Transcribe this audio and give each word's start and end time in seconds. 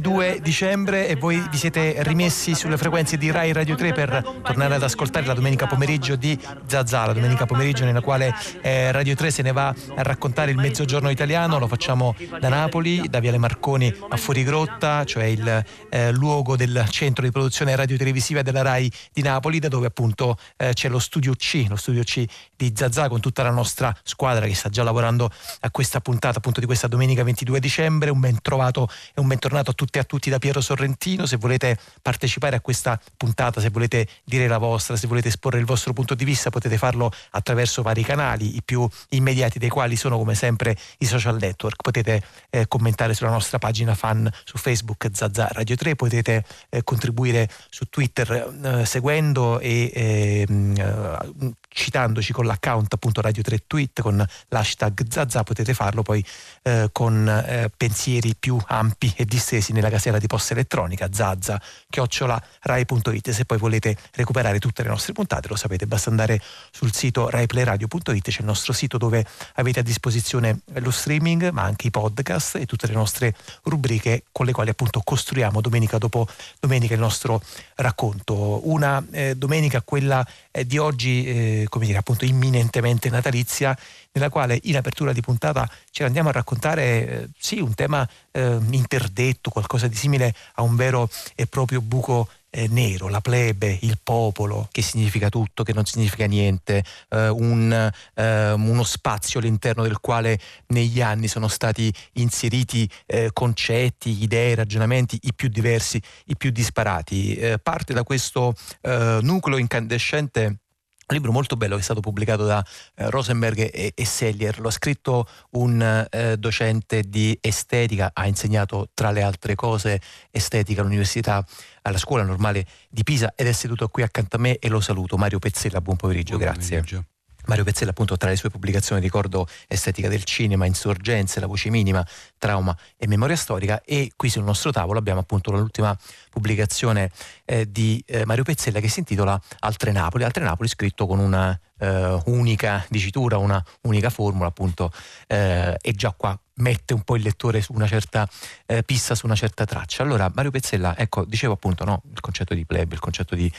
domenica 0.00 0.13
22 0.14 0.40
dicembre 0.40 1.08
e 1.08 1.16
voi 1.16 1.44
vi 1.50 1.56
siete 1.56 1.96
rimessi 2.04 2.54
sulle 2.54 2.76
frequenze 2.76 3.16
di 3.16 3.32
Rai 3.32 3.52
Radio 3.52 3.74
3 3.74 3.92
per 3.92 4.40
tornare 4.44 4.76
ad 4.76 4.82
ascoltare 4.84 5.26
la 5.26 5.34
domenica 5.34 5.66
pomeriggio 5.66 6.14
di 6.14 6.38
Zazà, 6.66 7.06
la 7.06 7.12
domenica 7.12 7.46
pomeriggio 7.46 7.84
nella 7.84 8.00
quale 8.00 8.32
eh, 8.60 8.92
Radio 8.92 9.16
3 9.16 9.30
se 9.32 9.42
ne 9.42 9.50
va 9.50 9.68
a 9.68 10.02
raccontare 10.02 10.52
il 10.52 10.56
mezzogiorno 10.56 11.10
italiano, 11.10 11.58
lo 11.58 11.66
facciamo 11.66 12.14
da 12.38 12.48
Napoli, 12.48 13.08
da 13.08 13.18
Viale 13.18 13.38
Marconi 13.38 13.92
a 14.08 14.16
Fuorigrotta, 14.16 15.04
cioè 15.04 15.24
il 15.24 15.64
eh, 15.90 16.12
luogo 16.12 16.56
del 16.56 16.84
centro 16.90 17.24
di 17.24 17.32
produzione 17.32 17.74
radiotelevisiva 17.74 18.42
della 18.42 18.62
Rai 18.62 18.90
di 19.12 19.22
Napoli, 19.22 19.58
da 19.58 19.68
dove 19.68 19.86
appunto 19.86 20.36
eh, 20.56 20.74
c'è 20.74 20.88
lo 20.88 21.00
studio 21.00 21.34
C, 21.34 21.66
lo 21.68 21.76
studio 21.76 22.04
C 22.04 22.24
di 22.54 22.72
Zazà 22.76 23.08
con 23.08 23.20
tutta 23.20 23.42
la 23.42 23.50
nostra 23.50 23.92
squadra 24.04 24.46
che 24.46 24.54
sta 24.54 24.68
già 24.68 24.84
lavorando 24.84 25.28
a 25.60 25.70
questa 25.72 26.00
puntata 26.00 26.38
appunto 26.38 26.60
di 26.60 26.66
questa 26.66 26.86
domenica 26.86 27.24
22 27.24 27.58
dicembre. 27.58 28.10
Un 28.10 28.20
ben 28.20 28.40
trovato 28.40 28.88
e 29.12 29.20
un 29.20 29.26
bentornato 29.26 29.70
a 29.70 29.74
tutti 29.74 29.98
e 29.98 30.02
a 30.02 30.03
tutti 30.04 30.30
da 30.30 30.38
Piero 30.38 30.60
Sorrentino. 30.60 31.26
Se 31.26 31.36
volete 31.36 31.78
partecipare 32.00 32.56
a 32.56 32.60
questa 32.60 33.00
puntata, 33.16 33.60
se 33.60 33.70
volete 33.70 34.06
dire 34.24 34.46
la 34.46 34.58
vostra, 34.58 34.96
se 34.96 35.06
volete 35.06 35.28
esporre 35.28 35.58
il 35.58 35.64
vostro 35.64 35.92
punto 35.92 36.14
di 36.14 36.24
vista, 36.24 36.50
potete 36.50 36.78
farlo 36.78 37.10
attraverso 37.30 37.82
vari 37.82 38.02
canali, 38.02 38.56
i 38.56 38.62
più 38.62 38.88
immediati 39.10 39.58
dei 39.58 39.68
quali 39.68 39.96
sono 39.96 40.16
come 40.16 40.34
sempre 40.34 40.76
i 40.98 41.06
social 41.06 41.36
network. 41.38 41.82
Potete 41.82 42.22
eh, 42.50 42.66
commentare 42.68 43.14
sulla 43.14 43.30
nostra 43.30 43.58
pagina 43.58 43.94
fan 43.94 44.30
su 44.44 44.58
Facebook 44.58 45.08
Zazza 45.12 45.48
Radio 45.50 45.76
3, 45.76 45.96
potete 45.96 46.44
eh, 46.70 46.82
contribuire 46.82 47.48
su 47.70 47.86
Twitter 47.88 48.54
eh, 48.62 48.86
seguendo 48.86 49.58
e 49.60 49.90
ehm, 49.94 50.74
eh, 50.76 51.52
citandoci 51.74 52.32
con 52.32 52.46
l'account 52.46 52.94
appunto 52.94 53.20
Radio 53.20 53.42
3 53.42 53.64
Tweet 53.66 54.00
con 54.00 54.24
l'hashtag 54.48 55.06
Zazza 55.10 55.42
potete 55.42 55.74
farlo 55.74 56.02
poi 56.02 56.24
eh, 56.62 56.88
con 56.92 57.28
eh, 57.28 57.70
pensieri 57.76 58.34
più 58.38 58.56
ampi 58.66 59.12
e 59.16 59.24
distesi 59.24 59.72
nella 59.72 59.90
casella 59.90 60.18
di 60.18 60.26
posta 60.26 60.52
elettronica 60.52 61.08
zazza 61.12 61.60
chiocciola 61.90 62.40
rai.it 62.60 63.30
se 63.30 63.44
poi 63.44 63.58
volete 63.58 63.96
recuperare 64.12 64.60
tutte 64.60 64.82
le 64.82 64.88
nostre 64.88 65.12
puntate 65.12 65.48
lo 65.48 65.56
sapete 65.56 65.86
basta 65.86 66.10
andare 66.10 66.40
sul 66.70 66.94
sito 66.94 67.28
raiplayradio.it 67.28 68.30
c'è 68.30 68.40
il 68.40 68.46
nostro 68.46 68.72
sito 68.72 68.96
dove 68.96 69.26
avete 69.54 69.80
a 69.80 69.82
disposizione 69.82 70.60
lo 70.74 70.90
streaming 70.90 71.50
ma 71.50 71.62
anche 71.62 71.88
i 71.88 71.90
podcast 71.90 72.56
e 72.56 72.66
tutte 72.66 72.86
le 72.86 72.94
nostre 72.94 73.34
rubriche 73.64 74.22
con 74.30 74.46
le 74.46 74.52
quali 74.52 74.70
appunto 74.70 75.00
costruiamo 75.02 75.60
domenica 75.60 75.98
dopo 75.98 76.26
domenica 76.60 76.94
il 76.94 77.00
nostro 77.00 77.42
racconto. 77.76 78.68
Una 78.68 79.04
eh, 79.10 79.34
domenica 79.36 79.82
quella 79.82 80.26
di 80.62 80.78
oggi 80.78 81.26
eh, 81.26 81.66
come 81.68 81.86
dire, 81.86 81.98
appunto 81.98 82.24
imminentemente 82.24 83.10
natalizia, 83.10 83.76
nella 84.12 84.28
quale 84.28 84.58
in 84.64 84.76
apertura 84.76 85.12
di 85.12 85.20
puntata 85.20 85.68
ci 85.90 86.04
andiamo 86.04 86.28
a 86.28 86.32
raccontare 86.32 86.82
eh, 86.82 87.28
sì 87.36 87.58
un 87.58 87.74
tema 87.74 88.08
eh, 88.30 88.58
interdetto, 88.70 89.50
qualcosa 89.50 89.88
di 89.88 89.96
simile 89.96 90.32
a 90.54 90.62
un 90.62 90.76
vero 90.76 91.08
e 91.34 91.46
proprio 91.46 91.80
buco 91.80 92.28
eh, 92.54 92.68
nero, 92.68 93.08
la 93.08 93.20
plebe, 93.20 93.76
il 93.82 93.98
popolo, 94.02 94.68
che 94.70 94.80
significa 94.80 95.28
tutto, 95.28 95.64
che 95.64 95.72
non 95.72 95.84
significa 95.84 96.26
niente, 96.26 96.84
eh, 97.08 97.28
un, 97.28 97.90
eh, 98.14 98.52
uno 98.52 98.82
spazio 98.84 99.40
all'interno 99.40 99.82
del 99.82 99.98
quale 99.98 100.38
negli 100.68 101.00
anni 101.00 101.26
sono 101.26 101.48
stati 101.48 101.92
inseriti 102.12 102.88
eh, 103.06 103.30
concetti, 103.32 104.22
idee, 104.22 104.54
ragionamenti 104.54 105.18
i 105.22 105.34
più 105.34 105.48
diversi, 105.48 106.00
i 106.26 106.36
più 106.36 106.50
disparati. 106.50 107.34
Eh, 107.34 107.58
parte 107.58 107.92
da 107.92 108.04
questo 108.04 108.54
eh, 108.82 109.18
nucleo 109.20 109.58
incandescente 109.58 110.58
un 111.06 111.16
libro 111.16 111.32
molto 111.32 111.56
bello 111.56 111.74
che 111.74 111.80
è 111.80 111.84
stato 111.84 112.00
pubblicato 112.00 112.44
da 112.44 112.64
eh, 112.96 113.10
Rosenberg 113.10 113.58
e, 113.72 113.92
e, 113.94 114.04
Sellier, 114.04 114.60
lo 114.60 114.68
ha 114.68 114.72
scritto 114.72 115.26
un 115.50 116.06
eh, 116.10 116.36
docente 116.36 117.02
di 117.02 117.36
estetica, 117.40 118.10
ha 118.12 118.26
insegnato 118.26 118.88
tra 118.94 119.10
le 119.10 119.22
altre 119.22 119.54
cose 119.54 120.00
estetica 120.30 120.80
all'università, 120.80 121.44
alla 121.82 121.98
scuola 121.98 122.22
normale 122.22 122.66
di 122.88 123.02
Pisa 123.02 123.32
ed 123.36 123.46
è 123.46 123.52
seduto 123.52 123.88
qui 123.88 124.02
accanto 124.02 124.36
a 124.36 124.38
me 124.38 124.58
e 124.58 124.68
lo 124.68 124.80
saluto. 124.80 125.16
Mario 125.16 125.38
Pezzella, 125.38 125.80
buon 125.80 125.96
pomeriggio, 125.96 126.36
buon 126.36 126.50
grazie. 126.50 126.80
Pomeriggio. 126.80 127.13
Mario 127.46 127.64
Pezzella 127.64 127.90
appunto 127.90 128.16
tra 128.16 128.30
le 128.30 128.36
sue 128.36 128.50
pubblicazioni 128.50 129.00
ricordo 129.00 129.46
Estetica 129.68 130.08
del 130.08 130.24
cinema, 130.24 130.66
Insorgenze, 130.66 131.40
La 131.40 131.46
voce 131.46 131.70
minima, 131.70 132.06
Trauma 132.38 132.76
e 132.96 133.06
Memoria 133.06 133.36
storica 133.36 133.82
e 133.84 134.12
qui 134.16 134.28
sul 134.28 134.44
nostro 134.44 134.70
tavolo 134.70 134.98
abbiamo 134.98 135.20
appunto 135.20 135.50
l'ultima 135.50 135.96
pubblicazione 136.30 137.10
eh, 137.44 137.70
di 137.70 138.02
eh, 138.06 138.24
Mario 138.24 138.44
Pezzella 138.44 138.80
che 138.80 138.88
si 138.88 139.00
intitola 139.00 139.40
Altre 139.60 139.92
Napoli, 139.92 140.24
Altre 140.24 140.44
Napoli 140.44 140.68
scritto 140.68 141.06
con 141.06 141.18
una 141.18 141.58
eh, 141.78 142.22
unica 142.26 142.84
dicitura, 142.88 143.36
una 143.36 143.62
unica 143.82 144.10
formula 144.10 144.48
appunto 144.48 144.92
eh, 145.26 145.76
e 145.80 145.92
già 145.92 146.12
qua 146.16 146.38
mette 146.56 146.94
un 146.94 147.02
po' 147.02 147.16
il 147.16 147.22
lettore 147.22 147.60
su 147.60 147.72
una 147.72 147.86
certa 147.86 148.28
eh, 148.66 148.82
pista, 148.82 149.14
su 149.14 149.26
una 149.26 149.34
certa 149.34 149.64
traccia. 149.64 150.02
Allora 150.02 150.30
Mario 150.34 150.50
Pezzella, 150.50 150.96
ecco, 150.96 151.24
dicevo 151.24 151.54
appunto 151.54 151.84
no, 151.84 152.02
il 152.12 152.20
concetto 152.20 152.54
di 152.54 152.64
plebe, 152.64 152.94
il 152.94 153.00
concetto 153.00 153.34
di 153.34 153.50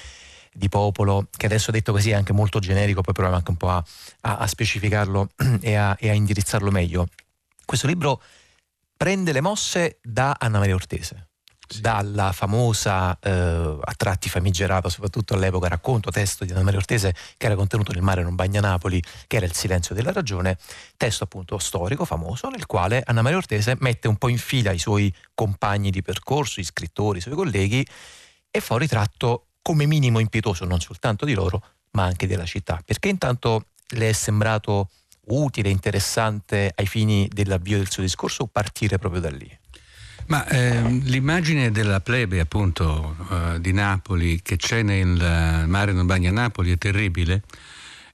di 0.56 0.70
popolo, 0.70 1.28
che 1.36 1.48
adesso 1.48 1.70
detto 1.70 1.92
così 1.92 2.12
è 2.12 2.14
anche 2.14 2.32
molto 2.32 2.60
generico, 2.60 3.02
poi 3.02 3.14
proviamo 3.14 3.38
anche 3.38 3.52
un 3.52 3.58
po' 3.58 3.70
a, 3.70 3.84
a, 4.22 4.38
a 4.38 4.48
specificarlo 4.48 5.30
e 5.62 5.76
a, 5.76 5.96
e 6.00 6.10
a, 6.10 6.14
indirizzarlo 6.14 6.72
meglio. 6.72 7.08
Questo 7.66 7.88
libro 7.88 8.22
prende 8.96 9.34
le 9.34 9.42
mosse 9.42 10.00
da 10.02 10.36
Anna 10.40 10.60
Maria 10.60 10.76
Ortese. 10.76 11.28
Sì. 11.68 11.82
Dalla 11.82 12.32
famosa, 12.32 13.18
eh, 13.20 13.32
a 13.82 13.94
tratti 13.98 14.30
famigerata, 14.30 14.88
soprattutto 14.88 15.34
all'epoca, 15.34 15.68
racconto, 15.68 16.12
testo 16.12 16.46
di 16.46 16.52
Anna 16.52 16.62
Maria 16.62 16.78
Ortese 16.78 17.14
che 17.38 17.48
era 17.48 17.56
contenuto 17.56 17.92
nel 17.92 18.04
mare 18.04 18.22
non 18.22 18.36
bagna 18.36 18.62
Napoli, 18.62 19.02
che 19.28 19.38
era 19.38 19.46
Il 19.48 19.54
silenzio 19.54 19.96
della 19.96 20.12
ragione, 20.12 20.58
testo 20.96 21.24
appunto 21.24 21.58
storico, 21.58 22.06
famoso, 22.06 22.50
nel 22.50 22.68
quale 22.68 23.02
Anna 23.04 23.24
Maria 23.24 23.40
Ortese 23.40 23.76
mette 23.80 24.08
un 24.08 24.16
po' 24.16 24.30
in 24.30 24.38
fila 24.38 24.72
i 24.72 24.80
suoi 24.80 25.14
compagni 25.34 25.90
di 25.90 26.02
percorso, 26.04 26.60
i 26.60 26.64
scrittori, 26.64 27.18
i 27.18 27.22
suoi 27.22 27.36
colleghi 27.36 27.86
e 28.52 28.62
fa 28.62 28.74
un 28.76 28.80
ritratto 28.80 29.48
come 29.66 29.88
minimo 29.88 30.20
impietoso 30.20 30.64
non 30.64 30.80
soltanto 30.80 31.26
di 31.26 31.34
loro, 31.34 31.60
ma 31.94 32.04
anche 32.04 32.28
della 32.28 32.46
città. 32.46 32.80
Perché 32.86 33.08
intanto 33.08 33.70
le 33.96 34.10
è 34.10 34.12
sembrato 34.12 34.92
utile, 35.30 35.70
interessante 35.70 36.72
ai 36.76 36.86
fini 36.86 37.28
dell'avvio 37.34 37.78
del 37.78 37.90
suo 37.90 38.04
discorso 38.04 38.46
partire 38.46 39.00
proprio 39.00 39.22
da 39.22 39.32
lì? 39.32 39.60
Ma 40.28 40.46
eh, 40.48 40.84
l'immagine 40.84 41.72
della 41.72 42.00
plebe 42.00 42.40
appunto 42.40 43.16
eh, 43.32 43.60
di 43.60 43.74
Napoli 43.74 44.40
che 44.44 44.56
c'è 44.56 44.84
nel 44.84 45.66
mare 45.68 45.94
non 45.94 46.06
bagna 46.06 46.30
Napoli 46.30 46.72
è 46.72 46.78
terribile 46.78 47.42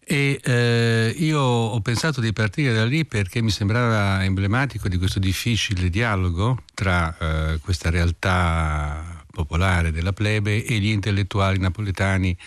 e 0.03 0.39
eh, 0.41 1.13
io 1.17 1.39
ho 1.39 1.79
pensato 1.81 2.21
di 2.21 2.31
partire 2.31 2.73
da 2.73 2.85
lì 2.85 3.05
perché 3.05 3.41
mi 3.41 3.51
sembrava 3.51 4.23
emblematico 4.23 4.87
di 4.87 4.97
questo 4.97 5.19
difficile 5.19 5.89
dialogo 5.89 6.63
tra 6.73 7.15
eh, 7.17 7.59
questa 7.59 7.89
realtà 7.89 9.20
popolare 9.31 9.91
della 9.91 10.13
plebe 10.13 10.63
e 10.63 10.77
gli 10.79 10.89
intellettuali 10.89 11.57
napoletani. 11.57 12.37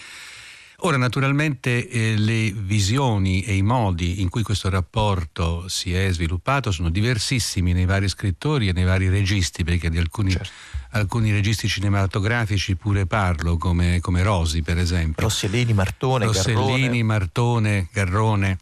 Ora, 0.78 0.98
naturalmente 0.98 1.88
eh, 1.88 2.14
le 2.16 2.52
visioni 2.52 3.42
e 3.42 3.54
i 3.54 3.62
modi 3.62 4.20
in 4.20 4.28
cui 4.28 4.42
questo 4.42 4.68
rapporto 4.68 5.66
si 5.66 5.94
è 5.94 6.12
sviluppato 6.12 6.70
sono 6.70 6.90
diversissimi 6.90 7.72
nei 7.72 7.86
vari 7.86 8.08
scrittori 8.08 8.68
e 8.68 8.72
nei 8.72 8.84
vari 8.84 9.08
registi, 9.08 9.64
perché 9.64 9.88
di 9.88 9.98
alcuni, 9.98 10.32
certo. 10.32 10.50
alcuni 10.90 11.32
registi 11.32 11.68
cinematografici 11.68 12.76
pure 12.76 13.06
parlo, 13.06 13.56
come, 13.56 14.00
come 14.00 14.22
Rosi 14.22 14.60
per 14.62 14.76
esempio. 14.76 15.22
Rossellini, 15.22 15.72
Martone, 15.72 16.26
Rossellini, 16.26 16.80
Garrone. 16.80 17.02
Martone, 17.02 17.88
Garrone. 17.90 18.58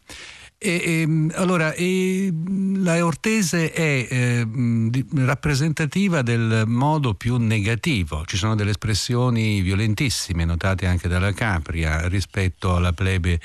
E, 0.65 0.81
e, 0.85 1.01
ehm, 1.01 1.33
allora, 1.35 1.73
e, 1.73 2.33
la 2.77 3.05
Ortese 3.05 3.73
è 3.73 4.07
eh, 4.09 4.47
rappresentativa 5.17 6.23
del 6.23 6.63
modo 6.67 7.15
più 7.15 7.37
negativo. 7.37 8.23
Ci 8.25 8.37
sono 8.37 8.55
delle 8.55 8.71
espressioni 8.71 9.61
violentissime 9.61 10.45
notate 10.45 10.87
anche 10.87 11.09
dalla 11.09 11.33
Capria 11.33 12.07
rispetto 12.07 12.77
alla 12.77 12.93
plebe 12.93 13.41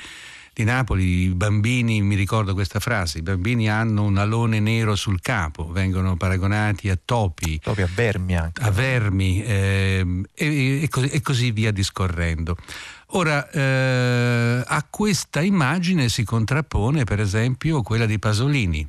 di 0.52 0.62
Napoli. 0.62 1.22
I 1.22 1.34
bambini, 1.34 2.02
mi 2.02 2.14
ricordo 2.14 2.54
questa 2.54 2.78
frase, 2.78 3.18
i 3.18 3.22
bambini 3.22 3.68
hanno 3.68 4.04
un 4.04 4.16
alone 4.16 4.60
nero 4.60 4.94
sul 4.94 5.20
capo, 5.20 5.72
vengono 5.72 6.16
paragonati 6.16 6.88
a 6.88 6.98
topi. 7.04 7.58
Topi 7.58 7.82
a 7.82 7.88
vermi 7.92 8.36
anche. 8.36 8.62
A 8.62 8.70
vermi 8.70 9.42
eh, 9.42 10.22
e, 10.34 10.82
e, 10.82 10.88
così, 10.88 11.08
e 11.08 11.20
così 11.20 11.50
via 11.50 11.72
discorrendo. 11.72 12.56
Ora, 13.12 13.48
eh, 13.50 14.62
a 14.66 14.86
questa 14.88 15.40
immagine 15.40 16.08
si 16.08 16.24
contrappone 16.24 17.04
per 17.04 17.20
esempio 17.20 17.82
quella 17.82 18.06
di 18.06 18.18
Pasolini. 18.18 18.86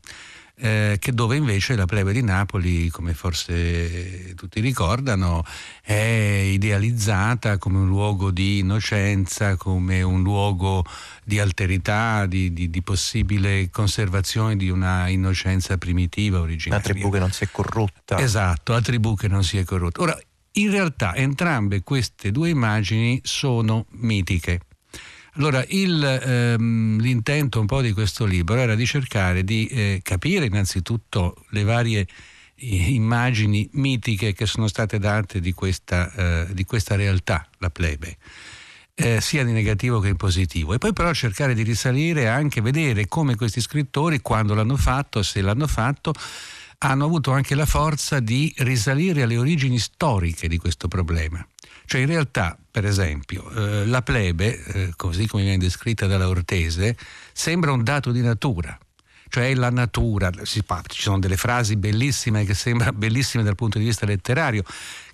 Eh, 0.62 0.98
che 1.00 1.14
dove 1.14 1.38
invece 1.38 1.78
la 1.78 1.86
plebe 1.86 2.12
di 2.12 2.22
Napoli, 2.22 2.90
come 2.90 3.14
forse 3.14 4.34
tutti 4.36 4.60
ricordano, 4.60 5.42
è 5.82 5.94
idealizzata 6.52 7.58
come 7.58 7.78
un 7.78 7.88
luogo 7.88 8.30
di 8.30 8.60
innocenza, 8.60 9.56
come 9.56 10.02
un 10.02 10.22
luogo 10.22 10.84
di 11.24 11.40
alterità, 11.40 12.26
di, 12.26 12.52
di, 12.52 12.70
di 12.70 12.82
possibile 12.82 13.70
conservazione 13.70 14.58
di 14.58 14.70
una 14.70 15.08
innocenza 15.08 15.78
primitiva, 15.78 16.42
originaria. 16.42 16.84
Una 16.84 16.94
tribù 16.94 17.10
che 17.10 17.20
non 17.20 17.32
si 17.32 17.46
è 17.46 17.48
corrotta. 17.50 18.20
Esatto, 18.20 18.74
la 18.74 18.82
tribù 18.82 19.16
che 19.16 19.30
non 19.30 19.46
si 19.46 19.58
è 19.58 19.64
corrotta. 19.64 20.02
Ora, 20.02 20.20
in 20.60 20.72
realtà 20.72 21.16
entrambe 21.16 21.82
queste 21.82 22.32
due 22.32 22.50
immagini 22.50 23.20
sono 23.24 23.86
mitiche. 23.92 24.62
Allora, 25.34 25.64
il, 25.70 26.04
ehm, 26.04 27.00
l'intento 27.00 27.60
un 27.60 27.66
po' 27.66 27.82
di 27.82 27.94
questo 27.94 28.26
libro 28.26 28.56
era 28.56 28.76
di 28.76 28.86
cercare 28.86 29.44
di 29.44 29.68
eh, 29.68 30.00
capire 30.04 30.46
innanzitutto 30.46 31.46
le 31.50 31.64
varie 31.64 32.08
immagini 32.62 33.70
mitiche 33.74 34.34
che 34.34 34.46
sono 34.46 34.68
state 34.68 35.00
date 35.00 35.40
di 35.40 35.54
questa, 35.54 36.12
eh, 36.14 36.54
di 36.54 36.66
questa 36.66 36.96
realtà, 36.96 37.48
la 37.60 37.70
plebe. 37.70 38.18
Eh, 38.96 39.22
sia 39.22 39.46
di 39.46 39.54
negativo 39.54 40.02
che 40.02 40.10
in 40.10 40.18
positivo. 40.18 40.74
E 40.74 40.78
poi 40.78 40.92
però 40.92 41.14
cercare 41.14 41.54
di 41.54 41.64
risalire 41.64 42.28
anche, 42.28 42.60
vedere 42.60 43.08
come 43.08 43.36
questi 43.36 43.62
scrittori, 43.62 44.20
quando 44.20 44.54
l'hanno 44.54 44.76
fatto, 44.76 45.24
se 45.24 45.40
l'hanno 45.40 45.68
fatto, 45.68 46.12
hanno 46.80 47.06
avuto 47.06 47.32
anche 47.32 47.56
la 47.56 47.66
forza 47.66 48.20
di 48.20 48.54
risalire 48.60 49.24
alle 49.24 49.38
origini 49.38 49.80
storiche 49.80 50.48
di 50.48 50.58
questo 50.58 50.88
problema. 50.88 51.46
Cioè 51.86 52.02
in 52.02 52.08
realtà, 52.08 52.58
per 52.70 52.86
esempio, 52.86 53.50
eh, 53.52 53.86
la 53.86 54.02
plebe, 54.02 54.64
eh, 54.64 54.94
così 54.96 55.28
come 55.28 55.44
viene 55.44 55.58
descritta 55.58 56.08
dalla 56.08 56.28
Ortese, 56.28 56.96
sembra 57.34 57.72
un 57.72 57.84
dato 57.84 58.12
di 58.12 58.22
natura 58.22 58.78
cioè 59.30 59.54
la 59.56 59.70
natura. 59.70 60.32
ci 60.44 60.64
sono 61.02 61.20
delle 61.20 61.38
frasi 61.38 61.78
bellissime 61.78 62.44
che 62.44 62.54
sembrano 62.54 62.98
bellissime 62.98 63.44
dal 63.44 63.56
punto 63.56 63.78
di 63.78 63.86
vista 63.86 64.06
letterario, 64.06 64.64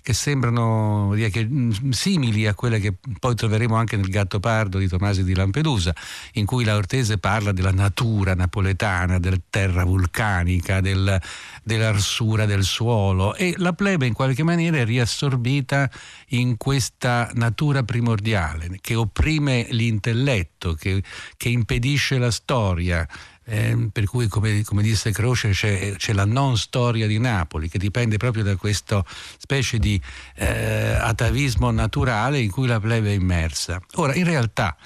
che 0.02 0.12
sembrano 0.12 1.14
che, 1.30 1.44
mm, 1.44 1.90
simili 1.90 2.46
a 2.46 2.54
quelle 2.54 2.78
che 2.78 2.94
poi 3.18 3.34
troveremo 3.34 3.74
anche 3.74 3.96
nel 3.96 4.08
Gatto 4.08 4.40
Pardo 4.40 4.78
di 4.78 4.88
Tomasi 4.88 5.24
di 5.24 5.34
Lampedusa, 5.34 5.94
in 6.34 6.46
cui 6.46 6.64
la 6.64 6.76
Ortese 6.76 7.18
parla 7.18 7.52
della 7.52 7.72
natura 7.72 8.34
napoletana, 8.34 9.18
della 9.18 9.40
terra 9.50 9.84
vulcanica, 9.84 10.80
del, 10.80 11.20
dell'arsura 11.62 12.46
del 12.46 12.62
suolo 12.62 13.34
e 13.34 13.54
la 13.58 13.72
plebe 13.72 14.06
in 14.06 14.12
qualche 14.12 14.42
maniera 14.42 14.78
è 14.78 14.84
riassorbita 14.84 15.90
in 16.28 16.56
questa 16.56 17.30
natura 17.34 17.82
primordiale 17.82 18.78
che 18.80 18.94
opprime 18.94 19.66
l'intelletto, 19.70 20.74
che, 20.74 21.02
che 21.36 21.48
impedisce 21.48 22.18
la 22.18 22.30
storia 22.30 23.06
eh, 23.48 23.88
per 23.92 24.06
cui 24.06 24.26
come, 24.26 24.64
come 24.64 24.82
disse 24.82 25.12
Croce 25.12 25.50
c'è, 25.50 25.94
c'è, 25.96 26.12
la 26.12 26.24
non 26.24 26.56
storia 26.56 27.06
di 27.06 27.18
Napoli 27.18 27.68
che 27.68 27.78
dipende 27.78 28.16
proprio 28.16 28.42
da 28.42 28.56
questa 28.56 29.04
specie 29.38 29.78
di 29.78 30.00
eh, 30.34 30.94
atavismo 30.94 31.70
naturale 31.70 32.40
in 32.40 32.50
cui 32.50 32.66
la 32.66 32.80
plebe 32.80 33.10
è 33.10 33.14
immersa. 33.14 33.80
Ora 33.94 34.14
in 34.14 34.24
realtà, 34.24 34.76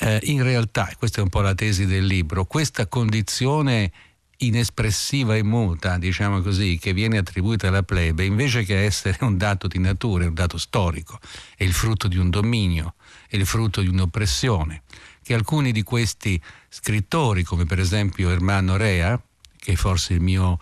eh, 0.00 0.20
in 0.24 0.42
realtà, 0.42 0.90
questa 0.98 1.20
è 1.20 1.22
un 1.22 1.30
po' 1.30 1.40
la 1.40 1.54
tesi 1.54 1.86
del 1.86 2.04
libro, 2.04 2.44
questa 2.44 2.86
condizione 2.86 3.90
inespressiva 4.38 5.36
e 5.36 5.42
muta, 5.42 5.98
diciamo 5.98 6.40
così, 6.40 6.78
che 6.80 6.92
viene 6.92 7.18
attribuita 7.18 7.68
alla 7.68 7.82
plebe, 7.82 8.24
invece 8.24 8.64
che 8.64 8.84
essere 8.84 9.18
un 9.20 9.36
dato 9.36 9.66
di 9.66 9.78
natura, 9.78 10.26
un 10.26 10.34
dato 10.34 10.58
storico, 10.58 11.18
è 11.56 11.64
il 11.64 11.72
frutto 11.72 12.08
di 12.08 12.18
un 12.18 12.30
dominio, 12.30 12.94
è 13.28 13.36
il 13.36 13.46
frutto 13.46 13.80
di 13.80 13.88
un'oppressione 13.88 14.82
che 15.24 15.32
alcuni 15.32 15.72
di 15.72 15.82
questi 15.82 16.40
scrittori, 16.68 17.44
come 17.44 17.64
per 17.64 17.80
esempio 17.80 18.28
Ermanno 18.28 18.76
Rea, 18.76 19.18
che 19.58 19.74
forse 19.74 20.12
il 20.12 20.20
mio 20.20 20.58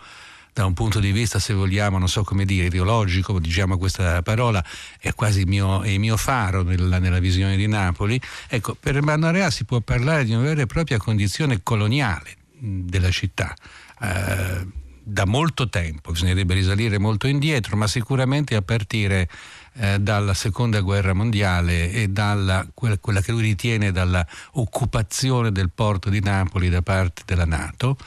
da 0.53 0.65
un 0.65 0.73
punto 0.73 0.99
di 0.99 1.11
vista, 1.11 1.39
se 1.39 1.53
vogliamo, 1.53 1.97
non 1.97 2.07
so 2.07 2.23
come 2.23 2.45
dire, 2.45 2.67
ideologico, 2.67 3.39
diciamo 3.39 3.77
questa 3.77 4.21
parola, 4.21 4.63
è 4.99 5.11
quasi 5.13 5.41
il 5.41 5.47
mio, 5.47 5.83
il 5.83 5.99
mio 5.99 6.15
faro 6.15 6.61
nella, 6.61 6.99
nella, 6.99 7.19
visione 7.19 7.57
di 7.57 7.67
Napoli. 7.67 8.21
Ecco, 8.47 8.75
per 8.75 8.95
Ermanno 8.95 9.31
Rea 9.31 9.49
si 9.49 9.65
può 9.65 9.81
parlare 9.81 10.23
di 10.23 10.31
una 10.31 10.43
vera 10.43 10.61
e 10.61 10.67
propria 10.67 10.97
condizione 10.97 11.61
coloniale 11.63 12.37
della 12.63 13.11
città. 13.11 13.53
Eh, 14.01 14.81
da 15.05 15.25
molto 15.25 15.67
tempo, 15.67 16.11
bisognerebbe 16.11 16.53
risalire 16.53 16.97
molto 16.97 17.27
indietro, 17.27 17.75
ma 17.75 17.87
sicuramente 17.87 18.55
a 18.55 18.61
partire 18.61 19.29
eh, 19.73 19.99
dalla 19.99 20.33
seconda 20.33 20.79
guerra 20.79 21.13
mondiale 21.13 21.91
e 21.91 22.07
dalla 22.07 22.65
quella, 22.73 23.21
che 23.21 23.31
lui 23.33 23.41
ritiene 23.41 23.91
dalla 23.91 24.25
occupazione 24.53 25.51
del 25.51 25.71
porto 25.71 26.09
di 26.09 26.21
Napoli 26.21 26.69
da 26.69 26.81
parte 26.81 27.23
della 27.25 27.45
Nato 27.45 27.97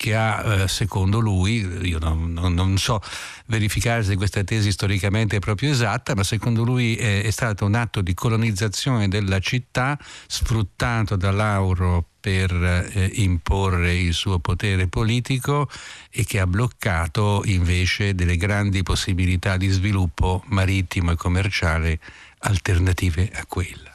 che 0.00 0.14
ha, 0.14 0.62
eh, 0.62 0.68
secondo 0.68 1.18
lui, 1.18 1.58
io 1.82 1.98
non, 1.98 2.32
non, 2.32 2.54
non, 2.54 2.78
so 2.78 3.02
verificare 3.48 4.02
se 4.02 4.16
questa 4.16 4.42
tesi 4.42 4.72
storicamente 4.72 5.36
è 5.36 5.40
proprio 5.40 5.72
esatta, 5.72 6.14
ma 6.14 6.24
secondo 6.24 6.64
lui 6.64 6.96
è, 6.96 7.22
è 7.22 7.30
stato 7.30 7.66
un 7.66 7.74
atto 7.74 8.00
di 8.00 8.14
colonizzazione 8.14 9.08
della 9.08 9.40
città 9.40 9.98
sfruttato 10.26 11.16
da 11.16 11.30
Lauro 11.30 12.09
per 12.20 12.52
eh, 12.52 13.10
imporre 13.14 13.94
il 13.94 14.12
suo 14.12 14.38
potere 14.38 14.86
politico 14.86 15.68
e 16.10 16.24
che 16.24 16.38
ha 16.38 16.46
bloccato 16.46 17.42
invece 17.46 18.14
delle 18.14 18.36
grandi 18.36 18.82
possibilità 18.82 19.56
di 19.56 19.68
sviluppo 19.68 20.42
marittimo 20.48 21.12
e 21.12 21.16
commerciale 21.16 21.98
alternative 22.40 23.30
a 23.34 23.44
quella. 23.46 23.89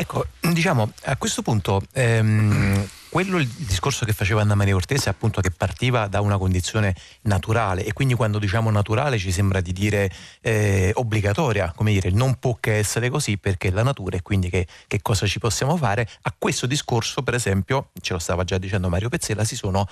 Ecco, 0.00 0.24
diciamo, 0.54 0.90
a 1.04 1.16
questo 1.18 1.42
punto 1.42 1.82
ehm, 1.92 2.88
quello 3.10 3.36
il 3.36 3.46
discorso 3.46 4.06
che 4.06 4.14
faceva 4.14 4.40
Anna 4.40 4.54
Maria 4.54 4.72
Cortese 4.72 5.10
appunto 5.10 5.42
che 5.42 5.50
partiva 5.50 6.06
da 6.06 6.22
una 6.22 6.38
condizione 6.38 6.94
naturale 7.22 7.84
e 7.84 7.92
quindi 7.92 8.14
quando 8.14 8.38
diciamo 8.38 8.70
naturale 8.70 9.18
ci 9.18 9.30
sembra 9.30 9.60
di 9.60 9.72
dire 9.74 10.10
eh, 10.40 10.90
obbligatoria, 10.94 11.74
come 11.76 11.92
dire, 11.92 12.08
non 12.08 12.38
può 12.38 12.56
che 12.58 12.78
essere 12.78 13.10
così 13.10 13.36
perché 13.36 13.68
è 13.68 13.72
la 13.72 13.82
natura 13.82 14.16
e 14.16 14.22
quindi 14.22 14.48
che, 14.48 14.66
che 14.86 15.02
cosa 15.02 15.26
ci 15.26 15.38
possiamo 15.38 15.76
fare. 15.76 16.08
A 16.22 16.34
questo 16.38 16.64
discorso 16.64 17.22
per 17.22 17.34
esempio, 17.34 17.90
ce 18.00 18.14
lo 18.14 18.18
stava 18.18 18.42
già 18.44 18.56
dicendo 18.56 18.88
Mario 18.88 19.10
Pezzella, 19.10 19.44
si 19.44 19.54
sono 19.54 19.86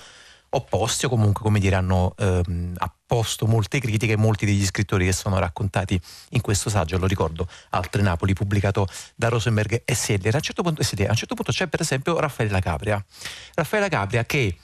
opposti 0.51 1.07
o 1.07 1.09
comunque 1.09 1.43
come 1.43 1.59
dire 1.61 1.77
hanno 1.77 2.15
ehm, 2.17 2.75
apposto 2.79 3.47
molte 3.47 3.81
critiche 3.81 4.17
molti 4.17 4.47
degli 4.47 4.65
scrittori 4.65 5.05
che 5.05 5.13
sono 5.13 5.39
raccontati 5.39 6.01
in 6.31 6.41
questo 6.41 6.71
saggio. 6.71 6.99
Lo 6.99 7.07
ricordo 7.07 7.47
Altre 7.71 8.03
Napoli 8.03 8.33
pubblicato 8.33 8.87
da 9.15 9.29
Rosenberg 9.29 9.83
e 9.85 9.95
Seller 9.95 10.35
a 10.35 10.37
un 10.37 10.43
certo 10.43 10.63
punto, 10.63 10.83
a 10.83 11.11
un 11.11 11.17
certo 11.17 11.35
punto 11.35 11.53
c'è 11.53 11.67
per 11.67 11.81
esempio 11.81 12.19
Raffaella 12.19 12.61
Capria. 12.61 13.05
Raffaella 13.55 13.89
Capria 13.89 14.25
che 14.25 14.57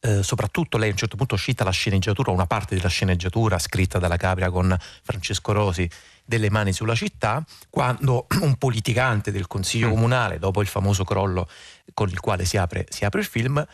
eh, 0.00 0.22
soprattutto 0.22 0.78
lei 0.78 0.88
a 0.88 0.92
un 0.92 0.98
certo 0.98 1.16
punto 1.16 1.36
cita 1.36 1.64
la 1.64 1.70
sceneggiatura, 1.70 2.30
una 2.30 2.46
parte 2.46 2.76
della 2.76 2.88
sceneggiatura 2.88 3.58
scritta 3.58 3.98
dalla 3.98 4.16
Capria 4.16 4.50
con 4.50 4.76
Francesco 5.02 5.52
Rosi 5.52 5.88
delle 6.24 6.50
mani 6.50 6.72
sulla 6.72 6.94
città, 6.94 7.42
quando 7.70 8.26
un 8.42 8.56
politicante 8.56 9.32
del 9.32 9.46
Consiglio 9.46 9.88
mm. 9.88 9.90
Comunale, 9.90 10.38
dopo 10.38 10.60
il 10.60 10.68
famoso 10.68 11.04
crollo 11.04 11.48
con 11.94 12.08
il 12.08 12.20
quale 12.20 12.44
si 12.44 12.56
apre, 12.56 12.86
si 12.88 13.04
apre 13.04 13.20
il 13.20 13.26
film, 13.26 13.66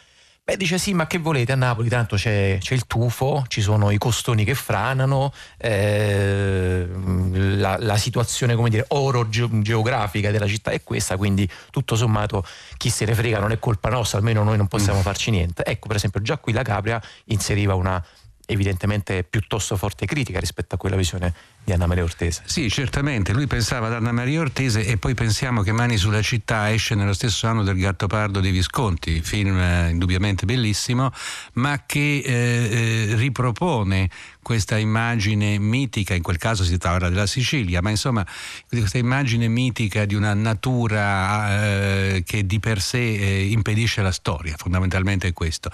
Beh, 0.47 0.59
dice 0.59 0.77
sì, 0.77 0.93
ma 0.93 1.07
che 1.07 1.17
volete 1.17 1.53
a 1.53 1.55
Napoli? 1.55 1.89
Tanto 1.89 2.17
c'è, 2.17 2.59
c'è 2.61 2.75
il 2.75 2.87
tufo, 2.87 3.47
ci 3.49 3.63
sono 3.63 3.91
i 3.91 3.97
costoni 3.97 4.45
che 4.45 4.55
franano, 4.55 5.33
eh, 5.57 6.87
la, 7.57 7.79
la, 7.81 7.97
situazione, 7.97 8.55
come 8.55 8.69
dire, 8.69 8.85
oro 8.89 9.27
geografica 9.31 10.31
della 10.31 10.47
città 10.47 10.71
è 10.71 10.83
questa, 10.83 11.17
quindi 11.17 11.49
tutto 11.71 11.97
sommato 11.97 12.45
chi 12.77 12.91
se 12.91 13.07
ne 13.07 13.15
frega 13.15 13.39
non 13.39 13.53
è 13.53 13.59
colpa 13.59 13.89
nostra, 13.89 14.19
almeno 14.19 14.43
noi 14.43 14.59
non 14.59 14.69
possiamo 14.69 14.99
mm. 14.99 15.03
farci 15.03 15.31
niente. 15.31 15.65
Ecco, 15.65 15.87
per 15.87 15.97
esempio, 15.97 16.21
già 16.21 16.37
qui 16.37 16.53
la 16.53 16.63
Capria 16.63 17.01
inseriva 17.29 17.75
una 17.75 18.05
evidentemente 18.47 19.25
piuttosto 19.25 19.79
forte 19.79 20.05
critica 20.05 20.39
rispetto 20.41 20.75
a 20.75 20.79
quella 20.79 20.97
visione 20.97 21.33
di 21.65 21.73
Anna 21.73 21.87
Maria 21.87 22.05
Ortese. 22.05 22.43
Sì, 22.45 22.69
certamente, 22.69 23.33
lui 23.33 23.47
pensava 23.47 23.87
ad 23.87 23.95
Anna 23.95 24.13
Maria 24.13 24.41
Ortese 24.41 24.85
e 24.85 24.99
poi 24.99 25.15
pensiamo 25.15 25.63
che 25.63 25.73
Mani 25.73 25.97
sulla 25.97 26.21
città 26.21 26.71
esce 26.71 26.95
nello 26.95 27.15
stesso 27.15 27.47
anno 27.47 27.63
del 27.63 27.79
Gattopardo 27.79 28.41
di 28.41 28.51
Visconti, 28.51 29.23
film 29.23 29.59
eh, 29.59 29.89
indubbiamente 29.91 30.45
bellissimo, 30.45 31.11
ma 31.55 31.85
che 31.87 32.19
eh, 32.19 32.33
eh, 32.33 33.15
ripropone 33.17 34.11
questa 34.43 34.77
immagine 34.77 35.59
mitica, 35.59 36.13
in 36.13 36.23
quel 36.23 36.37
caso 36.37 36.65
si 36.65 36.77
tratta 36.77 37.09
della 37.09 37.27
Sicilia, 37.27 37.81
ma 37.81 37.89
insomma 37.89 38.27
questa 38.69 38.99
immagine 38.99 39.49
mitica 39.49 40.05
di 40.05 40.15
una 40.15 40.35
natura 40.35 41.63
eh, 41.63 42.23
che 42.27 42.45
di 42.45 42.61
per 42.61 42.83
sé 42.83 42.99
eh, 42.99 43.47
impedisce 43.47 44.03
la 44.03 44.13
storia, 44.13 44.55
fondamentalmente 44.59 45.29
è 45.29 45.33
questo. 45.33 45.71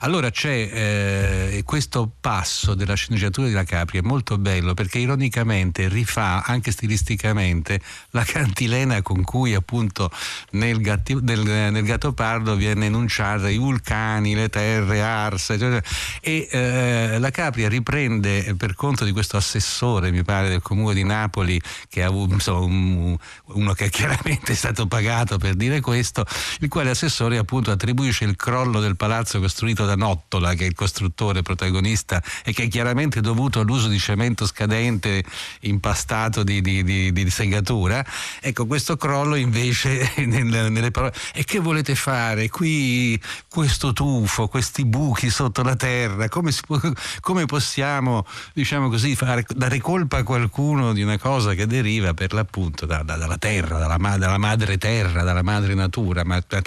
Allora 0.00 0.30
c'è 0.30 1.62
questo 1.64 2.10
passo 2.18 2.74
della 2.74 2.94
sceneggiatura 2.94 3.46
di 3.46 3.52
La 3.52 3.64
Capri, 3.64 3.98
è 3.98 4.02
molto 4.02 4.38
bello 4.38 4.72
perché 4.72 4.98
ironicamente 4.98 5.33
tecnicamente 5.34 5.88
rifà 5.88 6.44
anche 6.44 6.70
stilisticamente 6.70 7.80
la 8.10 8.22
cantilena 8.22 9.02
con 9.02 9.24
cui 9.24 9.54
appunto 9.54 10.10
nel, 10.50 10.80
gatti, 10.80 11.18
nel, 11.20 11.40
nel 11.40 11.82
Gattopardo 11.82 12.54
viene 12.54 12.86
enunciata 12.86 13.48
i 13.48 13.56
vulcani, 13.56 14.34
le 14.34 14.48
terre 14.48 15.02
arse 15.02 15.54
eccetera. 15.54 15.82
e 16.20 16.48
eh, 16.50 17.18
la 17.18 17.30
Capria 17.30 17.68
riprende 17.68 18.54
per 18.56 18.74
conto 18.74 19.04
di 19.04 19.10
questo 19.10 19.36
assessore 19.36 20.12
mi 20.12 20.22
pare 20.22 20.48
del 20.48 20.62
comune 20.62 20.94
di 20.94 21.02
Napoli 21.02 21.60
che 21.88 22.04
ha 22.04 22.06
avuto 22.06 22.34
insomma, 22.34 22.60
un, 22.60 23.16
uno 23.46 23.72
che 23.72 23.90
chiaramente 23.90 24.54
stato 24.54 24.86
pagato 24.86 25.38
per 25.38 25.54
dire 25.54 25.80
questo 25.80 26.24
il 26.60 26.68
quale 26.68 26.90
assessore 26.90 27.38
appunto 27.38 27.72
attribuisce 27.72 28.24
il 28.24 28.36
crollo 28.36 28.78
del 28.78 28.96
palazzo 28.96 29.40
costruito 29.40 29.84
da 29.84 29.96
Nottola 29.96 30.54
che 30.54 30.64
è 30.64 30.68
il 30.68 30.74
costruttore 30.74 31.42
protagonista 31.42 32.22
e 32.44 32.52
che 32.52 32.64
è 32.64 32.68
chiaramente 32.68 33.20
dovuto 33.20 33.60
all'uso 33.60 33.88
di 33.88 33.98
cemento 33.98 34.46
scadente 34.46 35.23
impastato 35.60 36.42
di, 36.42 36.60
di, 36.60 36.82
di, 36.82 37.12
di 37.12 37.30
segatura. 37.30 38.04
Ecco, 38.40 38.66
questo 38.66 38.96
crollo 38.96 39.34
invece 39.34 40.12
nelle, 40.26 40.68
nelle 40.68 40.90
parole. 40.90 41.14
E 41.32 41.44
che 41.44 41.58
volete 41.58 41.94
fare? 41.94 42.48
Qui 42.48 43.20
questo 43.48 43.92
tufo, 43.92 44.48
questi 44.48 44.84
buchi 44.84 45.30
sotto 45.30 45.62
la 45.62 45.76
terra, 45.76 46.28
come, 46.28 46.52
può, 46.66 46.80
come 47.20 47.46
possiamo, 47.46 48.26
diciamo 48.52 48.88
così, 48.88 49.14
fare, 49.16 49.44
dare 49.54 49.80
colpa 49.80 50.18
a 50.18 50.22
qualcuno 50.22 50.92
di 50.92 51.02
una 51.02 51.18
cosa 51.18 51.54
che 51.54 51.66
deriva 51.66 52.14
per 52.14 52.32
l'appunto 52.32 52.86
da, 52.86 53.02
da, 53.02 53.16
dalla 53.16 53.38
terra, 53.38 53.78
dalla, 53.78 54.16
dalla, 54.16 54.38
madre 54.38 54.78
terra, 54.78 55.22
dalla 55.22 55.42
madre 55.42 55.74
natura, 55.74 56.24
ma 56.24 56.42
la 56.48 56.62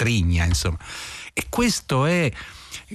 insomma. 0.46 0.78
E 1.34 1.46
questo 1.50 2.06
è 2.06 2.32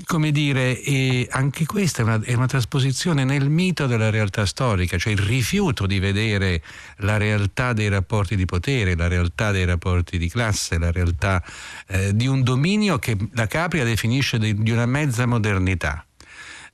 come 0.05 0.31
dire, 0.31 1.27
anche 1.31 1.67
questa 1.67 2.01
è 2.01 2.05
una, 2.05 2.21
è 2.23 2.33
una, 2.33 2.47
trasposizione 2.47 3.25
nel 3.25 3.51
mito 3.51 3.87
della 3.87 4.09
realtà 4.09 4.47
storica, 4.47 4.97
cioè 4.97 5.13
il 5.13 5.19
rifiuto 5.19 5.87
di 5.87 5.99
vedere 5.99 6.63
la 6.99 7.19
realtà 7.19 7.73
dei 7.73 7.89
rapporti 7.89 8.35
di 8.35 8.47
potere, 8.47 8.97
la 8.97 9.09
realtà 9.09 9.51
dei 9.51 9.67
rapporti 9.67 10.17
di 10.17 10.29
classe, 10.29 10.79
la 10.79 10.91
realtà 10.91 11.43
eh, 11.89 12.15
di 12.17 12.27
un 12.27 12.43
dominio 12.43 12.99
che 12.99 13.17
la 13.33 13.47
Capria 13.47 13.85
definisce 13.85 14.39
di, 14.39 14.55
di 14.55 14.71
una 14.71 14.87
mezza 14.87 15.27
modernità 15.27 16.07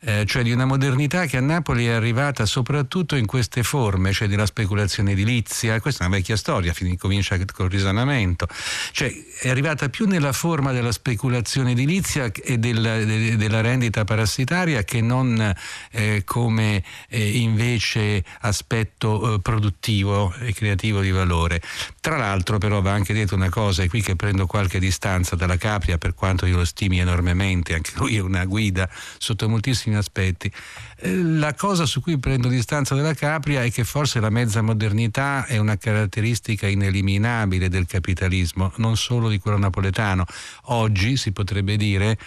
eh, 0.00 0.24
cioè 0.26 0.42
di 0.42 0.52
una 0.52 0.64
modernità 0.64 1.26
che 1.26 1.36
a 1.36 1.40
Napoli 1.40 1.86
è 1.86 1.90
arrivata 1.90 2.46
soprattutto 2.46 3.16
in 3.16 3.26
queste 3.26 3.62
forme, 3.62 4.12
cioè 4.12 4.28
della 4.28 4.46
speculazione 4.46 5.12
edilizia, 5.12 5.80
questa 5.80 6.04
è 6.04 6.06
una 6.06 6.16
vecchia 6.16 6.36
storia, 6.36 6.72
comincia 6.96 7.36
col 7.52 7.68
risanamento, 7.68 8.46
cioè 8.92 9.12
è 9.40 9.48
arrivata 9.48 9.88
più 9.88 10.06
nella 10.06 10.32
forma 10.32 10.72
della 10.72 10.92
speculazione 10.92 11.72
edilizia 11.72 12.30
e 12.32 12.58
della, 12.58 13.02
de, 13.04 13.36
della 13.36 13.60
rendita 13.60 14.04
parassitaria 14.04 14.84
che 14.84 15.00
non 15.00 15.54
eh, 15.90 16.22
come 16.24 16.82
eh, 17.08 17.38
invece 17.38 18.24
aspetto 18.40 19.34
eh, 19.34 19.40
produttivo 19.40 20.32
e 20.40 20.52
creativo 20.52 21.00
di 21.00 21.10
valore. 21.10 21.60
Tra 22.00 22.16
l'altro 22.16 22.58
però 22.58 22.80
va 22.80 22.92
anche 22.92 23.12
detto 23.12 23.34
una 23.34 23.48
cosa, 23.48 23.82
è 23.82 23.88
qui 23.88 24.00
che 24.00 24.14
prendo 24.14 24.46
qualche 24.46 24.78
distanza 24.78 25.34
dalla 25.34 25.56
Capria 25.56 25.98
per 25.98 26.14
quanto 26.14 26.46
io 26.46 26.56
lo 26.56 26.64
stimi 26.64 27.00
enormemente, 27.00 27.74
anche 27.74 27.92
lui 27.96 28.16
è 28.16 28.20
una 28.20 28.44
guida 28.44 28.88
sotto 29.18 29.48
moltissimi 29.48 29.87
moltissimi 29.88 29.96
aspetti. 29.96 30.52
Eh, 30.96 31.14
la 31.22 31.54
cosa 31.54 31.86
su 31.86 32.00
cui 32.00 32.18
prendo 32.18 32.48
distanza 32.48 32.94
dalla 32.94 33.14
Capria 33.14 33.62
è 33.62 33.70
che 33.70 33.84
forse 33.84 34.20
la 34.20 34.30
mezza 34.30 34.62
modernità 34.62 35.46
è 35.46 35.56
una 35.58 35.76
caratteristica 35.76 36.66
ineliminabile 36.66 37.68
del 37.68 37.86
capitalismo, 37.86 38.72
non 38.76 38.96
solo 38.96 39.28
di 39.28 39.38
quello 39.38 39.58
napoletano. 39.58 40.24
Oggi 40.64 41.16
si 41.16 41.32
potrebbe 41.32 41.76
dire 41.76 42.18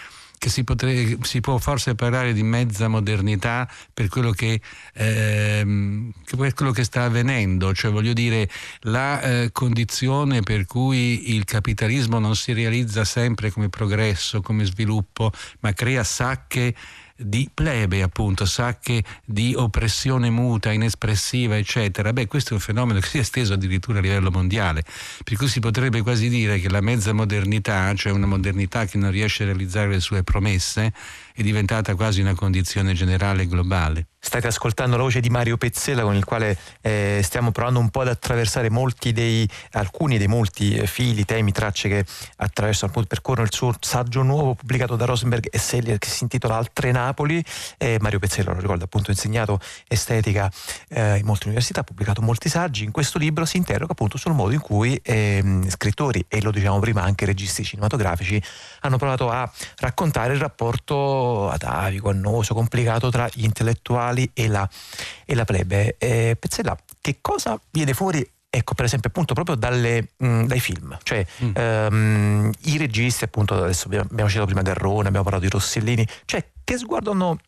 che 0.42 0.48
si, 0.48 0.64
potre, 0.64 1.18
si, 1.22 1.38
può 1.38 1.56
forse 1.58 1.94
parlare 1.94 2.32
di 2.32 2.42
mezza 2.42 2.88
modernità 2.88 3.70
per 3.94 4.08
quello 4.08 4.32
che, 4.32 4.60
ehm, 4.94 6.12
per 6.36 6.54
quello 6.54 6.72
che 6.72 6.82
sta 6.82 7.04
avvenendo, 7.04 7.72
cioè 7.72 7.92
voglio 7.92 8.12
dire 8.12 8.50
la 8.80 9.20
eh, 9.20 9.50
condizione 9.52 10.40
per 10.40 10.66
cui 10.66 11.32
il 11.36 11.44
capitalismo 11.44 12.18
non 12.18 12.34
si 12.34 12.52
realizza 12.52 13.04
sempre 13.04 13.52
come 13.52 13.68
progresso, 13.68 14.40
come 14.40 14.64
sviluppo, 14.64 15.30
ma 15.60 15.72
crea 15.74 16.02
sacche 16.02 16.74
di 17.24 17.48
plebe, 17.52 18.02
appunto, 18.02 18.44
sacche 18.44 19.02
di 19.24 19.54
oppressione 19.56 20.30
muta, 20.30 20.70
inespressiva, 20.70 21.56
eccetera. 21.56 22.12
Beh, 22.12 22.26
questo 22.26 22.50
è 22.50 22.52
un 22.54 22.60
fenomeno 22.60 23.00
che 23.00 23.06
si 23.06 23.16
è 23.18 23.20
esteso 23.20 23.54
addirittura 23.54 23.98
a 23.98 24.02
livello 24.02 24.30
mondiale, 24.30 24.84
per 25.24 25.36
cui 25.36 25.48
si 25.48 25.60
potrebbe 25.60 26.02
quasi 26.02 26.28
dire 26.28 26.58
che 26.58 26.68
la 26.68 26.80
mezza 26.80 27.12
modernità, 27.12 27.94
cioè 27.94 28.12
una 28.12 28.26
modernità 28.26 28.84
che 28.84 28.98
non 28.98 29.10
riesce 29.10 29.42
a 29.42 29.46
realizzare 29.46 29.88
le 29.88 30.00
sue 30.00 30.22
promesse, 30.22 30.92
è 31.34 31.42
diventata 31.42 31.94
quasi 31.94 32.20
una 32.20 32.34
condizione 32.34 32.92
generale 32.94 33.46
globale. 33.46 34.06
State 34.24 34.46
ascoltando 34.46 34.96
la 34.96 35.02
voce 35.02 35.18
di 35.18 35.30
Mario 35.30 35.56
Pezzella 35.56 36.02
con 36.02 36.14
il 36.14 36.24
quale 36.24 36.56
eh, 36.80 37.20
stiamo 37.24 37.50
provando 37.50 37.80
un 37.80 37.90
po' 37.90 38.02
ad 38.02 38.08
attraversare 38.08 38.70
dei, 39.12 39.48
alcuni 39.72 40.16
dei 40.16 40.28
molti 40.28 40.76
eh, 40.76 40.86
fili, 40.86 41.24
temi, 41.24 41.50
tracce 41.50 41.88
che 41.88 42.04
attraversano 42.36 42.90
appunto 42.90 43.08
percorrono 43.08 43.44
il 43.44 43.52
suo 43.52 43.74
saggio 43.80 44.22
nuovo 44.22 44.54
pubblicato 44.54 44.94
da 44.94 45.06
Rosenberg 45.06 45.48
e 45.50 45.58
Sellier 45.58 45.98
che 45.98 46.08
si 46.08 46.22
intitola 46.22 46.56
Altre 46.56 46.92
Napoli. 46.92 47.44
Eh, 47.76 47.98
Mario 48.00 48.20
Pezzella, 48.20 48.52
lo 48.52 48.60
ricordo, 48.60 48.84
appunto 48.84 49.10
insegnato 49.10 49.58
estetica 49.88 50.48
eh, 50.88 51.18
in 51.18 51.26
molte 51.26 51.46
università, 51.46 51.80
ha 51.80 51.84
pubblicato 51.84 52.22
molti 52.22 52.48
saggi. 52.48 52.84
In 52.84 52.92
questo 52.92 53.18
libro 53.18 53.44
si 53.44 53.56
interroga 53.56 53.90
appunto 53.90 54.18
sul 54.18 54.34
modo 54.34 54.52
in 54.52 54.60
cui 54.60 54.98
ehm, 55.02 55.68
scrittori 55.68 56.24
e 56.28 56.40
lo 56.40 56.52
diciamo 56.52 56.78
prima 56.78 57.02
anche 57.02 57.26
registi 57.26 57.64
cinematografici 57.64 58.40
hanno 58.82 58.98
provato 58.98 59.30
a 59.30 59.50
raccontare 59.78 60.32
il 60.34 60.38
rapporto 60.38 61.50
atavico, 61.50 62.08
annoso, 62.08 62.54
complicato 62.54 63.10
tra 63.10 63.28
gli 63.32 63.42
intellettuali 63.42 64.11
intellettuali 64.12 64.30
e 64.32 64.48
la, 64.48 64.68
e 65.24 65.34
la 65.34 65.44
plebe. 65.44 65.96
Eh, 65.98 66.36
Pezzella, 66.38 66.76
che 67.00 67.18
cosa 67.20 67.58
viene 67.70 67.94
fuori 67.94 68.28
ecco 68.54 68.74
per 68.74 68.84
esempio 68.84 69.08
appunto 69.08 69.32
proprio 69.32 69.56
dalle, 69.56 70.10
mh, 70.14 70.42
dai 70.44 70.60
film 70.60 70.98
cioè 71.04 71.24
mm. 71.42 71.52
ehm, 71.54 72.50
i 72.64 72.76
registi 72.76 73.24
appunto 73.24 73.54
adesso 73.54 73.86
abbiamo, 73.86 74.08
abbiamo 74.10 74.28
citato 74.28 74.44
prima 74.44 74.60
Garrone 74.60 75.08
abbiamo 75.08 75.24
parlato 75.24 75.46
di 75.46 75.50
Rossellini 75.50 76.06
cioè 76.26 76.46
che 76.62 76.76
sguardo 76.76 77.12
hanno 77.12 77.38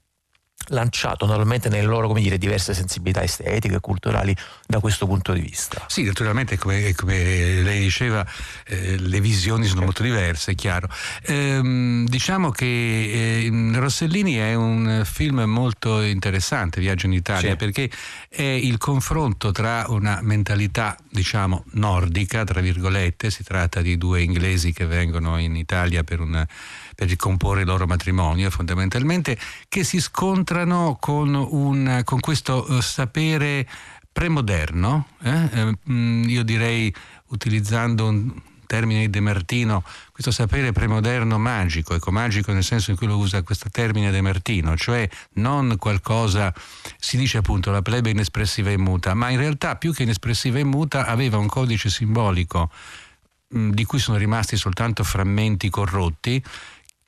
lanciato 0.69 1.27
normalmente 1.27 1.69
nelle 1.69 1.87
loro 1.87 2.07
come 2.07 2.21
dire, 2.21 2.39
diverse 2.39 2.75
sensibilità 2.75 3.23
estetiche 3.23 3.77
e 3.77 3.81
culturali 3.81 4.35
da 4.67 4.81
questo 4.81 5.07
punto 5.07 5.33
di 5.33 5.41
vista. 5.41 5.85
Sì, 5.89 6.05
naturalmente 6.05 6.57
come, 6.57 6.95
come 6.95 7.63
lei 7.63 7.81
diceva 7.81 8.27
eh, 8.67 8.97
le 8.99 9.21
visioni 9.21 9.67
sono 9.67 9.83
molto 9.83 10.03
diverse, 10.03 10.53
è 10.53 10.55
chiaro. 10.55 10.89
Ehm, 11.23 12.07
diciamo 12.07 12.51
che 12.51 12.67
eh, 12.67 13.71
Rossellini 13.75 14.35
è 14.35 14.55
un 14.55 15.03
film 15.05 15.41
molto 15.43 16.01
interessante, 16.01 16.81
Viaggio 16.81 17.07
in 17.07 17.13
Italia, 17.13 17.51
sì. 17.51 17.57
perché 17.57 17.91
è 18.29 18.43
il 18.43 18.79
confronto 18.79 19.53
tra 19.53 19.85
una 19.89 20.21
mentalità 20.23 20.97
diciamo 21.11 21.65
nordica, 21.73 22.45
tra 22.45 22.61
virgolette, 22.61 23.31
si 23.31 23.45
tratta 23.45 23.81
di 23.81 23.97
due 23.97 24.23
inglesi 24.23 24.73
che 24.73 24.87
vengono 24.87 25.39
in 25.39 25.57
Italia 25.57 26.03
per 26.03 26.21
una 26.21 26.47
per 26.95 27.09
ricomporre 27.09 27.61
il 27.61 27.67
loro 27.67 27.87
matrimonio 27.87 28.51
fondamentalmente, 28.51 29.39
che 29.69 29.85
si 29.85 30.01
scontrano 30.01 30.97
con, 31.01 31.35
un, 31.35 32.03
con 32.05 32.21
questo 32.21 32.67
uh, 32.69 32.81
sapere 32.81 33.67
premoderno, 34.13 35.09
eh? 35.23 35.49
Eh, 35.53 35.79
io 35.91 36.45
direi 36.45 36.95
utilizzando 37.27 38.07
un 38.07 38.33
termine 38.67 39.01
di 39.01 39.11
De 39.11 39.21
Martino, 39.21 39.83
questo 40.13 40.31
sapere 40.31 40.73
premoderno 40.73 41.39
magico, 41.39 41.95
ecco 41.95 42.11
magico 42.11 42.53
nel 42.53 42.65
senso 42.65 42.91
in 42.91 42.97
cui 42.97 43.07
lo 43.07 43.17
usa 43.17 43.43
questo 43.43 43.69
termine 43.71 44.11
De 44.11 44.21
Martino, 44.21 44.77
cioè 44.77 45.09
non 45.35 45.77
qualcosa, 45.79 46.53
si 46.99 47.17
dice 47.17 47.39
appunto 47.39 47.71
la 47.71 47.83
plebe 47.83 48.11
inespressiva 48.11 48.71
e 48.71 48.79
muta, 48.79 49.15
ma 49.15 49.31
in 49.31 49.39
realtà 49.39 49.77
più 49.77 49.93
che 49.93 50.05
inespressiva 50.05 50.59
e 50.59 50.65
muta 50.65 51.07
aveva 51.07 51.39
un 51.39 51.47
codice 51.47 51.91
simbolico 51.91 52.71
di 53.49 53.85
cui 53.85 54.01
sono 54.01 54.17
rimasti 54.17 54.57
soltanto 54.57 55.05
frammenti 55.05 55.71
corrotti 55.71 56.43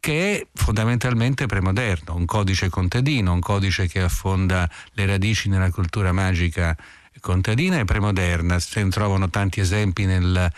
che 0.07 0.39
è 0.39 0.47
fondamentalmente 0.55 1.47
premoderno, 1.47 2.15
un 2.15 2.27
codice 2.27 2.69
contadino, 2.69 3.33
un 3.33 3.41
codice 3.41 3.89
che 3.89 4.03
affonda 4.03 4.71
le 4.93 5.05
radici 5.05 5.49
nella 5.49 5.73
cultura 5.73 6.13
magica 6.13 6.77
contadina 7.19 7.81
e 7.81 7.85
premoderna. 7.85 8.61
Se 8.61 8.85
ne 8.85 8.91
trovano 8.91 9.29
tanti 9.31 9.59
esempi 9.59 10.05
nel, 10.05 10.49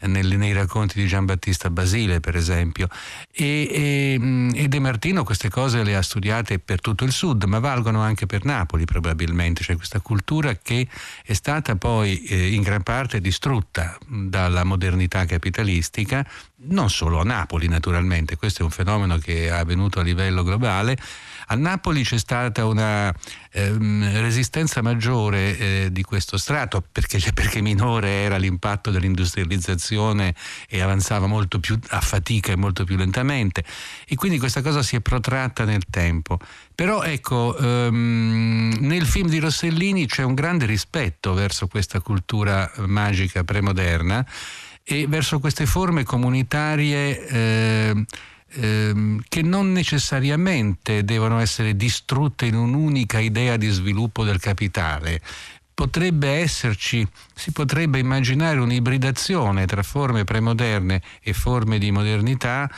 nel, 0.00 0.36
nei 0.36 0.52
racconti 0.52 1.00
di 1.00 1.06
Giambattista 1.06 1.70
Basile, 1.70 2.20
per 2.20 2.36
esempio. 2.36 2.88
E, 3.32 3.68
e, 3.70 4.52
e, 4.54 4.68
De 4.68 4.78
Martino 4.78 5.24
queste 5.24 5.48
cose 5.48 5.82
le 5.82 5.96
ha 5.96 6.02
studiate 6.02 6.58
per 6.58 6.80
tutto 6.80 7.04
il 7.04 7.12
sud, 7.12 7.44
ma 7.44 7.58
valgono 7.58 8.00
anche 8.00 8.26
per 8.26 8.44
Napoli 8.44 8.84
probabilmente. 8.84 9.62
C'è 9.62 9.76
questa 9.76 10.00
cultura 10.00 10.56
che 10.56 10.86
è 11.24 11.32
stata 11.32 11.76
poi 11.76 12.22
eh, 12.24 12.52
in 12.52 12.62
gran 12.62 12.82
parte 12.82 13.20
distrutta 13.20 13.98
dalla 14.06 14.64
modernità 14.64 15.24
capitalistica, 15.24 16.26
non 16.60 16.90
solo 16.90 17.20
a 17.20 17.24
Napoli 17.24 17.68
naturalmente, 17.68 18.36
questo 18.36 18.62
è 18.62 18.64
un 18.64 18.70
fenomeno 18.70 19.18
che 19.18 19.46
è 19.46 19.48
avvenuto 19.48 20.00
a 20.00 20.02
livello 20.02 20.42
globale. 20.42 20.96
A 21.50 21.54
Napoli 21.54 22.02
c'è 22.02 22.18
stata 22.18 22.66
una 22.66 23.14
ehm, 23.52 24.20
resistenza 24.20 24.82
maggiore 24.82 25.56
eh, 25.56 25.88
di 25.90 26.02
questo 26.02 26.36
strato 26.36 26.84
perché, 26.92 27.18
perché, 27.32 27.62
minore 27.62 28.08
era 28.08 28.36
l'impatto 28.36 28.90
dell'industrializzazione 28.90 30.34
e 30.68 30.80
avanzava 30.82 31.26
molto 31.26 31.58
più 31.58 31.78
a 31.88 32.00
fatica 32.00 32.52
e 32.52 32.56
molto 32.56 32.84
più 32.84 32.96
lentamente 32.96 33.64
e 34.06 34.14
quindi 34.14 34.38
questa 34.38 34.60
cosa 34.60 34.82
si 34.82 34.96
è 34.96 35.00
protratta 35.00 35.64
nel 35.64 35.84
tempo. 35.88 36.38
Però 36.74 37.02
ecco, 37.02 37.56
ehm, 37.56 38.76
nel 38.80 39.06
film 39.06 39.28
di 39.28 39.38
Rossellini 39.38 40.06
c'è 40.06 40.22
un 40.24 40.34
grande 40.34 40.66
rispetto 40.66 41.32
verso 41.32 41.66
questa 41.66 42.00
cultura 42.00 42.70
magica 42.86 43.42
premoderna 43.42 44.24
e 44.82 45.06
verso 45.06 45.38
queste 45.38 45.66
forme 45.66 46.02
comunitarie 46.04 47.26
eh, 47.26 48.04
ehm, 48.52 49.22
che 49.28 49.42
non 49.42 49.72
necessariamente 49.72 51.04
devono 51.04 51.38
essere 51.38 51.76
distrutte 51.76 52.46
in 52.46 52.54
un'unica 52.54 53.18
idea 53.18 53.56
di 53.56 53.68
sviluppo 53.68 54.24
del 54.24 54.40
capitale. 54.40 55.20
Potrebbe 55.74 56.28
esserci, 56.28 57.06
si 57.34 57.52
potrebbe 57.52 58.00
immaginare 58.00 58.58
un'ibridazione 58.58 59.64
tra 59.64 59.84
forme 59.84 60.24
premoderne 60.24 61.00
e 61.22 61.32
forme 61.32 61.78
di 61.78 61.92
modernità 61.92 62.68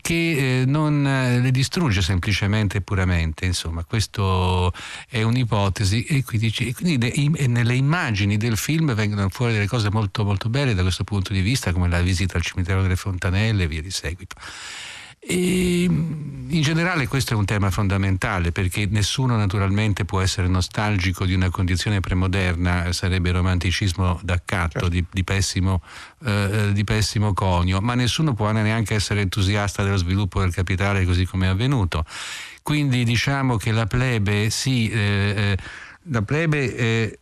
che 0.00 0.60
eh, 0.60 0.64
non 0.66 1.06
eh, 1.06 1.40
le 1.40 1.50
distrugge 1.50 2.02
semplicemente 2.02 2.78
e 2.78 2.80
puramente. 2.80 3.44
Insomma, 3.44 3.84
questa 3.84 4.70
è 5.08 5.22
un'ipotesi 5.22 6.04
e 6.04 6.24
quindi, 6.24 6.54
e 6.58 6.74
quindi 6.74 6.98
de, 6.98 7.46
nelle 7.48 7.74
immagini 7.74 8.36
del 8.36 8.56
film 8.56 8.94
vengono 8.94 9.28
fuori 9.28 9.52
delle 9.52 9.66
cose 9.66 9.90
molto 9.90 10.24
molto 10.24 10.48
belle 10.48 10.74
da 10.74 10.82
questo 10.82 11.04
punto 11.04 11.32
di 11.32 11.40
vista, 11.40 11.72
come 11.72 11.88
la 11.88 12.00
visita 12.00 12.36
al 12.36 12.42
cimitero 12.42 12.82
delle 12.82 12.96
Fontanelle 12.96 13.64
e 13.64 13.68
via 13.68 13.82
di 13.82 13.90
seguito. 13.90 14.36
E 15.26 15.88
in 16.54 16.62
generale 16.62 17.08
questo 17.08 17.34
è 17.34 17.36
un 17.36 17.46
tema 17.46 17.70
fondamentale 17.70 18.52
perché 18.52 18.86
nessuno 18.86 19.36
naturalmente 19.36 20.04
può 20.04 20.20
essere 20.20 20.46
nostalgico 20.46 21.24
di 21.24 21.34
una 21.34 21.50
condizione 21.50 22.00
premoderna, 22.00 22.92
sarebbe 22.92 23.32
romanticismo 23.32 24.20
d'accatto, 24.22 24.72
certo. 24.72 24.88
di, 24.88 25.04
di, 25.10 25.24
pessimo, 25.24 25.82
eh, 26.24 26.70
di, 26.72 26.84
pessimo, 26.84 27.32
conio, 27.32 27.80
ma 27.80 27.94
nessuno 27.94 28.34
può 28.34 28.52
neanche 28.52 28.94
essere 28.94 29.22
entusiasta 29.22 29.82
dello 29.82 29.96
sviluppo 29.96 30.40
del 30.40 30.52
capitale 30.52 31.04
così 31.04 31.24
come 31.24 31.46
è 31.46 31.50
avvenuto. 31.50 32.04
Quindi 32.62 33.04
diciamo 33.04 33.56
che 33.56 33.72
la 33.72 33.86
plebe, 33.86 34.50
sì, 34.50 34.88
eh, 34.90 35.34
eh 35.36 35.56
la 36.08 36.22
plebe 36.22 36.76
eh, 36.76 37.18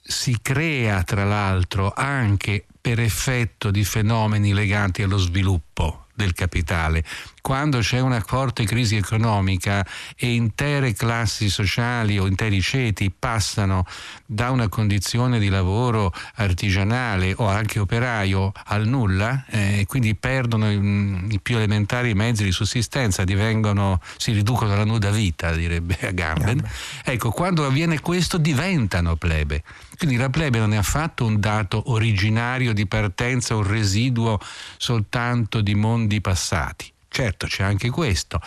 si 0.00 0.38
crea 0.42 1.02
tra 1.02 1.24
l'altro 1.24 1.92
anche 1.94 2.66
per 2.80 3.00
effetto 3.00 3.70
di 3.70 3.84
fenomeni 3.84 4.52
legati 4.52 5.02
allo 5.02 5.18
sviluppo 5.18 6.06
del 6.14 6.32
capitale. 6.32 7.04
Quando 7.48 7.78
c'è 7.78 7.98
una 7.98 8.20
forte 8.20 8.66
crisi 8.66 8.96
economica 8.96 9.82
e 10.16 10.34
intere 10.34 10.92
classi 10.92 11.48
sociali 11.48 12.18
o 12.18 12.26
interi 12.26 12.60
ceti 12.60 13.10
passano 13.10 13.86
da 14.26 14.50
una 14.50 14.68
condizione 14.68 15.38
di 15.38 15.48
lavoro 15.48 16.12
artigianale 16.34 17.32
o 17.38 17.46
anche 17.46 17.78
operaio 17.78 18.52
al 18.66 18.86
nulla, 18.86 19.46
eh, 19.48 19.86
quindi 19.88 20.14
perdono 20.14 20.70
i, 20.70 21.26
i, 21.30 21.40
più 21.40 21.56
elementari 21.56 22.12
mezzi 22.12 22.44
di 22.44 22.52
sussistenza, 22.52 23.24
divengono, 23.24 24.02
si 24.18 24.32
riducono 24.32 24.74
alla 24.74 24.84
nuda 24.84 25.10
vita, 25.10 25.50
direbbe 25.52 25.96
Agamben. 26.06 26.62
Ecco, 27.02 27.30
quando 27.30 27.64
avviene 27.64 28.00
questo 28.00 28.36
diventano 28.36 29.16
plebe. 29.16 29.62
Quindi 29.96 30.16
la 30.16 30.28
plebe 30.28 30.58
non 30.58 30.74
è 30.74 30.76
affatto 30.76 31.24
un 31.24 31.40
dato 31.40 31.84
originario 31.92 32.74
di 32.74 32.86
partenza, 32.86 33.56
un 33.56 33.66
residuo 33.66 34.38
soltanto 34.76 35.62
di 35.62 35.74
mondi 35.74 36.20
passati. 36.20 36.92
Certo, 37.08 37.46
c'è 37.46 37.64
anche 37.64 37.90
questo, 37.90 38.40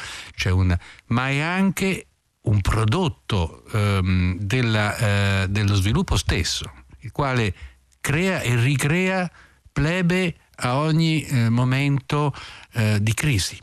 un, 0.46 0.76
ma 1.08 1.30
è 1.30 1.40
anche 1.40 2.06
un 2.42 2.62
prodotto 2.62 3.64
ehm, 3.72 4.38
della, 4.40 4.98
eh, 5.44 5.48
dello 5.50 5.76
sviluppo 5.76 6.16
stesso, 6.16 6.72
il 7.00 7.12
quale 7.12 7.54
crea 8.00 8.42
e 8.42 8.56
ricrea 8.56 9.30
plebe 9.72 10.36
a 10.64 10.78
ogni 10.78 11.24
eh, 11.24 11.50
momento 11.50 12.34
eh, 12.74 13.02
di 13.02 13.14
crisi. 13.14 13.60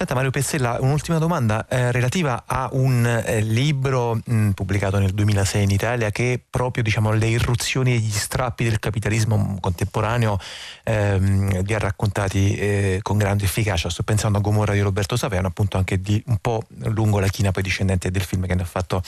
Senta 0.00 0.14
Mario 0.14 0.30
Pezzella, 0.30 0.78
un'ultima 0.80 1.18
domanda 1.18 1.66
eh, 1.68 1.92
relativa 1.92 2.44
a 2.46 2.70
un 2.72 3.04
eh, 3.04 3.42
libro 3.42 4.18
mh, 4.24 4.52
pubblicato 4.52 4.98
nel 4.98 5.12
2006 5.12 5.62
in 5.62 5.68
Italia 5.68 6.10
che 6.10 6.42
proprio 6.48 6.82
diciamo, 6.82 7.12
le 7.12 7.26
irruzioni 7.26 7.92
e 7.92 7.98
gli 7.98 8.10
strappi 8.10 8.64
del 8.64 8.78
capitalismo 8.78 9.58
contemporaneo 9.60 10.38
ehm, 10.84 11.64
li 11.64 11.74
ha 11.74 11.78
raccontati 11.78 12.54
eh, 12.54 13.00
con 13.02 13.18
grande 13.18 13.44
efficacia. 13.44 13.90
Sto 13.90 14.02
pensando 14.02 14.38
a 14.38 14.40
Gomorra 14.40 14.72
di 14.72 14.80
Roberto 14.80 15.16
Saviano, 15.16 15.48
appunto 15.48 15.76
anche 15.76 16.00
di 16.00 16.22
un 16.28 16.38
po' 16.38 16.62
lungo 16.84 17.20
la 17.20 17.28
china 17.28 17.50
poi 17.50 17.62
discendente 17.62 18.10
del 18.10 18.22
film 18.22 18.46
che 18.46 18.54
ne 18.54 18.62
ha 18.62 18.64
fatto, 18.64 19.02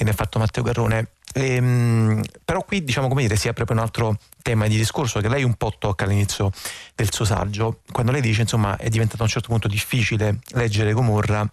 ne 0.00 0.10
ha 0.10 0.14
fatto 0.14 0.38
Matteo 0.38 0.62
Garrone. 0.62 1.08
Ehm, 1.34 2.22
però 2.44 2.64
qui 2.64 2.82
diciamo 2.82 3.08
come 3.08 3.22
dire 3.22 3.36
si 3.36 3.48
apre 3.48 3.64
proprio 3.64 3.78
un 3.78 3.84
altro 3.84 4.18
tema 4.42 4.66
di 4.66 4.76
discorso 4.76 5.20
che 5.20 5.28
lei 5.28 5.44
un 5.44 5.54
po' 5.54 5.72
tocca 5.78 6.04
all'inizio 6.04 6.50
del 6.94 7.12
suo 7.12 7.24
saggio, 7.24 7.82
quando 7.92 8.12
lei 8.12 8.20
dice 8.20 8.42
insomma 8.42 8.76
è 8.76 8.88
diventato 8.88 9.22
a 9.22 9.24
un 9.24 9.30
certo 9.30 9.48
punto 9.48 9.68
difficile 9.68 10.40
leggere 10.52 10.92
Gomorra 10.92 11.48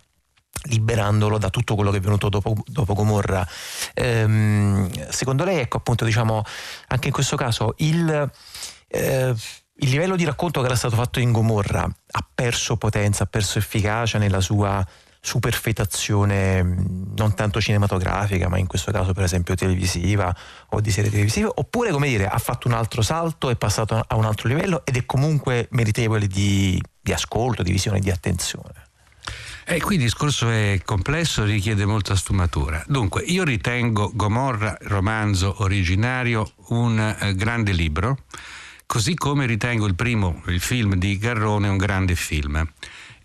liberandolo 0.63 1.37
da 1.37 1.49
tutto 1.49 1.75
quello 1.75 1.91
che 1.91 1.97
è 1.97 2.01
venuto 2.01 2.29
dopo, 2.29 2.55
dopo 2.65 2.93
Gomorra. 2.93 3.47
Ehm, 3.93 4.89
secondo 5.09 5.43
lei, 5.43 5.59
ecco 5.59 5.77
appunto 5.77 6.05
diciamo 6.05 6.43
anche 6.87 7.07
in 7.07 7.13
questo 7.13 7.35
caso 7.35 7.75
il, 7.77 8.31
eh, 8.87 9.35
il 9.75 9.89
livello 9.89 10.15
di 10.15 10.25
racconto 10.25 10.59
che 10.61 10.65
era 10.65 10.75
stato 10.75 10.95
fatto 10.95 11.19
in 11.19 11.31
Gomorra 11.31 11.83
ha 11.83 12.27
perso 12.33 12.77
potenza, 12.77 13.23
ha 13.23 13.27
perso 13.27 13.59
efficacia 13.59 14.17
nella 14.17 14.41
sua 14.41 14.85
superfetazione 15.19 16.61
non 17.15 17.33
tanto 17.35 17.59
cinematografica, 17.59 18.47
ma 18.47 18.57
in 18.57 18.67
questo 18.67 18.91
caso 18.91 19.13
per 19.13 19.23
esempio 19.23 19.55
televisiva 19.55 20.35
o 20.69 20.81
di 20.81 20.91
serie 20.91 21.09
televisive, 21.09 21.51
oppure 21.53 21.91
come 21.91 22.07
dire 22.07 22.27
ha 22.27 22.37
fatto 22.37 22.67
un 22.67 22.73
altro 22.73 23.01
salto, 23.01 23.49
è 23.49 23.55
passato 23.55 24.03
a 24.05 24.15
un 24.15 24.25
altro 24.25 24.47
livello 24.47 24.85
ed 24.85 24.95
è 24.95 25.05
comunque 25.05 25.67
meritevole 25.71 26.27
di, 26.27 26.81
di 27.01 27.13
ascolto, 27.13 27.63
di 27.63 27.71
visione, 27.71 27.99
di 27.99 28.11
attenzione. 28.11 28.85
E 29.69 29.81
qui 29.81 29.95
il 29.95 30.01
discorso 30.01 30.49
è 30.49 30.79
complesso, 30.85 31.43
richiede 31.43 31.85
molta 31.85 32.15
sfumatura. 32.15 32.81
Dunque, 32.87 33.23
io 33.23 33.43
ritengo 33.43 34.11
Gomorra, 34.13 34.77
romanzo 34.83 35.55
originario, 35.57 36.49
un 36.69 36.97
eh, 36.97 37.35
grande 37.35 37.73
libro, 37.73 38.19
così 38.85 39.13
come 39.13 39.45
ritengo 39.45 39.85
il 39.85 39.95
primo, 39.95 40.41
il 40.45 40.61
film 40.61 40.95
di 40.95 41.17
Garrone, 41.17 41.67
un 41.67 41.75
grande 41.75 42.15
film. 42.15 42.65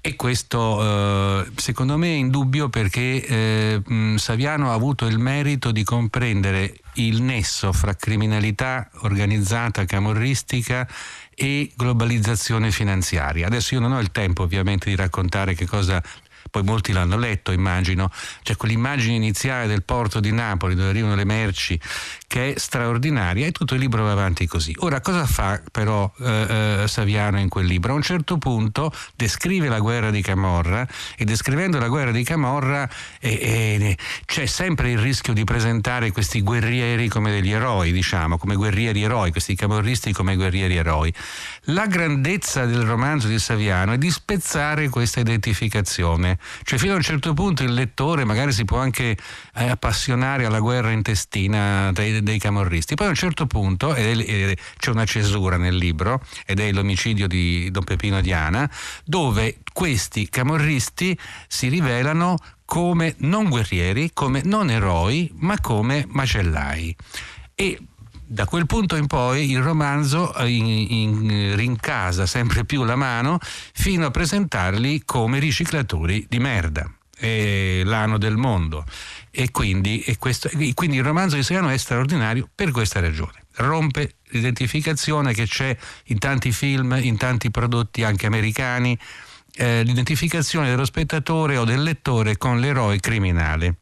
E 0.04 0.16
questo 0.16 1.44
eh, 1.44 1.50
secondo 1.54 1.96
me 1.96 2.08
è 2.08 2.16
indubbio 2.16 2.68
perché 2.68 3.24
eh, 3.24 3.82
Saviano 4.16 4.70
ha 4.70 4.74
avuto 4.74 5.06
il 5.06 5.20
merito 5.20 5.70
di 5.70 5.84
comprendere 5.84 6.74
il 6.94 7.22
nesso 7.22 7.72
fra 7.72 7.94
criminalità 7.94 8.90
organizzata 9.02 9.84
camorristica 9.84 10.88
e 11.32 11.70
globalizzazione 11.76 12.72
finanziaria. 12.72 13.46
Adesso 13.46 13.74
io 13.74 13.80
non 13.80 13.92
ho 13.92 14.00
il 14.00 14.10
tempo 14.10 14.42
ovviamente 14.42 14.90
di 14.90 14.96
raccontare 14.96 15.54
che 15.54 15.66
cosa 15.66 16.02
poi 16.50 16.64
molti 16.64 16.92
l'hanno 16.92 17.16
letto 17.16 17.52
immagino, 17.52 18.10
cioè 18.42 18.56
quell'immagine 18.56 19.14
iniziale 19.14 19.66
del 19.68 19.84
porto 19.84 20.20
di 20.20 20.32
Napoli 20.32 20.74
dove 20.74 20.88
arrivano 20.88 21.14
le 21.14 21.24
merci 21.24 21.80
che 22.32 22.54
è 22.54 22.58
straordinaria 22.58 23.46
e 23.46 23.52
tutto 23.52 23.74
il 23.74 23.80
libro 23.80 24.04
va 24.04 24.12
avanti 24.12 24.46
così. 24.46 24.74
Ora 24.78 25.02
cosa 25.02 25.26
fa 25.26 25.60
però 25.70 26.10
eh, 26.18 26.80
eh, 26.84 26.88
Saviano 26.88 27.38
in 27.38 27.50
quel 27.50 27.66
libro? 27.66 27.92
A 27.92 27.94
un 27.94 28.00
certo 28.00 28.38
punto 28.38 28.90
descrive 29.14 29.68
la 29.68 29.80
guerra 29.80 30.10
di 30.10 30.22
Camorra 30.22 30.88
e 31.18 31.26
descrivendo 31.26 31.78
la 31.78 31.88
guerra 31.88 32.10
di 32.10 32.24
Camorra 32.24 32.88
eh, 33.20 33.28
eh, 33.28 33.98
c'è 34.24 34.46
sempre 34.46 34.92
il 34.92 34.98
rischio 34.98 35.34
di 35.34 35.44
presentare 35.44 36.10
questi 36.10 36.40
guerrieri 36.40 37.08
come 37.08 37.32
degli 37.32 37.52
eroi, 37.52 37.92
diciamo, 37.92 38.38
come 38.38 38.54
guerrieri 38.54 39.02
eroi, 39.02 39.30
questi 39.30 39.54
camorristi 39.54 40.14
come 40.14 40.34
guerrieri 40.34 40.76
eroi. 40.76 41.12
La 41.66 41.86
grandezza 41.86 42.64
del 42.64 42.80
romanzo 42.80 43.28
di 43.28 43.38
Saviano 43.38 43.92
è 43.92 43.98
di 43.98 44.10
spezzare 44.10 44.88
questa 44.88 45.20
identificazione, 45.20 46.38
cioè 46.62 46.78
fino 46.78 46.94
a 46.94 46.96
un 46.96 47.02
certo 47.02 47.34
punto 47.34 47.62
il 47.62 47.74
lettore 47.74 48.24
magari 48.24 48.52
si 48.52 48.64
può 48.64 48.78
anche 48.78 49.18
eh, 49.54 49.68
appassionare 49.68 50.46
alla 50.46 50.60
guerra 50.60 50.92
intestina 50.92 51.92
dei, 51.92 52.20
dei, 52.22 52.38
camorristi, 52.38 52.94
poi 52.94 53.06
a 53.06 53.10
un 53.10 53.14
certo 53.14 53.46
punto, 53.46 53.94
e 53.94 54.56
c'è 54.78 54.90
una 54.90 55.04
cesura 55.04 55.56
nel 55.56 55.76
libro, 55.76 56.22
ed 56.46 56.60
è 56.60 56.72
l'omicidio 56.72 57.26
di 57.26 57.70
Don 57.70 57.84
Pepino 57.84 58.20
Diana, 58.20 58.70
dove 59.04 59.58
questi 59.72 60.28
camorristi 60.28 61.18
si 61.46 61.68
rivelano 61.68 62.36
come 62.64 63.14
non 63.18 63.48
guerrieri, 63.48 64.10
come 64.14 64.42
non 64.44 64.70
eroi, 64.70 65.30
ma 65.36 65.60
come 65.60 66.06
macellai. 66.08 66.96
E 67.54 67.78
da 68.32 68.46
quel 68.46 68.64
punto 68.64 68.96
in 68.96 69.06
poi 69.06 69.50
il 69.50 69.60
romanzo 69.60 70.32
in, 70.46 70.66
in, 70.66 71.54
rincasa 71.54 72.24
sempre 72.24 72.64
più 72.64 72.82
la 72.82 72.96
mano 72.96 73.38
fino 73.42 74.06
a 74.06 74.10
presentarli 74.10 75.02
come 75.04 75.38
riciclatori 75.38 76.24
di 76.30 76.38
merda. 76.38 76.90
È 77.14 77.82
l'ano 77.84 78.16
del 78.16 78.38
mondo. 78.38 78.86
E 79.34 79.50
quindi, 79.50 80.02
e 80.02 80.18
questo, 80.18 80.50
e 80.50 80.74
quindi 80.74 80.98
il 80.98 81.02
romanzo 81.02 81.36
di 81.36 81.42
Seriano 81.42 81.70
è 81.70 81.76
straordinario 81.78 82.48
per 82.54 82.70
questa 82.70 83.00
ragione. 83.00 83.46
Rompe 83.54 84.16
l'identificazione 84.28 85.32
che 85.32 85.46
c'è 85.46 85.74
in 86.06 86.18
tanti 86.18 86.52
film, 86.52 86.98
in 87.00 87.16
tanti 87.16 87.50
prodotti 87.50 88.02
anche 88.02 88.26
americani, 88.26 88.96
eh, 89.54 89.82
l'identificazione 89.84 90.68
dello 90.68 90.84
spettatore 90.84 91.56
o 91.56 91.64
del 91.64 91.82
lettore 91.82 92.36
con 92.36 92.60
l'eroe 92.60 93.00
criminale. 93.00 93.76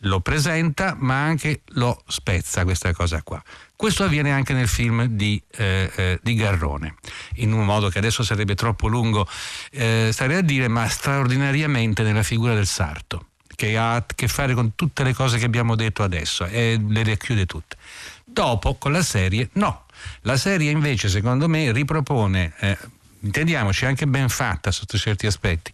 Lo 0.00 0.20
presenta 0.20 0.96
ma 0.98 1.22
anche 1.22 1.62
lo 1.74 2.02
spezza 2.08 2.64
questa 2.64 2.92
cosa 2.92 3.22
qua. 3.22 3.40
Questo 3.76 4.02
avviene 4.02 4.32
anche 4.32 4.54
nel 4.54 4.68
film 4.68 5.04
di, 5.06 5.40
eh, 5.56 5.90
eh, 5.94 6.18
di 6.20 6.34
Garrone, 6.34 6.96
in 7.36 7.52
un 7.52 7.64
modo 7.64 7.90
che 7.90 7.98
adesso 7.98 8.24
sarebbe 8.24 8.56
troppo 8.56 8.88
lungo 8.88 9.28
eh, 9.70 10.10
stare 10.12 10.36
a 10.36 10.40
dire, 10.40 10.66
ma 10.66 10.88
straordinariamente 10.88 12.02
nella 12.02 12.22
figura 12.22 12.54
del 12.54 12.66
sarto, 12.66 13.28
che 13.56 13.76
ha 13.76 13.96
a 13.96 14.04
che 14.14 14.28
fare 14.28 14.54
con 14.54 14.74
tutte 14.76 15.02
le 15.02 15.14
cose 15.14 15.38
che 15.38 15.44
abbiamo 15.44 15.74
detto 15.74 16.02
adesso 16.02 16.44
e 16.44 16.80
le 16.86 17.02
racchiude 17.02 17.46
tutte. 17.46 17.76
Dopo, 18.24 18.74
con 18.74 18.92
la 18.92 19.02
serie, 19.02 19.48
no. 19.54 19.86
La 20.22 20.36
serie 20.36 20.70
invece, 20.70 21.08
secondo 21.08 21.48
me, 21.48 21.72
ripropone, 21.72 22.52
eh, 22.60 22.78
intendiamoci, 23.20 23.86
anche 23.86 24.06
ben 24.06 24.28
fatta 24.28 24.70
sotto 24.70 24.98
certi 24.98 25.26
aspetti, 25.26 25.72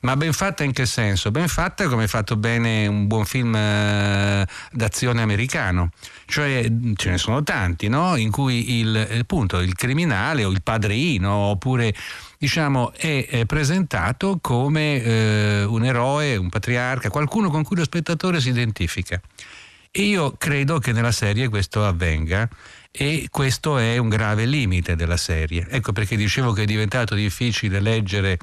ma 0.00 0.16
ben 0.16 0.32
fatta 0.32 0.64
in 0.64 0.72
che 0.72 0.86
senso? 0.86 1.30
Ben 1.30 1.46
fatta 1.46 1.86
come 1.88 2.04
è 2.04 2.06
fatto 2.06 2.36
bene 2.36 2.86
un 2.86 3.06
buon 3.06 3.24
film 3.24 3.54
eh, 3.54 4.46
d'azione 4.72 5.22
americano. 5.22 5.90
Cioè 6.30 6.70
ce 6.94 7.10
ne 7.10 7.18
sono 7.18 7.42
tanti, 7.42 7.88
no? 7.88 8.16
In 8.16 8.30
cui 8.30 8.78
il, 8.78 8.96
appunto, 9.18 9.58
il 9.58 9.74
criminale 9.74 10.44
o 10.44 10.50
il 10.50 10.62
padrino 10.62 11.30
oppure 11.32 11.92
diciamo, 12.38 12.92
è, 12.94 13.26
è 13.28 13.44
presentato 13.44 14.38
come 14.40 15.02
eh, 15.02 15.64
un 15.64 15.84
eroe, 15.84 16.36
un 16.36 16.48
patriarca, 16.48 17.10
qualcuno 17.10 17.50
con 17.50 17.64
cui 17.64 17.76
lo 17.76 17.84
spettatore 17.84 18.40
si 18.40 18.48
identifica. 18.48 19.20
E 19.90 20.02
io 20.02 20.32
credo 20.38 20.78
che 20.78 20.92
nella 20.92 21.12
serie 21.12 21.48
questo 21.48 21.84
avvenga 21.84 22.48
e 22.92 23.26
questo 23.30 23.76
è 23.76 23.98
un 23.98 24.08
grave 24.08 24.46
limite 24.46 24.96
della 24.96 25.16
serie. 25.16 25.66
Ecco 25.68 25.92
perché 25.92 26.16
dicevo 26.16 26.52
che 26.52 26.62
è 26.62 26.64
diventato 26.64 27.14
difficile 27.14 27.80
leggere 27.80 28.38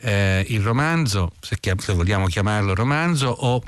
eh, 0.00 0.44
il 0.48 0.62
romanzo, 0.62 1.32
se, 1.40 1.58
se, 1.60 1.92
vogliamo 1.92 2.26
chiamarlo 2.26 2.74
romanzo, 2.74 3.28
o 3.28 3.62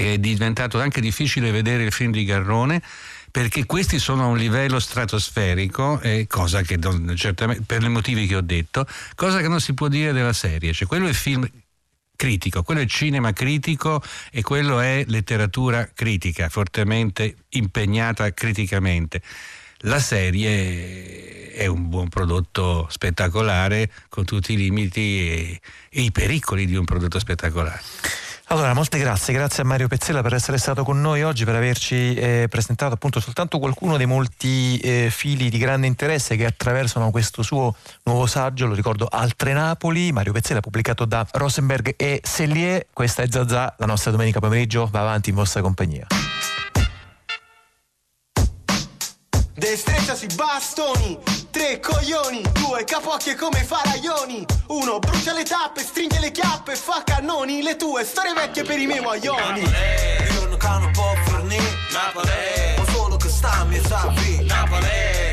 è 0.00 0.18
diventato 0.18 0.80
anche 0.80 1.00
difficile 1.00 1.50
vedere 1.50 1.84
il 1.84 1.92
film 1.92 2.12
di 2.12 2.24
Garrone 2.24 2.82
perché 3.30 3.64
questi 3.64 3.98
sono 3.98 4.24
a 4.24 4.26
un 4.26 4.36
livello 4.36 4.80
stratosferico, 4.80 6.00
eh, 6.00 6.26
cosa 6.26 6.62
che 6.62 6.76
non, 6.76 7.14
certamente, 7.16 7.62
per 7.64 7.82
i 7.82 7.88
motivi 7.88 8.26
che 8.26 8.36
ho 8.36 8.40
detto, 8.40 8.86
cosa 9.14 9.40
che 9.40 9.48
non 9.48 9.60
si 9.60 9.72
può 9.72 9.88
dire 9.88 10.12
della 10.12 10.32
serie. 10.32 10.72
Cioè, 10.72 10.88
quello 10.88 11.06
è 11.06 11.12
film 11.12 11.48
critico, 12.16 12.62
quello 12.62 12.80
è 12.80 12.86
cinema 12.86 13.32
critico 13.32 14.02
e 14.30 14.42
quello 14.42 14.80
è 14.80 15.04
letteratura 15.06 15.88
critica, 15.94 16.48
fortemente 16.48 17.36
impegnata 17.50 18.32
criticamente. 18.34 19.22
La 19.84 20.00
serie 20.00 21.52
è 21.52 21.66
un 21.66 21.88
buon 21.88 22.08
prodotto 22.08 22.86
spettacolare 22.90 23.90
con 24.08 24.24
tutti 24.24 24.52
i 24.52 24.56
limiti 24.56 25.00
e, 25.00 25.60
e 25.88 26.02
i 26.02 26.12
pericoli 26.12 26.66
di 26.66 26.76
un 26.76 26.84
prodotto 26.84 27.18
spettacolare. 27.18 27.80
Allora, 28.52 28.74
molte 28.74 28.98
grazie, 28.98 29.32
grazie 29.32 29.62
a 29.62 29.66
Mario 29.66 29.86
Pezzella 29.86 30.22
per 30.22 30.34
essere 30.34 30.58
stato 30.58 30.82
con 30.82 31.00
noi 31.00 31.22
oggi, 31.22 31.44
per 31.44 31.54
averci 31.54 32.14
eh, 32.14 32.46
presentato 32.50 32.94
appunto 32.94 33.20
soltanto 33.20 33.60
qualcuno 33.60 33.96
dei 33.96 34.06
molti 34.06 34.76
eh, 34.78 35.08
fili 35.08 35.50
di 35.50 35.56
grande 35.56 35.86
interesse 35.86 36.34
che 36.34 36.46
attraversano 36.46 37.12
questo 37.12 37.42
suo 37.42 37.76
nuovo 38.02 38.26
saggio, 38.26 38.66
lo 38.66 38.74
ricordo, 38.74 39.06
Altre 39.08 39.52
Napoli, 39.52 40.10
Mario 40.10 40.32
Pezzella 40.32 40.58
pubblicato 40.58 41.04
da 41.04 41.24
Rosenberg 41.30 41.94
e 41.96 42.20
Sellier, 42.24 42.86
questa 42.92 43.22
è 43.22 43.28
Zazà, 43.30 43.72
la 43.78 43.86
nostra 43.86 44.10
domenica 44.10 44.40
pomeriggio. 44.40 44.88
Va 44.90 45.02
avanti 45.02 45.28
in 45.28 45.36
vostra 45.36 45.60
compagnia. 45.60 46.08
Destrezza 49.60 50.14
sui 50.14 50.26
bastoni, 50.36 51.18
tre 51.50 51.80
coglioni, 51.80 52.40
due 52.52 52.82
capocchie 52.84 53.34
come 53.34 53.62
faraioni, 53.62 54.42
uno 54.68 54.98
brucia 54.98 55.34
le 55.34 55.42
tappe, 55.42 55.82
stringe 55.82 56.18
le 56.18 56.30
chiappe, 56.30 56.74
fa 56.74 57.02
cannoni, 57.04 57.62
le 57.62 57.76
tue 57.76 58.02
storie 58.04 58.32
vecchie 58.32 58.64
per 58.64 58.78
i 58.78 58.86
miei 58.86 59.00
guaglioni. 59.00 59.60
Io 59.60 60.46
non 60.46 60.56
cano 60.56 60.90
può 60.92 61.12
fornire, 61.26 61.76
Napoli, 61.92 62.78
ma 62.78 62.90
solo 62.90 63.16
che 63.16 63.28
sta 63.28 63.50
a 63.50 63.64
mia 63.64 63.82
sapi, 63.86 64.44
Napoli 64.46 65.29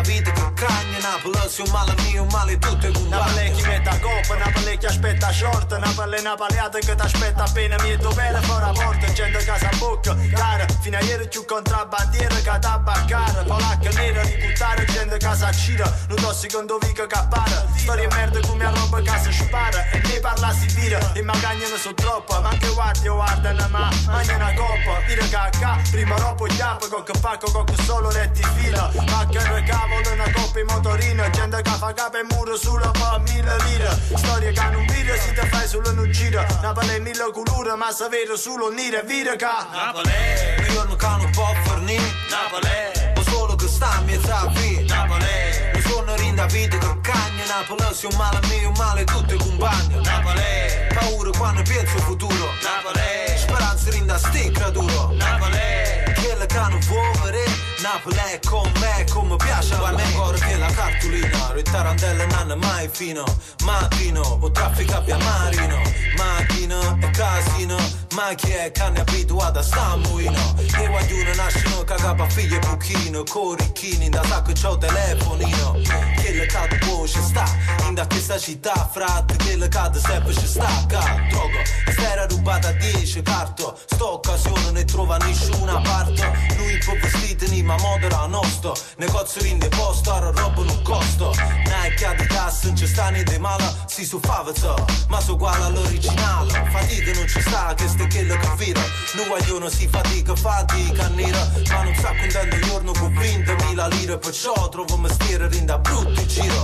vita 0.00 0.30
che 0.32 0.52
cagna 0.54 0.98
Napoli 1.00 1.48
se 1.48 1.62
un 1.62 1.70
male 1.70 1.94
mio 2.02 2.22
un 2.22 2.28
male 2.30 2.58
tutto 2.58 2.86
è 2.86 2.90
un 2.94 3.08
Napoli 3.08 3.52
chi 3.52 3.62
mette 3.66 3.88
a 3.88 3.98
coppa 3.98 4.36
Napoli 4.36 4.78
chi 4.78 4.86
aspetta 4.86 5.32
short 5.32 5.76
Napoli 5.78 6.22
napaliata 6.22 6.78
che 6.78 6.94
ti 6.94 7.02
aspetta 7.02 7.44
appena. 7.44 7.76
Mi 7.82 7.90
è 7.90 7.96
bene 7.96 8.40
fuori 8.42 8.64
a 8.64 8.72
porta 8.72 9.12
gente 9.12 9.44
casa 9.44 9.68
a 9.68 9.76
bocca 9.78 10.16
cara. 10.32 10.66
Fino 10.80 10.96
a 10.96 11.00
ieri 11.02 11.28
più 11.28 11.44
contrabbandiera 11.44 12.34
che 12.34 12.58
tabaccara 12.60 13.42
polacca 13.42 13.90
nera 13.90 14.22
di 14.24 14.36
buttare 14.36 14.84
gente 14.86 15.16
casa 15.18 15.48
a 15.48 15.52
cira 15.52 15.84
non 16.08 16.20
do 16.20 16.32
secondo 16.32 16.78
vico 16.78 17.06
che 17.06 17.14
appara 17.14 17.66
storia 17.76 18.08
merda 18.08 18.40
come 18.46 18.64
a 18.64 18.70
roba 18.70 19.02
casa 19.02 19.30
spara 19.30 19.88
e 19.90 20.00
ne 20.00 20.20
parla 20.20 20.52
si 20.52 20.66
vira 20.74 21.12
e 21.12 21.22
magagna 21.22 21.68
ne 21.68 21.76
so 21.76 21.92
troppo. 21.94 22.40
Ma 22.40 22.48
anche 22.48 22.68
guardi 22.72 23.08
o 23.08 23.14
guardano 23.14 23.68
ma 23.68 23.88
mangia 24.06 24.36
una 24.36 24.52
coppa. 24.54 25.00
Dire 25.06 25.28
cacca 25.28 25.78
prima 25.90 26.16
dopo 26.16 26.44
chiappa 26.44 26.88
con 26.88 27.02
che 27.02 27.12
pacco 27.20 27.50
con 27.50 27.64
che 27.64 27.82
solo 27.82 28.10
retti 28.10 28.42
fila 28.56 28.90
ma 29.06 29.26
che 29.26 29.38
per 29.38 29.62
cavolo 29.84 30.12
una 30.12 30.30
coppa 30.32 30.60
in 30.60 30.66
motorino 30.66 31.30
Gente 31.30 31.62
che 31.62 31.70
fa 31.70 31.92
capo 31.92 32.16
e 32.18 32.24
muro 32.30 32.56
sulla 32.56 32.90
fa 32.94 33.18
mille 33.18 33.56
lire. 33.64 33.98
Storie 34.14 34.52
che 34.52 34.68
non 34.70 34.84
vire 34.86 35.18
si 35.18 35.32
te 35.32 35.46
fai 35.48 35.68
solo 35.68 35.92
non 35.92 36.10
gira 36.10 36.46
Napoli 36.62 37.00
mille 37.00 37.30
colore 37.32 37.74
ma 37.76 37.90
se 37.92 38.08
vero 38.08 38.36
solo 38.36 38.70
nire 38.70 39.02
vire 39.04 39.36
ca. 39.36 39.66
Napoli 39.70 40.72
Io 40.72 40.84
non 40.84 40.96
cano 40.96 41.28
può 41.30 41.52
fornire 41.64 42.02
Napoli 42.30 43.16
O 43.16 43.22
solo 43.30 43.54
che 43.56 43.68
sta 43.68 43.90
a 43.90 44.00
mezza 44.00 44.46
via 44.54 44.82
Napoli 44.86 45.26
Mi 45.74 45.80
sono 45.82 46.14
rinda 46.16 46.46
vita 46.46 46.78
che 46.78 47.00
cagna 47.02 47.44
Napoli 47.46 47.94
se 47.94 48.06
un 48.06 48.16
male 48.16 48.40
mio 48.48 48.70
male 48.72 49.04
tutti 49.04 49.36
compagni. 49.36 50.00
Napoli 50.02 50.92
Paura 50.94 51.30
quando 51.36 51.62
penso 51.62 51.98
futuro. 51.98 52.48
Napoli 52.62 53.36
Speranza 53.36 53.90
rinda 53.90 54.18
sticca 54.18 54.70
duro 54.70 55.12
Napoli 55.12 56.12
Quella 56.14 56.46
che 56.46 56.58
non 56.58 56.80
vedere 57.22 57.73
Napoli 57.84 58.16
è 58.16 58.40
con 58.48 58.72
me 58.80 59.04
come 59.10 59.36
piace 59.36 59.74
a 59.74 59.92
me. 59.92 60.10
Guarda 60.14 60.46
che 60.46 60.56
la 60.56 60.72
cartolina 60.72 61.52
Le 61.52 61.62
tarantelle 61.62 62.24
non 62.24 62.38
hanno 62.38 62.56
mai 62.56 62.88
fino. 62.90 63.24
Mattino 63.62 64.22
o 64.40 64.50
traffico 64.50 64.94
abbia 64.94 65.18
marino. 65.18 65.82
Macchina 66.16 66.96
e 67.00 67.10
casino 67.10 67.76
Ma 68.14 68.32
chi 68.34 68.50
è 68.50 68.70
che 68.70 68.88
ne 68.88 69.00
abituato 69.00 69.58
a 69.58 69.62
sta 69.62 69.96
muino? 69.96 70.54
E 70.58 70.86
guaglione 70.86 71.34
nascono 71.34 71.84
cagapa 71.84 72.28
figlie 72.28 72.56
e 72.56 72.58
buchino 72.60 73.22
Corichini 73.24 74.08
da 74.08 74.24
sacco 74.24 74.52
c'ho 74.52 74.78
telefonino. 74.78 75.72
Che 76.16 76.32
le 76.32 76.46
cade 76.46 76.78
voce 76.86 77.20
sta 77.20 77.44
In 77.86 77.94
da 77.94 78.06
questa 78.06 78.38
città 78.38 78.88
frat 78.90 79.36
Che 79.36 79.56
le 79.56 79.68
cade 79.68 79.98
sempre 79.98 80.32
ci 80.32 80.46
sta 80.46 80.68
Drogo. 80.86 81.58
E 81.86 81.92
sera 81.92 82.26
rubata 82.26 82.68
a 82.68 82.72
10 82.72 83.22
carto 83.22 83.78
Sto 83.86 84.14
occasione 84.14 84.70
ne 84.70 84.84
trova 84.84 85.16
nessuna 85.18 85.80
parte. 85.80 86.30
Lui 86.56 86.78
può 86.78 86.94
vestite 87.00 87.48
ni 87.48 87.62
ma 87.74 87.82
modera 87.82 88.26
nostro. 88.26 88.74
Negozio 88.96 89.42
rinde 89.42 89.68
ora 90.06 90.30
roba 90.30 90.62
non 90.62 90.82
costo. 90.82 91.34
Nike, 91.64 92.04
Adidas, 92.04 92.62
non 92.64 92.76
ci 92.76 92.86
sta 92.86 93.08
niente 93.08 93.38
male 93.38 93.64
Si 93.86 94.04
su 94.04 94.20
favazza, 94.20 94.74
ma 95.08 95.20
so 95.20 95.34
uguale 95.34 95.64
all'originale. 95.64 96.52
Fatica 96.70 97.12
non 97.14 97.26
ci 97.26 97.40
sta, 97.40 97.74
che 97.74 97.88
ste 97.88 98.06
che 98.06 98.22
vira 98.56 98.80
Non 99.14 99.28
vogliono 99.28 99.68
si 99.68 99.88
fatica, 99.88 100.34
fatica 100.34 101.08
nera 101.08 101.50
Ma 101.68 101.82
non 101.82 101.94
sa 101.94 102.14
contento 102.14 102.56
il 102.56 102.62
giorno 102.62 102.92
con 102.92 103.12
20.000 103.12 103.88
lire 103.96 104.18
Perciò 104.18 104.68
trovo 104.68 104.96
mestiere 104.96 105.48
rinda 105.48 105.78
brutti 105.78 106.26
giro. 106.26 106.44
Noi 106.44 106.63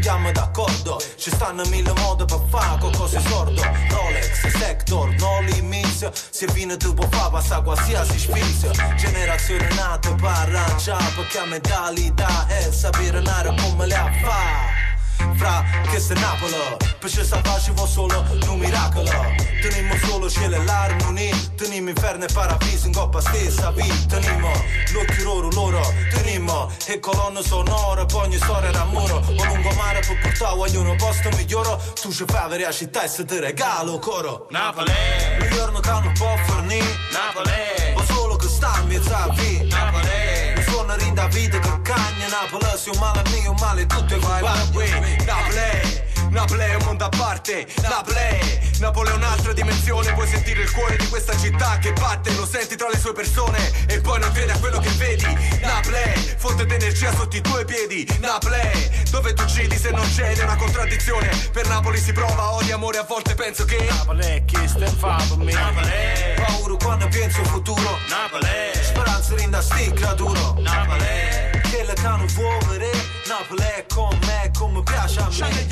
chiamo 0.00 0.30
d'accordo. 0.30 1.00
Ci 1.16 1.30
stanno 1.30 1.64
mille 1.66 1.92
modi 1.94 2.24
per 2.24 2.40
fare 2.48 2.78
cose 2.96 3.20
sordo. 3.20 3.62
Rolex, 3.88 4.46
Sector, 4.58 5.14
no 5.18 5.40
limizio 5.40 6.12
Se 6.12 6.46
viene 6.52 6.76
tu 6.76 6.92
può 6.94 7.06
fare 7.10 7.30
passare 7.32 7.62
qualsiasi 7.62 8.18
sfizio. 8.18 8.70
Generazione 8.96 9.68
nata 9.74 10.12
per 10.14 10.24
arrangiare 10.24 11.12
Perché 11.16 11.38
a 11.38 11.46
mentalità 11.46 12.46
è 12.46 12.70
sapere 12.70 13.20
nare 13.20 13.54
come 13.60 13.86
le 13.86 13.94
fa 14.22 14.93
Fra 15.36 15.64
che 15.90 16.00
se 16.00 16.14
Napoli 16.14 16.52
Pesce 16.98 17.24
salvaggio 17.24 17.72
vo 17.74 17.86
solo 17.86 18.24
un 18.48 18.58
miracolo. 18.58 19.10
Tenimo 19.60 19.94
solo 20.06 20.28
cielo 20.30 20.56
e 20.56 20.64
l'armonia 20.64 21.34
Tenimo 21.56 21.88
inferno 21.88 22.24
e 22.24 22.28
paradiso 22.32 22.86
in 22.86 22.92
coppa 22.92 23.20
stessa 23.20 23.70
vita 23.70 24.18
Tenimo 24.18 24.50
l'occhio 24.92 25.24
loro 25.24 25.48
loro 25.50 25.80
Tenimo 26.12 26.70
e 26.86 26.98
colonne 27.00 27.42
sonore 27.42 28.06
Poi 28.06 28.26
ogni 28.26 28.36
storia 28.36 28.70
d'amore. 28.70 29.12
O 29.12 29.44
lungomare 29.44 30.00
per 30.00 30.18
portare 30.20 30.76
a 30.76 30.80
un 30.80 30.96
posto 30.96 31.28
migliore. 31.36 31.76
Tu 32.00 32.12
ci 32.12 32.24
fai 32.26 32.42
avere 32.42 32.66
a 32.66 32.72
città 32.72 33.02
e 33.04 33.08
se 33.08 33.24
ti 33.24 33.38
regalo 33.38 33.98
coro. 33.98 34.46
Napoli. 34.50 34.92
Un 35.40 35.48
giorno 35.50 35.80
che 35.80 35.90
non 35.90 36.12
può 36.16 36.36
fornire 36.44 36.96
Napoli. 37.12 37.94
O 37.94 38.02
solo 38.04 38.36
che 38.36 38.48
sta 38.48 38.78
in 38.80 38.88
mezzo 38.88 39.14
a 39.14 39.28
via 39.32 39.64
Napoli 39.64 40.53
sono 40.94 40.96
rinda 40.96 41.26
vita 41.28 41.58
che 41.58 41.80
cagna 41.82 42.28
Napoli 42.28 42.64
se 42.76 42.90
un 42.90 42.98
male 42.98 43.22
mio 43.30 43.50
un 43.50 43.56
male 43.58 43.86
tutto 43.86 44.14
è 44.14 44.16
uguale. 44.16 44.48
Napoli 45.24 46.03
Napoli 46.34 46.64
è 46.64 46.74
un 46.74 46.82
mondo 46.84 47.04
a 47.04 47.08
parte, 47.08 47.64
Napoli, 47.82 48.60
Napoli 48.80 49.10
è 49.10 49.12
un'altra 49.12 49.52
dimensione, 49.52 50.12
puoi 50.14 50.26
sentire 50.26 50.62
il 50.62 50.70
cuore 50.72 50.96
di 50.96 51.06
questa 51.06 51.36
città 51.38 51.78
che 51.78 51.92
batte, 51.92 52.34
lo 52.34 52.44
senti 52.44 52.74
tra 52.74 52.88
le 52.88 52.98
sue 52.98 53.12
persone 53.12 53.86
e 53.86 54.00
poi 54.00 54.18
non 54.18 54.32
credi 54.32 54.50
a 54.50 54.58
quello 54.58 54.80
che 54.80 54.90
vedi. 54.98 55.26
Napoli, 55.60 56.34
fonte 56.36 56.66
d'energia 56.66 57.14
sotto 57.14 57.36
i 57.36 57.40
tuoi 57.40 57.64
piedi, 57.64 58.04
Napoli, 58.18 58.58
dove 59.12 59.32
tu 59.32 59.42
uccidi 59.42 59.76
se 59.76 59.90
non 59.90 60.04
c'è 60.12 60.32
ed 60.32 60.38
è 60.38 60.42
una 60.42 60.56
contraddizione. 60.56 61.30
Per 61.52 61.68
Napoli 61.68 61.98
si 61.98 62.12
prova 62.12 62.54
odio, 62.54 62.74
amore, 62.74 62.98
a 62.98 63.04
volte 63.04 63.34
penso 63.34 63.64
che 63.64 63.86
Napoli 63.88 64.24
è 64.24 64.44
chi 64.44 64.66
sta 64.66 64.86
fa 64.86 65.24
per 65.28 65.36
me. 65.36 65.52
Napoli, 65.52 66.34
paura 66.34 66.74
quando 66.82 67.06
penso 67.06 67.44
futuro, 67.44 67.96
Napoli, 68.08 68.74
speranza 68.82 69.36
rinda 69.36 69.62
sticca 69.62 70.14
duro, 70.14 70.56
Napoli 70.58 71.63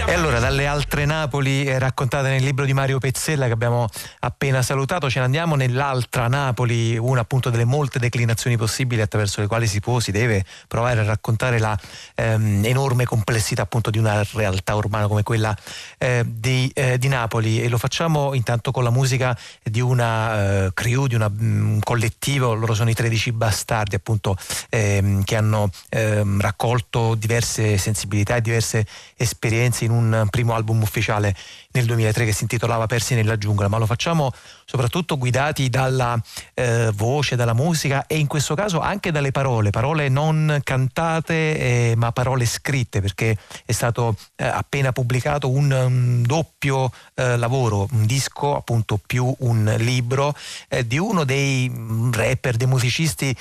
E 0.06 0.14
allora 0.14 0.40
dalle 0.40 0.66
altre 0.66 1.04
Napoli 1.04 1.64
eh, 1.64 1.78
raccontate 1.78 2.28
nel 2.28 2.42
libro 2.42 2.64
di 2.64 2.72
Mario 2.72 2.98
Pezzella 2.98 3.46
che 3.46 3.52
abbiamo 3.52 3.88
appena 4.20 4.60
salutato 4.62 5.08
ce 5.08 5.20
ne 5.20 5.26
andiamo 5.26 5.54
nell'altra 5.54 6.26
Napoli 6.26 6.96
una 6.98 7.20
appunto 7.20 7.50
delle 7.50 7.64
molte 7.64 7.98
declinazioni 7.98 8.56
possibili 8.56 9.00
attraverso 9.00 9.40
le 9.40 9.46
quali 9.46 9.66
si 9.66 9.80
può, 9.80 10.00
si 10.00 10.10
deve 10.10 10.44
provare 10.66 11.00
a 11.00 11.04
raccontare 11.04 11.58
la 11.58 11.78
ehm, 12.16 12.64
enorme 12.64 13.04
complessità 13.04 13.62
appunto 13.62 13.90
di 13.90 13.98
una 13.98 14.24
realtà 14.32 14.74
urbana 14.74 15.06
come 15.06 15.22
quella 15.22 15.56
eh, 15.98 16.24
di, 16.26 16.70
eh, 16.74 16.98
di, 16.98 17.08
Napoli. 17.08 17.62
E 17.62 17.68
lo 17.68 17.78
facciamo 17.78 18.34
intanto 18.34 18.70
con 18.72 18.82
la 18.82 18.90
musica 18.90 19.38
di 19.62 19.80
una 19.80 20.64
eh, 20.64 20.70
crew, 20.74 21.06
di 21.06 21.14
una, 21.14 21.30
un 21.38 21.78
collettivo, 21.82 22.54
loro 22.54 22.74
sono 22.74 22.90
i 22.90 22.94
13 22.94 23.32
bastardi 23.32 23.94
appunto 23.94 24.36
ehm, 24.68 25.22
che 25.22 25.36
hanno 25.36 25.70
ehm, 25.92 26.40
raccolto 26.40 27.14
diverse 27.14 27.76
sensibilità 27.76 28.36
e 28.36 28.40
diverse 28.40 28.86
esperienze 29.16 29.84
in 29.84 29.90
un 29.90 30.26
primo 30.30 30.54
album 30.54 30.80
ufficiale 30.80 31.36
nel 31.72 31.84
2003 31.84 32.24
che 32.24 32.32
si 32.32 32.42
intitolava 32.42 32.86
Persi 32.86 33.14
nella 33.14 33.36
giungla, 33.36 33.68
ma 33.68 33.78
lo 33.78 33.86
facciamo 33.86 34.32
soprattutto 34.64 35.18
guidati 35.18 35.68
dalla 35.68 36.18
eh, 36.54 36.90
voce, 36.94 37.36
dalla 37.36 37.52
musica 37.52 38.06
e 38.06 38.18
in 38.18 38.26
questo 38.26 38.54
caso 38.54 38.80
anche 38.80 39.10
dalle 39.10 39.30
parole, 39.30 39.70
parole 39.70 40.08
non 40.08 40.60
cantate 40.62 41.58
eh, 41.58 41.94
ma 41.96 42.10
parole 42.12 42.46
scritte 42.46 43.00
perché 43.00 43.36
è 43.64 43.72
stato 43.72 44.16
eh, 44.36 44.46
appena 44.46 44.92
pubblicato 44.92 45.50
un, 45.50 45.70
un 45.70 46.22
doppio 46.22 46.90
eh, 47.14 47.36
lavoro, 47.36 47.86
un 47.92 48.06
disco 48.06 48.56
appunto 48.56 48.98
più 49.04 49.34
un 49.40 49.74
libro 49.78 50.34
eh, 50.68 50.86
di 50.86 50.98
uno 50.98 51.24
dei 51.24 51.68
mm, 51.68 52.12
rapper, 52.12 52.56
dei 52.56 52.66
musicisti 52.66 53.36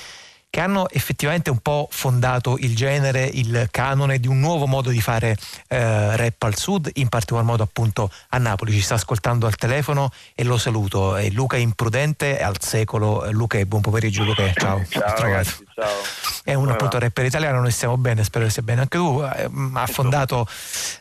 che 0.52 0.60
hanno 0.60 0.90
effettivamente 0.90 1.48
un 1.48 1.60
po' 1.60 1.88
fondato 1.90 2.58
il 2.58 2.76
genere, 2.76 3.24
il 3.24 3.68
canone 3.70 4.18
di 4.18 4.28
un 4.28 4.38
nuovo 4.38 4.66
modo 4.66 4.90
di 4.90 5.00
fare 5.00 5.34
eh, 5.68 6.14
rap 6.14 6.42
al 6.42 6.58
sud, 6.58 6.90
in 6.96 7.08
particolar 7.08 7.42
modo 7.42 7.62
appunto 7.62 8.10
a 8.28 8.36
Napoli. 8.36 8.72
Ci 8.72 8.82
sta 8.82 8.96
ascoltando 8.96 9.46
al 9.46 9.56
telefono 9.56 10.10
e 10.34 10.44
lo 10.44 10.58
saluto. 10.58 11.16
È 11.16 11.30
Luca 11.30 11.56
Imprudente 11.56 12.38
al 12.38 12.60
secolo. 12.60 13.30
Luca, 13.30 13.64
buon 13.64 13.80
pomeriggio 13.80 14.24
Luca, 14.24 14.52
ciao. 14.52 14.84
Ciao 14.90 15.20
ragazzi, 15.20 15.64
ciao. 15.74 16.02
È 16.44 16.54
un 16.54 16.68
appunto 16.68 16.98
rapper 16.98 17.24
italiano, 17.24 17.60
noi 17.60 17.70
stiamo 17.70 17.96
bene, 17.96 18.24
spero 18.24 18.44
che 18.44 18.50
sia 18.50 18.62
bene 18.62 18.82
anche 18.82 18.98
tu. 18.98 19.22
Eh, 19.22 19.50
ha 19.74 19.86
fondato 19.86 20.46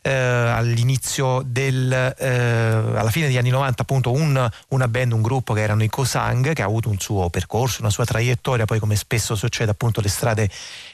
eh, 0.02 0.12
all'inizio 0.12 1.42
del 1.46 1.92
eh, 1.92 2.30
alla 2.30 3.10
fine 3.10 3.28
degli 3.28 3.38
anni 3.38 3.50
90 3.50 3.82
appunto 3.82 4.12
un, 4.12 4.50
una 4.70 4.88
band, 4.88 5.14
un 5.14 5.22
gruppo 5.22 5.54
che 5.54 5.62
erano 5.62 5.84
i 5.84 5.90
Cosang, 5.90 6.54
che 6.54 6.62
ha 6.62 6.66
avuto 6.66 6.90
un 6.90 7.00
suo 7.00 7.30
percorso, 7.30 7.82
una 7.82 7.90
sua 7.90 8.06
traiettoria, 8.06 8.66
poi 8.66 8.80
come 8.80 8.96
spesso 8.96 9.36
succede 9.36 9.72
appunto 9.72 10.02
le 10.02 10.10
strade 10.10 10.50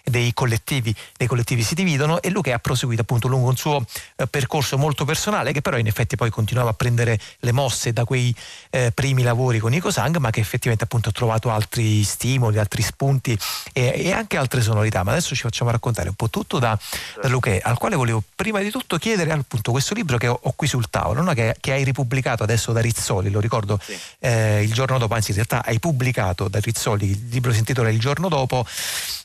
dei 0.09 0.33
collettivi, 0.33 0.95
dei 1.17 1.27
collettivi 1.27 1.63
si 1.63 1.75
dividono 1.75 2.21
e 2.21 2.29
Luca 2.29 2.53
ha 2.53 2.59
proseguito 2.59 3.01
appunto 3.01 3.27
lungo 3.27 3.49
un 3.49 3.57
suo 3.57 3.85
eh, 4.15 4.27
percorso 4.27 4.77
molto 4.77 5.05
personale 5.05 5.51
che 5.51 5.61
però 5.61 5.77
in 5.77 5.87
effetti 5.87 6.15
poi 6.15 6.29
continuava 6.29 6.69
a 6.69 6.73
prendere 6.73 7.19
le 7.39 7.51
mosse 7.51 7.93
da 7.93 8.05
quei 8.05 8.33
eh, 8.69 8.91
primi 8.93 9.23
lavori 9.23 9.59
con 9.59 9.71
Nico 9.71 9.91
Sang 9.91 10.15
ma 10.17 10.29
che 10.29 10.39
effettivamente 10.39 10.85
appunto 10.85 11.09
ha 11.09 11.11
trovato 11.11 11.49
altri 11.49 12.03
stimoli, 12.03 12.57
altri 12.57 12.81
spunti 12.81 13.37
e, 13.73 13.93
e 13.95 14.11
anche 14.11 14.37
altre 14.37 14.61
sonorità 14.61 15.03
ma 15.03 15.11
adesso 15.11 15.35
ci 15.35 15.41
facciamo 15.41 15.71
raccontare 15.71 16.09
un 16.09 16.15
po' 16.15 16.29
tutto 16.29 16.59
da, 16.59 16.77
da 17.21 17.27
Luca 17.27 17.57
al 17.61 17.77
quale 17.77 17.95
volevo 17.95 18.23
prima 18.35 18.59
di 18.59 18.69
tutto 18.69 18.97
chiedere 18.97 19.31
appunto 19.31 19.71
questo 19.71 19.93
libro 19.93 20.17
che 20.17 20.27
ho, 20.27 20.39
ho 20.41 20.53
qui 20.55 20.67
sul 20.67 20.89
tavolo 20.89 21.21
no? 21.21 21.33
che, 21.33 21.55
che, 21.59 21.73
hai 21.73 21.83
ripubblicato 21.83 22.43
adesso 22.43 22.71
da 22.71 22.79
Rizzoli 22.79 23.29
lo 23.29 23.39
ricordo 23.39 23.79
sì. 23.81 23.97
eh, 24.19 24.63
il 24.63 24.73
giorno 24.73 24.97
dopo 24.97 25.13
anzi 25.13 25.31
in 25.31 25.35
realtà 25.35 25.63
hai 25.65 25.79
pubblicato 25.79 26.47
da 26.47 26.59
Rizzoli 26.59 27.09
il 27.09 27.27
libro 27.29 27.51
si 27.51 27.59
intitola 27.59 27.89
Il 27.89 27.99
giorno 27.99 28.29
dopo 28.29 28.65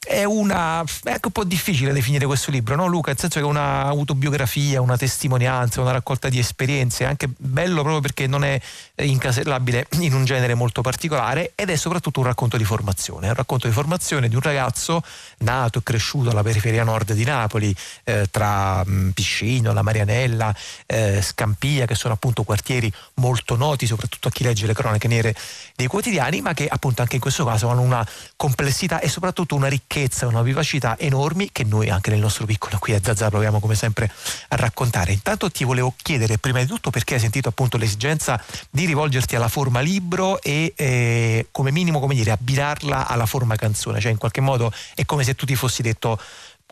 è 0.04 0.24
una 0.24 0.71
è 0.80 1.10
anche 1.10 1.26
un 1.26 1.32
po' 1.32 1.44
difficile 1.44 1.92
definire 1.92 2.24
questo 2.24 2.50
libro, 2.50 2.74
no 2.74 2.86
Luca? 2.86 3.10
Nel 3.10 3.18
senso 3.18 3.38
che 3.38 3.44
è 3.44 3.48
una 3.48 3.84
autobiografia, 3.84 4.80
una 4.80 4.96
testimonianza, 4.96 5.82
una 5.82 5.92
raccolta 5.92 6.30
di 6.30 6.38
esperienze, 6.38 7.04
è 7.04 7.06
anche 7.06 7.28
bello 7.36 7.82
proprio 7.82 8.00
perché 8.00 8.26
non 8.26 8.44
è 8.44 8.58
incasellabile 8.96 9.86
in 10.00 10.14
un 10.14 10.24
genere 10.24 10.54
molto 10.54 10.80
particolare 10.80 11.52
ed 11.54 11.68
è 11.68 11.76
soprattutto 11.76 12.20
un 12.20 12.26
racconto 12.26 12.56
di 12.56 12.64
formazione, 12.64 13.28
un 13.28 13.34
racconto 13.34 13.66
di 13.66 13.72
formazione 13.74 14.28
di 14.28 14.34
un 14.34 14.40
ragazzo 14.40 15.02
nato 15.38 15.80
e 15.80 15.82
cresciuto 15.82 16.30
alla 16.30 16.42
periferia 16.42 16.84
nord 16.84 17.12
di 17.12 17.24
Napoli, 17.24 17.74
eh, 18.04 18.26
tra 18.30 18.82
mh, 18.84 19.10
Piscino, 19.10 19.72
la 19.74 19.82
Marianella, 19.82 20.54
eh, 20.86 21.20
Scampia, 21.20 21.84
che 21.84 21.94
sono 21.94 22.14
appunto 22.14 22.42
quartieri 22.44 22.90
molto 23.14 23.56
noti, 23.56 23.86
soprattutto 23.86 24.28
a 24.28 24.30
chi 24.30 24.42
legge 24.42 24.66
le 24.66 24.74
cronache 24.74 25.06
nere 25.06 25.34
dei 25.76 25.86
quotidiani, 25.86 26.40
ma 26.40 26.54
che 26.54 26.66
appunto 26.66 27.02
anche 27.02 27.16
in 27.16 27.20
questo 27.20 27.44
caso 27.44 27.68
hanno 27.68 27.82
una 27.82 28.06
complessità 28.36 29.00
e 29.00 29.08
soprattutto 29.08 29.54
una 29.54 29.68
ricchezza, 29.68 30.26
una 30.26 30.42
vivacità 30.42 30.60
enormi 30.98 31.50
che 31.52 31.64
noi 31.64 31.90
anche 31.90 32.10
nel 32.10 32.20
nostro 32.20 32.46
piccolo 32.46 32.78
qui 32.78 32.94
a 32.94 33.00
Zazza 33.02 33.28
proviamo 33.28 33.60
come 33.60 33.74
sempre 33.74 34.10
a 34.48 34.56
raccontare. 34.56 35.12
Intanto 35.12 35.50
ti 35.50 35.64
volevo 35.64 35.94
chiedere 35.96 36.38
prima 36.38 36.60
di 36.60 36.66
tutto 36.66 36.90
perché 36.90 37.14
hai 37.14 37.20
sentito 37.20 37.48
appunto 37.48 37.76
l'esigenza 37.76 38.42
di 38.70 38.86
rivolgerti 38.86 39.36
alla 39.36 39.48
forma 39.48 39.80
libro 39.80 40.40
e 40.40 40.72
eh, 40.76 41.46
come 41.50 41.70
minimo 41.70 42.00
come 42.00 42.14
dire 42.14 42.30
abbinarla 42.30 43.06
alla 43.06 43.26
forma 43.26 43.56
canzone, 43.56 44.00
cioè 44.00 44.12
in 44.12 44.18
qualche 44.18 44.40
modo 44.40 44.72
è 44.94 45.04
come 45.04 45.24
se 45.24 45.34
tu 45.34 45.46
ti 45.46 45.54
fossi 45.54 45.82
detto 45.82 46.18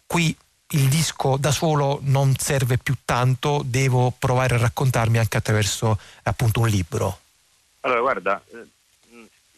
qui 0.06 0.36
il 0.72 0.88
disco 0.88 1.36
da 1.36 1.50
solo 1.50 1.98
non 2.02 2.36
serve 2.36 2.78
più 2.78 2.94
tanto, 3.04 3.62
devo 3.64 4.12
provare 4.16 4.54
a 4.54 4.58
raccontarmi 4.58 5.18
anche 5.18 5.36
attraverso 5.36 5.98
appunto 6.22 6.60
un 6.60 6.68
libro. 6.68 7.18
Allora, 7.80 8.00
guarda, 8.00 8.42
eh, 8.52 8.66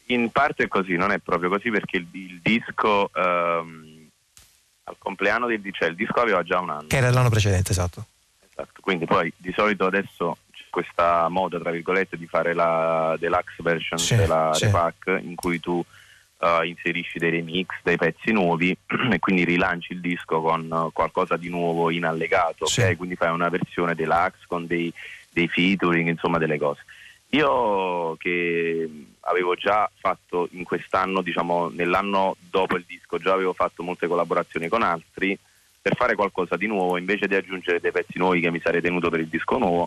in 0.06 0.30
parte 0.30 0.64
è 0.64 0.68
così, 0.68 0.96
non 0.96 1.10
è 1.10 1.18
proprio 1.18 1.48
così 1.48 1.70
perché 1.70 1.98
il, 1.98 2.06
il 2.12 2.40
disco 2.42 3.10
ehm, 3.14 3.91
al 4.84 4.96
compleanno 4.98 5.46
del 5.46 5.60
cioè 5.72 5.88
il 5.88 5.94
disco 5.94 6.20
aveva 6.20 6.42
già 6.42 6.60
un 6.60 6.70
anno. 6.70 6.86
Che 6.88 6.96
era 6.96 7.10
l'anno 7.10 7.30
precedente, 7.30 7.72
esatto. 7.72 8.06
Esatto, 8.48 8.80
quindi 8.80 9.06
poi 9.06 9.32
di 9.36 9.52
solito 9.56 9.86
adesso 9.86 10.38
c'è 10.52 10.64
questa 10.68 11.28
moda, 11.28 11.58
tra 11.58 11.70
virgolette, 11.70 12.16
di 12.16 12.26
fare 12.26 12.52
la 12.54 13.16
deluxe 13.18 13.62
version 13.62 13.98
sì, 13.98 14.16
della 14.16 14.52
sì. 14.52 14.66
repack 14.66 15.20
in 15.22 15.34
cui 15.34 15.58
tu 15.60 15.82
uh, 16.42 16.62
inserisci 16.62 17.18
dei 17.18 17.30
remix, 17.30 17.68
dei 17.82 17.96
pezzi 17.96 18.32
nuovi 18.32 18.76
e 19.10 19.18
quindi 19.18 19.44
rilanci 19.44 19.92
il 19.92 20.00
disco 20.00 20.40
con 20.40 20.68
uh, 20.70 20.92
qualcosa 20.92 21.36
di 21.36 21.48
nuovo 21.48 21.90
in 21.90 22.04
allegato, 22.04 22.66
sì. 22.66 22.80
okay? 22.80 22.96
quindi 22.96 23.16
fai 23.16 23.30
una 23.30 23.48
versione 23.48 23.94
deluxe 23.94 24.44
con 24.46 24.66
dei, 24.66 24.92
dei 25.30 25.48
featuring, 25.48 26.08
insomma 26.08 26.38
delle 26.38 26.58
cose. 26.58 26.84
Io 27.30 28.16
che 28.18 28.88
avevo 29.24 29.54
già 29.54 29.90
fatto 29.94 30.48
in 30.52 30.64
quest'anno, 30.64 31.22
diciamo 31.22 31.68
nell'anno 31.68 32.36
dopo 32.38 32.76
il 32.76 32.84
disco, 32.86 33.18
già 33.18 33.32
avevo 33.32 33.52
fatto 33.52 33.82
molte 33.82 34.06
collaborazioni 34.06 34.68
con 34.68 34.82
altri, 34.82 35.38
per 35.80 35.96
fare 35.96 36.14
qualcosa 36.14 36.56
di 36.56 36.66
nuovo, 36.66 36.96
invece 36.96 37.26
di 37.26 37.34
aggiungere 37.34 37.80
dei 37.80 37.90
pezzi 37.90 38.18
nuovi 38.18 38.40
che 38.40 38.50
mi 38.50 38.60
sarei 38.60 38.80
tenuto 38.80 39.10
per 39.10 39.20
il 39.20 39.28
disco 39.28 39.58
nuovo, 39.58 39.86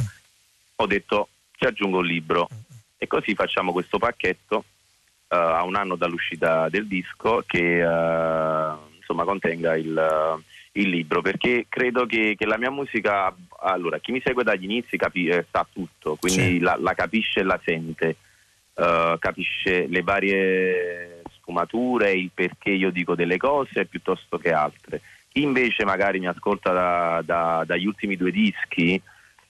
ho 0.76 0.86
detto 0.86 1.30
ci 1.58 1.66
aggiungo 1.66 2.00
un 2.00 2.06
libro. 2.06 2.48
E 2.98 3.08
così 3.08 3.34
facciamo 3.36 3.72
questo 3.72 3.98
pacchetto 3.98 4.58
uh, 4.58 5.36
a 5.36 5.64
un 5.64 5.76
anno 5.76 5.96
dall'uscita 5.96 6.70
del 6.70 6.88
disco 6.88 7.44
che 7.46 7.84
uh, 7.84 8.96
insomma 8.96 9.24
contenga 9.26 9.76
il, 9.76 10.38
uh, 10.38 10.42
il, 10.74 10.90
libro. 10.90 11.22
Perché 11.22 11.66
credo 11.68 12.06
che, 12.06 12.36
che, 12.38 12.46
la 12.46 12.58
mia 12.58 12.72
musica 12.72 13.34
allora 13.60 14.00
chi 14.00 14.12
mi 14.12 14.22
segue 14.24 14.44
dagli 14.44 14.64
inizi 14.64 14.98
capi, 14.98 15.28
eh, 15.28 15.46
sa 15.52 15.68
tutto 15.72 16.16
quindi 16.16 16.42
sì. 16.42 16.60
la, 16.60 16.78
la, 16.80 16.94
capisce 16.94 17.42
e 17.42 17.44
la 17.44 17.60
sente 17.64 18.16
capisce 18.76 19.88
le 19.88 20.02
varie 20.02 21.22
sfumature 21.38 22.12
il 22.12 22.30
perché 22.34 22.72
io 22.72 22.92
dico 22.92 23.16
delle 23.16 23.38
cose 23.38 23.86
piuttosto 23.86 24.38
che 24.38 24.52
altre 24.52 25.02
chi 25.30 25.44
invece 25.44 25.86
magari 25.86 26.20
mi 26.20 26.28
ascolta 26.28 26.74
da, 26.74 27.22
da, 27.24 27.64
dagli 27.66 27.86
ultimi 27.86 28.18
due 28.18 28.32
dischi 28.32 29.02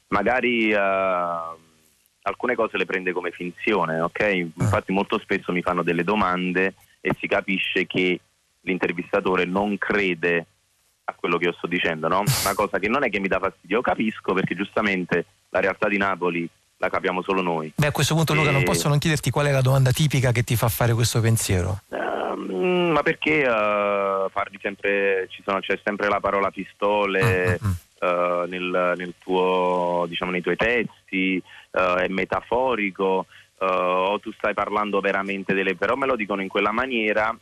magari 0.10 0.74
alcune 2.28 2.56
cose 2.56 2.78
le 2.78 2.86
prende 2.86 3.12
come 3.12 3.32
finzione, 3.32 4.00
ok? 4.00 4.20
Ah. 4.22 4.34
Infatti 4.34 4.92
molto 4.92 5.20
spesso 5.20 5.52
mi 5.52 5.62
fanno 5.62 5.84
delle 5.84 6.04
domande 6.04 6.74
e 7.02 7.16
si 7.20 7.28
capisce 7.28 7.86
che 7.86 8.20
l'intervistatore 8.62 9.46
non 9.46 9.78
crede 9.78 10.46
a 11.04 11.14
quello 11.14 11.38
che 11.38 11.46
io 11.46 11.54
sto 11.54 11.68
dicendo, 11.68 12.08
no? 12.08 12.24
Una 12.44 12.56
cosa 12.56 12.80
che 12.80 12.88
non 12.88 13.04
è 13.04 13.10
che 13.10 13.20
mi 13.20 13.28
dà 13.28 13.40
fastidio, 13.40 13.78
io 13.78 13.84
capisco 13.84 14.34
perché 14.34 14.56
giustamente 14.56 15.26
la 15.50 15.60
realtà 15.60 15.88
di 15.88 15.98
Napoli 15.98 16.50
la 16.78 16.90
capiamo 16.90 17.22
solo 17.22 17.42
noi. 17.42 17.72
Beh, 17.76 17.88
a 17.88 17.92
questo 17.92 18.16
punto 18.16 18.34
Luca 18.34 18.52
non 18.52 18.64
posso 18.64 18.88
non 18.88 18.98
chiederti 18.98 19.30
qual 19.30 19.48
è 19.48 19.52
la 19.52 19.62
domanda 19.62 19.92
tipica 19.92 20.32
che 20.32 20.44
ti 20.44 20.56
fa 20.56 20.68
fare 20.68 20.94
questo 20.94 21.22
pensiero. 21.22 21.82
Uh, 21.90 22.92
ma 22.92 23.02
perché 23.02 23.48
uh, 23.48 24.30
parli 24.32 24.60
sempre, 24.62 25.28
sono, 25.44 25.60
c'è 25.60 25.80
sempre 25.84 26.08
la 26.08 26.20
parola 26.20 26.52
pistole 26.52 27.60
uh, 27.62 28.48
nel, 28.48 28.94
nel 28.98 29.14
tuo, 29.20 30.06
diciamo, 30.08 30.32
nei 30.32 30.42
tuoi 30.42 30.56
testi, 30.56 31.42
uh, 31.72 31.96
è 31.96 32.08
metaforico 32.08 33.26
o 33.58 34.20
tu 34.20 34.32
stai 34.34 34.54
parlando 34.54 35.00
veramente 35.00 35.54
delle... 35.54 35.76
però 35.76 35.96
me 35.96 36.06
lo 36.06 36.18
dicono 36.18 36.42
in 36.42 36.50
quella 36.50 36.72
maniera 36.72 37.36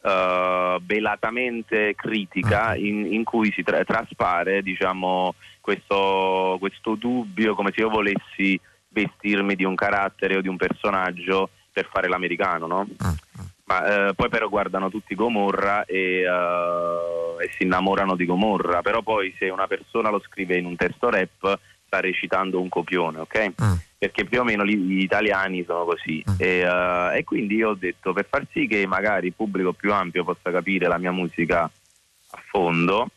Uh, 0.00 0.80
velatamente 0.82 1.96
critica 1.96 2.72
mm. 2.72 2.84
in, 2.84 3.12
in 3.14 3.24
cui 3.24 3.50
si 3.50 3.64
tra- 3.64 3.82
traspare 3.82 4.62
diciamo, 4.62 5.34
questo, 5.60 6.56
questo, 6.60 6.94
dubbio 6.94 7.56
come 7.56 7.72
se 7.74 7.80
io 7.80 7.88
volessi 7.88 8.58
vestirmi 8.90 9.56
di 9.56 9.64
un 9.64 9.74
carattere 9.74 10.36
o 10.36 10.40
di 10.40 10.46
un 10.46 10.56
personaggio 10.56 11.50
per 11.72 11.88
fare 11.92 12.06
l'americano 12.06 12.68
no? 12.68 12.86
Mm. 12.86 13.44
Ma, 13.64 14.08
uh, 14.08 14.14
poi 14.14 14.28
però 14.28 14.48
guardano 14.48 14.88
tutti 14.88 15.16
Gomorra 15.16 15.84
e, 15.84 16.24
uh, 16.24 17.40
e 17.40 17.50
si 17.58 17.64
innamorano 17.64 18.14
di 18.14 18.24
Gomorra 18.24 18.82
però 18.82 19.02
poi 19.02 19.34
se 19.36 19.48
una 19.48 19.66
persona 19.66 20.10
lo 20.10 20.20
scrive 20.20 20.56
in 20.56 20.66
un 20.66 20.76
testo 20.76 21.10
rap 21.10 21.58
sta 21.88 22.00
recitando 22.00 22.60
un 22.60 22.68
copione, 22.68 23.18
ok? 23.20 23.52
Mm. 23.60 23.72
Perché 23.98 24.24
più 24.26 24.40
o 24.40 24.44
meno 24.44 24.64
gli 24.64 25.02
italiani 25.02 25.64
sono 25.64 25.84
così. 25.84 26.22
Mm. 26.30 26.34
E, 26.38 26.68
uh, 26.68 27.16
e, 27.16 27.24
quindi 27.24 27.56
io 27.56 27.70
ho 27.70 27.74
detto 27.74 28.12
per 28.12 28.26
far 28.28 28.46
sì 28.52 28.68
che 28.68 28.86
magari 28.86 29.28
il 29.28 29.32
pubblico 29.32 29.72
più 29.72 29.92
ampio 29.92 30.22
possa 30.22 30.52
capire 30.52 30.86
la 30.86 30.98
mia 30.98 31.10
musica 31.10 31.62
a 31.62 32.42
fondo, 32.46 33.08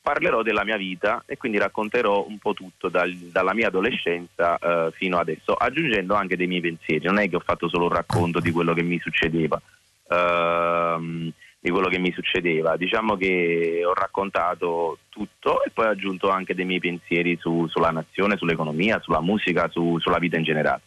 parlerò 0.00 0.42
della 0.42 0.64
mia 0.64 0.78
vita 0.78 1.22
e 1.26 1.36
quindi 1.36 1.58
racconterò 1.58 2.26
un 2.26 2.38
po' 2.38 2.54
tutto 2.54 2.88
dal, 2.88 3.12
dalla 3.14 3.54
mia 3.54 3.68
adolescenza 3.68 4.58
uh, 4.60 4.90
fino 4.92 5.18
adesso, 5.18 5.54
aggiungendo 5.54 6.14
anche 6.14 6.36
dei 6.36 6.46
miei 6.46 6.62
pensieri. 6.62 7.04
Non 7.04 7.18
è 7.18 7.28
che 7.28 7.36
ho 7.36 7.42
fatto 7.44 7.68
solo 7.68 7.84
un 7.84 7.92
racconto 7.92 8.40
di 8.40 8.50
quello 8.50 8.72
che 8.72 8.82
mi 8.82 8.98
succedeva. 8.98 9.60
uh, 10.08 11.30
di 11.60 11.70
quello 11.70 11.88
che 11.88 11.98
mi 11.98 12.10
succedeva. 12.12 12.76
Diciamo 12.76 13.16
che 13.16 13.82
ho 13.84 13.92
raccontato 13.92 14.98
tutto 15.10 15.62
e 15.62 15.70
poi 15.70 15.86
ho 15.86 15.90
aggiunto 15.90 16.30
anche 16.30 16.54
dei 16.54 16.64
miei 16.64 16.80
pensieri 16.80 17.36
su, 17.38 17.66
sulla 17.68 17.90
nazione, 17.90 18.38
sull'economia, 18.38 18.98
sulla 19.00 19.20
musica, 19.20 19.68
su, 19.68 19.98
sulla 19.98 20.18
vita 20.18 20.38
in 20.38 20.44
generale. 20.44 20.80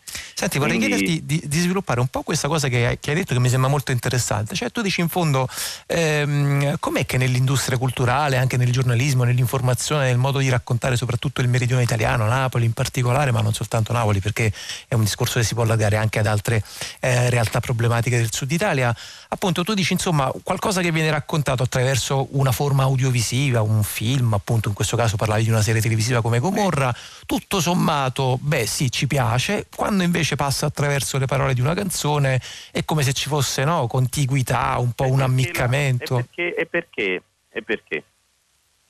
Senti, 0.44 0.58
vorrei 0.58 0.78
Quindi... 0.78 0.98
chiederti 0.98 1.26
di, 1.26 1.42
di, 1.48 1.60
sviluppare 1.60 2.02
un 2.02 2.08
po' 2.08 2.22
questa 2.22 2.50
cosa 2.50 2.68
che 2.68 2.86
hai, 2.86 3.00
che 3.00 3.12
hai, 3.12 3.16
detto 3.16 3.34
che 3.34 3.40
mi 3.40 3.48
sembra 3.48 3.70
molto 3.70 3.92
interessante. 3.94 4.56
Cioè, 4.56 4.72
tu 4.72 4.82
dici 4.82 5.00
in 5.00 5.08
fondo 5.08 5.48
ehm, 5.86 6.76
com'è 6.80 7.06
che 7.06 7.18
nell'industria 7.18 7.78
culturale, 7.78 8.36
anche 8.36 8.58
nel 8.58 8.70
giornalismo, 8.70 9.24
nell'informazione, 9.24 10.08
nel 10.08 10.18
modo 10.18 10.40
di 10.40 10.50
raccontare 10.50 10.98
soprattutto 10.98 11.40
il 11.40 11.48
meridione 11.48 11.84
italiano, 11.84 12.26
Napoli 12.26 12.66
in 12.66 12.74
particolare, 12.74 13.32
ma 13.32 13.40
non 13.40 13.54
soltanto 13.54 13.94
Napoli, 13.94 14.20
perché 14.20 14.52
è 14.90 14.96
un 14.96 15.04
discorso 15.04 15.40
che 15.40 15.46
si 15.46 15.54
può 15.54 15.64
allargare 15.64 15.96
anche 15.96 16.20
ad 16.20 16.26
altre 16.26 16.62
eh, 17.00 17.30
realtà 17.30 17.62
problematiche 17.62 18.18
del 18.18 18.34
sud 18.34 18.52
Italia. 18.52 18.94
Appunto, 19.30 19.64
tu 19.64 19.74
dici 19.74 19.94
insomma 19.94 20.30
qualcosa 20.44 20.82
che 20.82 20.92
viene 20.92 21.10
raccontato 21.10 21.64
attraverso 21.64 22.28
una 22.32 22.52
forma 22.52 22.84
audiovisiva, 22.84 23.62
un 23.62 23.82
film, 23.82 24.34
appunto, 24.34 24.68
in 24.68 24.76
questo 24.76 24.98
caso 24.98 25.16
parlavi 25.16 25.44
di 25.44 25.50
una 25.50 25.62
serie 25.62 25.80
televisiva 25.80 26.22
come 26.22 26.40
Gomorra, 26.40 26.94
tutto 27.26 27.62
sommato, 27.62 28.38
beh, 28.42 28.66
sì, 28.66 28.92
ci 28.92 29.08
piace, 29.08 29.68
quando 29.74 30.04
invece 30.04 30.32
invece 30.34 30.36
passa 30.36 30.66
attraverso 30.66 31.18
le 31.18 31.26
parole 31.26 31.54
di 31.54 31.62
una 31.62 31.74
canzone, 31.74 32.42
è 32.72 32.84
come 32.84 33.04
se 33.04 33.14
ci 33.14 33.30
fosse 33.30 33.64
no, 33.64 33.88
contiguità, 33.88 34.78
un 34.78 34.92
po' 34.94 35.10
un 35.10 35.22
ammiccamento. 35.22 36.18
E 36.18 36.24
perché, 36.24 36.56
e 36.56 36.66
perché, 36.66 37.24
e 37.50 37.62
perché, 37.62 38.04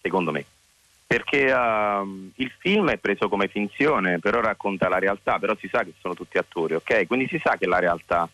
secondo 0.02 0.32
me? 0.32 0.46
Perché 1.06 1.52
uh, 1.52 2.32
il 2.36 2.52
film 2.58 2.90
è 2.90 2.98
preso 2.98 3.30
come 3.30 3.48
finzione, 3.48 4.20
però 4.20 4.42
racconta 4.42 4.90
la 4.90 4.98
realtà, 4.98 5.38
però 5.38 5.56
si 5.60 5.68
sa 5.72 5.84
che 5.84 5.94
sono 6.00 6.16
tutti 6.16 6.38
attori, 6.38 6.74
ok? 6.76 7.06
Quindi 7.06 7.28
si 7.28 7.40
sa 7.44 7.56
che 7.58 7.68
la 7.68 7.80
realtà 7.80 8.28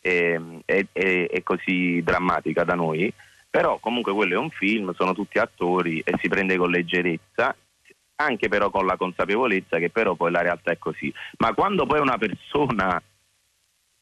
è, 0.00 0.38
è, 0.64 0.84
è, 0.90 1.28
è 1.30 1.42
così 1.42 2.02
drammatica 2.02 2.64
da 2.64 2.74
noi, 2.74 3.12
però 3.48 3.78
comunque 3.78 4.12
quello 4.12 4.34
è 4.34 4.38
un 4.38 4.50
film, 4.50 4.92
sono 4.94 5.14
tutti 5.14 5.38
attori 5.38 6.00
e 6.00 6.14
si 6.20 6.28
prende 6.28 6.56
con 6.56 6.70
leggerezza 6.70 7.54
anche 8.16 8.48
però 8.48 8.70
con 8.70 8.86
la 8.86 8.96
consapevolezza 8.96 9.78
che 9.78 9.90
però 9.90 10.14
poi 10.14 10.30
la 10.30 10.42
realtà 10.42 10.72
è 10.72 10.78
così. 10.78 11.12
Ma 11.38 11.52
quando 11.52 11.86
poi 11.86 12.00
una 12.00 12.18
persona 12.18 13.02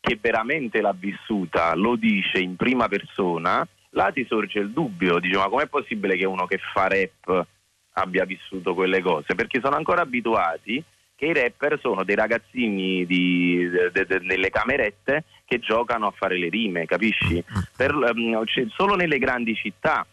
che 0.01 0.19
veramente 0.21 0.81
l'ha 0.81 0.95
vissuta 0.97 1.75
lo 1.75 1.97
dice 1.97 2.39
in 2.39 2.57
prima 2.57 2.89
persona, 2.89 3.67
là 3.91 4.11
ti 4.13 4.25
sorge 4.29 4.59
il 4.59 4.71
dubbio, 4.71 5.19
dice 5.19 5.39
ma 5.39 5.49
com'è 5.49 5.67
possibile 5.67 6.17
che 6.17 6.27
uno 6.27 6.47
che 6.47 6.59
fa 6.73 6.89
rap 6.89 7.47
abbia 7.93 8.25
vissuto 8.25 8.75
quelle 8.75 9.01
cose? 9.01 9.35
Perché 9.35 9.61
sono 9.63 9.77
ancora 9.77 10.03
abituati 10.03 10.83
che 11.15 11.27
i 11.27 11.35
rapper 11.35 11.79
sono 11.81 12.03
dei 12.03 12.17
ragazzini 12.17 13.07
di, 13.07 13.69
de, 13.93 14.07
de, 14.07 14.19
nelle 14.23 14.51
camerette 14.51 15.25
che 15.45 15.61
giocano 15.61 16.09
a 16.09 16.11
fare 16.11 16.37
le 16.37 16.49
rime, 16.49 16.85
capisci? 16.85 17.45
Per, 17.77 17.95
um, 17.95 18.45
cioè, 18.45 18.67
solo 18.71 18.97
nelle 18.97 19.19
grandi 19.19 19.55
città 19.55 20.05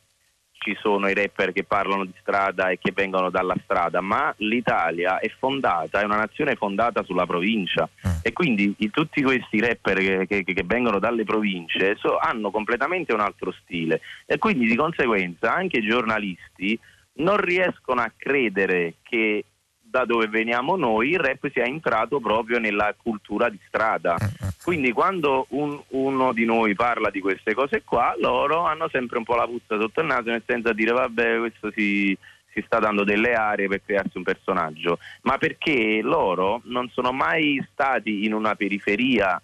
ci 0.59 0.77
sono 0.79 1.07
i 1.07 1.13
rapper 1.13 1.51
che 1.51 1.63
parlano 1.63 2.05
di 2.05 2.13
strada 2.19 2.69
e 2.69 2.77
che 2.77 2.91
vengono 2.93 3.29
dalla 3.29 3.55
strada, 3.63 4.01
ma 4.01 4.33
l'Italia 4.37 5.19
è 5.19 5.31
fondata, 5.39 6.01
è 6.01 6.03
una 6.03 6.17
nazione 6.17 6.55
fondata 6.55 7.03
sulla 7.03 7.25
provincia 7.25 7.89
mm. 8.07 8.11
e 8.21 8.33
quindi 8.33 8.75
i, 8.77 8.89
tutti 8.89 9.21
questi 9.21 9.59
rapper 9.59 9.97
che, 9.97 10.27
che, 10.27 10.43
che 10.43 10.63
vengono 10.65 10.99
dalle 10.99 11.23
province 11.23 11.95
so, 11.97 12.17
hanno 12.17 12.51
completamente 12.51 13.13
un 13.13 13.21
altro 13.21 13.53
stile 13.63 14.01
e 14.25 14.37
quindi 14.37 14.67
di 14.67 14.75
conseguenza 14.75 15.53
anche 15.53 15.79
i 15.79 15.87
giornalisti 15.87 16.77
non 17.13 17.37
riescono 17.37 18.01
a 18.01 18.11
credere 18.15 18.95
che 19.01 19.45
da 19.89 20.05
dove 20.05 20.27
veniamo 20.27 20.75
noi 20.75 21.09
il 21.11 21.19
rap 21.19 21.49
sia 21.51 21.63
entrato 21.63 22.19
proprio 22.19 22.59
nella 22.59 22.93
cultura 22.95 23.49
di 23.49 23.59
strada. 23.67 24.15
Mm, 24.21 24.25
mm. 24.25 24.49
Quindi 24.63 24.91
quando 24.91 25.47
un, 25.49 25.79
uno 25.89 26.31
di 26.31 26.45
noi 26.45 26.75
parla 26.75 27.09
di 27.09 27.19
queste 27.19 27.53
cose 27.53 27.83
qua, 27.83 28.13
loro 28.19 28.65
hanno 28.65 28.87
sempre 28.89 29.17
un 29.17 29.23
po' 29.23 29.35
la 29.35 29.45
puzza 29.45 29.79
sotto 29.79 30.01
il 30.01 30.07
naso, 30.07 30.29
nel 30.29 30.43
senso 30.45 30.69
a 30.69 30.73
dire 30.73 30.91
vabbè 30.91 31.39
questo 31.39 31.71
si, 31.71 32.15
si 32.53 32.63
sta 32.65 32.79
dando 32.79 33.03
delle 33.03 33.33
aree 33.33 33.67
per 33.67 33.81
crearsi 33.83 34.17
un 34.17 34.23
personaggio, 34.23 34.99
ma 35.23 35.37
perché 35.37 36.01
loro 36.03 36.61
non 36.65 36.89
sono 36.89 37.11
mai 37.11 37.65
stati 37.71 38.25
in 38.25 38.33
una 38.33 38.55
periferia 38.55 39.41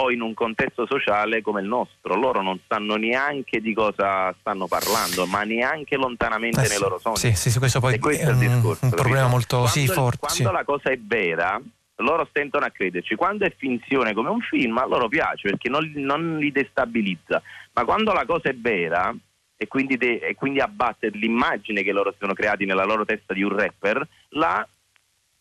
o 0.00 0.10
in 0.10 0.20
un 0.20 0.32
contesto 0.32 0.86
sociale 0.86 1.42
come 1.42 1.60
il 1.60 1.66
nostro. 1.66 2.14
Loro 2.14 2.40
non 2.40 2.60
sanno 2.68 2.94
neanche 2.94 3.60
di 3.60 3.74
cosa 3.74 4.34
stanno 4.38 4.66
parlando, 4.66 5.26
ma 5.26 5.42
neanche 5.42 5.96
lontanamente 5.96 6.64
eh 6.64 6.68
nei 6.68 6.78
loro 6.78 6.98
sogni. 6.98 7.16
Sì, 7.16 7.34
sì, 7.34 7.58
questo 7.58 7.80
poi 7.80 7.98
questo 7.98 8.28
è, 8.28 8.32
un, 8.32 8.38
discorso, 8.38 8.84
un 8.84 8.90
problema 8.90 9.26
molto 9.26 9.58
quando, 9.58 9.72
sì, 9.72 9.86
forte. 9.86 10.18
Quando 10.18 10.48
sì. 10.48 10.52
la 10.52 10.64
cosa 10.64 10.90
è 10.90 10.98
vera, 10.98 11.60
loro 11.96 12.26
stentano 12.30 12.64
a 12.64 12.70
crederci. 12.70 13.16
Quando 13.16 13.44
è 13.44 13.52
finzione 13.56 14.14
come 14.14 14.28
un 14.28 14.40
film, 14.40 14.78
a 14.78 14.86
loro 14.86 15.08
piace 15.08 15.48
perché 15.48 15.68
non, 15.68 15.90
non 15.96 16.38
li 16.38 16.52
destabilizza. 16.52 17.42
Ma 17.72 17.84
quando 17.84 18.12
la 18.12 18.24
cosa 18.24 18.50
è 18.50 18.54
vera, 18.54 19.12
e 19.56 19.66
quindi, 19.66 19.96
de- 19.96 20.20
e 20.20 20.34
quindi 20.36 20.60
abbatte 20.60 21.08
l'immagine 21.08 21.82
che 21.82 21.90
loro 21.90 22.14
sono 22.18 22.34
creati 22.34 22.64
nella 22.64 22.84
loro 22.84 23.04
testa 23.04 23.34
di 23.34 23.42
un 23.42 23.56
rapper, 23.56 24.06
là, 24.30 24.66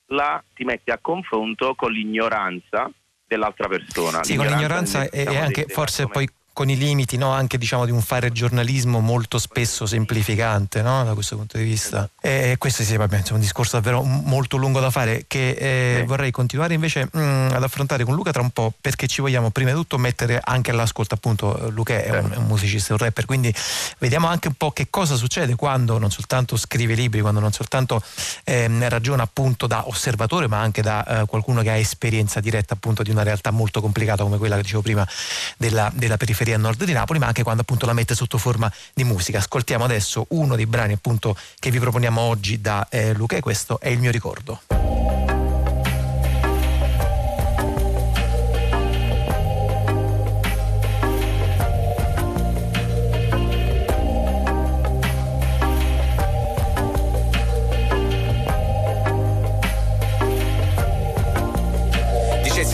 là 0.07 0.43
ti 0.55 0.63
metti 0.63 0.89
a 0.89 0.97
confronto 0.99 1.75
con 1.75 1.91
l'ignoranza 1.91 2.89
dell'altra 3.27 3.67
persona. 3.67 4.23
Sì, 4.23 4.35
con 4.35 4.45
l'ignoranza 4.45 5.09
e, 5.09 5.25
e 5.27 5.37
anche 5.37 5.65
forse 5.67 6.07
poi 6.07 6.27
con 6.57 6.71
i 6.71 6.75
limiti 6.75 7.17
no? 7.17 7.29
anche 7.29 7.59
diciamo, 7.59 7.85
di 7.85 7.91
un 7.91 8.01
fare 8.01 8.31
giornalismo 8.31 8.99
molto 8.99 9.37
spesso 9.37 9.85
semplificante 9.85 10.81
no? 10.81 11.03
da 11.03 11.13
questo 11.13 11.35
punto 11.35 11.55
di 11.55 11.63
vista. 11.63 12.09
E 12.19 12.55
questo 12.57 12.81
sì, 12.81 12.97
vabbè, 12.97 13.21
è 13.21 13.31
un 13.33 13.39
discorso 13.39 13.75
davvero 13.75 14.01
molto 14.01 14.57
lungo 14.57 14.79
da 14.79 14.89
fare 14.89 15.25
che 15.27 15.51
eh, 15.51 15.97
sì. 15.99 16.05
vorrei 16.07 16.31
continuare 16.31 16.73
invece 16.73 17.09
mh, 17.11 17.19
mm, 17.19 17.49
ad 17.51 17.61
affrontare 17.61 18.03
con 18.05 18.15
Luca 18.15 18.31
tra 18.31 18.41
un 18.41 18.49
po' 18.49 18.73
perché 18.81 19.05
ci 19.05 19.21
vogliamo 19.21 19.51
prima 19.51 19.69
di 19.69 19.75
tutto 19.75 19.99
mettere 19.99 20.41
anche 20.43 20.71
all'ascolto 20.71 21.13
appunto 21.13 21.69
Luca 21.69 21.93
è 21.93 22.17
un, 22.17 22.31
è 22.31 22.37
un 22.37 22.47
musicista, 22.47 22.93
un 22.93 22.99
rapper, 23.01 23.25
quindi 23.25 23.53
vediamo 23.99 24.25
anche 24.25 24.47
un 24.47 24.55
po' 24.55 24.71
che 24.71 24.87
cosa 24.89 25.13
succede 25.13 25.53
quando 25.53 25.99
non 25.99 26.09
soltanto 26.09 26.57
scrive 26.57 26.95
libri, 26.95 27.21
quando 27.21 27.39
non 27.39 27.51
soltanto 27.51 28.01
eh, 28.45 28.67
ragiona 28.89 29.21
appunto 29.21 29.67
da 29.67 29.87
osservatore 29.87 30.47
ma 30.47 30.59
anche 30.59 30.81
da 30.81 31.21
eh, 31.21 31.25
qualcuno 31.27 31.61
che 31.61 31.69
ha 31.69 31.75
esperienza 31.75 32.39
diretta 32.39 32.73
appunto 32.73 33.03
di 33.03 33.11
una 33.11 33.21
realtà 33.21 33.51
molto 33.51 33.79
complicata 33.79 34.23
come 34.23 34.39
quella 34.39 34.55
che 34.55 34.63
dicevo 34.63 34.81
prima 34.81 35.07
della, 35.55 35.91
della 35.93 36.17
periferia 36.17 36.45
periferia 36.47 36.55
a 36.55 36.59
nord 36.59 36.83
di 36.83 36.93
Napoli, 36.93 37.19
ma 37.19 37.27
anche 37.27 37.43
quando 37.43 37.61
appunto 37.61 37.85
la 37.85 37.93
mette 37.93 38.15
sotto 38.15 38.37
forma 38.37 38.71
di 38.93 39.03
musica. 39.03 39.39
Ascoltiamo 39.39 39.83
adesso 39.83 40.25
uno 40.29 40.55
dei 40.55 40.65
brani 40.65 40.93
appunto 40.93 41.35
che 41.59 41.71
vi 41.71 41.79
proponiamo 41.79 42.21
oggi 42.21 42.61
da 42.61 42.87
eh, 42.89 43.13
Luca 43.13 43.35
e 43.35 43.41
questo 43.41 43.79
è 43.79 43.89
il 43.89 43.99
mio 43.99 44.11
ricordo. 44.11 44.61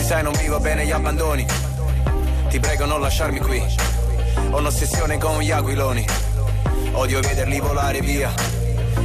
Sai 0.04 0.22
non 0.22 0.34
vivo 0.34 0.60
bene 0.60 0.84
gli 0.84 0.90
abbandoni 0.90 1.73
ti 2.54 2.60
prego 2.60 2.84
non 2.84 3.00
lasciarmi 3.00 3.40
qui. 3.40 3.60
Ho 4.50 4.58
un'ossessione 4.58 5.18
con 5.18 5.40
gli 5.40 5.50
aquiloni. 5.50 6.06
Odio 6.92 7.18
vederli 7.18 7.58
volare 7.58 8.00
via. 8.00 8.32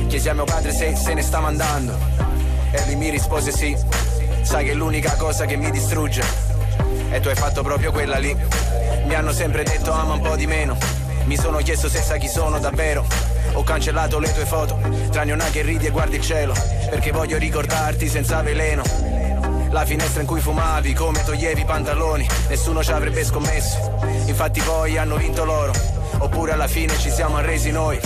Chiesi 0.08 0.30
a 0.30 0.36
mio 0.36 0.44
padre 0.44 0.72
se 0.72 0.96
se 0.96 1.16
ne 1.16 1.24
stava 1.24 1.48
andando. 1.48 1.98
E 2.70 2.86
lui 2.86 2.96
mi 2.96 3.10
rispose 3.10 3.52
sì. 3.52 3.76
Sai 4.44 4.66
che 4.66 4.76
l'unica 4.76 5.16
cosa 5.16 5.46
che 5.46 5.56
mi 5.56 5.72
distrugge. 5.72 6.22
E 7.10 7.20
tu 7.22 7.30
hai 7.30 7.34
fatto 7.34 7.64
proprio 7.64 7.92
quella 7.92 8.20
lì. 8.20 8.38
Mi 9.06 9.16
hanno 9.16 9.32
sempre 9.32 9.64
detto 9.64 9.92
ama 9.94 10.14
un 10.14 10.22
po' 10.22 10.36
di 10.36 10.46
meno. 10.46 10.78
Mi 11.24 11.36
sono 11.36 11.58
chiesto 11.58 11.90
se 11.90 12.04
sai 12.04 12.20
chi 12.20 12.28
sono 12.28 12.60
davvero. 12.60 13.04
Ho 13.54 13.64
cancellato 13.64 14.20
le 14.20 14.32
tue 14.32 14.46
foto, 14.46 14.78
tranne 15.10 15.32
una 15.32 15.46
che 15.46 15.64
ridi 15.64 15.88
e 15.88 15.90
guardi 15.90 16.18
il 16.18 16.22
cielo. 16.22 16.54
Perché 16.88 17.10
voglio 17.10 17.40
ricordarti 17.40 18.08
senza 18.10 18.44
veleno 18.44 19.19
la 19.70 19.86
finestra 19.86 20.22
in 20.22 20.28
cui 20.28 20.42
fumavi, 20.42 20.94
come 20.94 21.24
toglievi 21.24 21.62
i 21.62 21.66
pantaloni, 21.66 22.28
nessuno 22.48 22.84
ci 22.84 22.92
avrebbe 22.92 23.24
scommesso. 23.24 23.98
Infatti 24.26 24.62
poi 24.62 24.98
hanno 24.98 25.16
vinto 25.16 25.46
loro, 25.46 25.74
oppure 26.18 26.54
alla 26.54 26.68
fine 26.68 26.98
ci 26.98 27.10
siamo 27.12 27.38
arresi 27.38 27.72
noi. 27.72 28.00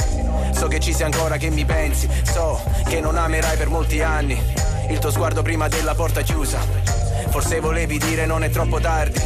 So 0.52 0.67
che 0.67 0.80
ci 0.80 0.93
sei 0.93 1.06
ancora 1.06 1.38
che 1.38 1.49
mi 1.49 1.65
pensi, 1.65 2.10
so 2.23 2.62
che 2.88 2.99
non 2.99 3.17
amerai 3.17 3.58
per 3.58 3.69
molti 3.69 4.02
anni. 4.02 4.41
Il 4.89 4.99
tuo 4.99 5.12
sguardo 5.12 5.41
prima 5.41 5.67
della 5.67 5.95
porta 5.95 6.21
chiusa. 6.21 7.03
Forse 7.30 7.60
volevi 7.60 7.97
dire 7.97 8.26
non 8.26 8.43
è 8.43 8.49
troppo 8.49 8.80
tardi. 8.80 9.21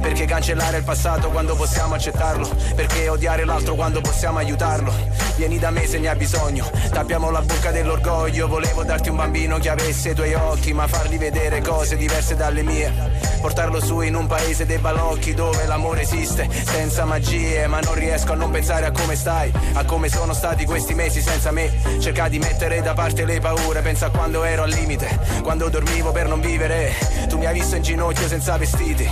Perché 0.00 0.24
cancellare 0.24 0.78
il 0.78 0.84
passato 0.84 1.30
quando 1.30 1.54
possiamo 1.54 1.94
accettarlo? 1.94 2.48
Perché 2.74 3.08
odiare 3.08 3.44
l'altro 3.44 3.74
quando 3.74 4.00
possiamo 4.00 4.38
aiutarlo? 4.38 4.92
Vieni 5.36 5.58
da 5.58 5.70
me 5.70 5.86
se 5.86 5.98
ne 5.98 6.08
hai 6.08 6.16
bisogno, 6.16 6.68
tappiamo 6.90 7.30
la 7.30 7.40
bocca 7.40 7.70
dell'orgoglio. 7.70 8.48
Volevo 8.48 8.82
darti 8.82 9.08
un 9.08 9.16
bambino 9.16 9.58
che 9.58 9.70
avesse 9.70 10.10
i 10.10 10.14
tuoi 10.14 10.34
occhi, 10.34 10.72
ma 10.72 10.86
fargli 10.86 11.18
vedere 11.18 11.60
cose 11.62 11.96
diverse 11.96 12.34
dalle 12.36 12.62
mie. 12.62 13.30
Portarlo 13.40 13.80
su 13.80 14.00
in 14.02 14.14
un 14.14 14.26
paese 14.26 14.66
dei 14.66 14.78
balocchi 14.78 15.34
dove 15.34 15.66
l'amore 15.66 16.02
esiste 16.02 16.48
senza 16.64 17.04
magie, 17.04 17.66
ma 17.66 17.80
non 17.80 17.94
riesco 17.94 18.32
a 18.32 18.36
non 18.36 18.50
pensare 18.50 18.86
a 18.86 18.92
come 18.92 19.16
stai, 19.16 19.52
a 19.72 19.84
come 19.84 20.08
sono 20.08 20.32
stati 20.32 20.64
questi 20.64 20.94
mesi 20.94 21.20
senza 21.20 21.50
me. 21.50 21.72
Cerca 21.98 22.28
di 22.28 22.38
mettere 22.38 22.82
da 22.82 22.92
parte 22.92 23.24
le 23.24 23.40
paure, 23.40 23.80
pensa 23.80 24.06
a 24.06 24.10
quando 24.10 24.44
ero 24.44 24.62
al 24.62 24.70
limite, 24.70 25.18
quando 25.42 25.68
dormivo 25.68 26.12
per 26.12 26.28
non 26.28 26.40
vivere. 26.40 26.94
Tu 27.32 27.38
mi 27.38 27.46
hai 27.46 27.54
visto 27.54 27.76
in 27.76 27.82
ginocchio 27.82 28.28
senza 28.28 28.58
vestiti 28.58 29.08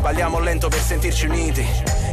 Balliamo 0.00 0.38
lento 0.38 0.68
per 0.68 0.78
sentirci 0.78 1.26
uniti. 1.26 1.66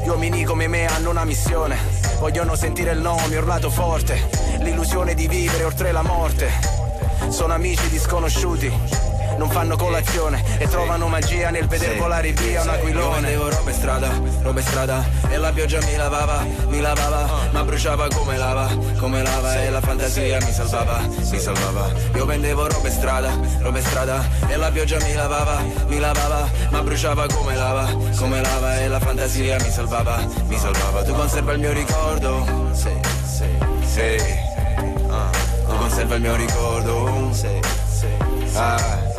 Gli 0.03 0.07
uomini 0.07 0.43
come 0.43 0.67
me 0.67 0.87
hanno 0.87 1.11
una 1.11 1.23
missione. 1.23 1.77
Vogliono 2.17 2.55
sentire 2.55 2.93
il 2.93 2.99
nome 2.99 3.35
urlato 3.35 3.69
forte. 3.69 4.27
L'illusione 4.61 5.13
di 5.13 5.27
vivere 5.27 5.63
oltre 5.63 5.91
la 5.91 6.01
morte. 6.01 6.49
Sono 7.29 7.53
amici 7.53 7.87
di 7.89 7.99
sconosciuti 7.99 9.14
non 9.37 9.49
fanno 9.49 9.75
colazione 9.75 10.43
e 10.57 10.67
trovano 10.67 11.07
magia 11.07 11.49
nel 11.49 11.67
veder 11.67 11.97
volare 11.97 12.31
via 12.31 12.61
un 12.61 12.69
aquilone. 12.69 13.03
Io 13.05 13.11
vendevo 13.21 13.49
roba 13.49 13.71
strada, 13.71 14.09
roba 14.41 14.59
in 14.59 14.65
strada 14.65 15.05
e 15.29 15.37
la 15.37 15.51
pioggia 15.51 15.79
mi 15.85 15.95
lavava, 15.95 16.45
mi 16.67 16.79
lavava, 16.79 17.27
ma 17.51 17.63
bruciava 17.63 18.07
come 18.13 18.37
lava, 18.37 18.67
come 18.97 19.21
lava 19.21 19.61
e 19.61 19.69
la 19.69 19.81
fantasia 19.81 20.37
mi 20.43 20.51
salvava, 20.51 20.99
mi 21.01 21.39
salvava. 21.39 21.91
Io 22.15 22.25
vendevo 22.25 22.67
roba 22.67 22.87
in 22.87 22.93
strada, 22.93 23.31
roba 23.59 23.77
in 23.77 23.85
strada 23.85 24.23
e 24.47 24.55
la 24.55 24.71
pioggia 24.71 24.97
mi 25.03 25.13
lavava, 25.13 25.61
mi 25.87 25.99
lavava, 25.99 26.49
ma 26.69 26.81
bruciava 26.81 27.25
come 27.27 27.55
lava, 27.55 27.85
come 28.17 28.41
lava 28.41 28.79
e 28.79 28.87
la 28.87 28.99
fantasia 28.99 29.57
mi 29.61 29.69
salvava, 29.69 30.17
mi 30.47 30.57
salvava. 30.57 31.03
Tu 31.03 31.13
conserva 31.13 31.53
il 31.53 31.59
mio 31.59 31.71
ricordo? 31.71 32.69
Sì, 32.71 32.91
sì, 33.25 33.45
sì. 33.85 34.43
Tu 35.67 35.75
conserva 35.77 36.15
il 36.15 36.21
mio 36.21 36.35
ricordo? 36.35 37.29
Sì, 37.31 37.59
sì, 37.89 38.07
sì. 38.47 38.57
Ah. 38.57 39.14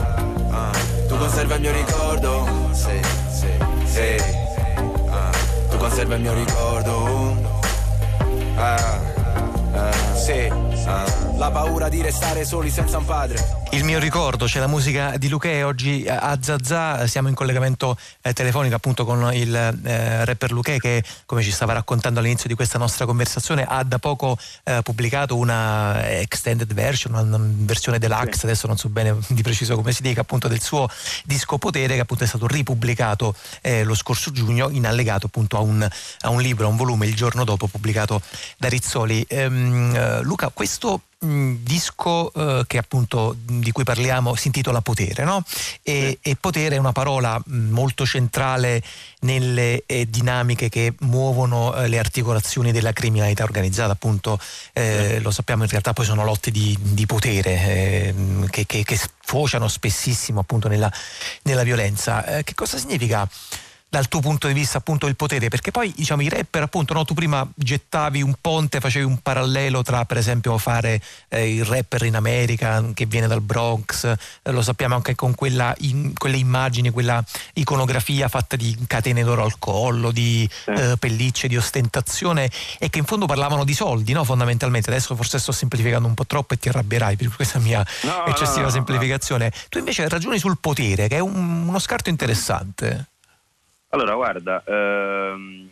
Tu 1.09 1.17
conserva 1.17 1.55
il 1.55 1.61
mio 1.61 1.73
ricordo? 1.73 2.47
Sì, 2.73 3.01
sì, 3.31 3.49
sì. 3.85 4.17
Ah. 5.09 5.31
Tu 5.71 5.77
conserva 5.77 6.17
il 6.17 6.21
mio 6.21 6.35
ricordo? 6.35 7.37
Ah, 8.57 9.01
ah, 9.73 10.15
sì. 10.15 10.66
Ah. 10.87 11.05
La 11.37 11.51
paura 11.51 11.89
di 11.89 12.01
restare 12.01 12.45
soli 12.45 12.71
senza 12.71 12.99
un 12.99 13.05
padre. 13.05 13.65
Il 13.73 13.85
mio 13.85 13.99
ricordo, 13.99 14.47
c'è 14.47 14.61
la 14.61 14.69
musica 14.69 15.19
di 15.19 15.29
Luque 15.29 15.65
oggi 15.65 16.05
eh, 16.05 16.11
a 16.11 16.39
Zazà 16.41 17.07
siamo 17.07 17.29
in 17.29 17.35
collegamento 17.35 17.99
eh, 18.23 18.33
telefonico 18.33 18.77
appunto 18.77 19.05
con 19.05 19.35
il 19.35 19.55
eh, 19.55 20.25
rapper 20.25 20.53
Luque 20.53 20.79
che 20.79 21.03
come 21.27 21.43
ci 21.43 21.51
stava 21.51 21.75
raccontando 21.75 22.21
all'inizio 22.21 22.49
di 22.49 22.55
questa 22.55 22.79
nostra 22.79 23.05
conversazione 23.05 23.67
ha 23.69 23.83
da 23.83 23.99
poco 23.99 24.39
eh, 24.63 24.81
pubblicato 24.83 25.37
una 25.37 26.09
extended 26.09 26.73
version, 26.73 27.15
una 27.15 27.39
versione 27.41 27.99
deluxe, 27.99 28.39
sì. 28.39 28.45
adesso 28.47 28.67
non 28.67 28.79
so 28.79 28.89
bene 28.89 29.17
di 29.29 29.43
preciso 29.43 29.75
come 29.75 29.93
si 29.93 30.03
dica, 30.03 30.21
appunto 30.21 30.49
del 30.49 30.63
suo 30.63 30.89
disco 31.25 31.59
Potere 31.59 31.95
che 31.95 32.01
appunto 32.01 32.25
è 32.25 32.27
stato 32.27 32.47
ripubblicato 32.47 33.35
eh, 33.61 33.83
lo 33.83 33.95
scorso 33.95 34.31
giugno 34.31 34.71
in 34.71 34.87
allegato 34.87 35.27
appunto 35.27 35.57
a 35.57 35.61
un, 35.61 35.87
a 36.21 36.31
un, 36.31 36.41
libro, 36.41 36.67
a 36.67 36.69
un 36.69 36.77
volume 36.77 37.07
il 37.07 37.15
giorno 37.15 37.45
dopo 37.45 37.67
pubblicato 37.67 38.23
da 38.57 38.69
Rizzoli. 38.69 39.25
Ehm, 39.29 39.95
eh, 39.95 40.23
Luca, 40.23 40.51
questo 40.55 40.76
disco 41.19 42.33
eh, 42.33 42.65
che 42.67 42.79
appunto 42.79 43.35
di 43.39 43.73
cui 43.73 43.85
parliamo 43.85 44.35
si 44.35 44.49
intitola 44.49 44.81
Potere, 44.81 45.25
no? 45.25 45.43
E, 45.83 46.19
e 46.21 46.37
potere 46.37 46.77
è 46.77 46.79
una 46.79 46.93
parola 46.93 47.41
molto 47.47 48.05
centrale 48.05 48.83
nelle 49.21 49.83
eh, 49.87 50.09
dinamiche 50.09 50.69
che 50.69 50.95
muovono 51.01 51.75
eh, 51.75 51.89
le 51.89 51.99
articolazioni 51.99 52.71
della 52.71 52.93
criminalità 52.93 53.45
organizzata, 53.45 53.93
appunto 53.93 54.39
eh, 54.73 55.19
lo 55.21 55.31
sappiamo 55.31 55.65
in 55.65 55.71
realtà 55.71 55.93
poi 55.93 56.05
sono 56.05 56.25
lotte 56.25 56.51
di, 56.51 56.77
di 56.81 57.07
potere 57.07 57.51
eh, 57.51 58.15
che, 58.51 58.67
che, 58.67 58.85
che, 58.85 58.97
sfociano 58.97 59.67
spessissimo 59.67 60.41
appunto 60.41 60.69
nella, 60.69 60.93
nella 61.43 61.63
violenza. 61.63 62.25
Eh, 62.25 62.45
che 62.45 62.55
cosa 62.55 62.79
significa? 62.79 63.29
Dal 63.97 64.09
tuo 64.09 64.21
punto 64.21 64.47
di 64.47 64.53
vista 64.53 64.77
appunto 64.77 65.07
il 65.07 65.17
potere? 65.17 65.49
Perché 65.49 65.71
poi 65.71 65.91
diciamo 65.97 66.21
i 66.21 66.29
rapper 66.29 66.63
appunto 66.63 66.93
no, 66.93 67.07
tu 67.07 67.15
prima 67.15 67.49
gettavi 67.55 68.21
un 68.21 68.35
ponte 68.39 68.79
facevi 68.79 69.07
un 69.07 69.19
parallelo 69.23 69.81
tra 69.81 70.05
per 70.05 70.19
esempio 70.19 70.59
fare 70.59 71.01
eh, 71.29 71.55
il 71.55 71.65
rapper 71.65 72.03
in 72.03 72.15
America 72.15 72.85
che 72.93 73.07
viene 73.07 73.27
dal 73.27 73.41
Bronx 73.41 74.05
eh, 74.05 74.51
lo 74.51 74.61
sappiamo 74.61 74.97
anche 74.97 75.15
con 75.15 75.35
quella 75.35 75.75
in, 75.79 76.13
quelle 76.13 76.37
immagini 76.37 76.91
quella 76.91 77.25
iconografia 77.55 78.29
fatta 78.29 78.55
di 78.55 78.77
catene 78.87 79.23
d'oro 79.23 79.45
al 79.45 79.59
collo 79.59 80.11
di 80.11 80.47
eh, 80.67 80.97
pellicce 80.99 81.49
di 81.49 81.57
ostentazione 81.57 82.51
e 82.79 82.91
che 82.91 82.99
in 82.99 83.07
fondo 83.07 83.25
parlavano 83.25 83.65
di 83.65 83.73
soldi 83.73 84.13
no 84.13 84.25
fondamentalmente. 84.25 84.91
Adesso 84.91 85.17
forse 85.17 85.39
sto 85.39 85.53
semplificando 85.53 86.07
un 86.07 86.13
po' 86.13 86.27
troppo 86.27 86.53
e 86.53 86.59
ti 86.59 86.69
arrabbierai 86.69 87.17
per 87.17 87.35
questa 87.35 87.59
mia 87.61 87.85
no, 88.03 88.27
eccessiva 88.27 88.69
semplificazione. 88.69 89.51
Tu 89.71 89.79
invece 89.79 90.07
ragioni 90.07 90.39
sul 90.39 90.59
potere 90.61 91.09
che 91.09 91.17
è 91.17 91.21
un, 91.21 91.67
uno 91.67 91.79
scarto 91.79 92.11
interessante 92.11 93.09
allora, 93.89 94.15
guarda, 94.15 94.63
ehm, 94.67 95.69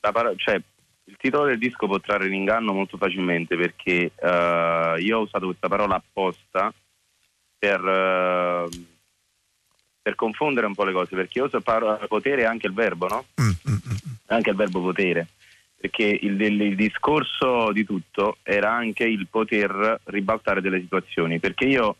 paro- 0.00 0.34
cioè, 0.36 0.60
il 1.04 1.16
titolo 1.16 1.46
del 1.46 1.58
disco 1.58 1.86
può 1.86 1.98
trarre 2.00 2.26
in 2.26 2.34
inganno 2.34 2.72
molto 2.72 2.96
facilmente 2.96 3.56
perché 3.56 4.12
eh, 4.14 4.94
io 4.98 5.18
ho 5.18 5.22
usato 5.22 5.46
questa 5.46 5.68
parola 5.68 5.96
apposta 5.96 6.72
per, 7.58 7.80
eh, 7.84 8.68
per, 10.00 10.14
confondere 10.14 10.66
un 10.66 10.74
po' 10.74 10.84
le 10.84 10.92
cose, 10.92 11.14
perché 11.14 11.38
io 11.38 11.44
uso 11.44 11.60
parola 11.60 11.96
potere 12.08 12.44
anche 12.44 12.66
il 12.66 12.72
verbo, 12.72 13.08
no? 13.08 13.24
Mm, 13.40 13.48
mm, 13.48 13.74
mm, 13.74 13.96
anche 14.26 14.50
il 14.50 14.56
verbo 14.56 14.80
potere, 14.80 15.28
perché 15.76 16.04
il, 16.04 16.40
il, 16.40 16.60
il 16.60 16.76
discorso 16.76 17.70
di 17.72 17.84
tutto 17.84 18.38
era 18.42 18.72
anche 18.72 19.04
il 19.04 19.28
poter 19.28 20.00
ribaltare 20.04 20.60
delle 20.60 20.80
situazioni, 20.80 21.38
perché 21.38 21.66
io 21.66 21.96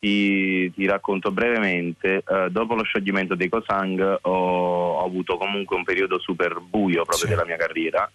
ti, 0.00 0.72
ti, 0.72 0.86
racconto 0.86 1.30
brevemente, 1.30 2.24
uh, 2.26 2.48
dopo 2.48 2.74
lo 2.74 2.82
scioglimento 2.82 3.34
dei 3.34 3.50
Cosang 3.50 4.18
ho, 4.22 4.30
ho, 4.30 5.04
avuto 5.04 5.36
comunque 5.36 5.76
un 5.76 5.84
periodo 5.84 6.18
super 6.18 6.58
buio 6.58 7.04
proprio 7.04 7.18
sì. 7.18 7.28
della 7.28 7.44
mia 7.44 7.56
carriera, 7.56 8.10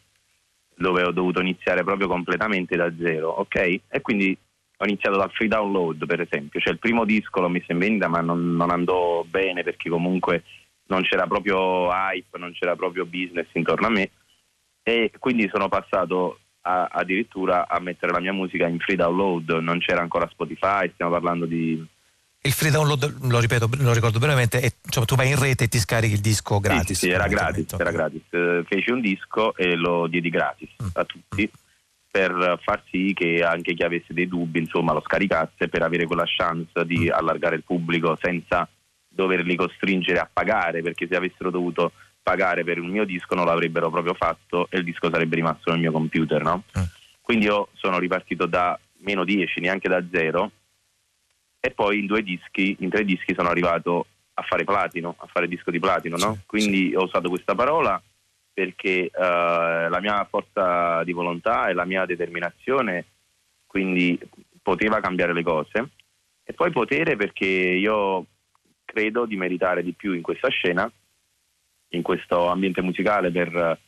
dove 0.75 1.03
ho 1.03 1.11
dovuto 1.11 1.41
iniziare 1.41 1.83
proprio 1.83 2.07
completamente 2.07 2.75
da 2.75 2.91
zero, 2.99 3.29
ok? 3.29 3.79
E 3.87 4.01
quindi 4.01 4.35
ho 4.77 4.85
iniziato 4.85 5.17
dal 5.17 5.31
free 5.31 5.47
download 5.47 6.05
per 6.05 6.21
esempio, 6.21 6.59
cioè 6.59 6.73
il 6.73 6.79
primo 6.79 7.05
disco 7.05 7.39
l'ho 7.39 7.49
messo 7.49 7.71
in 7.71 7.77
vendita 7.77 8.07
ma 8.07 8.19
non, 8.19 8.55
non 8.55 8.71
andò 8.71 9.23
bene 9.23 9.63
perché 9.63 9.89
comunque 9.89 10.43
non 10.87 11.03
c'era 11.03 11.27
proprio 11.27 11.89
hype, 11.91 12.37
non 12.37 12.51
c'era 12.51 12.75
proprio 12.75 13.05
business 13.05 13.47
intorno 13.53 13.87
a 13.87 13.91
me 13.91 14.09
e 14.83 15.11
quindi 15.17 15.47
sono 15.51 15.69
passato 15.69 16.39
a, 16.67 16.87
addirittura 16.91 17.67
a 17.67 17.79
mettere 17.79 18.11
la 18.11 18.19
mia 18.19 18.33
musica 18.33 18.67
in 18.67 18.79
free 18.79 18.95
download, 18.95 19.49
non 19.61 19.79
c'era 19.79 20.01
ancora 20.01 20.27
Spotify, 20.29 20.89
stiamo 20.93 21.11
parlando 21.11 21.45
di... 21.45 21.83
Il 22.41 22.51
free 22.51 22.71
download, 22.71 23.27
lo 23.27 23.39
ripeto, 23.39 23.69
lo 23.79 23.93
ricordo 23.93 24.19
brevemente, 24.19 24.59
è, 24.59 24.71
cioè, 24.87 25.05
tu 25.05 25.15
vai 25.15 25.29
in 25.29 25.39
rete 25.39 25.63
e 25.63 25.67
ti 25.67 25.79
scarichi 25.79 26.13
il 26.13 26.21
disco 26.21 26.59
gratis. 26.59 26.97
Sì, 26.97 27.07
sì 27.07 27.09
era 27.09 27.27
gratis, 27.27 27.73
era 27.73 27.91
gratis. 27.91 28.21
Uh, 28.29 28.63
feci 28.65 28.91
un 28.91 29.01
disco 29.01 29.55
e 29.55 29.75
lo 29.75 30.05
diedi 30.07 30.29
gratis 30.29 30.69
mm. 30.83 30.87
a 30.93 31.05
tutti 31.05 31.49
per 32.11 32.59
far 32.61 32.81
sì 32.89 33.13
che 33.13 33.43
anche 33.43 33.73
chi 33.73 33.83
avesse 33.83 34.13
dei 34.13 34.27
dubbi 34.27 34.59
insomma, 34.59 34.93
lo 34.93 35.01
scaricasse 35.03 35.67
per 35.67 35.81
avere 35.81 36.05
quella 36.05 36.23
chance 36.25 36.85
di 36.85 37.09
mm. 37.09 37.13
allargare 37.13 37.55
il 37.55 37.63
pubblico 37.63 38.17
senza 38.21 38.67
doverli 39.07 39.55
costringere 39.55 40.19
a 40.19 40.29
pagare 40.31 40.81
perché 40.81 41.07
se 41.07 41.15
avessero 41.15 41.49
dovuto 41.49 41.93
pagare 42.25 42.63
per 42.63 42.79
un 42.79 42.89
mio 42.89 43.05
disco 43.05 43.35
non 43.35 43.45
l'avrebbero 43.45 43.91
proprio 43.91 44.15
fatto 44.15 44.67
e 44.71 44.79
il 44.79 44.83
disco 44.83 45.11
sarebbe 45.11 45.35
rimasto 45.35 45.69
nel 45.69 45.79
mio 45.79 45.91
computer, 45.91 46.41
no? 46.41 46.63
Mm. 46.75 46.83
Quindi 47.21 47.45
io 47.45 47.67
sono 47.73 47.99
ripartito 47.99 48.47
da 48.47 48.79
meno 49.01 49.23
10, 49.23 49.59
neanche 49.59 49.87
da 49.87 50.03
zero, 50.11 50.51
e 51.59 51.69
poi 51.69 51.99
in 51.99 52.07
due 52.07 52.23
dischi, 52.23 52.77
in 52.79 52.89
tre 52.89 53.05
dischi 53.05 53.35
sono 53.35 53.49
arrivato 53.49 54.07
a 54.33 54.41
fare 54.41 54.63
platino, 54.63 55.15
a 55.19 55.27
fare 55.27 55.47
disco 55.47 55.69
di 55.69 55.77
platino, 55.77 56.17
no? 56.17 56.39
Quindi 56.47 56.95
ho 56.95 57.03
usato 57.03 57.29
questa 57.29 57.53
parola 57.53 58.01
perché 58.51 59.11
uh, 59.13 59.19
la 59.21 59.99
mia 60.01 60.25
forza 60.25 61.03
di 61.03 61.11
volontà 61.11 61.67
e 61.67 61.73
la 61.73 61.85
mia 61.85 62.05
determinazione 62.05 63.05
quindi 63.67 64.17
poteva 64.63 64.99
cambiare 64.99 65.33
le 65.33 65.43
cose 65.43 65.89
e 66.43 66.53
poi 66.53 66.71
potere 66.71 67.17
perché 67.17 67.45
io 67.45 68.25
credo 68.83 69.25
di 69.25 69.35
meritare 69.35 69.83
di 69.83 69.91
più 69.91 70.13
in 70.13 70.21
questa 70.21 70.47
scena 70.47 70.89
in 71.89 72.01
questo 72.01 72.49
ambiente 72.49 72.81
musicale 72.81 73.31
per, 73.31 73.79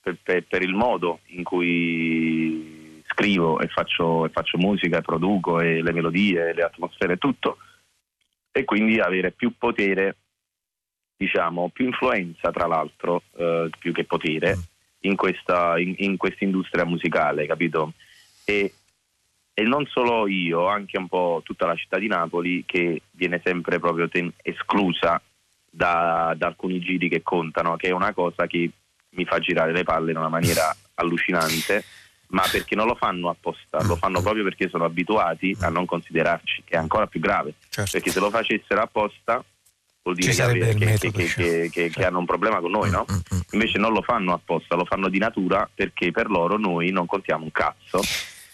per, 0.00 0.44
per, 0.44 0.62
il 0.62 0.74
modo 0.74 1.20
in 1.26 1.42
cui 1.44 3.02
scrivo 3.06 3.60
e 3.60 3.68
faccio, 3.68 4.26
e 4.26 4.28
faccio 4.28 4.58
musica, 4.58 4.98
e 4.98 5.02
produco 5.02 5.60
e 5.60 5.82
le 5.82 5.92
melodie, 5.92 6.52
le 6.52 6.62
atmosfere 6.62 7.16
tutto 7.16 7.58
e 8.50 8.64
quindi 8.64 8.98
avere 8.98 9.30
più 9.30 9.54
potere, 9.56 10.16
diciamo, 11.16 11.70
più 11.70 11.86
influenza 11.86 12.50
tra 12.50 12.66
l'altro, 12.66 13.22
eh, 13.36 13.70
più 13.78 13.92
che 13.92 14.04
potere 14.04 14.56
in 15.00 15.14
questa 15.14 15.78
in, 15.78 15.94
in 15.98 16.16
industria 16.40 16.84
musicale, 16.84 17.46
capito? 17.46 17.92
E, 18.44 18.72
e, 19.54 19.62
non 19.62 19.86
solo 19.86 20.26
io, 20.26 20.66
anche 20.66 20.98
un 20.98 21.08
po' 21.08 21.40
tutta 21.44 21.66
la 21.66 21.76
città 21.76 21.98
di 21.98 22.08
Napoli 22.08 22.64
che 22.66 23.02
viene 23.12 23.40
sempre 23.44 23.78
proprio 23.78 24.08
ten- 24.08 24.32
esclusa 24.42 25.20
da, 25.70 26.34
da, 26.36 26.46
alcuni 26.46 26.80
giri 26.80 27.08
che 27.08 27.22
contano, 27.22 27.76
che 27.76 27.88
è 27.88 27.92
una 27.92 28.12
cosa 28.12 28.46
che 28.46 28.70
mi 29.10 29.24
fa 29.24 29.38
girare 29.38 29.72
le 29.72 29.84
palle 29.84 30.10
in 30.10 30.16
una 30.16 30.28
maniera 30.28 30.74
allucinante, 30.94 31.84
ma 32.28 32.42
perché 32.50 32.74
non 32.74 32.86
lo 32.86 32.94
fanno 32.94 33.30
apposta, 33.30 33.82
lo 33.84 33.96
fanno 33.96 34.20
proprio 34.20 34.44
perché 34.44 34.68
sono 34.68 34.84
abituati 34.84 35.56
a 35.60 35.68
non 35.68 35.86
considerarci, 35.86 36.62
che 36.64 36.74
è 36.74 36.78
ancora 36.78 37.06
più 37.06 37.20
grave, 37.20 37.54
certo. 37.68 37.90
perché 37.92 38.10
se 38.10 38.20
lo 38.20 38.30
facessero 38.30 38.80
apposta 38.80 39.42
vuol 40.02 40.14
dire 40.14 40.32
che, 40.32 40.98
che, 40.98 41.10
che, 41.10 41.70
che, 41.70 41.90
certo. 41.90 42.06
hanno 42.06 42.18
un 42.18 42.26
problema 42.26 42.60
con 42.60 42.70
noi, 42.70 42.90
no? 42.90 43.04
Mm, 43.10 43.14
mm, 43.14 43.36
mm. 43.36 43.40
Invece 43.52 43.78
non 43.78 43.92
lo 43.92 44.02
fanno 44.02 44.32
apposta, 44.32 44.76
lo 44.76 44.84
fanno 44.84 45.08
di 45.08 45.18
natura 45.18 45.68
perché 45.72 46.10
per 46.10 46.28
loro 46.28 46.58
noi 46.58 46.90
non 46.90 47.06
contiamo 47.06 47.44
un 47.44 47.52
cazzo, 47.52 48.00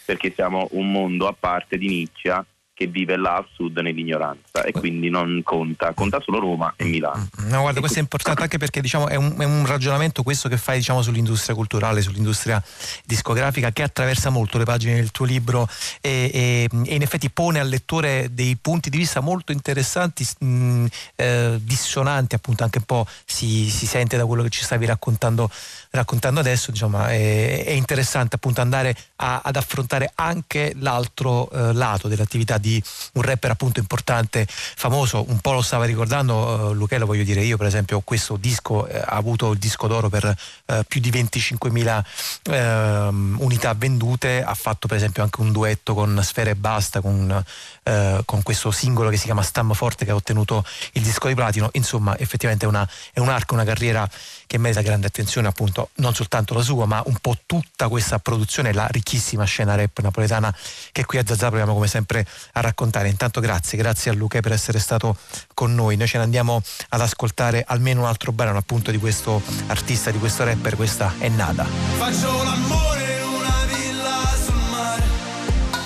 perché 0.05 0.31
siamo 0.33 0.67
un 0.71 0.91
mondo 0.91 1.27
a 1.27 1.35
parte 1.37 1.77
di 1.77 1.87
nicchia 1.87 2.45
che 2.75 2.87
vive 2.87 3.15
là 3.15 3.37
al 3.37 3.47
sud 3.53 3.77
nell'ignoranza 3.77 4.63
e 4.65 4.73
quindi 4.73 5.09
non 5.09 5.39
conta, 5.43 5.93
conta 5.93 6.19
solo 6.19 6.39
Roma 6.39 6.73
e 6.75 6.83
Milano. 6.83 7.29
Mm, 7.41 7.47
no, 7.47 7.61
guarda, 7.61 7.79
questo 7.79 7.99
è 7.99 8.01
importante 8.01 8.41
anche 8.41 8.57
perché 8.57 8.81
diciamo, 8.81 9.07
è, 9.07 9.15
un, 9.15 9.33
è, 9.39 9.45
un, 9.45 9.65
ragionamento 9.65 10.23
questo 10.23 10.49
che 10.49 10.57
fai 10.57 10.79
diciamo, 10.79 11.01
sull'industria 11.01 11.55
culturale, 11.55 12.01
sull'industria 12.01 12.61
discografica 13.05 13.71
che 13.71 13.81
attraversa 13.81 14.29
molto 14.29 14.57
le 14.57 14.65
pagine 14.65 14.95
del 14.95 15.11
tuo 15.11 15.25
libro 15.25 15.69
e, 16.01 16.29
e, 16.33 16.69
e 16.85 16.95
in 16.95 17.01
effetti 17.01 17.29
pone 17.29 17.61
al 17.61 17.69
lettore 17.69 18.27
dei 18.33 18.57
punti 18.57 18.89
di 18.89 18.97
vista 18.97 19.21
molto 19.21 19.53
interessanti, 19.53 20.27
mh, 20.39 20.45
mm, 20.45 20.85
eh, 21.15 21.59
dissonanti 21.61 22.35
appunto 22.35 22.63
anche 22.65 22.79
un 22.79 22.83
po' 22.83 23.07
si, 23.23 23.69
si, 23.69 23.85
sente 23.85 24.17
da 24.17 24.25
quello 24.25 24.43
che 24.43 24.49
ci 24.49 24.63
stavi 24.63 24.85
raccontando, 24.85 25.49
raccontando 25.91 26.41
adesso, 26.41 26.71
diciamo, 26.71 27.05
è, 27.05 27.63
è, 27.63 27.71
interessante 27.71 28.35
appunto 28.35 28.59
andare 28.59 28.93
a, 29.17 29.39
ad 29.45 29.55
affrontare 29.55 30.11
anche 30.15 30.73
l'altro 30.77 31.49
eh, 31.51 31.71
lato 31.71 32.09
dell'attività 32.09 32.57
di 32.65 32.83
un 33.13 33.21
rapper 33.21 33.51
appunto 33.51 33.79
importante, 33.79 34.47
famoso, 34.49 35.23
un 35.27 35.37
po' 35.37 35.53
lo 35.53 35.61
stava 35.61 35.85
ricordando 35.85 36.69
uh, 36.69 36.73
Luca, 36.73 36.97
lo 36.97 37.05
voglio 37.05 37.23
dire 37.23 37.41
io 37.41 37.57
per 37.57 37.67
esempio, 37.67 37.99
questo 37.99 38.37
disco 38.37 38.87
eh, 38.87 38.97
ha 38.97 39.15
avuto 39.15 39.51
il 39.51 39.59
disco 39.59 39.85
d'oro 39.85 40.09
per 40.09 40.35
eh, 40.65 40.83
più 40.87 40.99
di 40.99 41.11
25.000 41.11 42.03
eh, 42.43 43.07
unità 43.37 43.75
vendute, 43.75 44.43
ha 44.43 44.55
fatto 44.55 44.87
per 44.87 44.97
esempio 44.97 45.21
anche 45.21 45.41
un 45.41 45.51
duetto 45.51 45.93
con 45.93 46.19
Sfera 46.23 46.49
e 46.49 46.55
Basta, 46.55 47.01
con, 47.01 47.43
eh, 47.83 48.21
con, 48.25 48.41
questo 48.41 48.71
singolo 48.71 49.09
che 49.09 49.17
si 49.17 49.25
chiama 49.25 49.43
Stamma 49.43 49.75
Forte 49.75 50.05
che 50.05 50.11
ha 50.11 50.15
ottenuto 50.15 50.65
il 50.93 51.03
disco 51.03 51.27
di 51.27 51.35
platino, 51.35 51.69
insomma 51.73 52.17
effettivamente 52.17 52.65
è, 52.65 52.67
una, 52.67 52.87
è 53.13 53.19
un 53.19 53.29
arco, 53.29 53.53
una 53.53 53.63
carriera 53.63 54.09
che 54.47 54.57
merita 54.57 54.81
grande 54.81 55.07
attenzione 55.07 55.47
appunto 55.47 55.89
non 55.95 56.13
soltanto 56.13 56.53
la 56.53 56.61
sua 56.61 56.85
ma 56.85 57.01
un 57.05 57.17
po' 57.21 57.37
tutta 57.45 57.87
questa 57.89 58.17
produzione, 58.17 58.73
la 58.73 58.87
ricchissima 58.89 59.43
scena 59.43 59.75
rap 59.75 59.99
napoletana 59.99 60.55
che 60.91 61.05
qui 61.05 61.19
a 61.19 61.23
Zazza 61.25 61.47
proviamo 61.47 61.73
come 61.73 61.87
sempre 61.87 62.25
a 62.57 62.61
raccontare. 62.61 63.09
Intanto 63.09 63.39
grazie, 63.39 63.77
grazie 63.77 64.11
a 64.11 64.13
Luca 64.13 64.39
per 64.39 64.51
essere 64.51 64.79
stato 64.79 65.17
con 65.53 65.73
noi. 65.73 65.95
Noi 65.97 66.07
ce 66.07 66.17
ne 66.17 66.23
andiamo 66.23 66.61
ad 66.89 67.01
ascoltare 67.01 67.63
almeno 67.67 68.01
un 68.01 68.07
altro 68.07 68.31
brano 68.31 68.57
appunto 68.57 68.91
di 68.91 68.97
questo 68.97 69.41
artista, 69.67 70.11
di 70.11 70.19
questo 70.19 70.43
rapper, 70.43 70.75
questa 70.75 71.13
è 71.17 71.29
Nada. 71.29 71.65
Faccio 71.65 72.43
l'amore 72.43 73.17
in 73.17 73.23
una 73.23 73.65
villa 73.65 74.21
sul 74.43 74.69
mare, 74.69 75.03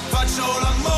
faccio 0.10 0.60
l'amore 0.60 0.89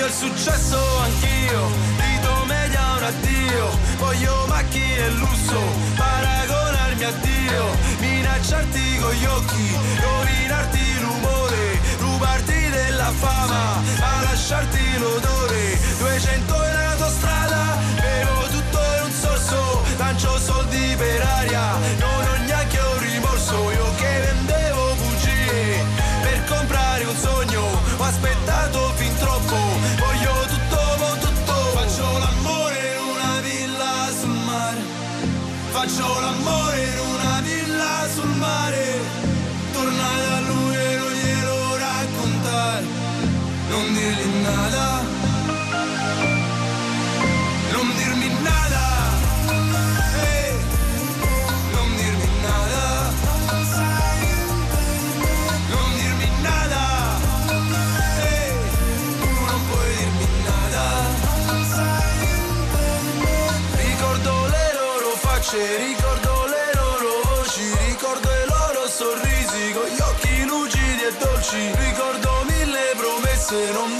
Voglio 0.00 0.12
il 0.12 0.18
successo 0.18 0.78
anch'io, 1.00 1.66
Rito 1.98 2.44
media 2.46 2.94
un 2.96 3.02
addio. 3.02 3.68
Voglio 3.98 4.46
macchine 4.48 4.96
e 4.96 5.10
lusso, 5.10 5.60
paragonarmi 5.94 7.04
a 7.04 7.10
Dio. 7.20 7.64
Minacciarti 7.98 8.98
con 8.98 9.12
gli 9.12 9.24
occhi, 9.26 9.76
rovinarti 10.00 11.00
l'umore 11.00 11.78
Rubarti 11.98 12.70
della 12.70 13.12
fama, 13.12 13.82
ma 13.98 14.22
lasciarti 14.22 14.98
l'odore. 14.98 15.78
200 15.98 16.54
in 16.54 16.76
autostrada, 16.76 17.76
bevo 18.00 18.46
tutto 18.48 18.78
in 18.78 19.04
un 19.04 19.12
sorso. 19.12 19.82
Lancio 19.98 20.38
soldi 20.38 20.94
per 20.96 21.20
aria, 21.20 21.76
non 21.98 22.19
Faccio 35.80 36.20
l'amore 36.20 36.82
in 36.82 36.98
una 36.98 37.40
villa 37.40 38.06
sul 38.12 38.28
mare. 38.36 39.00
Tornare 39.72 40.28
da 40.28 40.40
lui 40.40 40.76
e 40.76 40.96
non 40.96 41.10
glielo 41.10 41.76
raccontare. 41.78 42.84
Non 43.70 43.94
dirgli 43.94 44.42
nada. 44.42 44.99
Facce, 65.50 65.76
ricordo 65.76 66.44
le 66.46 66.70
loro 66.74 67.20
voci, 67.24 67.62
ricordo 67.86 68.28
i 68.28 68.46
loro 68.46 68.86
sorrisi 68.86 69.72
con 69.72 69.88
gli 69.88 70.00
occhi 70.00 70.44
lucidi 70.44 71.02
e 71.02 71.12
dolci, 71.18 71.70
ricordo 71.74 72.44
mille 72.46 72.92
promesse, 72.96 73.72
non 73.72 73.99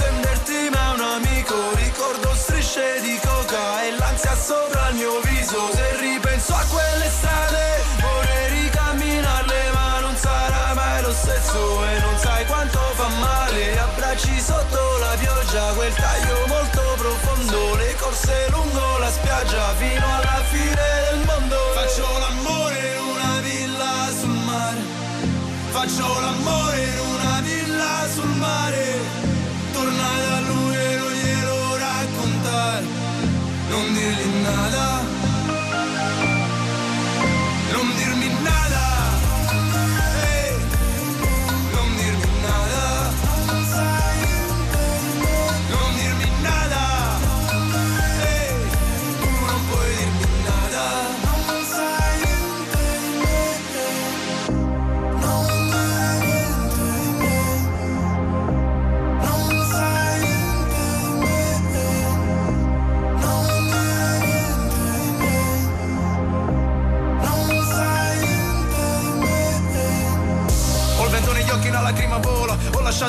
Faccio 25.81 26.49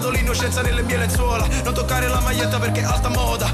l'innocenza 0.10 0.62
nelle 0.62 0.82
mie 0.84 0.98
lenzuola. 0.98 1.48
Non 1.64 1.74
toccare 1.74 2.08
la 2.08 2.20
maglietta 2.20 2.60
perché 2.60 2.82
è 2.82 2.84
alta 2.84 3.10
moda 3.10 3.52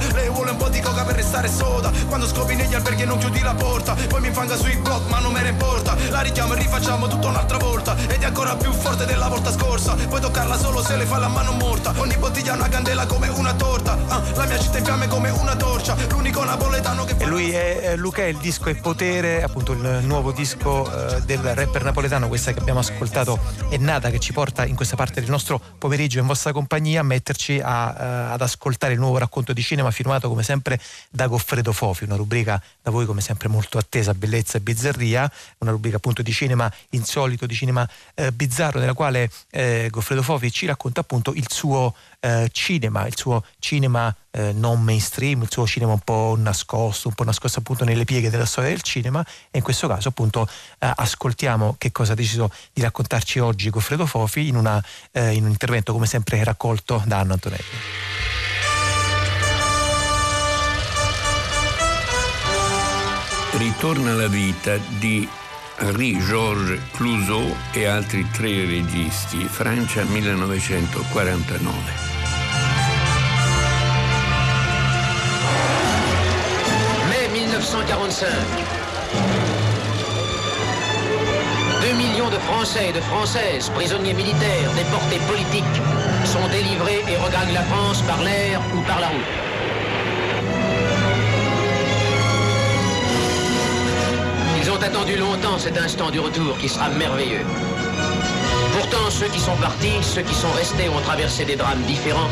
Coca 0.98 1.04
per 1.04 1.16
restare 1.16 1.48
soda. 1.48 1.92
Quando 2.08 2.26
scopi 2.26 2.56
negli 2.56 2.74
alberghi 2.74 3.04
e 3.04 3.06
non 3.06 3.20
chiudi 3.20 3.42
la 3.42 3.54
porta. 3.54 3.94
Poi 3.94 4.20
mi 4.20 4.28
infanga 4.28 4.56
sui 4.56 4.76
block 4.78 5.08
ma 5.10 5.20
non 5.20 5.32
me 5.32 5.44
ne 5.44 5.50
importa. 5.50 5.96
La 6.10 6.22
richiamo 6.22 6.54
e 6.54 6.58
rifacciamo 6.58 7.08
tutto 7.08 7.28
un'altra 7.28 7.58
volta. 7.58 7.96
Ed 8.08 8.22
è 8.22 8.26
ancora 8.26 8.56
più 8.56 8.72
forte 8.72 9.06
della 9.06 9.28
volta 9.28 9.52
scorsa. 9.52 9.94
Puoi 9.94 10.20
toccarla 10.20 10.58
solo 10.58 10.82
se 10.82 10.98
le 10.98 11.06
fa 11.06 11.20
la 11.20 11.28
mano 11.28 11.52
morta. 11.52 11.94
Ogni 11.98 12.18
bottiglia 12.18 12.54
è 12.54 12.56
una 12.56 12.68
candela 12.68 13.06
come 13.06 13.28
una 13.28 13.54
torta. 13.54 13.96
Ah, 14.08 14.24
La 14.36 14.46
mia 14.46 14.58
città 14.58 14.80
in 14.80 14.86
fiamme 14.86 15.08
come 15.08 15.30
una 15.30 15.56
torcia. 15.56 15.96
L'unico 16.10 16.44
napoletano 16.44 17.06
che. 17.06 17.16
E 17.20 17.26
lui 17.28 17.52
è 17.52 17.96
Luca, 17.96 18.26
il 18.26 18.38
disco 18.38 18.70
è 18.70 18.76
Potere 18.76 19.44
Appunto 19.44 19.74
il 19.74 20.00
nuovo 20.02 20.32
disco 20.32 20.82
uh, 20.82 21.20
del 21.26 21.40
rapper 21.40 21.84
napoletano. 21.84 22.28
Questa 22.28 22.54
che 22.54 22.60
abbiamo 22.60 22.80
ascoltato 22.80 23.40
è 23.70 23.78
nata 23.78 24.10
Che 24.10 24.20
ci 24.20 24.34
porta 24.34 24.66
in 24.66 24.76
questa 24.76 24.96
parte 24.96 25.20
del 25.20 25.30
nostro 25.30 25.62
pomeriggio 25.78 26.20
in 26.20 26.26
vostra 26.26 26.52
compagnia 26.54 27.02
a 27.02 27.04
metterci 27.04 27.60
a, 27.64 28.30
uh, 28.30 28.34
ad 28.34 28.42
ascoltare 28.42 28.94
il 28.94 29.00
nuovo 29.00 29.20
racconto 29.20 29.54
di 29.54 29.62
cinema 29.62 29.92
firmato 29.92 30.28
come 30.28 30.42
sempre 30.42 30.80
da 31.10 31.28
Goffredo 31.28 31.72
Fofi, 31.72 32.04
una 32.04 32.16
rubrica 32.16 32.62
da 32.82 32.92
voi 32.92 33.06
come 33.06 33.22
sempre 33.22 33.48
molto 33.48 33.78
attesa, 33.78 34.14
bellezza 34.14 34.58
e 34.58 34.62
bizzarria, 34.62 35.32
una 35.60 35.72
rubrica 35.72 35.98
appunto 35.98 36.22
di 36.22 36.32
cinema 36.32 36.72
insolito, 36.92 37.46
di 37.46 37.56
cinema 37.56 37.88
uh, 38.16 38.32
bizzarro, 38.32 38.80
nella 38.80 38.94
quale 38.94 39.30
uh, 39.52 39.90
Goffredo 39.90 40.22
Fofi 40.22 40.52
ci 40.52 40.66
racconta 40.66 41.02
appunto 41.02 41.34
il 41.34 41.46
suo 41.50 41.94
cinema, 42.52 43.06
il 43.06 43.16
suo 43.16 43.44
cinema 43.60 44.14
eh, 44.38 44.54
non 44.54 44.84
mainstream, 44.84 45.42
il 45.42 45.52
suo 45.52 45.66
cinema 45.66 45.94
un 45.94 46.00
po' 46.00 46.36
nascosto, 46.38 47.08
un 47.08 47.16
po' 47.16 47.24
nascosto 47.24 47.60
appunto 47.60 47.84
nelle 47.84 48.06
pieghe 48.06 48.30
della 48.30 48.46
storia 48.46 48.70
del 48.70 48.84
cinema 48.84 49.26
e 49.50 49.58
in 49.58 49.64
questo 49.64 49.88
caso 49.88 50.10
appunto 50.10 50.48
eh, 50.78 50.92
ascoltiamo 50.96 51.76
che 51.80 51.92
cosa 51.92 52.12
ha 52.12 52.16
deciso 52.16 52.52
di 52.72 52.82
raccontarci 52.84 53.40
oggi 53.40 53.72
Goffredo 53.72 54.06
Fofi 54.06 54.48
in, 54.48 54.56
una, 54.56 54.84
eh, 55.12 55.34
in 55.34 55.44
un 55.44 55.50
intervento 55.50 55.92
come 55.92 56.06
sempre 56.06 56.44
raccolto 56.44 57.02
da 57.06 57.20
Anno 57.20 57.34
Antonelli. 57.34 58.47
Ritorna 63.58 64.12
alla 64.12 64.28
vita 64.28 64.78
di 65.00 65.28
Henri-Georges 65.80 66.80
Clouseau 66.92 67.56
et 67.74 67.88
altri 67.88 68.24
tre 68.30 68.66
registi, 68.66 69.48
Francia 69.50 70.04
1949. 70.04 71.74
Mai 77.10 77.28
1945. 77.32 78.30
2 81.82 81.94
millions 81.94 82.30
de 82.30 82.38
Français 82.38 82.90
et 82.90 82.94
de 82.94 83.02
Françaises, 83.02 83.72
prisonniers 83.72 84.14
militaires, 84.14 84.72
déportés 84.76 85.20
politiques, 85.26 85.82
sont 86.26 86.48
délivrés 86.50 87.04
et 87.08 87.18
regagnent 87.18 87.54
la 87.54 87.64
France 87.64 88.04
par 88.04 88.22
l'air 88.22 88.62
ou 88.76 88.82
par 88.82 89.00
la 89.00 89.08
route. 89.08 89.57
Ont 94.78 94.84
attendu 94.84 95.16
longtemps 95.16 95.58
cet 95.58 95.78
instant 95.78 96.12
du 96.12 96.20
retour 96.20 96.58
qui 96.58 96.70
sera 96.70 96.90
merveilleux. 96.90 97.46
Pourtant, 98.74 99.10
ceux 99.10 99.28
qui 99.28 99.40
sont 99.40 99.56
partis, 99.58 99.98
ceux 100.02 100.22
qui 100.22 100.34
sont 100.34 100.52
restés 100.52 100.90
ont 100.90 101.02
traversé 101.02 101.46
des 101.46 101.56
drames 101.56 101.82
différents. 101.88 102.30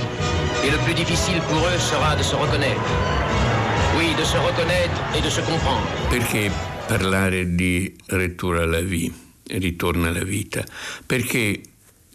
Et 0.63 0.69
le 0.69 0.77
plus 0.79 0.93
difficile 0.93 1.41
pour 1.49 1.59
eux 1.59 1.79
sera 1.79 2.15
de 2.15 2.23
se 2.23 2.35
reconnaître. 2.35 2.81
Oui, 3.97 4.13
de 4.17 4.23
se 4.23 4.37
reconnaître 4.37 4.99
et 5.17 5.21
de 5.21 5.29
se 5.29 5.41
comprendre. 5.41 5.81
Retour 6.11 6.21
vie, 8.81 10.49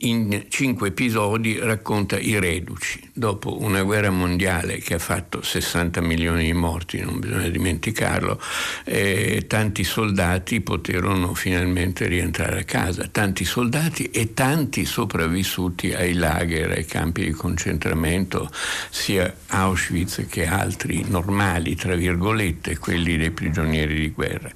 in 0.02 0.46
cinque 0.48 0.88
episodi 0.88 1.58
racconta 1.58 2.18
i 2.18 2.38
reduci. 2.38 3.10
Dopo 3.12 3.60
una 3.60 3.82
guerra 3.82 4.10
mondiale 4.10 4.78
che 4.78 4.94
ha 4.94 4.98
fatto 4.98 5.42
60 5.42 6.00
milioni 6.00 6.44
di 6.44 6.52
morti, 6.52 7.00
non 7.00 7.18
bisogna 7.18 7.48
dimenticarlo, 7.48 8.40
eh, 8.84 9.44
tanti 9.46 9.84
soldati 9.84 10.60
poterono 10.60 11.34
finalmente 11.34 12.06
rientrare 12.06 12.60
a 12.60 12.64
casa, 12.64 13.08
tanti 13.10 13.44
soldati 13.44 14.04
e 14.04 14.32
tanti 14.32 14.84
sopravvissuti 14.84 15.92
ai 15.92 16.14
lager, 16.14 16.70
ai 16.70 16.86
campi 16.86 17.24
di 17.24 17.32
concentramento, 17.32 18.50
sia 18.88 19.34
Auschwitz 19.48 20.26
che 20.30 20.46
altri 20.46 21.04
normali, 21.08 21.74
tra 21.74 21.94
virgolette, 21.94 22.78
quelli 22.78 23.16
dei 23.18 23.32
prigionieri 23.32 23.94
di 23.94 24.10
guerra. 24.10 24.50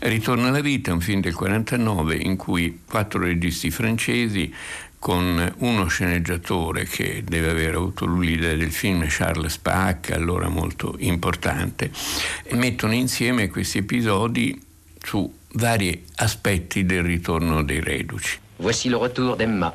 Ritorna 0.00 0.48
alla 0.48 0.60
vita, 0.60 0.92
un 0.92 1.00
film 1.00 1.20
del 1.20 1.34
49 1.34 2.16
in 2.16 2.36
cui 2.36 2.80
quattro 2.84 3.20
registi 3.20 3.70
francesi 3.70 4.52
con 5.02 5.52
uno 5.58 5.88
sceneggiatore 5.88 6.84
che 6.84 7.24
deve 7.26 7.50
aver 7.50 7.74
avuto 7.74 8.06
l'idea 8.06 8.54
del 8.54 8.70
film, 8.70 9.04
Charles 9.08 9.54
Spack, 9.54 10.12
allora 10.12 10.48
molto 10.48 10.94
importante, 11.00 11.90
mettono 12.50 12.92
insieme 12.92 13.48
questi 13.48 13.78
episodi 13.78 14.56
su 15.02 15.28
vari 15.54 16.04
aspetti 16.18 16.86
del 16.86 17.02
ritorno 17.02 17.64
dei 17.64 17.80
reduci. 17.80 18.38
Voici 18.58 18.88
le 18.88 18.98
retour 18.98 19.34
d'Emma. 19.34 19.74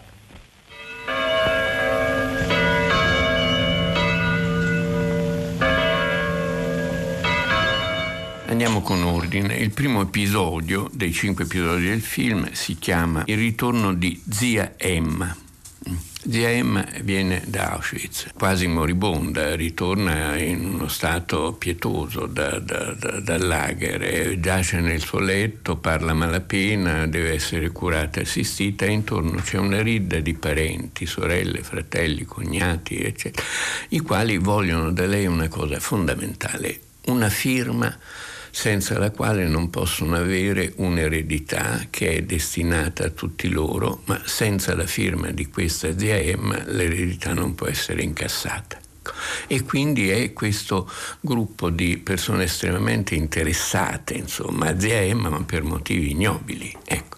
Andiamo 8.49 8.81
con 8.81 9.03
ordine. 9.03 9.57
Il 9.57 9.71
primo 9.71 10.03
episodio 10.03 10.89
dei 10.93 11.11
cinque 11.11 11.43
episodi 11.43 11.89
del 11.89 12.01
film 12.01 12.49
si 12.53 12.77
chiama 12.77 13.23
Il 13.25 13.35
ritorno 13.35 13.93
di 13.93 14.21
zia 14.29 14.75
Emma. 14.77 15.35
Zia 16.29 16.49
Emma 16.49 16.87
viene 17.01 17.43
da 17.45 17.71
Auschwitz, 17.73 18.31
quasi 18.37 18.67
moribonda, 18.67 19.53
ritorna 19.53 20.37
in 20.37 20.63
uno 20.63 20.87
stato 20.87 21.55
pietoso 21.59 22.25
da, 22.25 22.57
da, 22.59 22.93
da, 23.19 23.37
lager, 23.37 24.39
giace 24.39 24.79
nel 24.79 25.01
suo 25.01 25.19
letto, 25.19 25.75
parla 25.75 26.13
malapena, 26.13 27.05
deve 27.05 27.33
essere 27.33 27.71
curata 27.71 28.21
e 28.21 28.23
assistita 28.23 28.85
e 28.85 28.91
intorno 28.91 29.41
c'è 29.41 29.57
una 29.57 29.81
ridda 29.81 30.21
di 30.21 30.33
parenti, 30.33 31.05
sorelle, 31.05 31.63
fratelli, 31.63 32.23
cognati, 32.23 32.97
eccetera, 32.97 33.45
i 33.89 33.99
quali 33.99 34.37
vogliono 34.37 34.91
da 34.93 35.05
lei 35.05 35.25
una 35.25 35.49
cosa 35.49 35.79
fondamentale, 35.81 36.79
una 37.07 37.29
firma 37.29 37.93
senza 38.57 38.97
la 38.97 39.11
quale 39.11 39.47
non 39.47 39.69
possono 39.69 40.15
avere 40.15 40.73
un'eredità 40.77 41.85
che 41.91 42.15
è 42.15 42.21
destinata 42.23 43.05
a 43.05 43.09
tutti 43.11 43.49
loro, 43.49 44.01
ma 44.05 44.19
senza 44.25 44.75
la 44.75 44.87
firma 44.87 45.29
di 45.29 45.45
questa 45.45 45.95
zia 45.95 46.17
Emma 46.17 46.63
l'eredità 46.65 47.35
non 47.35 47.53
può 47.53 47.67
essere 47.67 48.01
incassata. 48.01 48.79
E 49.45 49.61
quindi 49.61 50.09
è 50.09 50.33
questo 50.33 50.89
gruppo 51.19 51.69
di 51.69 51.97
persone 51.97 52.45
estremamente 52.45 53.13
interessate, 53.13 54.15
insomma, 54.15 54.69
a 54.69 54.79
zia 54.79 55.01
Emma, 55.01 55.29
ma 55.29 55.43
per 55.43 55.61
motivi 55.61 56.09
ignobili. 56.09 56.75
Ecco. 56.83 57.17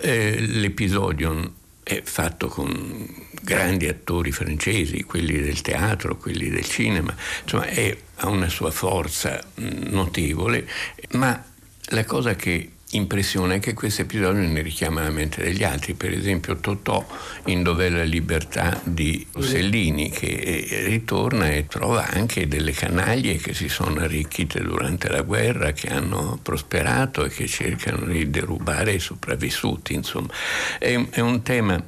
Eh, 0.00 0.40
l'episodio 0.40 1.52
è 1.88 2.02
fatto 2.02 2.48
con 2.48 3.06
grandi 3.40 3.88
attori 3.88 4.30
francesi, 4.30 5.04
quelli 5.04 5.40
del 5.40 5.62
teatro, 5.62 6.18
quelli 6.18 6.50
del 6.50 6.66
cinema, 6.68 7.16
insomma 7.42 7.64
è, 7.64 7.96
ha 8.16 8.28
una 8.28 8.50
sua 8.50 8.70
forza 8.70 9.42
notevole, 9.54 10.68
ma 11.12 11.42
la 11.90 12.04
cosa 12.04 12.34
che 12.34 12.72
impressiona 12.92 13.54
è 13.54 13.58
che 13.58 13.74
questo 13.74 14.02
episodio 14.02 14.40
ne 14.40 14.62
richiama 14.62 15.02
la 15.02 15.10
mente 15.10 15.42
degli 15.42 15.62
altri, 15.62 15.94
per 15.94 16.12
esempio 16.12 16.56
Totò 16.56 17.06
in 17.46 17.62
Dov'è 17.62 17.90
la 17.90 18.02
libertà 18.02 18.80
di 18.82 19.26
Rossellini 19.32 20.10
che 20.10 20.84
ritorna 20.86 21.50
e 21.50 21.66
trova 21.66 22.08
anche 22.08 22.48
delle 22.48 22.72
canaglie 22.72 23.36
che 23.36 23.52
si 23.52 23.68
sono 23.68 24.00
arricchite 24.00 24.62
durante 24.62 25.08
la 25.08 25.22
guerra, 25.22 25.72
che 25.72 25.88
hanno 25.88 26.38
prosperato 26.42 27.24
e 27.24 27.28
che 27.28 27.46
cercano 27.46 28.06
di 28.06 28.30
derubare 28.30 28.92
i 28.92 29.00
sopravvissuti, 29.00 29.92
insomma. 29.92 30.32
È, 30.78 30.98
è 31.10 31.20
un 31.20 31.42
tema 31.42 31.82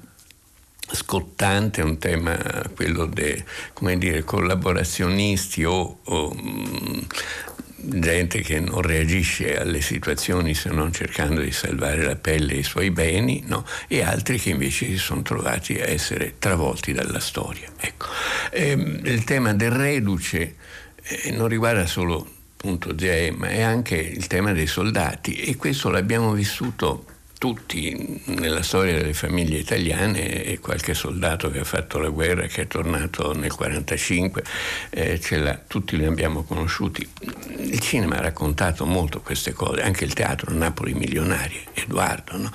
scottante, 0.92 1.82
un 1.82 1.98
tema 1.98 2.36
quello 2.74 3.07
dei 3.07 4.24
collaborazionisti 4.24 5.64
o, 5.64 6.01
o 6.03 6.34
mh, 6.34 7.07
gente 7.83 8.41
che 8.41 8.61
non 8.61 8.83
reagisce 8.83 9.59
alle 9.59 9.81
situazioni 9.81 10.55
se 10.55 10.70
non 10.70 10.93
cercando 10.93 11.41
di 11.41 11.53
salvare 11.53 12.03
la 12.03 12.16
pelle 12.16 12.55
e 12.55 12.59
i 12.59 12.62
suoi 12.62 12.91
beni, 12.91 13.43
no? 13.47 13.64
e 13.89 14.03
altri 14.03 14.39
che 14.39 14.51
invece 14.51 14.87
si 14.87 14.97
sono 14.97 15.22
trovati 15.22 15.81
a 15.81 15.89
essere 15.89 16.35
travolti 16.39 16.93
dalla 16.93 17.20
storia. 17.20 17.70
Ecco. 17.78 18.07
Ehm, 18.51 19.01
il 19.05 19.24
tema 19.24 19.55
del 19.55 19.70
reduce 19.70 20.57
eh, 21.03 21.31
non 21.33 21.49
riguarda 21.49 21.87
solo 21.87 22.39
appunto 22.57 22.95
Emma, 22.99 23.49
è 23.49 23.62
anche 23.62 23.97
il 23.97 24.26
tema 24.26 24.53
dei 24.53 24.66
soldati 24.66 25.35
e 25.37 25.57
questo 25.57 25.89
l'abbiamo 25.89 26.33
vissuto 26.33 27.07
tutti 27.41 28.20
nella 28.26 28.62
storia 28.62 28.99
delle 28.99 29.14
famiglie 29.14 29.57
italiane 29.57 30.45
e 30.45 30.59
qualche 30.59 30.93
soldato 30.93 31.51
che 31.51 31.61
ha 31.61 31.64
fatto 31.64 31.99
la 31.99 32.11
guerra, 32.11 32.47
che 32.47 32.62
è 32.62 32.66
tornato 32.66 33.32
nel 33.32 33.51
1945, 33.51 34.45
eh, 34.91 35.64
tutti 35.66 35.97
li 35.97 36.05
abbiamo 36.05 36.43
conosciuti. 36.43 37.09
Il 37.57 37.80
cinema 37.80 38.16
ha 38.16 38.20
raccontato 38.20 38.84
molto 38.84 39.22
queste 39.22 39.55
cose, 39.55 39.80
anche 39.80 40.05
il 40.05 40.12
teatro 40.12 40.53
Napoli 40.53 40.93
Milionarie, 40.93 41.62
Edoardo, 41.72 42.36
no? 42.36 42.53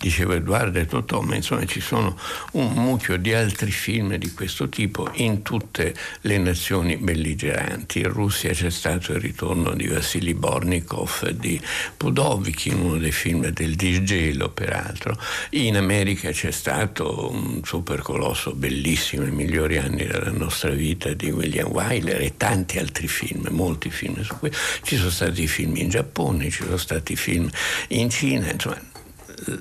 Diceva 0.00 0.34
Edoardo 0.34 0.78
e 0.78 0.86
Totò, 0.86 1.20
ma 1.20 1.34
insomma 1.34 1.64
ci 1.66 1.80
sono 1.80 2.16
un 2.52 2.72
mucchio 2.72 3.16
di 3.16 3.34
altri 3.34 3.70
film 3.70 4.14
di 4.16 4.32
questo 4.32 4.68
tipo 4.68 5.10
in 5.14 5.42
tutte 5.42 5.94
le 6.22 6.38
nazioni 6.38 6.96
belligeranti. 6.96 8.00
In 8.00 8.12
Russia 8.12 8.52
c'è 8.52 8.70
stato 8.70 9.12
il 9.12 9.20
ritorno 9.20 9.74
di 9.74 9.86
Vassili 9.86 10.34
Bornikov, 10.34 11.28
di 11.30 11.60
Pudovikin, 11.96 12.78
uno 12.78 12.98
dei 12.98 13.12
film 13.12 13.48
del 13.48 13.74
disgelo 13.74 14.50
peraltro. 14.50 15.18
In 15.50 15.76
America 15.76 16.30
c'è 16.30 16.50
stato 16.50 17.30
un 17.30 17.60
supercolosso 17.64 18.54
bellissimo, 18.54 19.24
i 19.24 19.32
migliori 19.32 19.78
anni 19.78 20.06
della 20.06 20.30
nostra 20.30 20.70
vita 20.70 21.12
di 21.12 21.30
William 21.30 21.68
Wyler 21.68 22.20
e 22.20 22.36
tanti 22.36 22.78
altri 22.78 23.08
film, 23.08 23.48
molti 23.50 23.90
film 23.90 24.22
su 24.22 24.36
questo. 24.38 24.58
Ci 24.82 24.96
sono 24.96 25.10
stati 25.10 25.46
film 25.46 25.76
in 25.76 25.88
Giappone, 25.88 26.50
ci 26.50 26.62
sono 26.62 26.76
stati 26.76 27.16
film 27.16 27.48
in 27.88 28.10
Cina, 28.10 28.50
insomma 28.50 28.96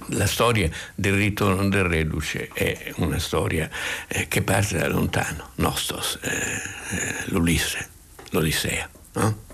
la 0.08 0.26
storia 0.26 0.70
del 0.96 1.14
ritorno 1.14 1.70
del 1.70 1.84
reduce 1.84 2.50
è 2.54 2.94
una 2.98 3.20
storia 3.20 3.70
eh, 4.08 4.28
che 4.28 4.42
parte 4.42 4.78
da 4.78 4.88
lontano, 4.88 5.52
Nostos, 5.56 6.20
eh, 6.22 6.30
eh, 6.30 7.16
l'Ulisse, 7.26 7.88
l'Odissea. 8.32 8.90
No? 9.14 9.46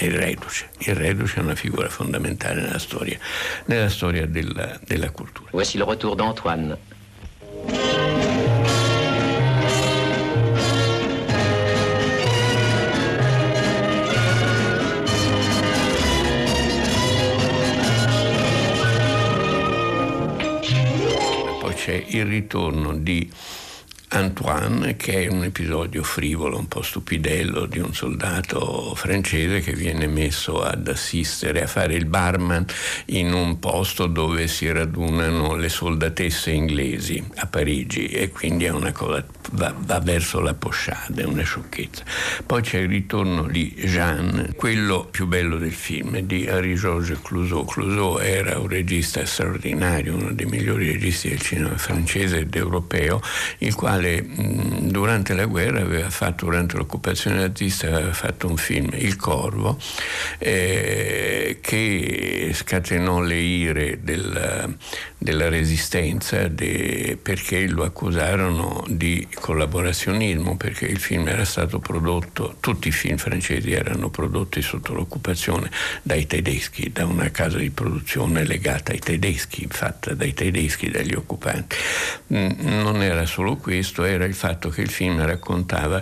Il 0.00 0.12
reduce. 0.12 0.70
Il 0.78 0.94
reduce 0.94 1.40
è 1.40 1.42
una 1.42 1.56
figura 1.56 1.88
fondamentale 1.88 2.60
nella 2.62 2.78
storia, 2.78 3.18
nella 3.64 3.88
storia 3.88 4.24
della, 4.26 4.78
della 4.84 5.10
cultura. 5.10 5.48
Voici 5.50 5.78
le 5.78 5.84
retour 5.84 6.14
d'Antoine. 6.14 6.78
C'è 21.90 22.04
il 22.06 22.24
ritorno 22.24 22.94
di 22.94 23.28
Antoine, 24.12 24.96
che 24.96 25.24
è 25.24 25.26
un 25.28 25.44
episodio 25.44 26.02
frivolo, 26.02 26.58
un 26.58 26.66
po' 26.66 26.82
stupidello 26.82 27.66
di 27.66 27.78
un 27.78 27.94
soldato 27.94 28.92
francese 28.96 29.60
che 29.60 29.72
viene 29.72 30.08
messo 30.08 30.62
ad 30.62 30.88
assistere, 30.88 31.62
a 31.62 31.68
fare 31.68 31.94
il 31.94 32.06
barman 32.06 32.64
in 33.06 33.32
un 33.32 33.60
posto 33.60 34.06
dove 34.06 34.48
si 34.48 34.70
radunano 34.70 35.54
le 35.54 35.68
soldatesse 35.68 36.50
inglesi 36.50 37.24
a 37.36 37.46
Parigi 37.46 38.06
e 38.06 38.30
quindi 38.30 38.64
è 38.64 38.70
una 38.70 38.90
cosa, 38.90 39.24
va, 39.52 39.72
va 39.78 40.00
verso 40.00 40.40
la 40.40 40.54
posciada, 40.54 41.28
una 41.28 41.44
sciocchezza. 41.44 42.02
Poi 42.44 42.62
c'è 42.62 42.78
il 42.78 42.88
ritorno 42.88 43.46
di 43.46 43.72
Jeanne, 43.76 44.54
quello 44.56 45.06
più 45.08 45.28
bello 45.28 45.56
del 45.56 45.72
film, 45.72 46.18
di 46.18 46.46
Henri-Georges 46.46 47.20
Clouseau. 47.22 47.64
Clouseau 47.64 48.18
era 48.18 48.58
un 48.58 48.66
regista 48.66 49.24
straordinario, 49.24 50.16
uno 50.16 50.32
dei 50.32 50.46
migliori 50.46 50.90
registi 50.90 51.28
del 51.28 51.40
cinema 51.40 51.76
francese 51.76 52.40
ed 52.40 52.56
europeo, 52.56 53.22
il 53.58 53.74
quale 53.76 53.99
quale 54.00 54.24
durante 54.88 55.34
la 55.34 55.44
guerra 55.44 55.80
aveva 55.80 56.08
fatto, 56.08 56.46
durante 56.46 56.76
l'occupazione 56.76 57.36
nazista, 57.36 57.88
aveva 57.88 58.12
fatto 58.14 58.48
un 58.48 58.56
film, 58.56 58.90
Il 58.94 59.16
Corvo, 59.16 59.78
eh, 60.38 61.58
che 61.60 62.50
scatenò 62.54 63.20
le 63.20 63.36
ire 63.36 63.98
della, 64.02 64.68
della 65.18 65.48
resistenza 65.48 66.48
de, 66.48 67.18
perché 67.20 67.68
lo 67.68 67.84
accusarono 67.84 68.84
di 68.88 69.26
collaborazionismo, 69.34 70.56
perché 70.56 70.86
il 70.86 70.98
film 70.98 71.28
era 71.28 71.44
stato 71.44 71.78
prodotto, 71.78 72.56
tutti 72.60 72.88
i 72.88 72.92
film 72.92 73.18
francesi 73.18 73.72
erano 73.72 74.08
prodotti 74.08 74.62
sotto 74.62 74.94
l'occupazione 74.94 75.70
dai 76.02 76.26
tedeschi, 76.26 76.90
da 76.90 77.04
una 77.04 77.30
casa 77.30 77.58
di 77.58 77.70
produzione 77.70 78.44
legata 78.44 78.92
ai 78.92 78.98
tedeschi, 78.98 79.66
fatta 79.68 80.14
dai 80.14 80.32
tedeschi, 80.32 80.90
dagli 80.90 81.14
occupanti. 81.14 81.76
Non 82.28 83.02
era 83.02 83.26
solo 83.26 83.56
questo, 83.56 83.88
questo 83.90 84.04
era 84.04 84.24
il 84.24 84.34
fatto 84.34 84.68
che 84.68 84.82
il 84.82 84.90
film 84.90 85.20
raccontava 85.24 86.00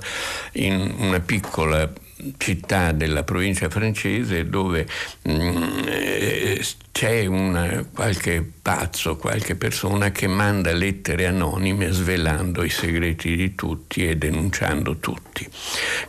in 0.52 0.94
una 0.98 1.20
piccola 1.20 1.90
città 2.36 2.92
della 2.92 3.22
provincia 3.22 3.70
francese 3.70 4.48
dove 4.48 4.86
mh, 5.22 5.32
mm, 5.32 5.62
eh, 5.86 6.66
c'è 6.92 7.26
una, 7.26 7.86
qualche 7.94 8.52
pazzo, 8.68 9.16
qualche 9.16 9.54
persona 9.54 10.10
che 10.10 10.26
manda 10.26 10.72
lettere 10.72 11.26
anonime 11.26 11.90
svelando 11.90 12.62
i 12.62 12.68
segreti 12.68 13.34
di 13.34 13.54
tutti 13.54 14.06
e 14.06 14.18
denunciando 14.18 14.98
tutti. 14.98 15.48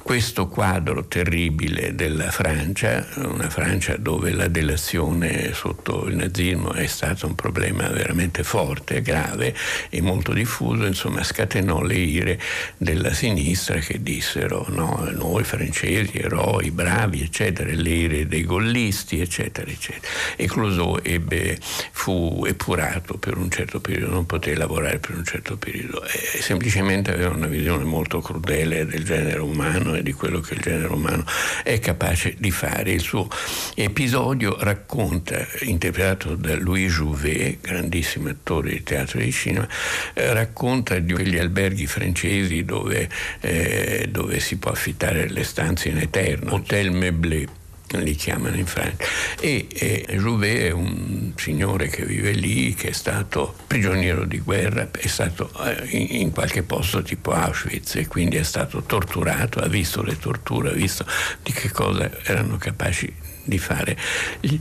Questo 0.01 0.49
quadro 0.49 1.05
terribile 1.05 1.95
della 1.95 2.32
Francia, 2.32 3.07
una 3.16 3.49
Francia 3.49 3.95
dove 3.95 4.34
la 4.34 4.49
delazione 4.49 5.53
sotto 5.53 6.05
il 6.07 6.18
nazismo 6.18 6.74
è 6.74 6.86
stato 6.88 7.28
un 7.28 7.36
problema 7.36 7.88
veramente 7.88 8.43
forte, 8.43 9.01
grave 9.01 9.55
e 9.89 10.01
molto 10.01 10.34
diffuso, 10.34 10.86
insomma 10.86 11.24
scatenò 11.24 11.82
le 11.82 11.95
ire 11.95 12.41
della 12.76 13.14
sinistra 13.14 13.80
che 13.80 14.03
dissero 14.03 14.66
no, 14.68 15.07
noi 15.14 15.45
francesi, 15.45 16.18
eroi, 16.18 16.72
bravi, 16.72 17.22
eccetera, 17.22 17.72
le 17.72 17.89
ire 17.89 18.28
dei 18.28 18.43
gollisti, 18.43 19.22
eccetera, 19.22 19.72
eccetera. 19.72 20.12
E 20.36 20.45
Clouseau 20.47 20.99
ebbe, 21.01 21.57
fu 21.91 22.47
epurato 22.50 23.18
per 23.18 23.38
un 23.38 23.50
certo 23.50 23.80
periodo, 23.80 24.14
non 24.14 24.26
poté 24.26 24.56
lavorare 24.56 25.00
per 25.00 25.16
un 25.16 25.24
certo 25.24 25.58
periodo 25.58 26.04
e 26.04 26.41
semplicemente 26.41 27.14
aveva 27.14 27.30
una 27.30 27.47
visione 27.47 27.84
molto 27.84 28.22
crudele 28.22 28.86
del 28.86 29.04
genere 29.04 29.39
umano 29.39 29.95
e 29.95 30.04
di 30.04 30.14
quello 30.14 30.39
che 30.39 30.56
il 30.56 30.62
genere 30.62 30.91
umano 30.91 31.24
è 31.64 31.80
capace 31.80 32.36
di 32.38 32.52
fare. 32.52 32.91
Il 32.91 33.02
suo 33.02 33.28
episodio 33.76 34.58
racconta, 34.60 35.47
interpretato 35.62 36.36
da 36.36 36.56
Louis 36.56 36.91
Jouvet, 36.91 37.62
grandissimo 37.62 38.30
attore 38.30 38.72
di 38.72 38.84
teatro 38.84 39.20
e 39.20 39.26
di 39.26 39.32
cinema, 39.32 39.68
eh, 40.14 40.34
racconta 40.34 40.97
di 41.00 41.14
quegli 41.14 41.38
alberghi 41.38 41.86
francesi 41.86 42.64
dove, 42.64 43.10
eh, 43.41 44.08
dove 44.10 44.39
si 44.39 44.58
può 44.58 44.72
affittare 44.72 45.30
le 45.30 45.43
stanze 45.43 45.89
in 45.89 45.97
eterno, 45.97 46.56
hotel 46.56 46.91
meublé 46.91 47.59
li 47.98 48.16
chiamano 48.16 48.56
in 48.56 48.66
Francia. 48.66 49.04
E, 49.40 49.68
e 49.74 50.06
Jouvet 50.10 50.68
è 50.68 50.72
un 50.72 51.34
signore 51.36 51.88
che 51.88 52.06
vive 52.06 52.32
lì, 52.32 52.74
che 52.74 52.90
è 52.90 52.94
stato 52.94 53.56
prigioniero 53.68 54.26
di 54.26 54.40
guerra, 54.40 54.90
è 54.92 55.08
stato 55.08 55.52
eh, 55.64 55.88
in, 55.90 56.22
in, 56.22 56.32
qualche 56.32 56.64
posto 56.64 57.02
tipo 57.02 57.32
Auschwitz 57.32 57.96
e 57.96 58.08
quindi 58.08 58.38
è 58.38 58.44
stato 58.44 58.84
torturato, 58.84 59.60
ha 59.60 59.68
visto 59.68 60.02
le 60.02 60.18
torture, 60.18 60.70
ha 60.70 60.74
visto 60.74 61.06
di 61.42 61.52
che 61.52 61.72
cosa 61.72 62.10
erano 62.24 62.58
capaci 62.58 63.29
di 63.44 63.58
fare 63.58 63.98
gli 64.40 64.58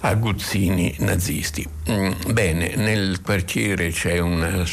aguzzini 0.00 0.94
nazisti. 0.98 1.66
Mm, 1.90 2.12
bene, 2.32 2.74
nel 2.76 3.20
quartiere 3.22 3.90
c'è 3.90 4.18
una, 4.18 4.64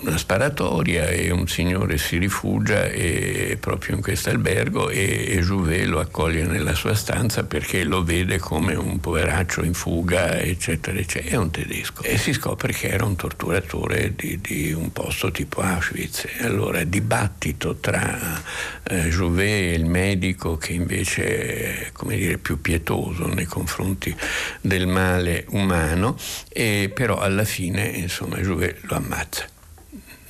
una, 0.00 0.16
sparatoria 0.16 1.08
e 1.08 1.30
un 1.30 1.46
signore 1.46 1.98
si 1.98 2.18
rifugia 2.18 2.86
e, 2.86 3.56
proprio 3.60 3.96
in 3.96 4.02
questo 4.02 4.30
albergo 4.30 4.88
e, 4.88 5.26
e 5.28 5.40
Jouvet 5.40 5.86
lo 5.86 6.00
accoglie 6.00 6.44
nella 6.44 6.74
sua 6.74 6.94
stanza 6.94 7.44
perché 7.44 7.84
lo 7.84 8.02
vede 8.02 8.38
come 8.38 8.74
un 8.74 8.98
poveraccio 8.98 9.62
in 9.62 9.74
fuga, 9.74 10.38
eccetera, 10.38 10.98
eccetera. 10.98 11.36
È 11.36 11.38
un 11.38 11.50
tedesco. 11.50 12.02
E 12.02 12.18
si 12.18 12.32
scopre 12.32 12.72
che 12.72 12.88
era 12.88 13.04
un 13.04 13.16
torturatore 13.16 14.14
di, 14.16 14.40
di 14.40 14.72
un 14.72 14.92
posto 14.92 15.30
tipo 15.30 15.60
Auschwitz. 15.60 16.26
Allora 16.40 16.82
dibattito 16.84 17.76
tra 17.76 18.42
eh, 18.84 19.08
Jouvet 19.08 19.48
e 19.48 19.72
il 19.74 19.84
medico 19.84 20.56
che 20.56 20.72
invece 20.72 21.86
è, 21.86 21.92
come 21.92 22.16
dire, 22.16 22.38
più 22.38 22.60
pietoso 22.60 22.87
rispettoso 22.88 23.26
nei 23.26 23.44
confronti 23.44 24.16
del 24.60 24.86
male 24.86 25.44
umano, 25.50 26.16
e 26.48 26.90
però 26.92 27.18
alla 27.18 27.44
fine 27.44 27.86
insomma 27.86 28.38
Jouvet 28.38 28.80
lo 28.82 28.96
ammazza. 28.96 29.44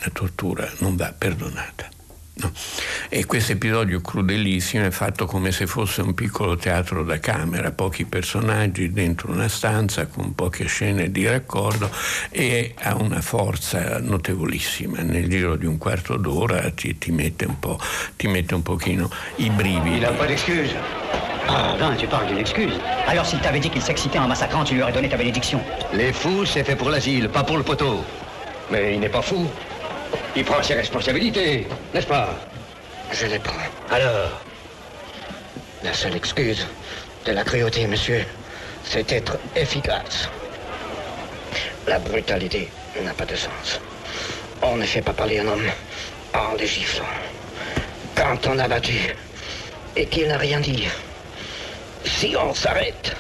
La 0.01 0.11
tortura 0.13 0.69
non 0.79 0.97
va 0.97 1.13
perdonata. 1.17 1.89
No. 2.41 2.53
E 3.09 3.27
questo 3.27 3.51
episodio 3.51 4.01
crudelissimo 4.01 4.85
è 4.85 4.91
fatto 4.93 5.27
come 5.27 5.51
se 5.51 5.67
fosse 5.67 6.03
un 6.03 6.15
piccolo 6.15 6.57
teatro 6.57 7.03
da 7.03 7.19
camera, 7.19 7.73
pochi 7.73 8.05
personaggi 8.05 8.93
dentro 8.93 9.33
una 9.33 9.49
stanza 9.49 10.07
con 10.07 10.37
poche 10.37 10.67
scene 10.67 11.11
di 11.11 11.27
raccordo 11.27 11.91
e 12.31 12.75
ha 12.79 12.95
una 12.95 13.21
forza 13.23 13.99
notevolissima. 13.99 15.03
Nel 15.03 15.29
giro 15.29 15.57
di 15.57 15.67
un 15.67 15.79
quarto 15.79 16.17
d'ora 16.17 16.71
ti, 16.71 16.97
ti 16.97 17.11
mette 17.11 17.45
un 17.45 17.59
po', 17.59 17.81
ti 18.15 18.29
mette 18.29 18.55
un 18.55 18.63
pochino 18.63 19.11
i 19.37 19.51
brividi. 19.51 19.97
Il. 19.97 21.28
Ah 21.49 21.75
ben, 21.79 21.95
tu 21.97 22.07
parles 22.07 22.27
d'une 22.27 22.39
excuse. 22.39 22.75
Alors 23.07 23.25
s'il 23.25 23.41
t'avait 23.41 23.59
dit 23.61 23.71
qu'il 23.71 23.83
s'excitait 23.83 24.19
en 24.19 24.29
massacrant, 24.29 24.65
tu 24.65 24.75
lui 24.75 24.83
aurais 24.83 24.93
donné 24.93 25.09
ta 25.09 25.17
bénédiction. 25.17 25.61
Les 25.95 26.13
fous, 26.13 26.45
c'est 26.45 26.63
fait 26.63 26.77
pour 26.77 26.91
l'asile, 26.91 27.29
pas 27.29 27.43
pour 27.43 27.57
le 27.57 27.63
poteau. 27.63 28.05
Mais 28.71 28.95
il 28.95 29.01
n'est 29.01 29.09
pas 29.09 29.23
fou. 29.23 29.47
Il 30.37 30.45
prend 30.45 30.63
ses 30.63 30.75
responsabilités, 30.75 31.67
n'est-ce 31.95 32.07
pas? 32.07 32.29
Je 33.13 33.27
les 33.27 33.39
prends. 33.39 33.55
Alors 33.91 34.31
La 35.83 35.95
seule 35.95 36.17
excuse 36.17 36.67
de 37.25 37.33
la 37.33 37.45
cruauté, 37.45 37.87
monsieur, 37.87 38.25
c'est 38.85 39.11
être 39.13 39.39
efficace. 39.57 40.29
La 41.87 41.99
brutalité 41.99 42.71
n'a 43.03 43.15
pas 43.15 43.25
de 43.25 43.37
sens. 43.37 43.81
On 44.61 44.77
ne 44.77 44.85
fait 44.85 45.03
pas 45.03 45.13
parler 45.13 45.39
un 45.39 45.47
homme 45.47 45.71
en 46.35 46.55
le 46.59 46.67
giflant. 46.67 47.07
Quand 48.15 48.47
on 48.49 48.59
a 48.59 48.69
battu 48.69 49.15
et 49.97 50.07
qu'il 50.07 50.29
n'a 50.29 50.37
rien 50.37 50.61
dit, 50.61 50.89
si 52.09 52.35
on 52.37 52.55
s'arrête, 52.55 53.15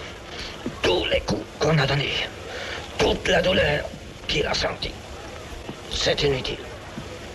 tous 0.83 1.05
les 1.07 1.21
coups 1.21 1.45
qu'on 1.59 1.77
a 1.79 1.87
donnés, 1.87 2.27
toute 2.99 3.29
la 3.29 3.43
douleur 3.43 3.85
qu'il 4.27 4.47
a 4.47 4.55
sentie, 4.55 4.93
c'est 5.93 6.23
inutile. 6.23 6.59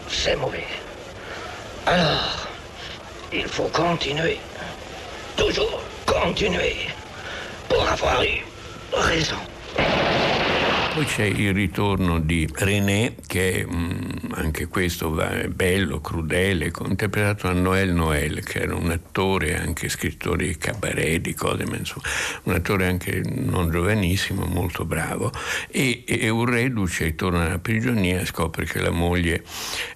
C'est 0.10 0.36
mauvais. 0.36 0.68
Alors, 1.86 2.48
il 3.32 3.48
faut 3.48 3.68
continuer. 3.70 4.40
Toujours 5.36 5.82
continuer. 6.06 6.76
Pour 7.68 7.88
avoir 7.88 8.24
eu 8.24 8.46
raison. 8.94 9.38
Poi 10.94 11.06
c'è 11.06 11.24
il 11.24 11.56
ritorno 11.56 12.20
di 12.20 12.48
René, 12.54 13.16
che 13.26 13.66
mh, 13.68 13.76
mm, 13.76 14.32
anche 14.34 14.68
questo 14.68 15.20
è 15.20 15.48
bello, 15.48 16.00
crudele, 16.02 16.72
interpretato 16.86 17.48
da 17.48 17.54
Noël 17.54 17.92
Noël, 17.92 18.44
che 18.44 18.60
era 18.60 18.76
un 18.76 18.92
attore, 18.92 19.58
anche 19.58 19.90
scrittore 19.90 20.46
di 20.46 20.56
cabaret, 20.56 21.20
di 21.20 21.34
cose, 21.34 21.66
ma 21.66 21.78
insomma, 21.78 22.06
un 22.44 22.54
attore 22.54 22.86
anche 22.86 23.24
non 23.26 23.72
giovanissimo, 23.72 24.46
molto 24.46 24.86
bravo. 24.86 25.32
E, 25.72 26.04
e 26.06 26.30
un 26.30 26.46
reduce 26.46 27.16
torna 27.16 27.48
alla 27.48 27.58
prigionia 27.58 28.24
scopre 28.24 28.66
che 28.66 28.80
la 28.80 28.92
moglie 28.92 29.44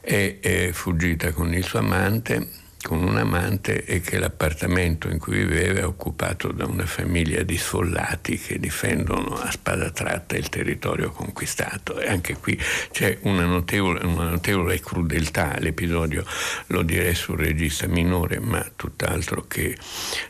è, 0.02 0.40
è 0.42 0.72
fuggita 0.72 1.32
con 1.32 1.54
il 1.54 1.64
suo 1.64 1.78
amante 1.78 2.66
con 2.82 3.04
un 3.04 3.18
amante 3.18 3.84
e 3.86 4.02
che 4.02 4.20
l'appartamento 4.20 5.10
in 5.10 5.20
cui 5.20 5.38
viveva 5.38 5.80
è 5.80 5.86
occupato 5.86 6.52
da 6.52 6.66
una 6.66 6.86
famiglia 6.86 7.44
di 7.44 7.58
sfollati 7.58 8.38
che 8.38 8.60
difendono 8.60 9.36
a 9.36 9.52
spada 9.52 9.90
tratta 9.92 10.38
il 10.38 10.50
territorio 10.50 11.12
conquistato. 11.12 12.00
E 12.00 12.08
anche 12.08 12.38
qui 12.38 12.58
c'è 12.92 13.18
una 13.22 13.46
notevole, 13.46 14.06
una 14.06 14.30
notevole 14.30 14.80
crudeltà. 14.80 15.58
L'episodio 15.60 16.26
lo 16.68 16.82
direi 16.84 17.16
sul 17.16 17.38
regista 17.38 17.88
minore, 17.88 18.40
ma 18.40 18.66
tutt'altro 18.76 19.46
che, 19.48 19.78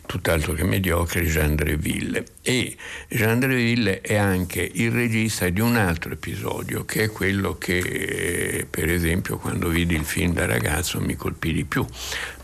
tutt'altro 0.05 0.53
che 0.53 0.63
mediocre, 0.63 1.25
Jean 1.25 1.55
Dreville. 1.55 2.36
E 2.49 2.77
Jean 3.09 3.39
Dreville 3.39 3.99
è 3.99 4.15
anche 4.15 4.61
il 4.75 4.89
regista 4.89 5.49
di 5.49 5.59
un 5.59 5.75
altro 5.75 6.13
episodio, 6.13 6.85
che 6.85 7.03
è 7.03 7.11
quello 7.11 7.57
che, 7.57 8.65
per 8.69 8.89
esempio, 8.89 9.37
quando 9.37 9.67
vidi 9.67 9.95
il 9.95 10.05
film 10.05 10.31
da 10.31 10.45
ragazzo 10.45 11.01
mi 11.01 11.15
colpì 11.15 11.51
di 11.51 11.65
più 11.65 11.85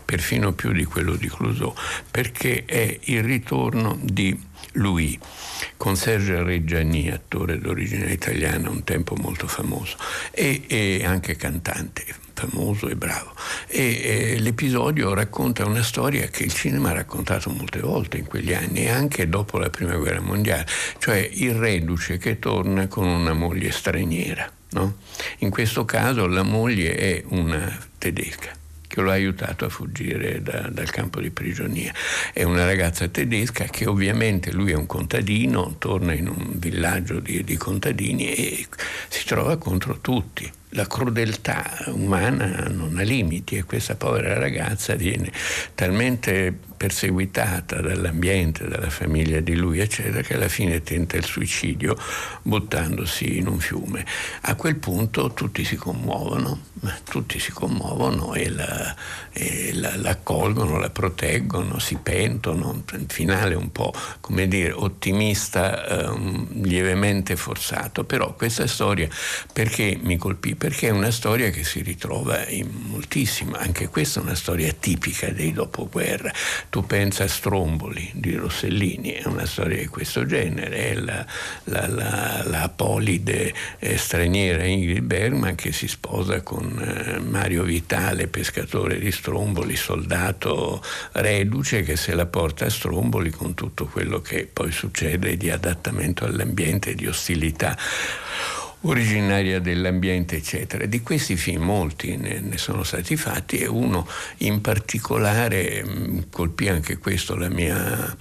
perfino 0.04 0.52
più 0.52 0.72
di 0.72 0.84
quello 0.84 1.14
di 1.16 1.26
Clouseau, 1.26 1.74
perché 2.10 2.66
è 2.66 2.98
il 3.04 3.22
ritorno 3.22 3.98
di 4.02 4.38
Louis 4.72 5.16
con 5.78 5.96
Sergio 5.96 6.42
Reggiani, 6.42 7.10
attore 7.10 7.58
d'origine 7.58 8.12
italiana, 8.12 8.68
un 8.68 8.84
tempo 8.84 9.16
molto 9.16 9.46
famoso, 9.46 9.96
e, 10.32 10.64
e 10.66 11.02
anche 11.06 11.34
cantante 11.36 12.23
famoso 12.34 12.88
e 12.88 12.96
bravo. 12.96 13.32
E, 13.66 14.34
e, 14.34 14.38
l'episodio 14.40 15.14
racconta 15.14 15.64
una 15.64 15.82
storia 15.82 16.26
che 16.26 16.42
il 16.42 16.52
cinema 16.52 16.90
ha 16.90 16.94
raccontato 16.94 17.50
molte 17.50 17.80
volte 17.80 18.18
in 18.18 18.26
quegli 18.26 18.52
anni, 18.52 18.88
anche 18.88 19.28
dopo 19.28 19.58
la 19.58 19.70
Prima 19.70 19.94
Guerra 19.94 20.20
Mondiale, 20.20 20.66
cioè 20.98 21.28
il 21.32 21.54
reduce 21.54 22.18
che 22.18 22.38
torna 22.38 22.88
con 22.88 23.06
una 23.06 23.32
moglie 23.32 23.70
straniera. 23.70 24.50
No? 24.70 24.96
In 25.38 25.50
questo 25.50 25.84
caso 25.84 26.26
la 26.26 26.42
moglie 26.42 26.96
è 26.96 27.22
una 27.28 27.78
tedesca 27.96 28.62
che 28.94 29.00
lo 29.00 29.10
ha 29.10 29.14
aiutato 29.14 29.64
a 29.64 29.68
fuggire 29.68 30.40
da, 30.40 30.68
dal 30.70 30.90
campo 30.90 31.20
di 31.20 31.30
prigionia. 31.30 31.92
È 32.32 32.44
una 32.44 32.64
ragazza 32.64 33.08
tedesca 33.08 33.64
che 33.64 33.86
ovviamente 33.86 34.52
lui 34.52 34.70
è 34.70 34.74
un 34.74 34.86
contadino, 34.86 35.76
torna 35.78 36.12
in 36.12 36.28
un 36.28 36.52
villaggio 36.54 37.18
di, 37.18 37.42
di 37.42 37.56
contadini 37.56 38.32
e 38.32 38.66
si 39.08 39.24
trova 39.24 39.56
contro 39.56 39.98
tutti 40.00 40.48
la 40.74 40.86
crudeltà 40.86 41.84
umana 41.86 42.66
non 42.68 42.96
ha 42.98 43.02
limiti 43.02 43.56
e 43.56 43.64
questa 43.64 43.94
povera 43.94 44.38
ragazza 44.38 44.94
viene 44.94 45.30
talmente 45.74 46.56
perseguitata 46.76 47.80
dall'ambiente, 47.80 48.68
dalla 48.68 48.90
famiglia 48.90 49.40
di 49.40 49.54
lui, 49.54 49.78
eccetera, 49.78 50.20
che 50.20 50.34
alla 50.34 50.48
fine 50.48 50.82
tenta 50.82 51.16
il 51.16 51.24
suicidio 51.24 51.96
buttandosi 52.42 53.38
in 53.38 53.46
un 53.46 53.58
fiume. 53.58 54.04
A 54.42 54.54
quel 54.54 54.76
punto 54.76 55.32
tutti 55.32 55.64
si 55.64 55.76
commuovono, 55.76 56.60
tutti 57.08 57.38
si 57.38 57.52
commuovono 57.52 58.34
e 58.34 58.50
la, 58.50 58.94
e 59.32 59.70
la, 59.72 59.96
la 59.96 60.10
accolgono, 60.10 60.78
la 60.78 60.90
proteggono, 60.90 61.78
si 61.78 61.96
pentono. 62.02 62.82
Il 62.92 63.06
finale 63.08 63.54
un 63.54 63.72
po', 63.72 63.94
come 64.20 64.46
dire, 64.46 64.72
ottimista, 64.72 66.10
um, 66.12 66.62
lievemente 66.64 67.36
forzato. 67.36 68.04
Però 68.04 68.34
questa 68.34 68.66
storia 68.66 69.08
perché 69.52 69.98
mi 70.02 70.18
colpì? 70.18 70.54
Perché 70.64 70.88
è 70.88 70.92
una 70.92 71.10
storia 71.10 71.50
che 71.50 71.62
si 71.62 71.82
ritrova 71.82 72.48
in 72.48 72.66
moltissimo, 72.86 73.54
anche 73.54 73.88
questa 73.88 74.20
è 74.20 74.22
una 74.22 74.34
storia 74.34 74.72
tipica 74.72 75.28
dei 75.28 75.52
dopoguerra. 75.52 76.32
Tu 76.70 76.86
pensa 76.86 77.24
a 77.24 77.28
Stromboli 77.28 78.10
di 78.14 78.34
Rossellini, 78.34 79.10
è 79.10 79.26
una 79.26 79.44
storia 79.44 79.76
di 79.76 79.88
questo 79.88 80.24
genere, 80.24 80.88
è 80.88 80.94
la, 80.94 81.26
la, 81.64 81.86
la, 81.86 82.42
la 82.46 82.72
polide 82.74 83.52
eh, 83.78 83.98
straniera 83.98 84.64
Ingrid 84.64 85.02
Bergman 85.02 85.54
che 85.54 85.70
si 85.70 85.86
sposa 85.86 86.40
con 86.40 86.80
eh, 86.80 87.18
Mario 87.18 87.64
Vitale, 87.64 88.26
pescatore 88.28 88.98
di 88.98 89.12
Stromboli, 89.12 89.76
soldato 89.76 90.82
reduce 91.12 91.82
che 91.82 91.96
se 91.96 92.14
la 92.14 92.24
porta 92.24 92.64
a 92.64 92.70
Stromboli 92.70 93.28
con 93.28 93.52
tutto 93.52 93.84
quello 93.84 94.22
che 94.22 94.48
poi 94.50 94.72
succede 94.72 95.36
di 95.36 95.50
adattamento 95.50 96.24
all'ambiente, 96.24 96.94
di 96.94 97.06
ostilità 97.06 97.76
originaria 98.84 99.60
dell'ambiente, 99.60 100.36
eccetera. 100.36 100.86
Di 100.86 101.00
questi 101.00 101.36
film 101.36 101.64
molti 101.64 102.16
ne, 102.16 102.40
ne 102.40 102.58
sono 102.58 102.82
stati 102.82 103.16
fatti 103.16 103.58
e 103.58 103.66
uno 103.66 104.06
in 104.38 104.60
particolare 104.60 105.84
mm, 105.84 106.18
colpì 106.30 106.68
anche 106.68 106.98
questo 106.98 107.36
la 107.36 107.48
mia 107.48 108.16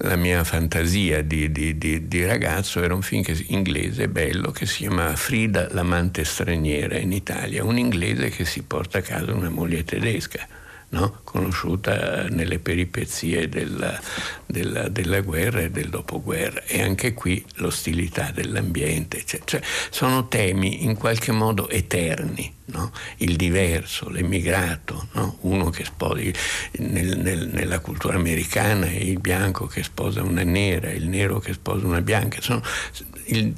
la 0.00 0.16
mia 0.16 0.44
fantasia 0.44 1.22
di, 1.22 1.50
di, 1.50 1.78
di, 1.78 2.06
di, 2.06 2.24
ragazzo. 2.26 2.82
Era 2.82 2.94
un 2.94 3.00
film 3.00 3.22
che, 3.22 3.34
inglese 3.48 4.08
bello 4.08 4.50
che 4.50 4.66
si 4.66 4.80
chiama 4.80 5.16
Frida 5.16 5.68
l'amante 5.70 6.22
straniera 6.24 6.98
in 6.98 7.12
Italia, 7.12 7.64
un 7.64 7.78
inglese 7.78 8.28
che 8.28 8.44
si 8.44 8.62
porta 8.62 8.98
a 8.98 9.00
casa 9.00 9.32
una 9.32 9.48
moglie 9.48 9.84
tedesca 9.84 10.46
no? 10.90 11.20
conosciuta 11.24 12.28
nelle 12.28 12.58
peripezie 12.58 13.48
della, 13.48 14.00
della, 14.46 14.88
della, 14.88 15.20
guerra 15.20 15.60
e 15.60 15.70
del 15.70 15.88
dopoguerra. 15.88 16.62
E 16.64 16.82
anche 16.82 17.14
qui 17.14 17.44
l'ostilità 17.56 18.30
dell'ambiente, 18.32 19.22
cioè, 19.24 19.40
cioè 19.44 19.60
sono 19.90 20.28
temi 20.28 20.84
in 20.84 20.96
qualche 20.96 21.32
modo 21.32 21.68
eterni. 21.68 22.54
No? 22.68 22.90
il 23.18 23.36
diverso, 23.36 24.08
l'emigrato, 24.08 25.06
no? 25.12 25.38
uno 25.42 25.70
che 25.70 25.84
sposa 25.84 26.20
nel, 26.78 27.16
nel, 27.16 27.48
nella 27.52 27.78
cultura 27.78 28.16
americana 28.16 28.90
il 28.90 29.20
bianco 29.20 29.66
che 29.66 29.84
sposa 29.84 30.24
una 30.24 30.42
nera, 30.42 30.90
il 30.90 31.08
nero 31.08 31.38
che 31.38 31.52
sposa 31.52 31.86
una 31.86 32.00
bianca, 32.00 32.40
sono, 32.40 32.60
il, 33.26 33.54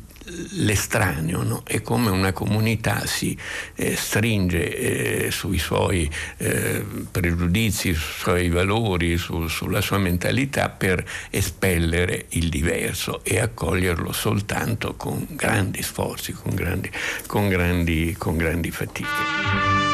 l'estraneo 0.53 1.43
no? 1.43 1.63
è 1.65 1.83
come 1.83 2.11
una 2.11 2.33
comunità 2.33 3.07
si 3.07 3.37
eh, 3.75 3.97
stringe 3.97 5.27
eh, 5.27 5.31
sui 5.31 5.59
suoi 5.59 6.11
eh, 6.39 6.85
pregiudizi, 7.11 7.95
sui 7.95 8.39
suoi 8.39 8.49
valori, 8.49 9.17
su, 9.17 9.49
sulla 9.49 9.81
sua 9.81 9.99
mentalità 9.99 10.69
per 10.69 11.05
espellere 11.31 12.27
il 12.31 12.49
diverso 12.49 13.25
e 13.25 13.41
accoglierlo 13.41 14.13
soltanto 14.13 14.95
con 14.97 15.27
grandi 15.31 15.83
sforzi, 15.83 16.33
con 16.33 16.55
grandi, 16.55 16.91
con 17.27 17.49
grandi, 17.49 18.15
con 18.19 18.37
grandi 18.37 18.71
fatiche. 18.71 19.88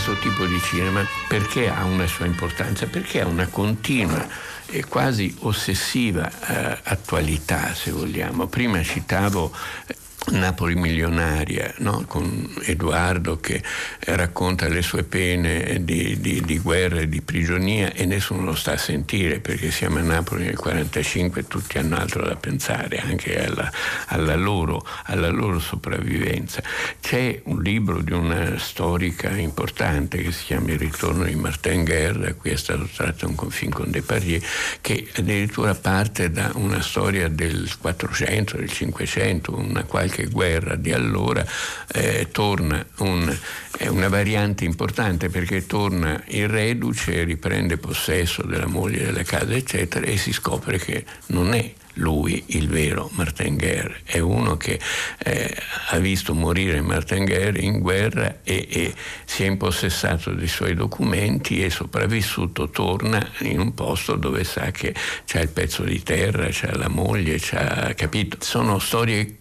Questo 0.00 0.14
tipo 0.30 0.46
di 0.46 0.58
cinema 0.60 1.06
perché 1.28 1.68
ha 1.68 1.84
una 1.84 2.06
sua 2.06 2.24
importanza? 2.24 2.86
Perché 2.86 3.20
ha 3.20 3.26
una 3.26 3.48
continua 3.48 4.26
e 4.64 4.86
quasi 4.86 5.36
ossessiva 5.40 6.30
eh, 6.30 6.80
attualità, 6.84 7.74
se 7.74 7.90
vogliamo. 7.90 8.46
Prima 8.46 8.82
citavo 8.82 9.54
eh, 9.86 9.94
Napoli 10.28 10.74
milionaria, 10.74 11.72
no? 11.78 12.04
con 12.06 12.48
Edoardo 12.62 13.40
che 13.40 13.62
racconta 14.00 14.68
le 14.68 14.82
sue 14.82 15.02
pene 15.02 15.82
di, 15.82 16.20
di, 16.20 16.40
di, 16.42 16.58
guerra 16.58 17.00
e 17.00 17.08
di 17.08 17.20
prigionia 17.20 17.92
e 17.92 18.04
nessuno 18.04 18.44
lo 18.44 18.54
sta 18.54 18.72
a 18.72 18.76
sentire 18.76 19.40
perché 19.40 19.70
siamo 19.70 19.98
a 19.98 20.02
Napoli 20.02 20.44
nel 20.44 20.58
1945 20.62 21.40
e 21.40 21.46
tutti 21.48 21.78
hanno 21.78 21.96
altro 21.96 22.24
da 22.24 22.36
pensare, 22.36 22.98
anche 22.98 23.44
alla, 23.44 23.70
alla, 24.06 24.36
loro, 24.36 24.86
alla, 25.04 25.30
loro, 25.30 25.58
sopravvivenza. 25.58 26.62
C'è 27.00 27.40
un 27.44 27.62
libro 27.62 28.00
di 28.00 28.12
una 28.12 28.58
storica 28.58 29.30
importante 29.36 30.18
che 30.18 30.32
si 30.32 30.44
chiama 30.44 30.70
Il 30.70 30.78
ritorno 30.78 31.24
di 31.24 31.34
Martin 31.34 31.82
Guerre, 31.82 32.18
da 32.18 32.34
cui 32.34 32.50
è 32.50 32.56
stato 32.56 32.88
tratto 32.94 33.26
un 33.26 33.50
film 33.50 33.72
con 33.72 33.90
Depardieu, 33.90 34.40
che 34.80 35.08
addirittura 35.16 35.74
parte 35.74 36.30
da 36.30 36.52
una 36.54 36.82
storia 36.82 37.28
del 37.28 37.68
400, 37.78 38.58
del 38.58 38.70
500, 38.70 39.56
una 39.56 39.82
qualche 39.84 40.09
qualche 40.10 40.26
guerra 40.26 40.74
di 40.74 40.92
allora 40.92 41.46
eh, 41.92 42.28
torna 42.32 42.84
un, 42.98 43.34
è 43.76 43.86
una 43.86 44.08
variante 44.08 44.64
importante 44.64 45.28
perché 45.28 45.66
torna 45.66 46.20
il 46.28 46.48
reduce, 46.48 47.22
riprende 47.22 47.76
possesso 47.76 48.42
della 48.42 48.66
moglie, 48.66 49.04
della 49.04 49.22
casa, 49.22 49.54
eccetera, 49.54 50.04
e 50.04 50.16
si 50.16 50.32
scopre 50.32 50.78
che 50.78 51.04
non 51.26 51.54
è 51.54 51.72
lui 51.94 52.42
il 52.48 52.68
vero 52.68 53.10
Martin 53.14 53.56
Guerre, 53.56 54.00
è 54.04 54.18
uno 54.18 54.56
che 54.56 54.78
eh, 55.18 55.56
ha 55.88 55.98
visto 55.98 56.34
morire 56.34 56.80
Martin 56.80 57.24
Guerre 57.24 57.58
in 57.60 57.80
guerra 57.80 58.38
e, 58.42 58.66
e, 58.70 58.94
si 59.24 59.42
è 59.42 59.46
impossessato 59.46 60.32
dei 60.32 60.48
suoi 60.48 60.74
documenti 60.74 61.62
e 61.62 61.68
sopravvissuto 61.68 62.70
torna 62.70 63.24
in 63.40 63.58
un 63.58 63.74
posto 63.74 64.14
dove 64.14 64.44
sa 64.44 64.70
che 64.70 64.94
c'è 65.24 65.40
il 65.40 65.48
pezzo 65.48 65.82
di 65.82 66.02
terra, 66.02 66.46
c'è 66.48 66.72
la 66.74 66.88
moglie, 66.88 67.36
c'ha 67.38 67.92
capito. 67.94 68.36
Sono 68.40 68.78
storie 68.78 69.38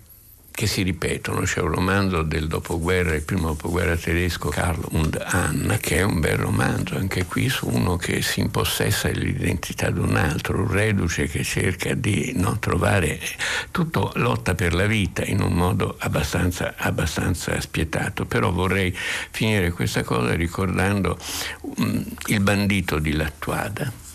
che 0.60 0.68
si 0.68 0.82
ripetono. 0.82 1.43
C'è 1.43 1.62
un 1.62 1.74
romanzo 1.74 2.22
del 2.22 2.49
dopoguerra, 2.49 3.16
il 3.16 3.22
primo 3.22 3.47
dopoguerra 3.47 3.95
tedesco, 3.95 4.49
Carlo 4.49 4.89
und 4.91 5.18
Anna, 5.26 5.78
che 5.78 5.99
è 5.99 6.01
un 6.01 6.20
bel 6.20 6.36
romanzo, 6.36 6.97
anche 6.97 7.24
qui 7.24 7.47
su 7.47 7.70
uno 7.70 7.95
che 7.95 8.22
si 8.22 8.41
impossessa 8.41 9.07
dell'identità 9.07 9.89
di 9.89 9.99
un 9.99 10.18
altro, 10.18 10.57
un 10.57 10.70
reduce 10.70 11.28
che 11.28 11.45
cerca 11.45 11.93
di 11.93 12.34
no, 12.36 12.60
trovare 12.60 13.22
tutto 13.72 14.12
lotta 14.16 14.53
per 14.53 14.74
la 14.74 14.86
vita 14.86 15.24
in 15.24 15.39
un 15.39 15.53
modo 15.53 15.95
abbastanza, 15.97 16.74
abbastanza 16.76 17.57
spietato. 17.62 18.26
Però 18.26 18.51
vorrei 18.51 18.93
finire 19.32 19.72
questa 19.72 20.03
cosa 20.03 20.34
ricordando 20.34 21.18
um, 21.62 22.03
il 22.26 22.41
bandito 22.41 22.99
di 22.99 23.14
Lattuada 23.14 24.09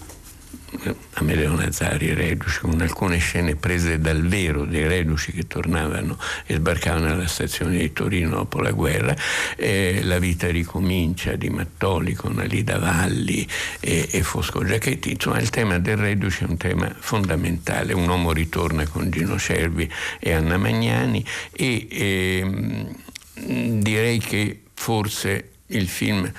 Amedeo 1.14 1.54
Nazzari 1.54 2.12
reduci, 2.12 2.60
con 2.60 2.80
alcune 2.80 3.18
scene 3.18 3.56
prese 3.56 3.98
dal 3.98 4.26
vero 4.26 4.64
dei 4.64 4.86
reduci 4.86 5.32
che 5.32 5.46
tornavano 5.46 6.18
e 6.46 6.56
sbarcavano 6.56 7.12
alla 7.12 7.26
stazione 7.26 7.78
di 7.78 7.92
Torino 7.92 8.30
dopo 8.30 8.60
la 8.60 8.72
guerra, 8.72 9.14
eh, 9.56 10.00
la 10.02 10.18
vita 10.18 10.48
ricomincia 10.48 11.36
di 11.36 11.48
Mattoli 11.50 12.14
con 12.14 12.38
Alida 12.38 12.78
Valli 12.78 13.46
e, 13.80 14.08
e 14.10 14.22
Fosco 14.22 14.64
Giachetti, 14.64 15.12
insomma 15.12 15.38
il 15.38 15.50
tema 15.50 15.78
del 15.78 15.96
reduce 15.96 16.44
è 16.44 16.48
un 16.48 16.56
tema 16.56 16.92
fondamentale, 16.98 17.92
un 17.92 18.08
uomo 18.08 18.32
ritorna 18.32 18.86
con 18.86 19.10
Gino 19.10 19.38
Cervi 19.38 19.90
e 20.18 20.32
Anna 20.32 20.56
Magnani 20.56 21.24
e 21.52 21.86
eh, 21.90 22.86
direi 23.34 24.18
che 24.18 24.60
forse 24.74 25.50
il 25.68 25.88
film, 25.88 26.30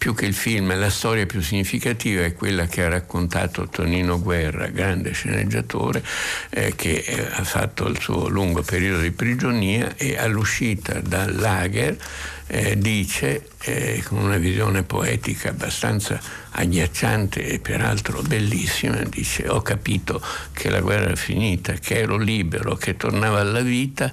più 0.00 0.14
che 0.14 0.24
il 0.24 0.32
film, 0.32 0.74
la 0.78 0.88
storia 0.88 1.26
più 1.26 1.42
significativa 1.42 2.24
è 2.24 2.32
quella 2.32 2.66
che 2.66 2.82
ha 2.82 2.88
raccontato 2.88 3.68
Tonino 3.68 4.18
Guerra, 4.18 4.68
grande 4.68 5.12
sceneggiatore, 5.12 6.02
eh, 6.48 6.72
che 6.74 7.04
eh, 7.06 7.28
ha 7.30 7.44
fatto 7.44 7.86
il 7.86 8.00
suo 8.00 8.26
lungo 8.28 8.62
periodo 8.62 9.02
di 9.02 9.10
prigionia 9.10 9.94
e 9.96 10.16
all'uscita 10.16 11.00
dal 11.00 11.36
lager 11.36 11.98
eh, 12.46 12.78
dice, 12.78 13.48
eh, 13.60 14.02
con 14.06 14.20
una 14.20 14.38
visione 14.38 14.84
poetica 14.84 15.50
abbastanza 15.50 16.18
agghiacciante 16.52 17.44
e 17.44 17.58
peraltro 17.58 18.22
bellissima, 18.22 18.96
dice 19.02 19.48
ho 19.48 19.60
capito 19.60 20.22
che 20.54 20.70
la 20.70 20.80
guerra 20.80 21.10
è 21.10 21.16
finita, 21.16 21.74
che 21.74 21.98
ero 21.98 22.16
libero, 22.16 22.74
che 22.74 22.96
tornavo 22.96 23.36
alla 23.36 23.60
vita, 23.60 24.10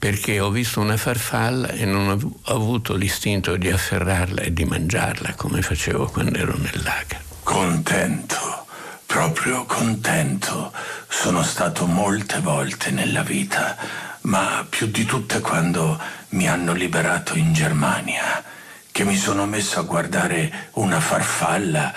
perché 0.00 0.40
ho 0.40 0.48
visto 0.48 0.80
una 0.80 0.96
farfalla 0.96 1.68
e 1.68 1.84
non 1.84 2.08
ho 2.08 2.52
avuto 2.54 2.94
l'istinto 2.94 3.56
di 3.56 3.70
afferrarla 3.70 4.40
e 4.40 4.50
di 4.50 4.64
mangiarla 4.64 5.34
come 5.34 5.60
facevo 5.60 6.06
quando 6.06 6.38
ero 6.38 6.56
nel 6.56 6.80
lager. 6.82 7.22
Contento, 7.42 8.64
proprio 9.04 9.66
contento. 9.66 10.72
Sono 11.06 11.42
stato 11.42 11.84
molte 11.84 12.40
volte 12.40 12.90
nella 12.90 13.22
vita, 13.22 13.76
ma 14.22 14.64
più 14.66 14.86
di 14.86 15.04
tutte 15.04 15.40
quando 15.40 16.00
mi 16.30 16.48
hanno 16.48 16.72
liberato 16.72 17.36
in 17.36 17.52
Germania, 17.52 18.42
che 18.90 19.04
mi 19.04 19.16
sono 19.16 19.44
messo 19.44 19.80
a 19.80 19.82
guardare 19.82 20.70
una 20.74 20.98
farfalla 20.98 21.92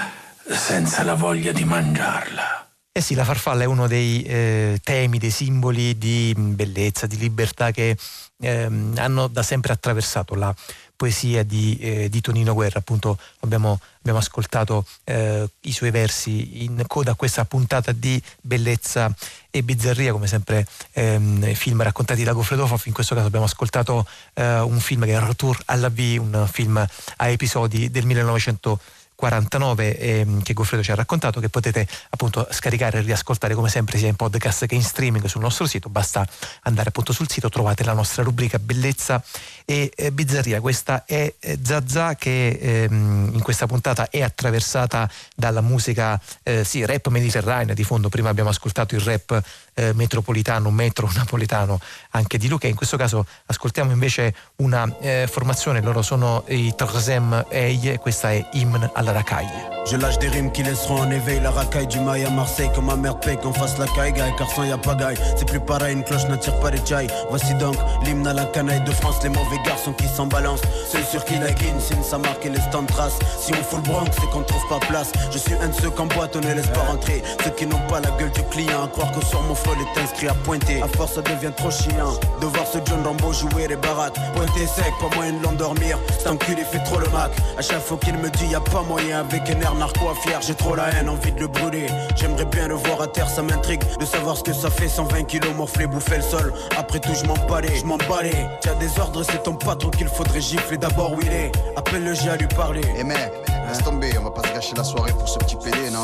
senza 0.45 1.04
la 1.04 1.14
voglia 1.14 1.54
di 1.54 1.64
mangiarla. 1.64 2.62
Eh 2.95 3.01
sì, 3.01 3.15
la 3.15 3.23
farfalla 3.23 3.63
è 3.63 3.65
uno 3.65 3.87
dei 3.87 4.21
eh, 4.21 4.79
temi, 4.83 5.17
dei 5.17 5.31
simboli 5.31 5.97
di 5.97 6.31
bellezza, 6.37 7.07
di 7.07 7.17
libertà 7.17 7.71
che 7.71 7.97
ehm, 8.39 8.93
hanno 8.97 9.25
da 9.25 9.41
sempre 9.41 9.73
attraversato 9.73 10.35
la 10.35 10.53
poesia 10.95 11.41
di, 11.41 11.75
eh, 11.79 12.07
di 12.07 12.21
Tonino 12.21 12.53
Guerra. 12.53 12.77
Appunto 12.77 13.17
abbiamo, 13.39 13.79
abbiamo 13.97 14.19
ascoltato 14.19 14.85
eh, 15.05 15.49
i 15.61 15.71
suoi 15.71 15.89
versi 15.89 16.65
in 16.65 16.83
coda 16.85 17.13
a 17.13 17.15
questa 17.15 17.45
puntata 17.45 17.91
di 17.93 18.21
bellezza 18.39 19.11
e 19.49 19.63
bizzarria, 19.63 20.11
come 20.11 20.27
sempre 20.27 20.67
ehm, 20.91 21.51
film 21.55 21.81
raccontati 21.81 22.23
da 22.23 22.33
Goffredo 22.33 22.67
Foff. 22.67 22.85
In 22.85 22.93
questo 22.93 23.15
caso 23.15 23.25
abbiamo 23.25 23.45
ascoltato 23.45 24.07
eh, 24.35 24.59
un 24.59 24.79
film 24.79 25.05
che 25.05 25.13
è 25.13 25.19
Retour 25.19 25.59
à 25.65 25.77
la 25.77 25.89
vie, 25.89 26.19
un 26.19 26.47
film 26.47 26.77
a 26.77 27.27
episodi 27.27 27.89
del 27.89 28.05
1900. 28.05 28.79
49 29.24 29.97
ehm, 29.97 30.43
che 30.43 30.51
Goffredo 30.51 30.84
ci 30.84 30.91
ha 30.91 30.95
raccontato 30.95 31.39
che 31.39 31.47
potete 31.47 31.88
appunto 32.09 32.45
scaricare 32.51 32.97
e 32.97 33.01
riascoltare 33.01 33.53
come 33.53 33.69
sempre 33.69 33.97
sia 33.97 34.09
in 34.09 34.17
podcast 34.17 34.65
che 34.65 34.76
in 34.76 34.84
streaming 34.84 35.24
sul 35.28 35.39
nostro 35.39 35.65
sito. 35.65 35.88
Basta 35.88 36.28
andare 36.63 36.89
appunto 36.89 37.13
sul 37.13 37.30
sito 37.30 37.47
trovate 37.47 37.86
la 37.86 37.93
nostra 37.93 38.21
rubrica 38.21 38.59
bellezza 38.59 39.24
e 39.63 39.89
eh, 39.95 40.11
bizzarria. 40.11 40.59
Questa 40.59 41.05
è 41.05 41.34
eh, 41.39 41.57
Zazà 41.63 42.15
che 42.15 42.49
ehm, 42.49 43.32
in 43.34 43.41
questa 43.41 43.65
puntata 43.65 44.09
è 44.09 44.21
attraversata 44.21 45.09
dalla 45.34 45.61
musica 45.61 46.19
eh, 46.43 46.65
sì 46.65 46.86
rap 46.86 47.07
mediterranea 47.07 47.74
di 47.74 47.84
fondo. 47.86 48.09
Prima 48.09 48.28
abbiamo 48.28 48.49
ascoltato 48.49 48.93
il 48.93 49.01
rap 49.01 49.41
eh, 49.74 49.93
metropolitano 49.93 50.69
metro 50.71 51.09
napoletano 51.15 51.80
anche 52.11 52.38
di 52.38 52.47
Luca 52.47 52.67
in 52.67 52.76
questo 52.76 52.97
caso 52.97 53.26
ascoltiamo 53.45 53.91
invece 53.91 54.34
una 54.57 54.91
eh, 54.99 55.28
formazione. 55.30 55.82
Loro 55.82 56.01
sono 56.01 56.43
i 56.47 56.74
Troisième 56.76 57.45
Eille 57.49 57.97
questa 57.99 58.32
è 58.32 58.49
Hymne 58.53 58.91
alla 58.93 59.11
racaille. 59.11 59.74
Je 59.86 59.97
lâche 59.97 60.17
des 60.17 60.30
rimes 60.30 60.49
qui 60.49 60.63
laisseront 60.63 61.01
en 61.01 61.11
éveil 61.11 61.41
la 61.41 61.51
racaille 61.51 61.88
du 61.88 61.99
mail 61.99 62.26
à 62.26 62.30
Marseille. 62.30 62.69
Comme 62.74 62.86
ma 62.86 62.95
mère 62.95 63.19
paye 63.19 63.38
qu'on 63.38 63.51
fasse 63.51 63.78
la 63.78 63.86
caille 63.88 64.13
car 64.13 64.49
sans 64.49 64.63
y 64.63 64.71
a 64.71 64.78
pagaille 64.78 65.17
C'est 65.36 65.45
plus 65.45 65.59
pareil, 65.59 65.93
une 65.93 66.03
cloche 66.03 66.26
n'attire 66.30 66.57
pas 66.59 66.71
les 66.71 66.80
chai 66.86 67.07
Voici 67.30 67.53
donc 67.55 67.76
l'hymne 68.05 68.26
à 68.26 68.34
la 68.34 68.45
canaille 68.45 68.84
de 68.84 68.91
France. 68.91 69.17
Les 69.24 69.30
mauvais 69.30 69.57
garçons 69.65 69.91
qui 69.91 70.07
s'en 70.07 70.28
balancent. 70.28 70.61
Ceux 70.89 71.03
sur 71.03 71.26
qui 71.26 71.38
la 71.38 71.51
guine 71.51 71.80
signe 71.82 72.01
sa 72.01 72.17
marque 72.17 72.45
et 72.45 72.49
laisse 72.49 72.69
tant 72.71 72.84
de 72.84 72.88
traces 72.88 73.19
Si 73.39 73.51
on 73.53 73.63
fout 73.63 73.86
le 73.86 73.91
bronx 73.91 74.11
c'est 74.13 74.30
qu'on 74.30 74.43
trouve 74.43 74.67
pas 74.69 74.80
place. 74.88 75.11
Je 75.32 75.38
suis 75.38 75.53
un 75.55 75.67
de 75.67 75.74
ceux 75.74 75.89
qu'en 75.89 76.05
boîte 76.05 76.36
on 76.38 76.39
ne 76.39 76.53
laisse 76.53 76.67
pas 76.67 76.84
rentrer 76.84 77.21
Ceux 77.43 77.51
qui 77.51 77.65
n'ont 77.65 77.86
pas 77.89 77.99
la 77.99 78.11
gueule 78.11 78.32
du 78.32 78.43
client 78.43 78.86
À 78.86 78.88
croire 78.88 79.11
que 79.11 79.26
sur 79.26 79.41
mon 79.41 79.55
flot 79.64 79.74
est 79.74 79.99
inscrit 79.99 80.28
à 80.28 80.34
pointer. 80.34 80.82
À 80.82 80.88
force 80.88 81.14
ça 81.14 81.22
devient 81.22 81.51
trop 81.55 81.72
chiant 81.72 82.14
De 82.41 82.45
voir 82.47 82.66
ce 82.68 82.78
John 82.86 83.05
Rambo 83.05 83.32
jouer 83.34 83.68
les 83.68 83.76
baraques. 83.76 84.18
Pointer 84.36 84.68
sec, 84.68 84.91
pas 84.99 85.16
moyen 85.16 85.34
de 85.34 85.43
l'endormir. 85.43 85.97
Cet 86.18 86.28
enculé 86.28 86.64
fait 86.64 86.84
trop 86.84 86.99
le 86.99 87.07
mac. 87.09 87.32
À 87.57 87.61
chaque 87.61 87.82
fois 87.82 87.97
qu'il 87.97 88.18
me 88.18 88.30
dit 88.30 88.47
y 88.47 88.55
a 88.55 88.61
pas 88.61 88.82
moyen. 88.82 89.22
Avec 89.22 89.49
un 89.49 89.59
air 89.61 89.76
narco 89.76 90.09
à 90.09 90.16
fier 90.16 90.39
J'ai 90.41 90.55
trop 90.55 90.76
la 90.76 90.89
haine, 90.89 91.09
envie 91.09 91.32
de 91.32 91.39
le 91.39 91.47
brûler. 91.47 91.88
J'aimerais 92.16 92.45
bien 92.45 92.68
le 92.68 92.76
voir 92.76 93.01
à 93.01 93.07
terre, 93.07 93.30
ça 93.30 93.41
m'intrigue 93.41 93.82
De 93.99 94.05
savoir 94.05 94.38
ce 94.38 94.43
que 94.43 94.53
ça 94.53 94.70
fait. 94.70 94.88
120 94.88 95.24
kilos 95.24 95.53
morflé, 95.55 95.88
bouffer 95.88 96.18
le 96.18 96.24
sol. 96.24 96.53
Après 96.78 96.99
tout 96.99 97.14
je 97.14 97.26
m'en 97.26 97.38
balais, 97.47 97.76
je 97.76 97.86
m'en 97.86 97.97
balais. 97.97 98.47
T'as 98.61 98.76
des 98.76 98.99
ordres, 98.99 99.24
c'est 99.24 99.43
ton 99.43 99.53
patron 99.53 99.89
qu'il 99.89 100.07
faudrait 100.07 100.41
gifler 100.41 100.78
D'abord 100.78 101.14
où 101.14 101.22
il 101.22 101.32
est, 101.32 101.51
appelle 101.76 102.03
le 102.03 102.14
G 102.14 102.30
à 102.30 102.36
lui 102.36 102.47
parler. 102.47 102.82
Eh 102.97 103.03
mec, 103.03 103.32
laisse 103.68 103.80
tomber, 103.80 104.11
on 104.20 104.24
va 104.24 104.32
pas 104.32 104.47
se 104.47 104.53
gâcher 104.53 104.74
la 104.76 104.84
soirée 104.84 105.11
pour 105.11 105.28
ce 105.28 105.38
petit 105.39 105.55
PD, 105.55 105.89
non? 105.91 106.03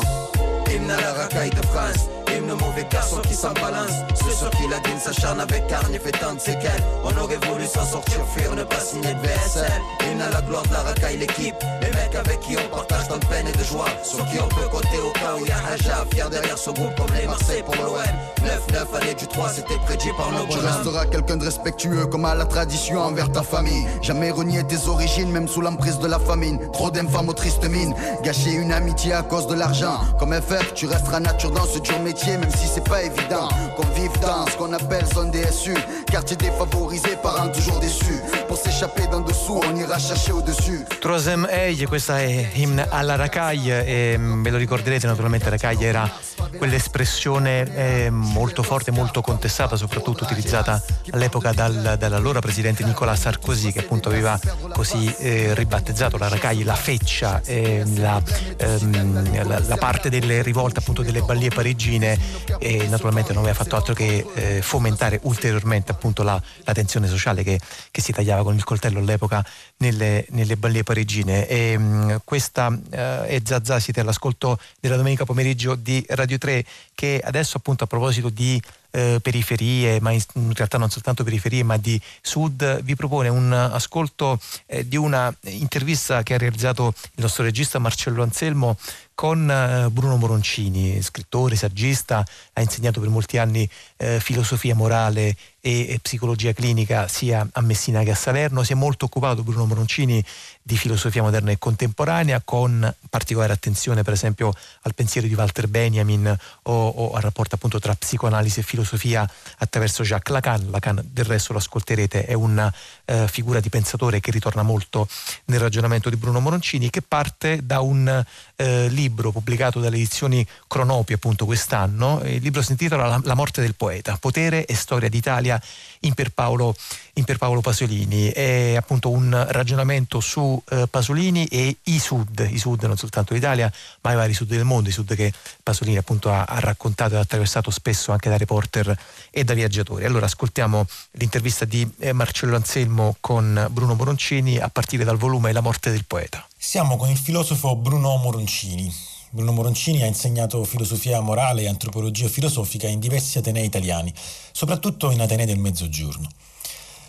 Hymne 0.72 0.90
à 0.90 1.00
la 1.00 1.12
racaille 1.12 1.50
de 1.50 1.66
France 1.66 2.08
Hymne 2.40 2.54
mauvais 2.54 2.86
garçon 2.90 3.20
qui 3.22 3.34
s'en 3.34 3.52
balance. 3.52 3.92
Ceux 4.40 4.48
qui 4.56 4.68
la 4.68 4.78
dîne 4.80 4.98
s'acharne 4.98 5.40
avec 5.40 5.66
carne 5.66 5.94
et 5.94 5.98
fait 5.98 6.12
tant 6.12 6.32
de 6.32 6.38
séquelles. 6.38 6.82
On 7.04 7.14
aurait 7.22 7.36
voulu 7.36 7.66
s'en 7.66 7.84
sortir, 7.84 8.20
fuir, 8.34 8.54
ne 8.54 8.64
pas 8.64 8.80
signer 8.80 9.12
de 9.12 9.20
VSL 9.20 9.70
Hymne 10.00 10.22
à 10.22 10.30
la 10.30 10.40
gloire 10.40 10.62
de 10.62 10.72
la 10.72 10.80
racaille, 10.80 11.18
l'équipe. 11.18 11.54
Les 11.82 11.88
mecs 11.88 12.14
avec 12.14 12.40
qui 12.40 12.56
on 12.56 12.74
partage 12.74 13.08
tant 13.08 13.18
de 13.18 13.26
peine 13.26 13.46
et 13.48 13.52
de 13.52 13.64
joie. 13.64 13.84
Sur 14.02 14.24
qui 14.26 14.38
on 14.40 14.48
peut 14.48 14.68
compter 14.70 14.98
au 15.04 15.10
cas 15.12 15.34
où 15.38 15.44
y 15.44 15.50
a 15.50 15.56
Haja 15.56 16.04
Fier 16.10 16.30
derrière 16.30 16.56
ce 16.56 16.70
groupe 16.70 16.94
comme 16.96 17.14
les 17.14 17.26
Marseille 17.26 17.62
pour 17.62 17.74
l'OM 17.74 17.98
9-9 18.40 19.02
année 19.02 19.14
du 19.14 19.26
3 19.26 19.48
c'était 19.50 19.78
prédit 19.84 20.10
par 20.16 20.32
nos 20.32 20.46
Tu 20.46 20.58
resteras 20.58 21.06
quelqu'un 21.06 21.36
de 21.36 21.44
respectueux 21.44 22.06
comme 22.06 22.24
à 22.24 22.34
la 22.34 22.46
tradition 22.46 23.00
envers 23.00 23.30
ta 23.30 23.42
famille. 23.42 23.86
Jamais 24.00 24.30
renier 24.30 24.64
tes 24.64 24.88
origines 24.88 25.30
même 25.30 25.48
sous 25.48 25.60
l'emprise 25.60 25.98
de 25.98 26.06
la 26.06 26.18
famine. 26.18 26.58
Trop 26.72 26.90
d'infâmes 26.90 27.28
aux 27.28 27.34
tristes 27.34 27.68
mines. 27.68 27.94
Gâcher 28.22 28.52
une 28.52 28.72
amitié 28.72 29.12
à 29.12 29.22
cause 29.22 29.46
de 29.46 29.54
l'argent. 29.54 30.00
Comme 30.18 30.32
FF 30.32 30.72
tu 30.74 30.86
resteras 30.86 31.20
nature 31.20 31.50
dans 31.50 31.66
ce 31.66 31.78
dur 31.80 31.98
métier 32.00 32.29
même 32.38 32.50
si 32.50 32.66
c'est 32.66 32.86
pas 32.86 33.02
évident 33.02 33.48
qu'on 33.76 33.86
vive 33.94 34.12
dans 34.20 34.46
ce 34.46 34.56
qu'on 34.56 34.72
appelle 34.72 35.04
zone 35.06 35.30
DSU. 35.30 35.74
Quartier 36.10 36.36
défavorisé, 36.36 37.16
parents 37.22 37.48
toujours 37.48 37.78
déçus. 37.80 38.20
Pour 38.48 38.56
s'échapper 38.56 39.06
d'en 39.06 39.20
dessous, 39.20 39.60
on 39.64 39.76
ira 39.76 39.98
chercher 39.98 40.32
au-dessus. 40.32 40.84
Troisième 41.00 41.46
Eil, 41.50 41.86
questa 41.86 42.20
è 42.20 42.50
himne 42.54 42.86
alla 42.90 43.16
Racaille 43.16 43.84
e 43.84 44.18
ve 44.18 44.50
lo 44.50 44.58
ricorderete 44.58 45.06
naturalmente 45.06 45.48
Racaille 45.48 45.86
era 45.86 46.10
quell'espressione 46.56 47.74
eh, 47.74 48.10
molto 48.10 48.62
forte, 48.62 48.90
molto 48.90 49.20
contestata, 49.20 49.76
soprattutto 49.76 50.24
utilizzata 50.24 50.82
all'epoca 51.10 51.52
dal, 51.52 51.96
dall'allora 51.98 52.40
presidente 52.40 52.84
Nicolas 52.84 53.20
Sarkozy 53.20 53.72
che 53.72 53.80
appunto 53.80 54.08
aveva 54.08 54.38
così 54.72 55.12
eh, 55.18 55.54
ribattezzato 55.54 56.18
la 56.18 56.28
Racaille, 56.28 56.64
la 56.64 56.74
feccia, 56.74 57.40
eh, 57.44 57.84
la, 57.96 58.20
ehm, 58.56 59.46
la, 59.46 59.60
la, 59.60 59.76
parte 59.76 60.10
delle 60.10 60.42
rivolte 60.42 60.80
appunto 60.80 61.02
delle 61.02 61.22
ballie 61.22 61.48
parigine 61.48 62.18
e 62.58 62.86
naturalmente 62.88 63.32
non 63.32 63.42
aveva 63.42 63.56
fatto 63.56 63.76
altro 63.76 63.94
che 63.94 64.26
eh, 64.34 64.62
fomentare 64.62 65.18
ulteriormente 65.22 65.92
appunto 65.92 66.22
la, 66.22 66.40
la 66.64 66.72
tensione 66.72 67.06
sociale 67.08 67.42
che, 67.42 67.60
che, 67.90 68.00
si 68.00 68.12
tagliava 68.12 68.42
con 68.42 68.54
il 68.54 68.64
coltello 68.64 68.98
all'epoca 68.98 69.44
nelle, 69.78 70.26
nelle 70.30 70.56
ballie 70.56 70.82
parigine. 70.82 71.46
E, 71.46 71.78
mh, 71.78 72.22
questa 72.24 72.76
eh, 72.90 73.26
è 73.26 73.40
Zazà, 73.44 73.78
siete 73.78 74.00
all'ascolto 74.00 74.58
della 74.80 74.96
domenica 74.96 75.24
pomeriggio 75.24 75.74
di 75.74 76.04
Radio 76.08 76.38
3 76.38 76.64
che 76.94 77.20
adesso 77.24 77.56
appunto 77.56 77.84
a 77.84 77.86
proposito 77.86 78.28
di 78.28 78.60
eh, 78.90 79.18
periferie, 79.22 80.00
ma 80.00 80.10
in, 80.10 80.20
in, 80.34 80.52
realtà 80.54 80.78
non 80.78 80.90
soltanto 80.90 81.24
periferie, 81.24 81.62
ma 81.62 81.76
di 81.76 82.00
sud, 82.20 82.82
vi 82.82 82.94
propone 82.94 83.28
un 83.28 83.52
ascolto 83.52 84.38
eh, 84.66 84.86
di 84.86 84.96
una 84.96 85.34
intervista 85.42 86.22
che 86.22 86.34
ha 86.34 86.38
realizzato 86.38 86.92
il 87.14 87.22
nostro 87.22 87.44
regista 87.44 87.78
Marcello 87.78 88.22
Anselmo 88.22 88.76
con 89.20 89.50
eh, 89.50 89.90
Bruno 89.90 90.16
Moroncini, 90.16 91.02
scrittore, 91.02 91.54
saggista, 91.54 92.24
ha 92.54 92.60
insegnato 92.62 93.00
per 93.00 93.10
molti 93.10 93.36
anni 93.36 93.68
eh, 93.98 94.18
filosofia 94.18 94.74
morale 94.74 95.36
e, 95.60 95.92
e, 95.92 95.98
psicologia 96.00 96.54
clinica 96.54 97.06
sia 97.06 97.46
a 97.52 97.60
Messina 97.60 98.02
che 98.02 98.12
a 98.12 98.14
Salerno. 98.14 98.62
Si 98.62 98.72
è 98.72 98.74
molto 98.74 99.04
occupato 99.04 99.42
Bruno 99.42 99.66
Moroncini 99.66 100.24
di 100.62 100.76
filosofia 100.76 101.22
moderna 101.22 101.50
e 101.50 101.58
contemporanea 101.58 102.40
con 102.42 102.94
particolare 103.10 103.52
attenzione 103.52 104.02
per 104.02 104.14
esempio 104.14 104.52
al 104.82 104.94
pensiero 104.94 105.26
di 105.26 105.34
Walter 105.34 105.68
Benjamin 105.68 106.34
o, 106.62 106.88
o 106.88 107.12
al 107.12 107.22
rapporto 107.22 107.56
appunto 107.56 107.78
tra 107.78 107.94
psicoanalisi 107.94 108.60
e 108.60 108.62
filosofia 108.62 109.30
attraverso 109.58 110.02
Jacques 110.02 110.32
Lacan. 110.32 110.70
Lacan 110.70 111.02
del 111.04 111.26
resto 111.26 111.52
lo 111.52 111.58
ascolterete 111.58 112.24
è 112.24 112.32
una 112.32 112.72
eh, 113.04 113.28
figura 113.28 113.60
di 113.60 113.68
pensatore 113.68 114.20
che 114.20 114.30
ritorna 114.30 114.62
molto 114.62 115.08
nel 115.46 115.60
ragionamento 115.60 116.08
di 116.08 116.16
Bruno 116.16 116.40
Moroncini 116.40 116.88
che 116.88 117.02
parte 117.02 117.60
da 117.62 117.80
un 117.80 118.24
eh, 118.60 118.88
libro 118.88 119.32
pubblicato 119.32 119.80
dalle 119.80 119.96
edizioni 119.96 120.46
Cronopi 120.66 121.14
appunto 121.14 121.46
quest'anno. 121.46 122.20
Il 122.24 122.42
libro 122.42 122.60
si 122.60 122.72
intitola 122.72 123.06
La, 123.06 123.20
La 123.24 123.34
morte 123.34 123.62
del 123.62 123.74
poeta, 123.74 124.18
potere 124.18 124.66
e 124.66 124.74
storia 124.74 125.08
d'Italia 125.08 125.60
in 126.00 126.12
Pierpaolo, 126.12 126.76
in 127.14 127.24
Pierpaolo 127.24 127.62
Pasolini. 127.62 128.28
È 128.28 128.76
appunto 128.76 129.10
un 129.10 129.46
ragionamento 129.48 130.20
su 130.20 130.62
eh, 130.68 130.86
Pasolini 130.90 131.46
e 131.46 131.78
i 131.84 131.98
sud, 131.98 132.46
i 132.50 132.58
sud 132.58 132.84
non 132.84 132.98
soltanto 132.98 133.32
l'Italia, 133.32 133.72
ma 134.02 134.12
i 134.12 134.16
vari 134.16 134.34
sud 134.34 134.48
del 134.48 134.64
mondo, 134.64 134.90
i 134.90 134.92
sud 134.92 135.14
che 135.14 135.32
Pasolini 135.62 135.96
appunto 135.96 136.30
ha, 136.30 136.44
ha 136.44 136.60
raccontato 136.60 137.14
e 137.14 137.18
attraversato 137.18 137.70
spesso 137.70 138.12
anche 138.12 138.28
da 138.28 138.36
reporter 138.36 138.94
e 139.30 139.42
da 139.42 139.54
viaggiatori. 139.54 140.04
Allora 140.04 140.26
ascoltiamo 140.26 140.86
l'intervista 141.12 141.64
di 141.64 141.90
eh, 141.98 142.12
Marcello 142.12 142.56
Anselmo 142.56 143.16
con 143.20 143.68
Bruno 143.70 143.94
Moroncini 143.94 144.58
a 144.58 144.68
partire 144.68 145.04
dal 145.04 145.16
volume 145.16 145.52
La 145.52 145.62
morte 145.62 145.90
del 145.90 146.04
poeta. 146.04 146.44
Siamo 146.62 146.98
con 146.98 147.08
il 147.08 147.16
filosofo 147.16 147.74
Bruno 147.74 148.18
Moroncini. 148.18 148.92
Bruno 149.30 149.50
Moroncini 149.50 150.02
ha 150.02 150.06
insegnato 150.06 150.62
filosofia 150.64 151.18
morale 151.22 151.62
e 151.62 151.68
antropologia 151.68 152.28
filosofica 152.28 152.86
in 152.86 153.00
diversi 153.00 153.38
atenei 153.38 153.64
italiani, 153.64 154.12
soprattutto 154.52 155.10
in 155.10 155.22
atenei 155.22 155.46
del 155.46 155.58
Mezzogiorno. 155.58 156.28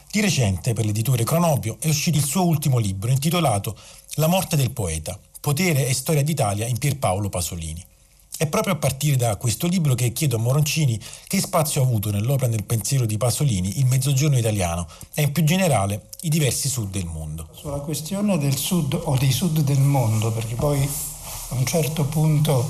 Di 0.09 0.21
recente, 0.21 0.71
per 0.71 0.85
l'editore 0.85 1.25
Cronopio, 1.25 1.75
è 1.81 1.89
uscito 1.89 2.17
il 2.17 2.23
suo 2.23 2.45
ultimo 2.45 2.77
libro 2.77 3.11
intitolato 3.11 3.75
La 4.15 4.27
morte 4.27 4.55
del 4.55 4.71
poeta, 4.71 5.19
potere 5.41 5.85
e 5.85 5.93
storia 5.93 6.23
d'Italia 6.23 6.65
in 6.65 6.77
Pierpaolo 6.77 7.27
Pasolini. 7.27 7.85
È 8.41 8.47
proprio 8.47 8.73
a 8.73 8.77
partire 8.77 9.17
da 9.17 9.35
questo 9.35 9.67
libro 9.67 9.93
che 9.93 10.11
chiedo 10.13 10.37
a 10.37 10.39
Moroncini 10.39 10.99
che 11.27 11.39
spazio 11.39 11.79
ha 11.79 11.85
avuto 11.85 12.09
nell'opera 12.09 12.49
nel 12.49 12.63
pensiero 12.63 13.05
di 13.05 13.15
Pasolini 13.15 13.77
il 13.77 13.85
mezzogiorno 13.85 14.35
italiano 14.35 14.87
e 15.13 15.21
in 15.21 15.31
più 15.31 15.43
generale 15.43 16.07
i 16.21 16.29
diversi 16.29 16.67
sud 16.67 16.89
del 16.89 17.05
mondo. 17.05 17.49
Sulla 17.51 17.77
questione 17.77 18.39
del 18.39 18.57
sud 18.57 18.99
o 18.99 19.15
dei 19.15 19.31
sud 19.31 19.59
del 19.59 19.79
mondo, 19.79 20.31
perché 20.31 20.55
poi 20.55 20.81
a 21.49 21.53
un 21.53 21.63
certo 21.67 22.05
punto 22.05 22.67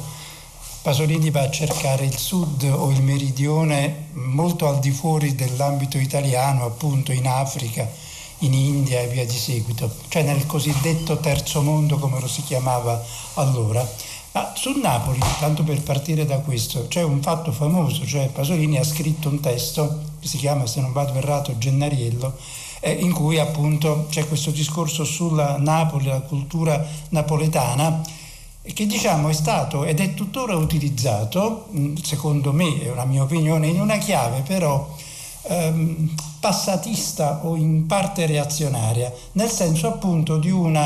Pasolini 0.81 1.29
va 1.29 1.43
a 1.43 1.49
cercare 1.49 2.03
il 2.03 2.17
sud 2.17 2.63
o 2.63 2.91
il 2.91 3.01
meridione 3.01 4.07
molto 4.11 4.67
al 4.67 4.79
di 4.79 4.91
fuori 4.91 5.35
dell'ambito 5.35 5.97
italiano, 5.97 6.65
appunto 6.65 7.13
in 7.13 7.27
Africa, 7.27 7.89
in 8.39 8.53
India 8.53 8.99
e 8.99 9.07
via 9.07 9.25
di 9.25 9.37
seguito, 9.37 9.89
cioè 10.09 10.23
nel 10.23 10.45
cosiddetto 10.45 11.17
terzo 11.19 11.61
mondo 11.61 11.97
come 11.97 12.19
lo 12.19 12.27
si 12.27 12.43
chiamava 12.43 13.01
allora. 13.35 13.87
Ma 14.33 14.53
su 14.55 14.71
Napoli, 14.79 15.19
tanto 15.39 15.63
per 15.63 15.81
partire 15.81 16.25
da 16.25 16.39
questo, 16.39 16.87
c'è 16.87 17.03
un 17.03 17.21
fatto 17.21 17.51
famoso, 17.51 18.05
cioè 18.05 18.29
Pasolini 18.29 18.77
ha 18.77 18.83
scritto 18.83 19.27
un 19.27 19.41
testo 19.41 19.99
che 20.21 20.27
si 20.27 20.37
chiama, 20.37 20.65
se 20.65 20.79
non 20.79 20.93
vado 20.93 21.15
errato, 21.15 21.57
Gennariello, 21.57 22.37
eh, 22.79 22.91
in 22.93 23.11
cui 23.11 23.39
appunto 23.39 24.07
c'è 24.09 24.25
questo 24.27 24.51
discorso 24.51 25.03
sulla 25.03 25.57
Napoli, 25.57 26.05
la 26.05 26.21
cultura 26.21 26.81
napoletana, 27.09 28.01
che 28.61 28.85
diciamo 28.85 29.27
è 29.27 29.33
stato 29.33 29.83
ed 29.83 29.99
è 29.99 30.13
tuttora 30.13 30.55
utilizzato, 30.55 31.67
mm, 31.75 31.95
secondo 31.95 32.53
me, 32.53 32.81
è 32.81 32.89
una 32.89 33.05
mia 33.05 33.23
opinione, 33.23 33.67
in 33.67 33.81
una 33.81 33.97
chiave 33.97 34.43
però 34.47 34.95
ehm, 35.43 36.15
passatista 36.39 37.41
o 37.43 37.57
in 37.57 37.85
parte 37.85 38.25
reazionaria, 38.25 39.11
nel 39.33 39.49
senso 39.49 39.87
appunto 39.87 40.37
di 40.37 40.51
un 40.51 40.79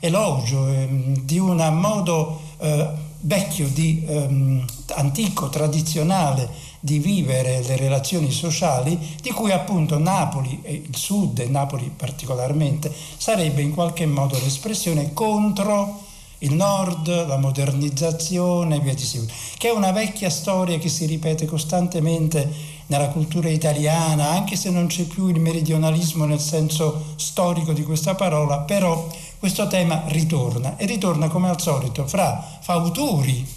elogio, 0.00 0.66
ehm, 0.66 1.18
di 1.18 1.38
un 1.38 1.56
modo 1.78 2.46
eh, 2.58 2.88
vecchio, 3.20 3.68
di, 3.68 4.04
ehm, 4.06 4.64
antico, 4.94 5.48
tradizionale 5.48 6.48
di 6.80 6.98
vivere 6.98 7.62
le 7.62 7.76
relazioni 7.76 8.30
sociali, 8.30 8.98
di 9.20 9.30
cui 9.30 9.50
appunto 9.50 9.98
Napoli, 9.98 10.60
e 10.62 10.82
il 10.88 10.96
sud 10.96 11.38
e 11.40 11.48
Napoli 11.48 11.90
particolarmente, 11.94 12.92
sarebbe 13.16 13.62
in 13.62 13.74
qualche 13.74 14.06
modo 14.06 14.38
l'espressione 14.38 15.12
contro 15.12 16.06
il 16.38 16.54
nord, 16.54 17.26
la 17.26 17.36
modernizzazione 17.36 18.78
via 18.78 18.94
di 18.94 19.02
seguito, 19.02 19.34
che 19.56 19.68
è 19.68 19.72
una 19.72 19.90
vecchia 19.90 20.30
storia 20.30 20.78
che 20.78 20.88
si 20.88 21.04
ripete 21.06 21.46
costantemente 21.46 22.76
nella 22.88 23.08
cultura 23.08 23.48
italiana, 23.48 24.30
anche 24.30 24.56
se 24.56 24.70
non 24.70 24.86
c'è 24.86 25.04
più 25.04 25.28
il 25.28 25.40
meridionalismo 25.40 26.24
nel 26.24 26.40
senso 26.40 27.14
storico 27.16 27.72
di 27.72 27.82
questa 27.82 28.14
parola, 28.14 28.58
però 28.58 29.06
questo 29.38 29.66
tema 29.68 30.02
ritorna 30.06 30.76
e 30.76 30.86
ritorna 30.86 31.28
come 31.28 31.48
al 31.48 31.60
solito 31.60 32.06
fra 32.06 32.58
fautori 32.60 33.56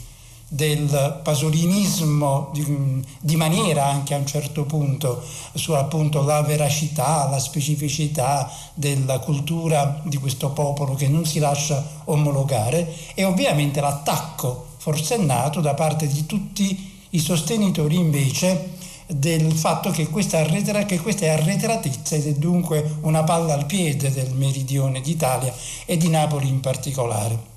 del 0.54 1.22
pasolinismo 1.24 2.50
di, 2.52 3.02
di, 3.22 3.36
maniera 3.38 3.86
anche 3.86 4.14
a 4.14 4.18
un 4.18 4.26
certo 4.26 4.66
punto 4.66 5.24
su 5.54 5.72
appunto 5.72 6.24
la 6.24 6.42
veracità, 6.42 7.30
la 7.30 7.40
specificità 7.40 8.52
della 8.74 9.20
cultura 9.20 10.02
di 10.04 10.18
questo 10.18 10.50
popolo 10.50 10.94
che 10.96 11.08
non 11.08 11.26
si 11.26 11.40
lascia 11.40 12.02
omologare 12.04 12.94
e 13.14 13.24
ovviamente 13.24 13.80
l'attacco 13.80 14.68
forsennato 14.76 15.62
da 15.62 15.74
parte 15.74 16.06
di 16.06 16.26
tutti 16.26 17.00
i 17.12 17.20
sostenitori 17.20 17.96
invece 17.96 18.80
del 19.14 19.52
fatto 19.52 19.92
che 19.92 20.08
questa, 20.08 20.40
arretra, 20.40 20.86
che 20.86 21.00
questa 21.00 21.26
è 21.26 21.30
arretratezza 21.30 22.16
ed 22.16 22.28
è 22.28 22.34
dunque 22.34 22.98
una 23.02 23.24
palla 23.24 23.54
al 23.54 23.66
piede 23.66 24.12
del 24.12 24.34
meridione 24.34 25.02
d'Italia 25.02 25.54
e 25.86 25.98
di 25.98 26.08
Napoli 26.08 26.48
in 26.48 26.60
particolare. 26.60 27.50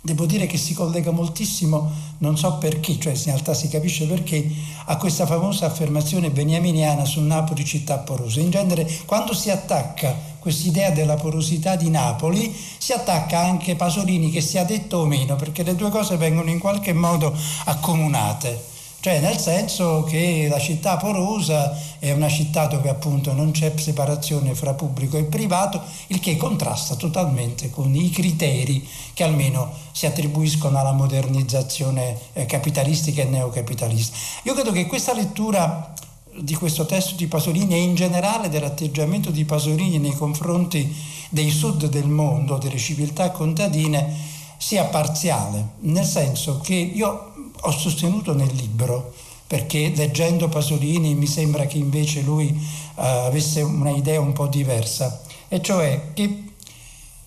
Devo 0.00 0.26
dire 0.26 0.44
che 0.44 0.58
si 0.58 0.74
collega 0.74 1.12
moltissimo, 1.12 1.90
non 2.18 2.36
so 2.36 2.58
perché, 2.58 2.98
cioè 2.98 3.14
in 3.14 3.22
realtà 3.24 3.54
si 3.54 3.68
capisce 3.68 4.06
perché, 4.06 4.46
a 4.84 4.98
questa 4.98 5.24
famosa 5.24 5.64
affermazione 5.64 6.30
beniaminiana 6.30 7.06
su 7.06 7.20
Napoli 7.20 7.64
città 7.64 7.98
porosa. 7.98 8.40
In 8.40 8.50
genere 8.50 8.86
quando 9.06 9.32
si 9.32 9.48
attacca 9.48 10.14
quest'idea 10.38 10.90
della 10.90 11.14
porosità 11.14 11.76
di 11.76 11.88
Napoli, 11.88 12.54
si 12.76 12.92
attacca 12.92 13.38
anche 13.38 13.76
Pasolini, 13.76 14.30
che 14.30 14.42
sia 14.42 14.64
detto 14.64 14.98
o 14.98 15.06
meno, 15.06 15.36
perché 15.36 15.62
le 15.62 15.74
due 15.74 15.88
cose 15.88 16.18
vengono 16.18 16.50
in 16.50 16.58
qualche 16.58 16.92
modo 16.92 17.34
accomunate 17.64 18.72
cioè 19.04 19.20
nel 19.20 19.36
senso 19.36 20.02
che 20.04 20.46
la 20.48 20.58
città 20.58 20.96
porosa 20.96 21.78
è 21.98 22.10
una 22.12 22.30
città 22.30 22.64
dove 22.64 22.88
appunto 22.88 23.34
non 23.34 23.50
c'è 23.50 23.70
separazione 23.76 24.54
fra 24.54 24.72
pubblico 24.72 25.18
e 25.18 25.24
privato, 25.24 25.82
il 26.06 26.20
che 26.20 26.38
contrasta 26.38 26.94
totalmente 26.94 27.68
con 27.68 27.94
i 27.94 28.08
criteri 28.08 28.88
che 29.12 29.22
almeno 29.22 29.70
si 29.92 30.06
attribuiscono 30.06 30.78
alla 30.78 30.92
modernizzazione 30.92 32.18
eh, 32.32 32.46
capitalistica 32.46 33.20
e 33.20 33.26
neocapitalista. 33.26 34.16
Io 34.44 34.54
credo 34.54 34.72
che 34.72 34.86
questa 34.86 35.12
lettura 35.12 35.92
di 36.38 36.54
questo 36.54 36.86
testo 36.86 37.14
di 37.14 37.26
Pasolini 37.26 37.74
e 37.74 37.82
in 37.82 37.94
generale 37.94 38.48
dell'atteggiamento 38.48 39.30
di 39.30 39.44
Pasolini 39.44 39.98
nei 39.98 40.14
confronti 40.14 40.96
dei 41.28 41.50
sud 41.50 41.88
del 41.88 42.08
mondo, 42.08 42.56
delle 42.56 42.78
civiltà 42.78 43.32
contadine, 43.32 44.32
sia 44.56 44.84
parziale, 44.84 45.72
nel 45.80 46.06
senso 46.06 46.58
che 46.62 46.74
io 46.74 47.33
ho 47.66 47.70
sostenuto 47.70 48.34
nel 48.34 48.52
libro, 48.54 49.12
perché 49.46 49.92
leggendo 49.94 50.48
Pasolini 50.48 51.14
mi 51.14 51.26
sembra 51.26 51.66
che 51.66 51.78
invece 51.78 52.22
lui 52.22 52.48
uh, 52.48 53.00
avesse 53.00 53.62
una 53.62 53.90
idea 53.90 54.20
un 54.20 54.32
po' 54.32 54.46
diversa, 54.46 55.22
e 55.48 55.60
cioè 55.60 56.12
che, 56.14 56.44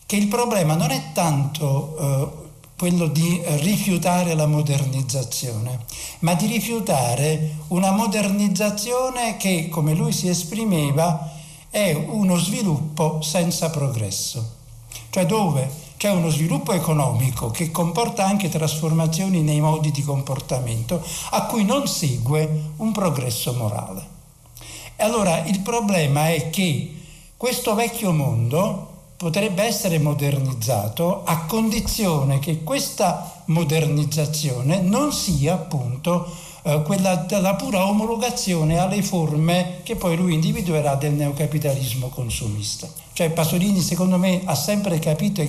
che 0.05 0.15
il 0.15 0.27
problema 0.27 0.75
non 0.75 0.91
è 0.91 1.11
tanto 1.13 1.95
uh, 1.97 2.45
quello 2.77 3.07
di 3.07 3.41
rifiutare 3.43 4.35
la 4.35 4.45
modernizzazione, 4.45 5.79
ma 6.19 6.35
di 6.35 6.45
rifiutare 6.45 7.55
una 7.69 7.91
modernizzazione 7.91 9.37
che, 9.37 9.67
come 9.69 9.95
lui 9.95 10.11
si 10.11 10.27
esprimeva, 10.27 11.33
è 11.69 11.93
uno 11.93 12.37
sviluppo 12.37 13.21
senza 13.21 13.69
progresso. 13.71 14.55
Cioè 15.09 15.25
dove 15.25 15.86
c'è 15.97 16.11
uno 16.11 16.29
sviluppo 16.29 16.73
economico 16.73 17.49
che 17.49 17.71
comporta 17.71 18.25
anche 18.25 18.49
trasformazioni 18.49 19.41
nei 19.41 19.59
modi 19.59 19.91
di 19.91 20.03
comportamento 20.03 21.03
a 21.31 21.45
cui 21.45 21.65
non 21.65 21.87
segue 21.87 22.71
un 22.77 22.91
progresso 22.91 23.53
morale. 23.53 24.15
E 24.95 25.03
allora 25.03 25.43
il 25.45 25.59
problema 25.61 26.29
è 26.29 26.49
che 26.51 26.93
questo 27.35 27.73
vecchio 27.73 28.11
mondo 28.13 28.95
potrebbe 29.17 29.63
essere 29.63 29.97
modernizzato 29.97 31.23
a 31.25 31.45
condizione 31.45 32.37
che 32.37 32.63
questa 32.63 33.41
modernizzazione 33.45 34.79
non 34.81 35.11
sia 35.11 35.53
appunto 35.53 36.27
eh, 36.67 36.81
quella 36.81 37.15
della 37.15 37.55
pura 37.55 37.87
omologazione 37.87 38.77
alle 38.77 39.01
forme 39.01 39.79
che 39.83 39.95
poi 39.95 40.17
lui 40.17 40.33
individuerà 40.33 40.95
del 40.95 41.13
neocapitalismo 41.13 42.09
consumista. 42.09 42.89
Cioè 43.13 43.29
Pasolini 43.29 43.79
secondo 43.79 44.17
me 44.17 44.41
ha 44.43 44.53
sempre 44.53 44.99
capito 44.99 45.41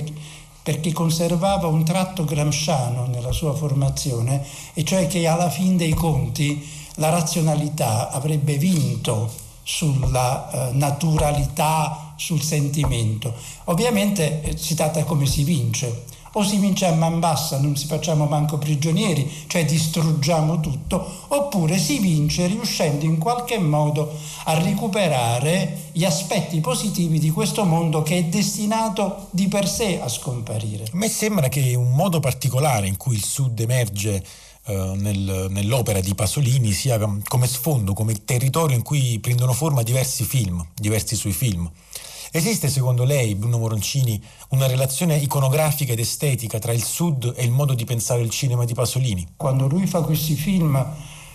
perché 0.62 0.92
conservava 0.92 1.66
un 1.66 1.82
tratto 1.82 2.24
gramsciano 2.24 3.06
nella 3.06 3.32
sua 3.32 3.52
formazione, 3.54 4.44
e 4.74 4.84
cioè 4.84 5.06
che 5.06 5.26
alla 5.26 5.50
fin 5.50 5.76
dei 5.76 5.94
conti 5.94 6.64
la 6.96 7.08
razionalità 7.08 8.10
avrebbe 8.10 8.56
vinto 8.56 9.28
sulla 9.62 10.50
eh, 10.50 10.72
naturalità, 10.74 12.12
sul 12.16 12.42
sentimento. 12.42 13.34
Ovviamente 13.64 14.42
eh, 14.42 14.56
si 14.56 14.74
tratta 14.74 15.02
come 15.04 15.26
si 15.26 15.42
vince 15.42 16.04
o 16.32 16.42
si 16.42 16.59
vince 16.59 16.86
a 16.86 16.94
man 16.94 17.20
bassa, 17.20 17.59
non 17.60 17.76
si 17.76 17.86
facciamo 17.86 18.26
manco 18.26 18.59
prigionieri, 18.59 19.44
cioè 19.46 19.64
distruggiamo 19.64 20.60
tutto, 20.60 21.24
oppure 21.28 21.78
si 21.78 21.98
vince 21.98 22.46
riuscendo 22.46 23.05
in 23.05 23.18
qualche 23.18 23.59
modo 23.59 24.12
a 24.44 24.59
recuperare 24.59 25.90
gli 25.92 26.05
aspetti 26.05 26.60
positivi 26.60 27.18
di 27.18 27.30
questo 27.30 27.64
mondo 27.64 28.02
che 28.02 28.18
è 28.18 28.24
destinato 28.24 29.28
di 29.30 29.48
per 29.48 29.68
sé 29.68 30.00
a 30.00 30.09
scomparire. 30.09 30.84
A 30.84 30.96
me 30.96 31.09
sembra 31.09 31.48
che 31.48 31.74
un 31.74 31.92
modo 31.92 32.20
particolare 32.20 32.86
in 32.86 32.96
cui 32.96 33.14
il 33.14 33.24
Sud 33.24 33.59
emerge 33.60 34.22
eh, 34.66 34.92
nel, 34.96 35.46
nell'opera 35.48 36.00
di 36.00 36.14
Pasolini 36.14 36.72
sia 36.72 36.98
come 37.26 37.46
sfondo, 37.46 37.94
come 37.94 38.24
territorio 38.24 38.76
in 38.76 38.82
cui 38.82 39.18
prendono 39.18 39.52
forma 39.55 39.82
diversi 39.82 40.24
film, 40.24 40.64
diversi 40.74 41.16
suoi 41.16 41.32
film. 41.32 41.70
Esiste 42.30 42.68
secondo 42.68 43.05
lei, 43.05 43.34
Bruno 43.34 43.56
Moroncini, 43.56 44.22
una 44.50 44.66
relazione 44.66 45.16
iconografica 45.16 45.92
ed 45.92 45.98
estetica 45.98 46.59
tra 46.59 46.72
il 46.72 46.84
Sud 46.84 47.32
e 47.34 47.42
il 47.42 47.50
modo 47.50 47.72
di 47.72 47.86
pensare 47.86 48.20
il 48.20 48.28
cinema 48.28 48.66
di 48.66 48.74
Pasolini? 48.74 49.26
Quando 49.36 49.66
lui 49.66 49.86
fa 49.86 50.02
questi 50.02 50.34
film 50.34 50.84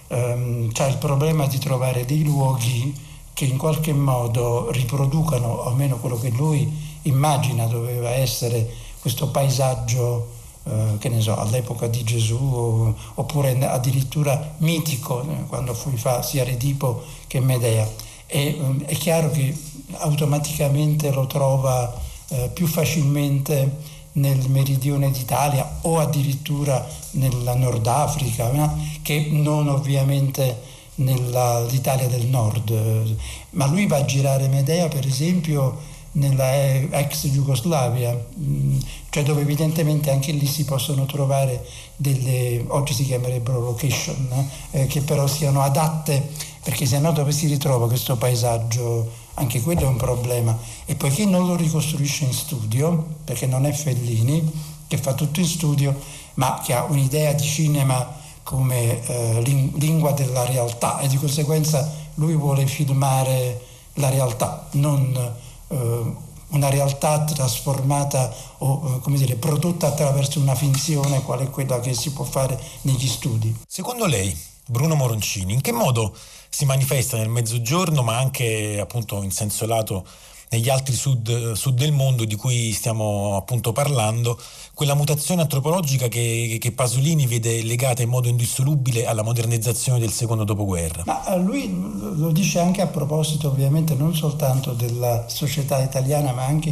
ehm, 0.07 0.71
c'è 0.71 0.87
il 0.87 0.97
problema 0.97 1.47
di 1.47 1.57
trovare 1.57 2.05
dei 2.05 2.23
luoghi 2.23 2.95
che 3.33 3.45
in 3.45 3.57
qualche 3.57 3.91
modo 3.91 4.69
riproducano, 4.69 5.63
almeno 5.63 5.97
quello 5.97 6.19
che 6.19 6.29
lui 6.29 6.71
immagina 7.03 7.65
doveva 7.65 8.11
essere 8.11 8.69
questo 8.99 9.29
paesaggio 9.29 10.29
eh, 10.65 10.97
che 10.99 11.09
ne 11.09 11.21
so, 11.21 11.35
all'epoca 11.35 11.87
di 11.87 12.03
Gesù 12.03 12.93
oppure 13.15 13.57
addirittura 13.65 14.53
mitico 14.57 15.23
eh, 15.23 15.45
quando 15.47 15.73
fu, 15.73 15.89
fa 15.97 16.21
sia 16.21 16.43
Redipo 16.43 17.03
che 17.25 17.39
Medea. 17.39 17.89
E, 18.27 18.57
um, 18.59 18.83
è 18.85 18.95
chiaro 18.95 19.29
che 19.31 19.53
automaticamente 19.97 21.11
lo 21.11 21.27
trova 21.27 21.93
eh, 22.29 22.49
più 22.53 22.67
facilmente 22.67 23.91
nel 24.13 24.49
meridione 24.49 25.11
d'Italia 25.11 25.79
o 25.81 25.99
addirittura 25.99 26.85
nella 27.11 27.55
Nord 27.55 27.85
Africa, 27.87 28.51
no? 28.51 28.77
che 29.01 29.27
non 29.31 29.67
ovviamente 29.67 30.71
nell'Italia 30.95 32.07
del 32.07 32.27
Nord. 32.27 33.15
Ma 33.51 33.65
lui 33.67 33.87
va 33.87 33.97
a 33.97 34.05
girare 34.05 34.47
Medea, 34.47 34.87
per 34.87 35.05
esempio, 35.05 35.91
nella 36.13 36.89
ex 36.99 37.27
Jugoslavia, 37.27 38.15
mm, 38.37 38.77
cioè 39.09 39.23
dove 39.23 39.41
evidentemente 39.41 40.11
anche 40.11 40.31
lì 40.31 40.45
si 40.45 40.63
possono 40.63 41.05
trovare 41.05 41.65
delle, 41.95 42.63
oggi 42.67 42.93
si 42.93 43.05
chiamerebbero 43.05 43.59
location, 43.59 44.47
eh, 44.71 44.85
che 44.85 45.01
però 45.01 45.25
siano 45.25 45.61
adatte, 45.61 46.29
perché 46.63 46.85
se 46.85 46.99
no 46.99 47.11
dove 47.11 47.31
si 47.31 47.47
ritrova 47.47 47.87
questo 47.87 48.15
paesaggio 48.15 49.21
anche 49.35 49.61
quello 49.61 49.81
è 49.81 49.87
un 49.87 49.97
problema. 49.97 50.57
E 50.85 50.95
poiché 50.95 51.25
non 51.25 51.47
lo 51.47 51.55
ricostruisce 51.55 52.25
in 52.25 52.33
studio, 52.33 53.17
perché 53.23 53.45
non 53.45 53.65
è 53.65 53.71
Fellini, 53.71 54.51
che 54.87 54.97
fa 54.97 55.13
tutto 55.13 55.39
in 55.39 55.47
studio, 55.47 55.99
ma 56.35 56.61
che 56.63 56.73
ha 56.73 56.83
un'idea 56.83 57.33
di 57.33 57.43
cinema 57.43 58.21
come 58.43 59.05
eh, 59.05 59.41
lingua 59.41 60.11
della 60.11 60.45
realtà 60.45 60.99
e 60.99 61.07
di 61.07 61.17
conseguenza 61.17 62.01
lui 62.15 62.35
vuole 62.35 62.67
filmare 62.67 63.61
la 63.93 64.09
realtà, 64.09 64.67
non 64.71 65.35
eh, 65.67 66.15
una 66.49 66.69
realtà 66.69 67.23
trasformata 67.23 68.31
o 68.59 68.99
come 68.99 69.17
dire, 69.17 69.35
prodotta 69.35 69.87
attraverso 69.87 70.39
una 70.39 70.55
finzione 70.55 71.23
quale 71.23 71.49
quella 71.49 71.79
che 71.79 71.93
si 71.93 72.11
può 72.11 72.23
fare 72.23 72.59
negli 72.81 73.07
studi. 73.07 73.55
Secondo 73.67 74.05
lei, 74.05 74.37
Bruno 74.67 74.95
Moroncini, 74.95 75.53
in 75.53 75.61
che 75.61 75.71
modo 75.71 76.15
si 76.53 76.65
manifesta 76.65 77.17
nel 77.17 77.29
mezzogiorno, 77.29 78.03
ma 78.03 78.19
anche 78.19 78.79
appunto 78.79 79.23
in 79.23 79.31
senso 79.31 79.65
lato 79.65 80.05
negli 80.51 80.69
altri 80.69 80.93
sud, 80.93 81.53
sud, 81.53 81.75
del 81.75 81.91
mondo 81.91 82.25
di 82.25 82.35
cui 82.35 82.71
stiamo 82.73 83.35
appunto 83.35 83.71
parlando, 83.71 84.39
quella 84.75 84.93
mutazione 84.93 85.41
antropologica 85.41 86.07
che, 86.07 86.59
che, 86.61 86.71
Pasolini 86.71 87.25
vede 87.25 87.63
legata 87.63 88.03
in 88.03 88.09
modo 88.09 88.27
indissolubile 88.27 89.07
alla 89.07 89.23
modernizzazione 89.23 89.97
del 89.97 90.11
secondo 90.11 90.43
dopoguerra. 90.43 91.01
Ma 91.07 91.25
eh, 91.33 91.39
lui 91.39 91.75
lo 92.17 92.31
dice 92.31 92.59
anche 92.59 92.81
a 92.81 92.87
proposito 92.87 93.47
ovviamente 93.47 93.95
non 93.95 94.13
soltanto 94.13 94.73
della 94.73 95.27
società 95.29 95.81
italiana 95.81 96.33
ma 96.33 96.45
anche 96.45 96.71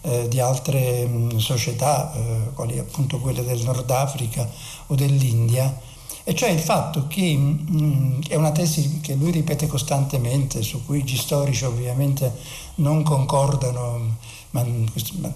eh, 0.00 0.26
di 0.26 0.40
altre 0.40 1.06
mh, 1.06 1.36
società, 1.36 2.12
eh, 2.12 2.52
quali 2.52 2.80
appunto 2.80 3.20
quelle 3.20 3.44
del 3.44 3.60
Nord 3.60 3.88
Africa 3.92 4.48
o 4.88 4.96
dell'India 4.96 5.88
e 6.24 6.34
cioè 6.34 6.50
il 6.50 6.60
fatto 6.60 7.06
che 7.08 7.36
mh, 7.36 7.66
mm, 7.70 8.20
è 8.28 8.34
una 8.34 8.52
tesi 8.52 9.00
che 9.00 9.14
lui 9.14 9.30
ripete 9.30 9.66
costantemente, 9.66 10.62
su 10.62 10.84
cui 10.84 11.02
gli 11.02 11.16
storici 11.16 11.64
ovviamente 11.64 12.32
non 12.76 13.02
concordano, 13.02 14.16
ma, 14.50 14.64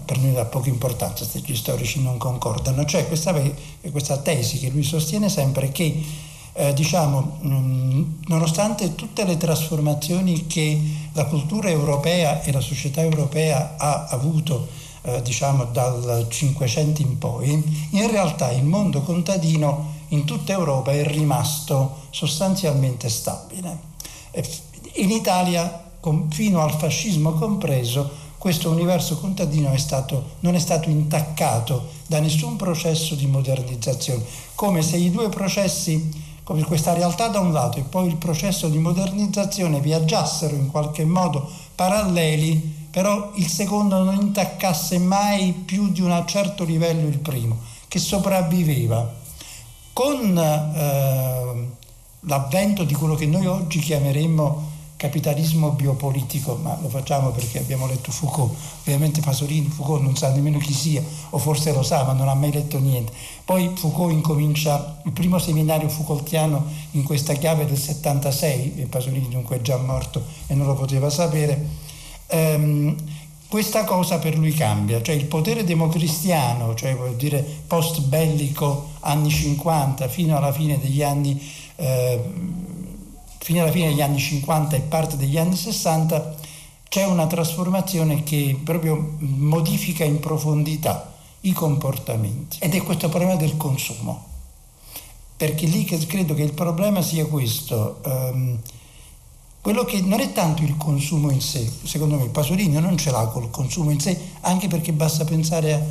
per 0.05 0.17
noi 0.19 0.37
ha 0.37 0.45
poca 0.45 0.69
importanza 0.69 1.25
se 1.25 1.41
gli 1.43 1.55
storici 1.55 2.01
non 2.01 2.17
concordano, 2.17 2.85
cioè 2.85 3.07
questa, 3.07 3.33
questa 3.91 4.17
tesi 4.17 4.59
che 4.59 4.69
lui 4.69 4.83
sostiene 4.83 5.29
sempre 5.29 5.71
che 5.71 6.03
eh, 6.53 6.73
diciamo, 6.73 7.37
mh, 7.41 7.47
mm, 7.47 8.03
nonostante 8.27 8.95
tutte 8.95 9.25
le 9.25 9.37
trasformazioni 9.37 10.47
che 10.47 10.79
la 11.13 11.25
cultura 11.25 11.69
europea 11.69 12.41
e 12.43 12.51
la 12.51 12.61
società 12.61 13.01
europea 13.01 13.75
ha 13.77 14.05
avuto 14.09 14.67
eh, 15.01 15.21
diciamo, 15.21 15.65
dal 15.65 16.27
Cinquecento 16.29 17.01
in 17.01 17.17
poi, 17.17 17.51
in 17.91 18.09
realtà 18.09 18.51
il 18.51 18.63
mondo 18.63 19.01
contadino 19.01 19.93
in 20.09 20.25
tutta 20.25 20.53
Europa 20.53 20.91
è 20.91 21.05
rimasto 21.05 22.03
sostanzialmente 22.09 23.09
stabile. 23.09 23.93
In 24.95 25.11
Italia, 25.11 25.91
fino 26.29 26.61
al 26.61 26.71
fascismo 26.71 27.33
compreso, 27.33 28.23
questo 28.37 28.69
universo 28.69 29.17
contadino 29.17 29.71
è 29.71 29.77
stato, 29.77 30.35
non 30.41 30.53
è 30.53 30.59
stato 30.59 30.87
intaccato 30.89 31.87
da 32.05 32.19
nessun 32.19 32.57
processo 32.57 33.15
di 33.15 33.25
modernizzazione, 33.25 34.23
come 34.53 34.83
se 34.83 34.97
i 34.97 35.09
due 35.09 35.29
processi, 35.29 36.33
come 36.43 36.61
questa 36.61 36.93
realtà 36.93 37.27
da 37.27 37.39
un 37.39 37.51
lato 37.51 37.79
e 37.79 37.81
poi 37.81 38.07
il 38.07 38.17
processo 38.17 38.67
di 38.67 38.77
modernizzazione 38.77 39.79
viaggiassero 39.79 40.55
in 40.55 40.69
qualche 40.69 41.05
modo 41.05 41.49
paralleli, 41.73 42.83
però 42.91 43.31
il 43.33 43.47
secondo 43.47 44.03
non 44.03 44.13
intaccasse 44.13 44.99
mai 44.99 45.51
più 45.51 45.91
di 45.91 46.01
un 46.01 46.23
certo 46.27 46.63
livello 46.63 47.07
il 47.07 47.17
primo, 47.17 47.57
che 47.87 47.97
sopravviveva 47.97 49.23
con 49.95 50.37
eh, 50.37 51.67
l'avvento 52.19 52.83
di 52.83 52.93
quello 52.93 53.15
che 53.15 53.25
noi 53.25 53.45
oggi 53.45 53.79
chiameremmo 53.79 54.73
capitalismo 54.97 55.69
biopolitico, 55.69 56.59
ma 56.61 56.77
lo 56.81 56.89
facciamo 56.89 57.29
perché 57.29 57.59
abbiamo 57.59 57.87
letto 57.87 58.11
Foucault, 58.11 58.53
ovviamente 58.81 59.21
Pasolini, 59.21 59.69
Foucault 59.69 60.03
non 60.03 60.17
sa 60.17 60.33
nemmeno 60.33 60.57
chi 60.57 60.73
sia, 60.73 61.01
o 61.29 61.37
forse 61.37 61.71
lo 61.71 61.81
sa, 61.81 62.03
ma 62.03 62.11
non 62.11 62.27
ha 62.27 62.33
mai 62.33 62.51
letto 62.51 62.77
niente. 62.77 63.13
Poi 63.45 63.71
Foucault 63.73 64.11
incomincia 64.11 64.99
il 65.05 65.13
primo 65.13 65.39
seminario 65.39 65.87
Foucaultiano 65.87 66.65
in 66.91 67.03
questa 67.03 67.31
chiave 67.31 67.65
del 67.65 67.77
76, 67.77 68.73
e 68.75 68.85
Pasolini 68.87 69.29
dunque 69.29 69.55
è 69.55 69.61
già 69.61 69.77
morto 69.77 70.21
e 70.47 70.55
non 70.55 70.67
lo 70.67 70.73
poteva 70.73 71.09
sapere. 71.09 71.83
Ehm, 72.27 72.97
questa 73.47 73.83
cosa 73.83 74.17
per 74.17 74.37
lui 74.37 74.51
cambia, 74.51 75.01
cioè 75.01 75.15
il 75.15 75.25
potere 75.25 75.63
democristiano, 75.63 76.73
cioè 76.75 76.95
vuol 76.95 77.15
dire 77.15 77.43
post 77.67 78.01
bellico 78.01 78.91
anni 79.01 79.29
50 79.29 80.07
fino 80.07 80.35
alla 80.35 80.51
fine 80.51 80.79
degli 80.79 81.03
anni, 81.03 81.39
eh, 81.75 82.21
fino 83.37 83.61
alla 83.61 83.71
fine 83.71 83.89
degli 83.89 84.01
anni 84.01 84.17
50 84.17 84.75
e 84.75 84.81
parte 84.81 85.15
degli 85.15 85.37
anni 85.37 85.55
60, 85.55 86.35
c'è 86.89 87.05
una 87.05 87.27
trasformazione 87.27 88.23
che 88.23 88.59
proprio 88.63 89.15
modifica 89.19 90.03
in 90.03 90.19
profondità 90.19 91.13
i 91.41 91.53
comportamenti 91.53 92.57
ed 92.59 92.73
è 92.73 92.81
questo 92.81 93.09
problema 93.09 93.35
del 93.35 93.57
consumo. 93.57 94.33
Perché 95.37 95.65
lì 95.65 95.83
credo 95.83 96.33
che 96.33 96.43
il 96.43 96.53
problema 96.53 97.01
sia 97.01 97.25
questo. 97.25 97.99
Um, 98.05 98.59
quello 99.65 99.83
che 99.83 99.99
non 99.99 100.19
è 100.19 100.31
tanto 100.31 100.61
il 100.61 100.77
consumo 100.77 101.31
in 101.31 101.41
sé, 101.41 101.67
secondo 101.85 102.17
me 102.17 102.27
Pasolini 102.27 102.79
non 102.79 102.95
ce 102.99 103.09
l'ha 103.09 103.25
col 103.25 103.49
consumo 103.49 103.89
in 103.89 103.99
sé, 103.99 104.15
anche 104.41 104.67
perché 104.67 104.93
basta 104.93 105.25
pensare 105.25 105.73
a 105.73 105.81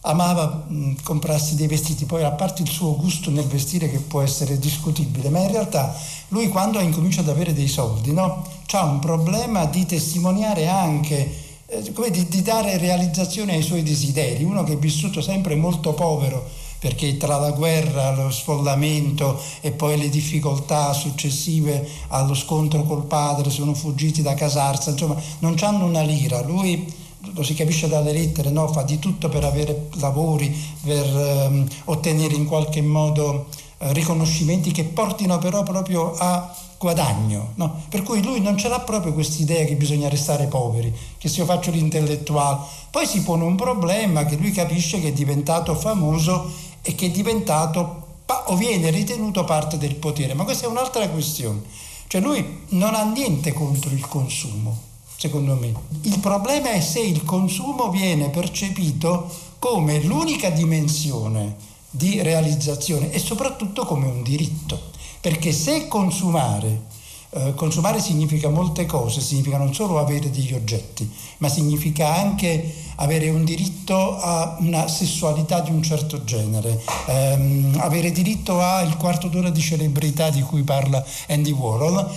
amava 0.00 0.64
mh, 0.66 1.02
comprarsi 1.02 1.56
dei 1.56 1.66
vestiti, 1.66 2.06
poi 2.06 2.24
a 2.24 2.30
parte 2.30 2.62
il 2.62 2.70
suo 2.70 2.96
gusto 2.96 3.30
nel 3.30 3.44
vestire 3.44 3.90
che 3.90 3.98
può 3.98 4.22
essere 4.22 4.58
discutibile, 4.58 5.28
ma 5.28 5.40
in 5.40 5.50
realtà 5.50 5.94
lui 6.28 6.48
quando 6.48 6.80
incomincia 6.80 7.20
ad 7.20 7.28
avere 7.28 7.52
dei 7.52 7.68
soldi, 7.68 8.14
no, 8.14 8.46
ha 8.66 8.84
un 8.84 8.98
problema 8.98 9.66
di 9.66 9.84
testimoniare 9.84 10.66
anche, 10.66 11.34
eh, 11.66 11.92
di, 12.10 12.28
di 12.28 12.40
dare 12.40 12.78
realizzazione 12.78 13.56
ai 13.56 13.62
suoi 13.62 13.82
desideri, 13.82 14.42
uno 14.42 14.64
che 14.64 14.72
è 14.72 14.78
vissuto 14.78 15.20
sempre 15.20 15.54
molto 15.54 15.92
povero, 15.92 16.48
perché 16.78 17.16
tra 17.16 17.38
la 17.38 17.50
guerra, 17.50 18.14
lo 18.14 18.30
sfollamento 18.30 19.40
e 19.60 19.72
poi 19.72 19.98
le 19.98 20.08
difficoltà 20.08 20.92
successive 20.92 21.88
allo 22.08 22.34
scontro 22.34 22.82
col 22.84 23.04
padre 23.04 23.50
sono 23.50 23.74
fuggiti 23.74 24.22
da 24.22 24.34
Casarsa, 24.34 24.90
insomma 24.90 25.16
non 25.40 25.56
hanno 25.60 25.84
una 25.84 26.02
lira. 26.02 26.42
Lui 26.42 27.04
lo 27.34 27.42
si 27.42 27.54
capisce 27.54 27.88
dalle 27.88 28.12
lettere, 28.12 28.50
no? 28.50 28.68
fa 28.68 28.82
di 28.82 28.98
tutto 28.98 29.28
per 29.28 29.44
avere 29.44 29.88
lavori, 29.94 30.54
per 30.82 31.06
ehm, 31.06 31.66
ottenere 31.84 32.34
in 32.34 32.46
qualche 32.46 32.80
modo 32.82 33.46
eh, 33.78 33.92
riconoscimenti 33.92 34.70
che 34.70 34.84
portino 34.84 35.38
però 35.38 35.62
proprio 35.62 36.14
a 36.16 36.54
guadagno. 36.78 37.52
No? 37.54 37.82
Per 37.88 38.02
cui 38.02 38.22
lui 38.22 38.40
non 38.40 38.56
ce 38.56 38.68
l'ha 38.68 38.80
proprio 38.80 39.12
questa 39.12 39.42
idea 39.42 39.64
che 39.64 39.76
bisogna 39.76 40.08
restare 40.08 40.46
poveri, 40.46 40.92
che 41.18 41.28
se 41.28 41.40
io 41.40 41.46
faccio 41.46 41.70
l'intellettuale, 41.70 42.58
poi 42.90 43.06
si 43.06 43.22
pone 43.22 43.44
un 43.44 43.56
problema 43.56 44.24
che 44.24 44.36
lui 44.36 44.50
capisce 44.50 45.00
che 45.00 45.08
è 45.08 45.12
diventato 45.12 45.74
famoso 45.74 46.64
e 46.86 46.94
che 46.94 47.06
è 47.06 47.10
diventato 47.10 48.04
o 48.46 48.56
viene 48.56 48.90
ritenuto 48.90 49.42
parte 49.44 49.76
del 49.76 49.96
potere, 49.96 50.34
ma 50.34 50.44
questa 50.44 50.66
è 50.66 50.70
un'altra 50.70 51.08
questione. 51.08 51.62
Cioè 52.06 52.20
lui 52.20 52.64
non 52.70 52.94
ha 52.94 53.02
niente 53.02 53.52
contro 53.52 53.90
il 53.90 54.06
consumo, 54.06 54.78
secondo 55.16 55.56
me. 55.56 55.74
Il 56.02 56.20
problema 56.20 56.70
è 56.70 56.80
se 56.80 57.00
il 57.00 57.24
consumo 57.24 57.90
viene 57.90 58.30
percepito 58.30 59.28
come 59.58 60.00
l'unica 60.00 60.50
dimensione 60.50 61.56
di 61.90 62.22
realizzazione 62.22 63.10
e 63.10 63.18
soprattutto 63.18 63.84
come 63.84 64.06
un 64.06 64.22
diritto. 64.22 64.94
Perché 65.20 65.50
se 65.50 65.88
consumare 65.88 66.82
eh, 67.30 67.54
consumare 67.54 68.00
significa 68.00 68.48
molte 68.48 68.86
cose, 68.86 69.20
significa 69.20 69.58
non 69.58 69.74
solo 69.74 69.98
avere 69.98 70.30
degli 70.30 70.54
oggetti, 70.54 71.10
ma 71.38 71.48
significa 71.48 72.14
anche 72.14 72.72
avere 72.96 73.28
un 73.28 73.44
diritto 73.44 74.16
a 74.16 74.56
una 74.60 74.88
sessualità 74.88 75.60
di 75.60 75.70
un 75.70 75.82
certo 75.82 76.24
genere, 76.24 76.80
ehm, 77.06 77.78
avere 77.80 78.10
diritto 78.12 78.60
al 78.60 78.96
quarto 78.96 79.28
d'ora 79.28 79.50
di 79.50 79.60
celebrità 79.60 80.30
di 80.30 80.40
cui 80.40 80.62
parla 80.62 81.04
Andy 81.28 81.50
Warhol. 81.50 82.08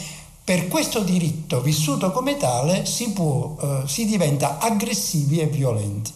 Per 0.44 0.68
questo 0.68 1.02
diritto 1.02 1.62
vissuto 1.62 2.12
come 2.12 2.38
tale 2.38 2.86
si, 2.86 3.12
può, 3.12 3.56
eh, 3.62 3.82
si 3.88 4.06
diventa 4.06 4.58
aggressivi 4.58 5.40
e 5.40 5.48
violenti. 5.48 6.12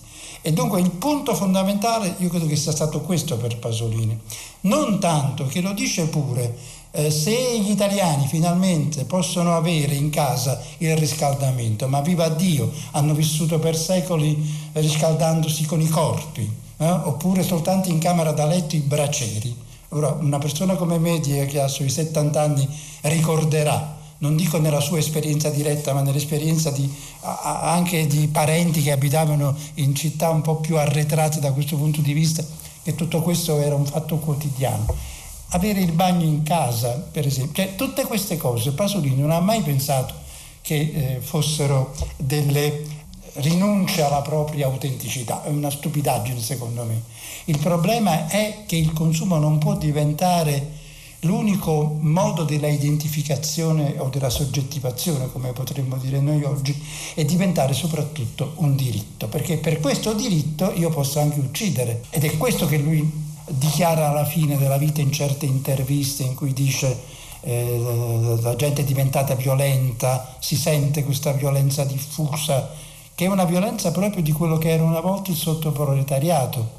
E 0.46 0.52
dunque 0.52 0.82
il 0.82 0.90
punto 0.90 1.36
fondamentale 1.36 2.16
io 2.18 2.28
credo 2.30 2.48
che 2.48 2.58
sia 2.58 2.74
stato 2.74 3.00
questo 3.00 3.38
per 3.38 3.58
Pasolini, 3.60 4.20
non 4.62 5.00
tanto 5.00 5.46
che 5.46 5.62
lo 5.62 5.72
dice 5.72 6.08
pure, 6.08 6.58
eh, 6.96 7.10
se 7.10 7.60
gli 7.60 7.72
italiani 7.72 8.28
finalmente 8.28 9.06
possono 9.06 9.56
avere 9.56 9.96
in 9.96 10.12
casa 10.12 10.62
il 10.78 10.96
riscaldamento, 10.96 11.88
ma 11.88 12.02
viva 12.02 12.30
Dio, 12.30 12.72
hanno 12.92 13.16
vissuto 13.16 13.58
per 13.58 13.76
secoli 13.76 14.38
riscaldandosi 14.74 15.66
con 15.66 15.82
i 15.82 15.88
corpi, 15.88 16.48
eh, 16.78 16.88
oppure 16.88 17.42
soltanto 17.42 17.90
in 17.90 17.98
camera 17.98 18.32
da 18.32 18.46
letto 18.46 18.76
i 18.76 18.80
bracieri. 18.80 19.56
Ora, 19.90 20.16
una 20.20 20.38
persona 20.38 20.76
come 20.76 21.00
me 21.00 21.20
che 21.20 21.60
ha 21.60 21.68
sui 21.68 21.90
70 21.90 22.40
anni 22.40 22.68
ricorderà 23.02 24.02
non 24.20 24.38
dico 24.38 24.58
nella 24.58 24.80
sua 24.80 25.00
esperienza 25.00 25.50
diretta, 25.50 25.94
ma 25.94 26.02
nell'esperienza 26.02 26.70
di, 26.70 26.90
anche 27.20 28.08
di 28.08 28.28
parenti 28.28 28.82
che 28.82 28.92
abitavano 28.92 29.54
in 29.76 29.94
città 29.96 30.30
un 30.30 30.42
po' 30.42 30.58
più 30.58 30.78
arretrate 30.78 31.42
da 31.42 31.52
questo 31.52 31.76
punto 31.76 32.00
di 32.00 32.14
vista, 32.14 32.42
che 32.84 32.96
tutto 32.96 33.22
questo 33.22 33.60
era 33.60 33.76
un 33.76 33.86
fatto 33.86 34.18
quotidiano 34.20 35.13
avere 35.54 35.82
il 35.82 35.92
bagno 35.92 36.26
in 36.26 36.44
casa, 36.44 36.92
per 37.12 37.26
esempio. 37.26 37.64
Cioè, 37.64 37.76
tutte 37.76 38.06
queste 38.06 38.38
cose 38.38 38.72
Pasolini 38.72 39.22
non 39.22 39.32
ha 39.32 39.40
mai 39.40 39.62
pensato 39.62 40.14
che 40.62 40.76
eh, 40.76 41.20
fossero 41.22 41.94
delle 42.18 43.02
rinunce 43.36 44.04
alla 44.04 44.22
propria 44.22 44.68
autenticità, 44.68 45.44
è 45.44 45.50
una 45.50 45.70
stupidaggine 45.70 46.40
secondo 46.40 46.84
me. 46.84 47.02
Il 47.46 47.58
problema 47.58 48.28
è 48.28 48.64
che 48.66 48.76
il 48.76 48.94
consumo 48.94 49.38
non 49.38 49.58
può 49.58 49.76
diventare 49.76 50.82
l'unico 51.22 51.98
modo 52.00 52.44
della 52.44 52.68
identificazione 52.68 53.96
o 53.98 54.10
della 54.10 54.30
soggettivazione, 54.30 55.32
come 55.32 55.52
potremmo 55.54 55.98
dire 55.98 56.20
noi 56.20 56.44
oggi, 56.44 56.80
è 57.14 57.24
diventare 57.26 57.74
soprattutto 57.74 58.54
un 58.58 58.76
diritto, 58.76 59.28
perché 59.28 59.58
per 59.58 59.80
questo 59.80 60.14
diritto 60.14 60.72
io 60.76 60.90
posso 60.90 61.20
anche 61.20 61.40
uccidere 61.40 62.04
ed 62.10 62.24
è 62.24 62.38
questo 62.38 62.68
che 62.68 62.78
lui 62.78 63.23
dichiara 63.48 64.10
alla 64.10 64.26
fine 64.26 64.58
della 64.58 64.78
vita 64.78 65.02
in 65.02 65.12
certe 65.12 65.46
interviste 65.46 66.24
in 66.24 66.36
cui 66.36 66.54
dice 66.54 66.98
eh, 67.42 68.38
la 68.42 68.56
gente 68.56 68.82
è 68.82 68.86
diventata 68.86 69.36
violenta, 69.36 70.36
si 70.40 70.56
sente 70.56 71.04
questa 71.04 71.32
violenza 71.34 71.84
diffusa, 71.84 72.70
che 73.14 73.26
è 73.26 73.28
una 73.28 73.46
violenza 73.46 73.92
proprio 73.92 74.22
di 74.22 74.32
quello 74.32 74.58
che 74.58 74.70
era 74.70 74.84
una 74.84 75.02
volta 75.02 75.32
il 75.32 75.38
sottoproletariato, 75.38 76.72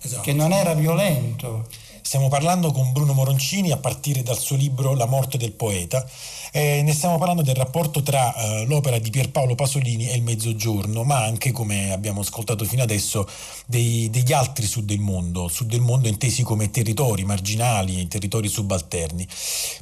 esatto. 0.00 0.22
che 0.22 0.32
non 0.32 0.52
era 0.52 0.74
violento. 0.74 1.66
Stiamo 2.00 2.28
parlando 2.28 2.70
con 2.70 2.92
Bruno 2.92 3.12
Moroncini 3.12 3.72
a 3.72 3.78
partire 3.78 4.22
dal 4.22 4.38
suo 4.38 4.56
libro 4.56 4.94
La 4.94 5.06
morte 5.06 5.38
del 5.38 5.52
poeta. 5.52 6.06
Eh, 6.56 6.82
ne 6.84 6.92
stiamo 6.92 7.18
parlando 7.18 7.42
del 7.42 7.56
rapporto 7.56 8.00
tra 8.00 8.32
eh, 8.32 8.64
l'opera 8.66 9.00
di 9.00 9.10
Pierpaolo 9.10 9.56
Pasolini 9.56 10.08
e 10.08 10.14
il 10.14 10.22
Mezzogiorno, 10.22 11.02
ma 11.02 11.24
anche, 11.24 11.50
come 11.50 11.90
abbiamo 11.90 12.20
ascoltato 12.20 12.64
fino 12.64 12.84
adesso, 12.84 13.26
dei, 13.66 14.08
degli 14.08 14.32
altri 14.32 14.64
sud 14.64 14.84
del 14.84 15.00
mondo, 15.00 15.48
sud 15.48 15.68
del 15.68 15.80
mondo 15.80 16.06
intesi 16.06 16.44
come 16.44 16.70
territori 16.70 17.24
marginali, 17.24 18.06
territori 18.06 18.46
subalterni, 18.46 19.26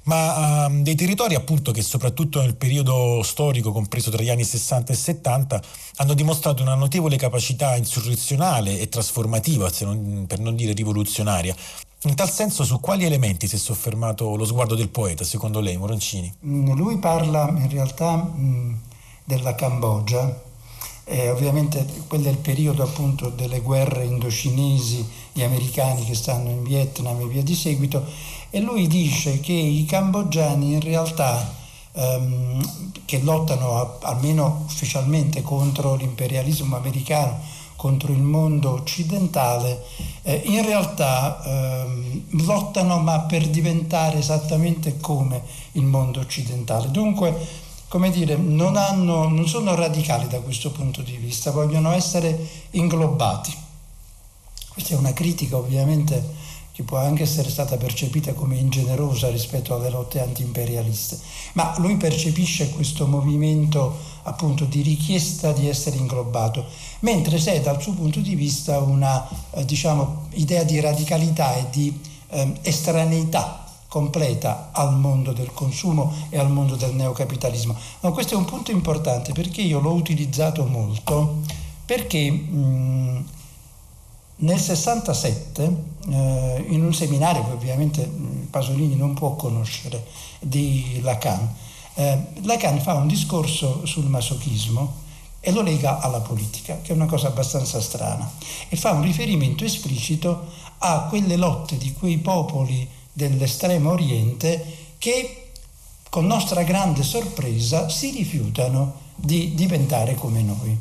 ma 0.05 0.65
ehm, 0.65 0.82
dei 0.82 0.94
territori 0.94 1.35
appunto 1.35 1.73
che 1.73 1.82
soprattutto 1.82 2.40
nel 2.40 2.57
periodo 2.57 3.23
storico 3.23 3.70
compreso 3.70 4.11
tra 4.11 4.23
gli 4.23 4.31
anni 4.31 4.44
60 4.44 4.94
e 4.94 4.97
70 4.97 5.62
hanno 5.97 6.15
dimostrato 6.15 6.62
una 6.62 6.74
notevole 6.74 7.16
capacità 7.16 7.77
insurrezionale 7.77 8.78
e 8.78 8.89
trasformativa, 8.89 9.70
non, 9.81 10.24
per 10.27 10.39
non 10.39 10.57
dire 10.57 10.73
rivoluzionaria. 10.73 11.55
In 12.05 12.16
tal 12.16 12.29
senso, 12.29 12.65
su 12.65 12.81
quali 12.81 13.05
elementi 13.05 13.47
si 13.47 13.55
è 13.55 13.59
soffermato 13.59 14.35
lo 14.35 14.45
sguardo 14.45 14.74
del 14.74 14.89
poeta, 14.89 15.23
secondo 15.23 15.61
lei, 15.61 15.77
Moroncini? 15.77 16.35
Mm, 16.45 16.73
lui 16.73 16.99
parla 16.99 17.49
in 17.49 17.69
realtà 17.69 18.16
mm, 18.16 18.74
della 19.23 19.55
Cambogia, 19.55 20.43
eh, 21.05 21.31
ovviamente 21.31 21.87
quello 22.09 22.27
è 22.27 22.31
il 22.31 22.39
periodo 22.39 22.83
appunto 22.83 23.29
delle 23.29 23.61
guerre 23.61 24.05
indocinesi, 24.05 25.09
gli 25.33 25.45
americani 25.45 26.05
che 26.05 26.16
stanno 26.16 26.51
in 26.51 26.65
Vietnam 26.65 27.20
e 27.20 27.27
via 27.27 27.43
di 27.45 27.55
seguito, 27.55 28.05
e 28.51 28.59
lui 28.59 28.89
dice 28.89 29.39
che 29.39 29.53
i 29.53 29.85
cambogiani 29.85 30.73
in 30.73 30.81
realtà 30.81 31.55
ehm, 31.93 32.93
che 33.05 33.20
lottano 33.20 33.99
almeno 34.01 34.65
ufficialmente 34.66 35.43
contro 35.43 35.95
l'imperialismo 35.95 36.74
americano, 36.74 37.39
contro 37.83 38.13
il 38.13 38.23
mondo 38.23 38.71
occidentale, 38.71 39.83
eh, 40.23 40.41
in 40.45 40.65
realtà 40.65 41.43
eh, 41.43 42.23
lottano 42.45 43.01
ma 43.01 43.23
per 43.23 43.49
diventare 43.49 44.19
esattamente 44.19 44.99
come 44.99 45.43
il 45.73 45.83
mondo 45.83 46.21
occidentale. 46.21 46.93
Dunque, 46.93 47.35
come 47.89 48.13
dire, 48.13 48.37
non, 48.37 48.77
hanno, 48.77 49.27
non 49.27 49.49
sono 49.49 49.75
radicali 49.75 50.29
da 50.29 50.39
questo 50.39 50.71
punto 50.71 51.03
di 51.03 51.17
vista, 51.17 51.51
vogliono 51.51 51.91
essere 51.91 52.39
inglobati. 52.71 53.53
Questa 54.73 54.95
è 54.95 54.97
una 54.97 55.13
critica 55.13 55.57
ovviamente 55.57 56.23
che 56.71 56.85
può 56.85 56.99
anche 56.99 57.25
essere 57.25 57.51
stata 57.51 57.77
percepita 57.77 58.33
come 58.33 58.59
ingenerosa 58.59 59.29
rispetto 59.29 59.75
alle 59.75 59.91
lotte 59.91 60.23
antiimperialiste, 60.23 61.19
ma 61.55 61.75
lui 61.79 61.97
percepisce 61.97 62.71
questo 62.71 63.09
movimento 63.09 64.11
appunto 64.23 64.65
di 64.65 64.82
richiesta 64.82 65.53
di 65.53 65.69
essere 65.69 65.97
inglobato, 65.97 66.65
mentre 67.01 67.39
se 67.39 67.61
dal 67.61 67.81
suo 67.81 67.93
punto 67.93 68.20
di 68.20 68.35
vista 68.35 68.78
una 68.78 69.28
eh, 69.51 69.65
diciamo, 69.65 70.28
idea 70.35 70.62
di 70.62 70.81
radicalità 70.81 71.57
e 71.57 71.66
di 71.70 72.01
eh, 72.28 72.53
estraneità 72.62 73.65
completa 73.89 74.70
al 74.73 74.97
mondo 74.97 75.32
del 75.32 75.53
consumo 75.53 76.12
e 76.31 76.39
al 76.39 76.51
mondo 76.51 76.77
del 76.77 76.94
neocapitalismo. 76.94 77.77
Ma 78.01 78.11
questo 78.11 78.35
è 78.35 78.36
un 78.36 78.47
punto 78.47 78.70
importante 78.70 79.32
perché 79.32 79.61
io 79.61 79.81
l'ho 79.81 79.93
utilizzato 79.93 80.65
molto 80.65 81.40
perché 81.85 82.31
mh, 82.31 83.24
nel 84.36 84.59
67, 84.59 85.77
eh, 86.09 86.65
in 86.69 86.82
un 86.82 86.94
seminario 86.94 87.44
che 87.44 87.53
ovviamente 87.53 88.11
Pasolini 88.51 88.97
non 88.97 89.15
può 89.15 89.35
conoscere, 89.36 90.05
di 90.40 91.01
Lacan, 91.03 91.55
eh, 91.94 92.19
Lacan 92.43 92.81
fa 92.81 92.94
un 92.94 93.06
discorso 93.06 93.85
sul 93.86 94.06
masochismo 94.06 95.01
e 95.40 95.51
lo 95.51 95.62
lega 95.62 95.98
alla 95.98 96.20
politica, 96.20 96.81
che 96.82 96.93
è 96.93 96.94
una 96.94 97.06
cosa 97.06 97.28
abbastanza 97.28 97.81
strana, 97.81 98.31
e 98.69 98.77
fa 98.77 98.93
un 98.93 99.02
riferimento 99.02 99.64
esplicito 99.64 100.51
a 100.78 101.06
quelle 101.09 101.36
lotte 101.36 101.77
di 101.77 101.93
quei 101.93 102.19
popoli 102.19 102.89
dell'estremo 103.12 103.90
oriente 103.90 104.64
che 104.98 105.51
con 106.09 106.27
nostra 106.27 106.62
grande 106.62 107.02
sorpresa 107.02 107.89
si 107.89 108.10
rifiutano 108.10 109.01
di 109.14 109.55
diventare 109.55 110.14
come 110.14 110.43
noi. 110.43 110.78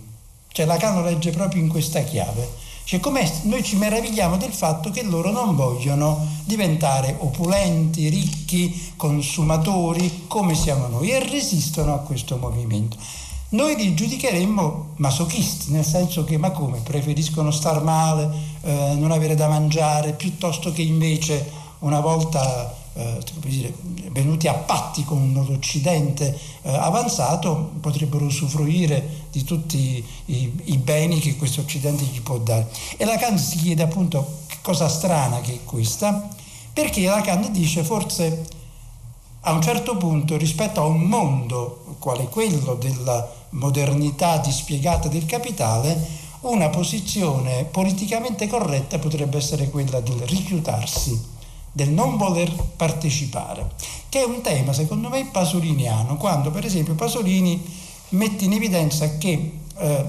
Cioè 0.51 0.65
Lacan 0.65 0.95
lo 0.95 1.03
legge 1.03 1.31
proprio 1.31 1.61
in 1.61 1.69
questa 1.69 2.01
chiave 2.03 2.69
cioè, 2.99 3.31
noi 3.43 3.63
ci 3.63 3.77
meravigliamo 3.77 4.35
del 4.35 4.51
fatto 4.51 4.89
che 4.89 5.03
loro 5.03 5.31
non 5.31 5.55
vogliono 5.55 6.27
diventare 6.43 7.15
opulenti, 7.19 8.09
ricchi, 8.09 8.91
consumatori 8.97 10.25
come 10.27 10.55
siamo 10.55 10.87
noi 10.87 11.11
e 11.11 11.25
resistono 11.25 11.93
a 11.93 11.99
questo 11.99 12.35
movimento. 12.35 12.97
Noi 13.51 13.77
li 13.77 13.93
giudicheremmo 13.93 14.95
masochisti, 14.97 15.71
nel 15.71 15.85
senso 15.85 16.25
che 16.25 16.35
ma 16.35 16.51
come 16.51 16.79
preferiscono 16.79 17.49
star 17.51 17.81
male, 17.81 18.29
eh, 18.61 18.95
non 18.97 19.11
avere 19.11 19.35
da 19.35 19.47
mangiare, 19.47 20.11
piuttosto 20.11 20.73
che 20.73 20.81
invece 20.81 21.49
una 21.79 22.01
volta 22.01 22.75
eh, 22.93 23.19
dire, 23.37 23.73
venuti 24.11 24.49
a 24.49 24.53
patti 24.53 25.05
con 25.05 25.31
l'Occidente 25.47 26.37
eh, 26.61 26.75
avanzato 26.75 27.71
potrebbero 27.79 28.25
usufruire 28.25 29.20
di 29.31 29.43
tutti 29.43 30.03
i, 30.25 30.61
i, 30.65 30.77
beni 30.77 31.19
che 31.19 31.37
questo 31.37 31.61
Occidente 31.61 32.03
gli 32.03 32.21
può 32.21 32.37
dare. 32.37 32.69
E 32.97 33.05
Lacan 33.05 33.39
si 33.39 33.57
chiede 33.57 33.83
appunto 33.83 34.39
che 34.47 34.57
cosa 34.61 34.89
strana 34.89 35.39
che 35.41 35.53
è 35.53 35.63
questa, 35.63 36.29
perché 36.73 37.01
Lacan 37.01 37.51
dice 37.51 37.83
forse 37.83 38.59
a 39.41 39.53
un 39.53 39.61
certo 39.61 39.97
punto 39.97 40.37
rispetto 40.37 40.81
a 40.81 40.85
un 40.85 41.01
mondo 41.01 41.95
quale 41.99 42.25
quello 42.25 42.75
della 42.75 43.27
modernità 43.51 44.37
dispiegata 44.37 45.07
del 45.07 45.25
capitale, 45.25 46.19
una 46.41 46.69
posizione 46.69 47.65
politicamente 47.65 48.47
corretta 48.47 48.99
potrebbe 48.99 49.37
essere 49.37 49.69
quella 49.69 49.99
del 49.99 50.19
rifiutarsi, 50.21 51.19
del 51.71 51.89
non 51.89 52.17
voler 52.17 52.51
partecipare, 52.75 53.71
che 54.09 54.21
è 54.21 54.25
un 54.25 54.41
tema 54.41 54.73
secondo 54.73 55.09
me 55.09 55.27
pasoliniano, 55.31 56.17
quando 56.17 56.51
per 56.51 56.65
esempio 56.65 56.95
Pasolini 56.95 57.63
mette 58.11 58.45
in 58.45 58.53
evidenza 58.53 59.17
che 59.17 59.59
eh, 59.77 60.05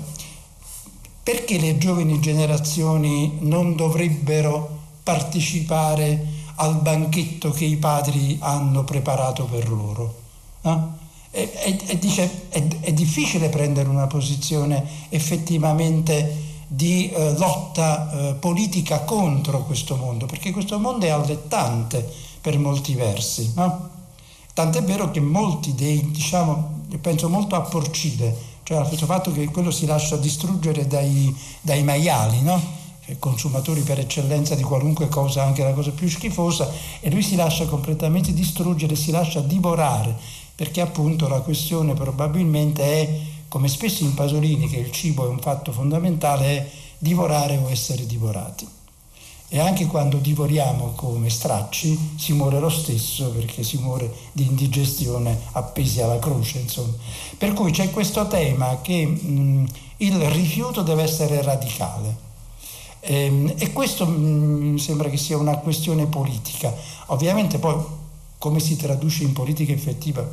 perché 1.23 1.59
le 1.59 1.79
giovani 1.79 2.21
generazioni 2.21 3.39
non 3.41 3.77
dovrebbero 3.77 4.81
partecipare 5.03 6.41
al 6.57 6.81
banchetto 6.81 7.51
che 7.51 7.65
i 7.65 7.77
padri 7.77 8.37
hanno 8.41 8.85
preparato 8.85 9.45
per 9.45 9.69
loro. 9.69 10.21
No? 10.63 10.99
E, 11.31 11.51
e, 11.55 11.81
e 11.87 11.99
dice 11.99 12.49
è, 12.51 12.63
è, 12.81 12.93
difficile 12.93 13.49
prendere 13.49 13.89
una 13.89 14.07
posizione 14.07 14.85
effettivamente 15.09 16.51
di 16.67 17.11
eh, 17.11 17.39
lotta 17.39 18.11
eh, 18.11 18.35
politica 18.35 19.01
contro 19.01 19.65
questo 19.65 19.97
mondo, 19.97 20.27
perché 20.27 20.51
questo 20.51 20.79
mondo 20.79 21.07
è 21.07 21.11
allettante 21.11 22.07
per 22.41 22.59
molti 22.59 22.95
versi. 22.95 23.53
No? 23.55 23.91
Tant'è 24.53 24.83
vero 24.83 25.11
che 25.11 25.21
molti 25.21 25.75
dei, 25.75 26.11
diciamo, 26.11 26.82
penso 26.99 27.29
molto 27.29 27.55
a 27.55 27.61
Porcide, 27.61 28.35
cioè 28.63 28.79
al 28.79 28.87
fatto 28.87 29.33
che 29.33 29.47
quello 29.47 29.71
si 29.71 29.87
lascia 29.87 30.17
distruggere 30.17 30.87
dai, 30.87 31.35
dai 31.61 31.83
maiali, 31.83 32.43
no? 32.43 32.81
consumatori 33.19 33.83
per 33.83 33.99
eccellenza 33.99 34.55
di 34.55 34.63
qualunque 34.63 35.09
cosa, 35.09 35.43
anche 35.43 35.63
la 35.63 35.73
cosa 35.73 35.91
più 35.91 36.09
schifosa, 36.09 36.71
e 37.01 37.11
lui 37.11 37.23
si 37.23 37.37
lascia 37.37 37.67
completamente 37.67 38.33
distruggere, 38.33 38.95
si 38.95 39.11
lascia 39.11 39.41
divorare, 39.41 40.15
perché 40.55 40.81
appunto 40.81 41.29
la 41.29 41.41
questione 41.41 41.95
probabilmente 41.95 42.83
è, 42.83 43.21
come 43.49 43.69
spesso 43.69 44.05
in 44.05 44.15
Pasolini, 44.15 44.69
che 44.69 44.77
il 44.77 44.93
cibo 44.93 45.27
è 45.27 45.29
un 45.29 45.41
fatto 45.41 45.73
fondamentale, 45.73 46.47
è 46.47 46.71
divorare 46.99 47.57
o 47.57 47.69
essere 47.71 48.07
divorati. 48.07 48.67
E 49.55 49.61
anche 49.61 49.85
quando 49.85 50.17
divoriamo 50.17 50.93
come 50.97 51.29
stracci 51.29 52.15
si 52.17 52.33
muore 52.33 52.59
lo 52.59 52.71
stesso 52.71 53.29
perché 53.33 53.63
si 53.63 53.77
muore 53.77 54.11
di 54.33 54.47
indigestione 54.47 55.39
appesi 55.53 56.01
alla 56.01 56.19
croce, 56.19 56.61
insomma. 56.61 56.95
Per 57.37 57.53
cui 57.53 57.71
c'è 57.71 57.91
questo 57.91 58.27
tema 58.29 58.81
che 58.81 59.05
mh, 59.05 59.67
il 59.99 60.19
rifiuto 60.31 60.81
deve 60.81 61.03
essere 61.03 61.43
radicale 61.43 62.17
e, 63.01 63.25
ehm, 63.27 63.55
e 63.59 63.73
questo 63.75 64.07
mm, 64.07 64.71
mi 64.71 64.79
sembra 64.79 65.11
che 65.11 65.19
sia 65.19 65.37
una 65.37 65.59
questione 65.59 66.07
politica. 66.07 66.75
Ovviamente 67.09 67.59
poi 67.59 67.77
come 68.39 68.59
si 68.59 68.77
traduce 68.77 69.25
in 69.25 69.35
politica 69.35 69.73
effettiva? 69.73 70.27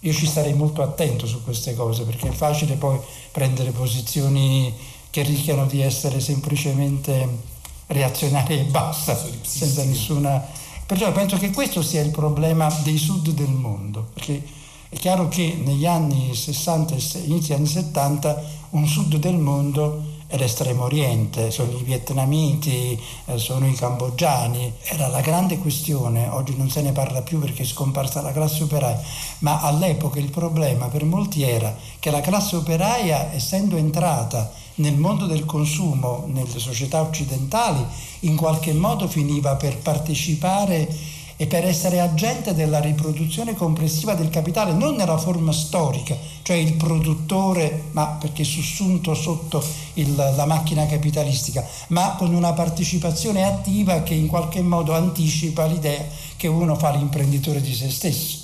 Io 0.00 0.12
ci 0.12 0.26
starei 0.26 0.52
molto 0.52 0.82
attento 0.82 1.26
su 1.26 1.42
queste 1.42 1.74
cose 1.74 2.04
perché 2.04 2.28
è 2.28 2.32
facile 2.32 2.74
poi 2.74 2.98
prendere 3.30 3.70
posizioni 3.70 4.74
che 5.08 5.22
rischiano 5.22 5.64
di 5.64 5.80
essere 5.80 6.20
semplicemente 6.20 7.50
reazionarie 7.92 8.60
e 8.60 8.64
basta, 8.64 9.18
senza 9.42 9.84
nessuna... 9.84 10.60
Perciò 10.84 11.10
penso 11.12 11.38
che 11.38 11.50
questo 11.50 11.80
sia 11.80 12.02
il 12.02 12.10
problema 12.10 12.68
dei 12.82 12.98
sud 12.98 13.30
del 13.30 13.48
mondo, 13.48 14.08
perché 14.12 14.42
è 14.88 14.96
chiaro 14.96 15.28
che 15.28 15.58
negli 15.64 15.86
anni 15.86 16.34
60 16.34 16.94
e 16.94 17.00
inizi 17.24 17.54
anni 17.54 17.66
70 17.66 18.42
un 18.70 18.86
sud 18.86 19.16
del 19.16 19.38
mondo 19.38 20.20
è 20.32 20.38
l'estremo 20.38 20.84
oriente, 20.84 21.50
sono 21.50 21.72
i 21.72 21.82
vietnamiti, 21.82 22.98
eh, 23.26 23.36
sono 23.36 23.66
i 23.66 23.74
cambogiani. 23.74 24.72
Era 24.82 25.08
la 25.08 25.20
grande 25.20 25.58
questione, 25.58 26.26
oggi 26.28 26.56
non 26.56 26.70
se 26.70 26.80
ne 26.80 26.92
parla 26.92 27.20
più 27.20 27.38
perché 27.38 27.64
è 27.64 27.66
scomparsa 27.66 28.22
la 28.22 28.32
classe 28.32 28.62
operaia, 28.62 28.98
ma 29.40 29.60
all'epoca 29.60 30.18
il 30.18 30.30
problema 30.30 30.86
per 30.86 31.04
molti 31.04 31.42
era 31.42 31.76
che 31.98 32.10
la 32.10 32.22
classe 32.22 32.56
operaia, 32.56 33.30
essendo 33.32 33.76
entrata 33.76 34.50
nel 34.76 34.96
mondo 34.96 35.26
del 35.26 35.44
consumo, 35.44 36.24
nelle 36.28 36.58
società 36.58 37.00
occidentali, 37.00 37.84
in 38.20 38.36
qualche 38.36 38.72
modo 38.72 39.06
finiva 39.08 39.56
per 39.56 39.78
partecipare 39.78 40.88
e 41.36 41.46
per 41.46 41.64
essere 41.66 41.98
agente 41.98 42.54
della 42.54 42.78
riproduzione 42.78 43.54
complessiva 43.56 44.14
del 44.14 44.30
capitale, 44.30 44.72
non 44.72 44.94
nella 44.94 45.18
forma 45.18 45.50
storica, 45.50 46.16
cioè 46.42 46.56
il 46.56 46.74
produttore, 46.74 47.86
ma 47.92 48.06
perché 48.06 48.44
sussunto 48.44 49.14
sotto 49.14 49.60
il, 49.94 50.14
la 50.14 50.46
macchina 50.46 50.86
capitalistica, 50.86 51.66
ma 51.88 52.14
con 52.16 52.32
una 52.32 52.52
partecipazione 52.52 53.44
attiva 53.44 54.02
che 54.02 54.14
in 54.14 54.28
qualche 54.28 54.62
modo 54.62 54.94
anticipa 54.94 55.66
l'idea 55.66 56.04
che 56.36 56.46
uno 56.46 56.76
fa 56.76 56.90
l'imprenditore 56.90 57.60
di 57.60 57.74
se 57.74 57.90
stesso. 57.90 58.38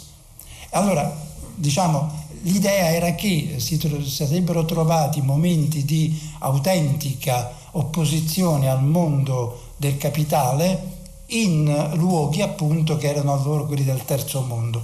Allora, 0.71 1.27
diciamo, 1.55 2.27
l'idea 2.43 2.93
era 2.93 3.15
che 3.15 3.55
si 3.59 3.79
sarebbero 4.05 4.65
trovati 4.65 5.21
momenti 5.21 5.85
di 5.85 6.19
autentica 6.39 7.53
opposizione 7.73 8.69
al 8.69 8.83
mondo 8.83 9.73
del 9.77 9.97
capitale 9.97 10.97
in 11.27 11.93
luoghi 11.95 12.43
appunto 12.43 12.97
che 12.97 13.09
erano 13.09 13.33
allora 13.33 13.65
quelli 13.65 13.85
del 13.85 14.05
terzo 14.05 14.41
mondo. 14.43 14.83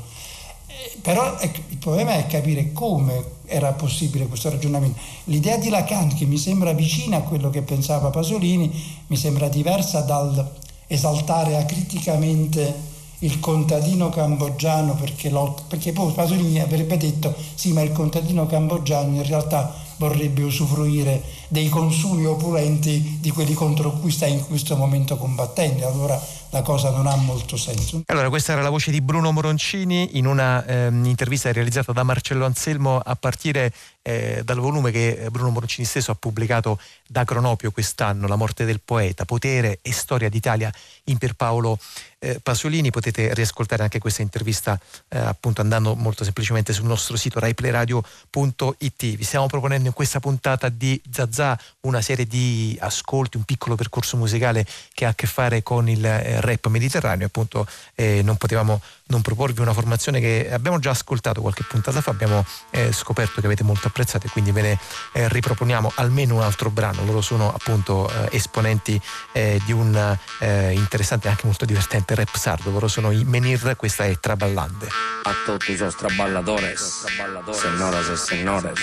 Eh, 0.67 0.99
però 1.01 1.39
ecco, 1.39 1.61
il 1.69 1.79
problema 1.79 2.15
è 2.15 2.27
capire 2.27 2.73
come 2.73 3.33
era 3.47 3.73
possibile 3.73 4.27
questo 4.27 4.51
ragionamento. 4.51 4.99
L'idea 5.25 5.57
di 5.57 5.69
Lacan, 5.69 6.15
che 6.15 6.27
mi 6.27 6.39
sembra 6.39 6.73
vicina 6.73 7.19
a 7.19 7.23
quello 7.23 7.51
che 7.51 7.63
pensava 7.63 8.11
Pasolini, 8.11 8.71
mi 9.07 9.17
sembra 9.17 9.49
diversa 9.49 10.01
dal 10.01 10.53
esaltare 10.87 11.57
acriticamente 11.57 12.93
il 13.21 13.41
contadino 13.41 14.11
cambogiano 14.11 14.95
perché, 14.95 15.33
perché 15.69 15.93
poi 15.93 16.13
Pasolini 16.13 16.61
avrebbe 16.61 16.97
detto 16.97 17.35
sì 17.55 17.73
ma 17.73 17.81
il 17.83 17.93
contadino 17.93 18.47
cambogiano 18.47 19.17
in 19.17 19.27
realtà 19.27 19.83
vorrebbe 19.97 20.43
usufruire 20.43 21.23
dei 21.55 21.69
consumi 21.69 22.27
opulenti 22.27 23.19
di 23.21 23.31
quelli 23.31 23.55
contro 23.55 23.93
cui 23.93 24.11
sta 24.11 24.27
in 24.27 24.45
questo 24.45 24.75
momento 24.75 25.17
combattendo. 25.17 25.87
Allora 25.87 26.21
la 26.55 26.63
cosa 26.63 26.91
non 26.91 27.07
ha 27.07 27.17
molto 27.17 27.57
senso. 27.57 28.03
Allora, 28.07 28.29
questa 28.29 28.53
era 28.53 28.63
la 28.63 28.71
voce 28.71 28.91
di 28.91 29.01
Bruno 29.01 29.33
Moroncini 29.33 30.17
in 30.19 30.27
una 30.27 30.65
ehm, 30.65 31.05
intervista 31.05 31.53
realizzata 31.53 31.93
da 31.93 32.05
Marcello 32.05 32.45
Anselmo 32.45 32.99
a 32.99 33.17
partire 33.17 33.73
eh, 34.03 34.43
dal 34.45 34.59
volume 34.59 34.93
che 34.93 35.27
Bruno 35.31 35.51
Moroncini 35.51 35.85
stesso 35.85 36.13
ha 36.13 36.15
pubblicato 36.15 36.79
da 37.09 37.25
Cronopio 37.25 37.73
quest'anno, 37.73 38.29
La 38.29 38.37
morte 38.37 38.65
del 38.65 38.81
poeta, 38.85 39.25
potere 39.25 39.79
e 39.83 39.93
storia 39.93 40.29
d'Italia 40.29 40.73
in 41.05 41.19
Pierpaolo 41.19 41.77
eh, 42.21 42.39
Pasolini. 42.41 42.91
Potete 42.91 43.35
riascoltare 43.35 43.83
anche 43.83 43.99
questa 43.99 44.23
intervista 44.23 44.79
eh, 45.09 45.19
appunto 45.19 45.61
andando 45.61 45.97
molto 45.97 46.23
semplicemente 46.23 46.73
sul 46.73 46.87
nostro 46.87 47.17
sito 47.17 47.41
raiplayradio.it. 47.41 49.17
Vi 49.17 49.25
stiamo 49.25 49.47
proponendo 49.47 49.89
in 49.89 49.95
questa 49.95 50.21
puntata 50.21 50.69
di 50.69 51.01
Zazà 51.45 51.59
una 51.81 52.01
serie 52.01 52.27
di 52.27 52.77
ascolti, 52.81 53.37
un 53.37 53.43
piccolo 53.43 53.75
percorso 53.75 54.17
musicale 54.17 54.67
che 54.95 55.05
ha 55.05 55.11
a 55.11 55.15
che 55.15 55.27
fare 55.27 55.63
con 55.63 55.89
il 55.89 56.05
eh, 56.05 56.41
rap 56.41 56.69
mediterraneo. 56.69 57.27
Appunto 57.27 57.67
eh, 57.95 58.23
non 58.23 58.37
potevamo 58.37 58.81
non 59.07 59.21
proporvi 59.21 59.61
una 59.61 59.73
formazione 59.73 60.19
che 60.19 60.49
abbiamo 60.51 60.79
già 60.79 60.91
ascoltato 60.91 61.41
qualche 61.41 61.65
puntata 61.69 62.01
fa, 62.01 62.11
abbiamo 62.11 62.45
eh, 62.71 62.93
scoperto 62.93 63.41
che 63.41 63.47
avete 63.47 63.63
molto 63.63 63.89
apprezzato 63.89 64.27
e 64.27 64.31
quindi 64.31 64.51
ve 64.51 64.63
ne 64.63 64.79
eh, 65.13 65.29
riproponiamo 65.29 65.93
almeno 65.97 66.37
un 66.37 66.43
altro 66.43 66.71
brano. 66.71 67.05
Loro 67.05 67.21
sono 67.21 67.53
appunto 67.53 68.09
eh, 68.09 68.37
esponenti 68.37 69.01
eh, 69.33 69.61
di 69.65 69.73
un 69.73 70.19
eh, 70.41 70.73
interessante 70.73 71.27
e 71.27 71.31
anche 71.31 71.47
molto 71.47 71.65
divertente 71.65 72.15
rap 72.15 72.35
sardo. 72.35 72.71
Loro 72.71 72.89
sono 72.89 73.11
i 73.11 73.25
Menir, 73.25 73.77
questa 73.77 74.05
è 74.05 74.19
Traballande. 74.19 74.89
A 75.27 75.33
tutti 75.45 75.77
los 75.77 75.97
traballadores, 75.97 77.07
señoras 77.53 78.09
e 78.09 78.17
signores, 78.17 78.79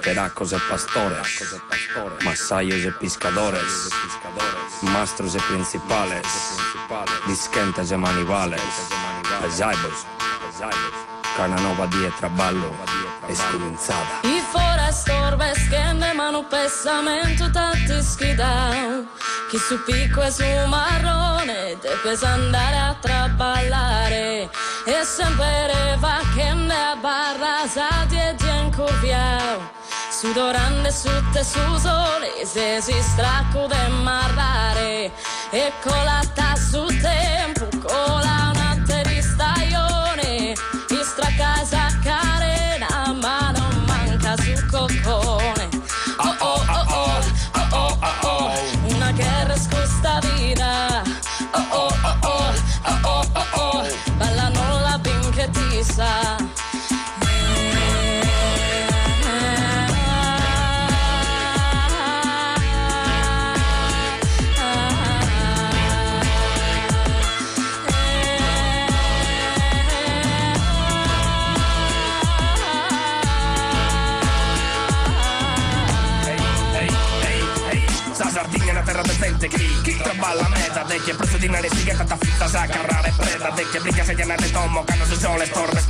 pedacos 0.00 0.52
e 0.52 0.58
pastores, 0.68 1.54
massallos 2.24 2.84
e 2.84 2.90
pescadores, 2.98 3.88
mastros 4.80 5.34
e 5.34 5.40
principales, 5.48 6.26
disquentes 7.26 7.92
e 7.92 7.96
manivales. 7.96 9.23
Zybos, 9.48 10.06
Carna 11.36 11.60
nova 11.60 11.86
di 11.86 12.12
traballo 12.16 12.76
e 13.26 13.34
scominciata. 13.34 14.20
I 14.22 14.40
forestor 14.50 15.36
vescende 15.36 16.12
mano 16.12 16.44
pesamento 16.44 17.50
tanti 17.50 18.02
schidao. 18.02 19.04
Chi 19.48 19.58
su 19.58 19.82
picco 19.82 20.22
e 20.22 20.30
su 20.30 20.44
marrone 20.66 21.76
deve 21.80 22.18
andare 22.26 22.76
a 22.76 22.96
traballare. 23.00 24.50
E 24.84 25.04
sempre 25.04 25.96
va 25.98 26.20
che 26.34 26.52
ne 26.52 26.90
a 26.90 26.96
barra 26.96 27.66
sati 27.66 28.16
e 28.16 28.34
di 28.36 28.48
incurviao. 28.48 29.72
Sudorande 30.10 30.92
su 30.92 31.10
te 31.32 31.42
su 31.42 31.76
sole 31.78 32.44
se 32.44 32.80
si 32.80 32.94
stracco 33.02 33.66
de 33.66 33.88
marrare. 34.02 35.12
E 35.50 35.72
colata 35.82 36.54
su 36.56 36.84
tempo, 37.00 37.68
cola 37.86 38.52
una 38.52 38.63
nostra 41.16 41.30
casa 41.36 41.86
carena, 42.02 43.14
ma 43.20 43.52
non 43.52 43.84
manca 43.86 44.34
sul 44.42 44.68
Que 79.48 79.82
Quem 79.82 79.98
trabalha 79.98 80.53
vecchie 80.94 81.14
prosudinare 81.14 81.68
siga 81.70 81.94
tata 81.96 82.16
fitta 82.16 82.46
sa 82.46 82.66
carrare 82.66 83.12
preda. 83.16 83.50
Vecchie 83.50 83.80
briga 83.80 84.04
seggianate 84.04 84.50
tommo 84.52 84.84
canno 84.84 85.04
su 85.04 85.16
sole 85.18 85.48
torre 85.50 85.82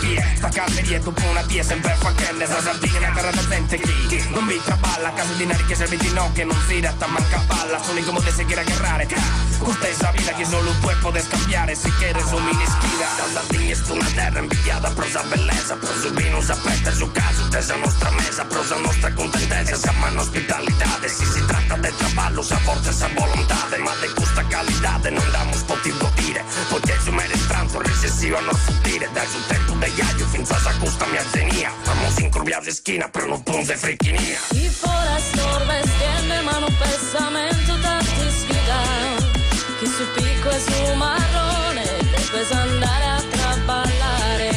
chi 0.00 0.14
è? 0.14 0.32
Sta 0.36 0.48
calmeria 0.48 1.00
tu 1.00 1.12
una 1.28 1.42
tia 1.42 1.62
sempre 1.62 1.94
fa 1.98 2.12
che 2.14 2.32
ne 2.32 2.46
sa 2.46 2.60
sardina 2.62 3.10
terra 3.12 3.30
da 3.30 3.48
gente 3.48 3.78
chi? 3.78 4.28
Non 4.30 4.46
vi 4.46 4.60
traballa 4.64 5.12
caso 5.12 5.34
di 5.34 5.44
nari 5.44 5.64
che 5.66 5.74
serve 5.74 5.96
di 5.96 6.10
no 6.12 6.30
che 6.32 6.44
non 6.44 6.56
si 6.66 6.80
datta 6.80 7.06
manca 7.06 7.42
palla. 7.46 7.82
Sono 7.82 8.00
come 8.00 8.20
te 8.22 8.30
seguire 8.30 8.60
a 8.62 8.64
carrare 8.64 9.06
questa 9.58 9.86
è 9.86 9.94
la 10.00 10.10
vita 10.12 10.32
che 10.32 10.44
solo 10.44 10.70
tu 10.70 10.78
puoi 11.00 11.20
scambiare 11.20 11.74
se 11.74 11.90
che 11.98 12.12
resumi 12.12 12.50
in 12.50 12.60
ischida 12.60 13.06
da 13.16 13.24
sardini 13.32 13.70
è 13.70 13.76
una 13.88 14.08
terra 14.14 14.38
invidiata 14.38 14.90
prosa 14.90 15.22
bellezza 15.22 15.76
prosubino 15.76 16.40
sapete 16.40 16.92
su 16.92 17.10
caso 17.10 17.48
tesa 17.48 17.76
nostra 17.76 18.10
mesa 18.10 18.44
prosa 18.44 18.76
nostra 18.76 19.12
contentezza. 19.12 19.76
Siamo 19.76 20.06
in 20.08 20.18
ospitalità 20.18 20.98
si 21.06 21.24
si 21.24 21.44
tratta 21.46 21.76
del 21.76 21.94
traballo 21.96 22.42
sa 22.42 22.56
forza 22.58 22.92
sa 22.92 23.08
volontà 23.14 23.56
ma 23.78 23.92
te 24.00 24.08
gusta 24.14 24.45
calidad 24.48 25.04
non 25.06 25.30
damos 25.30 25.62
potivo 25.62 26.10
dire 26.14 26.44
Poiché 26.68 26.98
su 27.02 27.10
mere 27.10 27.36
stranzo 27.36 27.80
recessivo 27.80 28.38
a 28.38 28.40
non 28.40 28.54
futire 28.54 29.08
Dai 29.12 29.26
sul 29.26 29.44
tempo 29.46 29.72
degli 29.72 30.00
aglio 30.00 30.26
fin 30.26 30.44
sa 30.44 30.58
custa 30.78 31.06
mia 31.06 31.24
zenia 31.30 31.72
Vamos 31.84 32.18
incurviados 32.18 32.68
esquina 32.68 33.08
però 33.08 33.26
non 33.26 33.42
punze 33.42 33.76
frechinia 33.76 34.38
I 34.50 34.68
fora 34.68 35.18
storbe 35.18 35.82
stende 35.84 36.40
ma 36.42 36.58
non 36.58 36.74
pesamento 36.78 37.78
tanti 37.80 38.30
sfidano 38.30 39.16
Chi 39.78 39.86
su 39.86 40.04
picco 40.14 40.50
e 40.50 40.60
su 40.60 40.94
marrone 40.94 41.56
Deve 42.36 42.54
andare 42.54 43.04
a 43.06 43.22
traballare. 43.30 44.50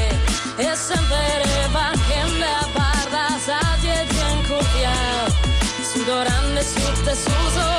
E 0.57 0.76
sempre 0.76 1.70
va 1.72 1.91
che 1.94 2.24
me 2.38 2.45
a 2.45 2.68
barra 2.74 3.40
Sa 3.40 3.60
dietro 3.80 4.28
in 4.28 4.48
cuffia. 4.48 4.91
Sudorando 5.82 6.61
su 6.61 7.03
te 7.03 7.16
su 7.16 7.78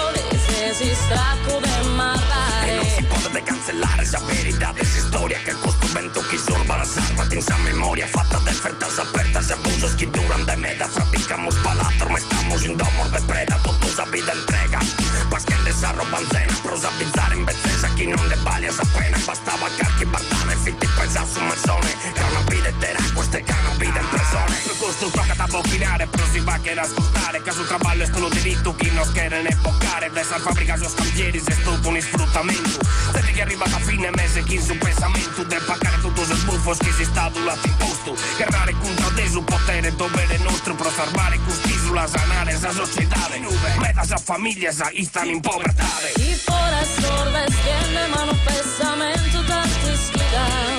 cancellare 3.70 4.02
esa 4.02 4.18
verità 4.26 4.72
de 4.72 4.80
esa 4.80 5.00
storia 5.00 5.38
che 5.44 5.54
questo 5.54 5.86
vento 5.92 6.20
che 6.28 6.36
sorba 6.36 6.76
la 6.76 6.84
salva 6.84 7.26
in 7.30 7.40
sa 7.40 7.56
memoria 7.58 8.06
fatta 8.06 8.38
de 8.38 8.50
ofertas 8.50 8.98
apertas 8.98 9.50
abusos 9.50 9.94
que 9.94 10.06
duran 10.06 10.44
de 10.44 10.56
meda 10.56 10.88
fabricamos 10.88 11.54
palatro 11.62 12.08
ma 12.10 12.18
estamos 12.18 12.64
in 12.64 12.76
domor 12.76 13.08
de 13.10 13.20
preda 13.22 13.56
totusa 13.62 14.04
vida 14.06 14.32
entrega 14.32 14.80
pas 15.28 15.44
que 15.44 15.54
desarroban 15.64 16.26
cena 16.30 16.54
prosa 16.62 16.90
bizzarra 16.98 17.34
in 17.34 17.44
bezzesa 17.44 17.88
chi 17.94 18.06
non 18.06 18.26
le 18.26 18.36
baglia 18.42 18.72
sa 18.72 18.84
pena 18.96 19.18
pagarti 19.60 20.06
partane 20.06 20.56
Finti 20.56 20.88
pesa 20.96 21.24
su 21.24 21.40
mazzone. 21.40 21.94
Cannabi 22.14 22.60
del 22.62 22.76
teracqua, 22.78 23.22
ste 23.22 23.42
cannabi 23.42 23.92
del 23.92 24.06
presone 24.10 24.56
Questo 24.78 25.08
tocca 25.08 25.34
da 25.34 25.46
bocchinare, 25.46 26.06
però 26.06 26.24
si 26.26 26.40
va 26.40 26.58
che 26.62 26.74
da 26.74 26.82
ascoltare 26.82 27.42
Che 27.42 27.50
sul 27.52 27.66
traballo 27.66 28.02
è 28.02 28.06
solo 28.06 28.28
diritto, 28.28 28.74
chi 28.74 28.90
non 28.90 29.04
schiere 29.04 29.42
né 29.42 29.56
boccare. 29.60 30.10
Dessa 30.10 30.38
fabbrica 30.38 30.76
su 30.76 30.88
scambieri, 30.88 31.38
se 31.38 31.62
tutto 31.62 31.88
un 31.88 32.00
sfruttamento. 32.00 32.80
Senti 33.12 33.32
che 33.32 33.42
arriva 33.42 33.64
a 33.64 33.78
fine 33.78 34.10
mese, 34.10 34.42
chi 34.44 34.54
in 34.54 34.62
su 34.62 34.76
pensamento? 34.76 35.44
Deve 35.44 35.64
pagare 35.64 36.00
tutto 36.00 36.24
se 36.24 36.34
sbuffo, 36.34 36.72
che 36.72 36.92
si 36.92 37.04
sta 37.04 37.24
adulato 37.24 37.66
in 37.66 37.76
posto 37.76 38.16
Guerrare 38.36 38.72
contro 38.72 39.10
desu, 39.10 39.44
potere, 39.44 39.94
dovere 39.94 40.38
nostro 40.38 40.74
Pro 40.74 40.90
salvare 40.90 41.38
quest'isola, 41.38 42.06
sanare 42.06 42.56
sa 42.56 42.72
società 42.72 43.28
Meta 43.78 44.04
sa 44.04 44.16
famiglia, 44.16 44.72
sa 44.72 44.88
istan 44.92 45.26
in 45.28 45.40
povertà. 45.40 45.84
Chi 46.14 46.34
fuori 46.34 46.74
assorbe, 46.74 47.46
stiende, 47.48 48.06
ma 48.14 48.24
non 48.24 48.38
pensamento 48.44 49.49
sfidare, 50.00 50.78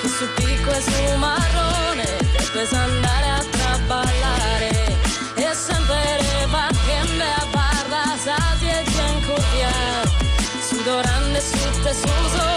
che 0.00 0.08
su 0.08 0.26
picco 0.34 0.70
e 0.70 0.80
su 0.80 1.16
marrone, 1.18 2.06
puoi 2.52 2.66
andare 2.72 3.28
a 3.28 3.44
traballare, 3.50 4.70
e 5.34 5.54
sempre 5.54 6.46
battendo 6.48 7.24
a 7.24 7.46
barra, 7.52 8.16
sasi 8.24 8.66
e 8.66 8.84
giancuria, 8.94 9.72
sudorando 10.68 11.40
su 11.40 11.82
te 11.82 11.92
suso, 11.92 12.55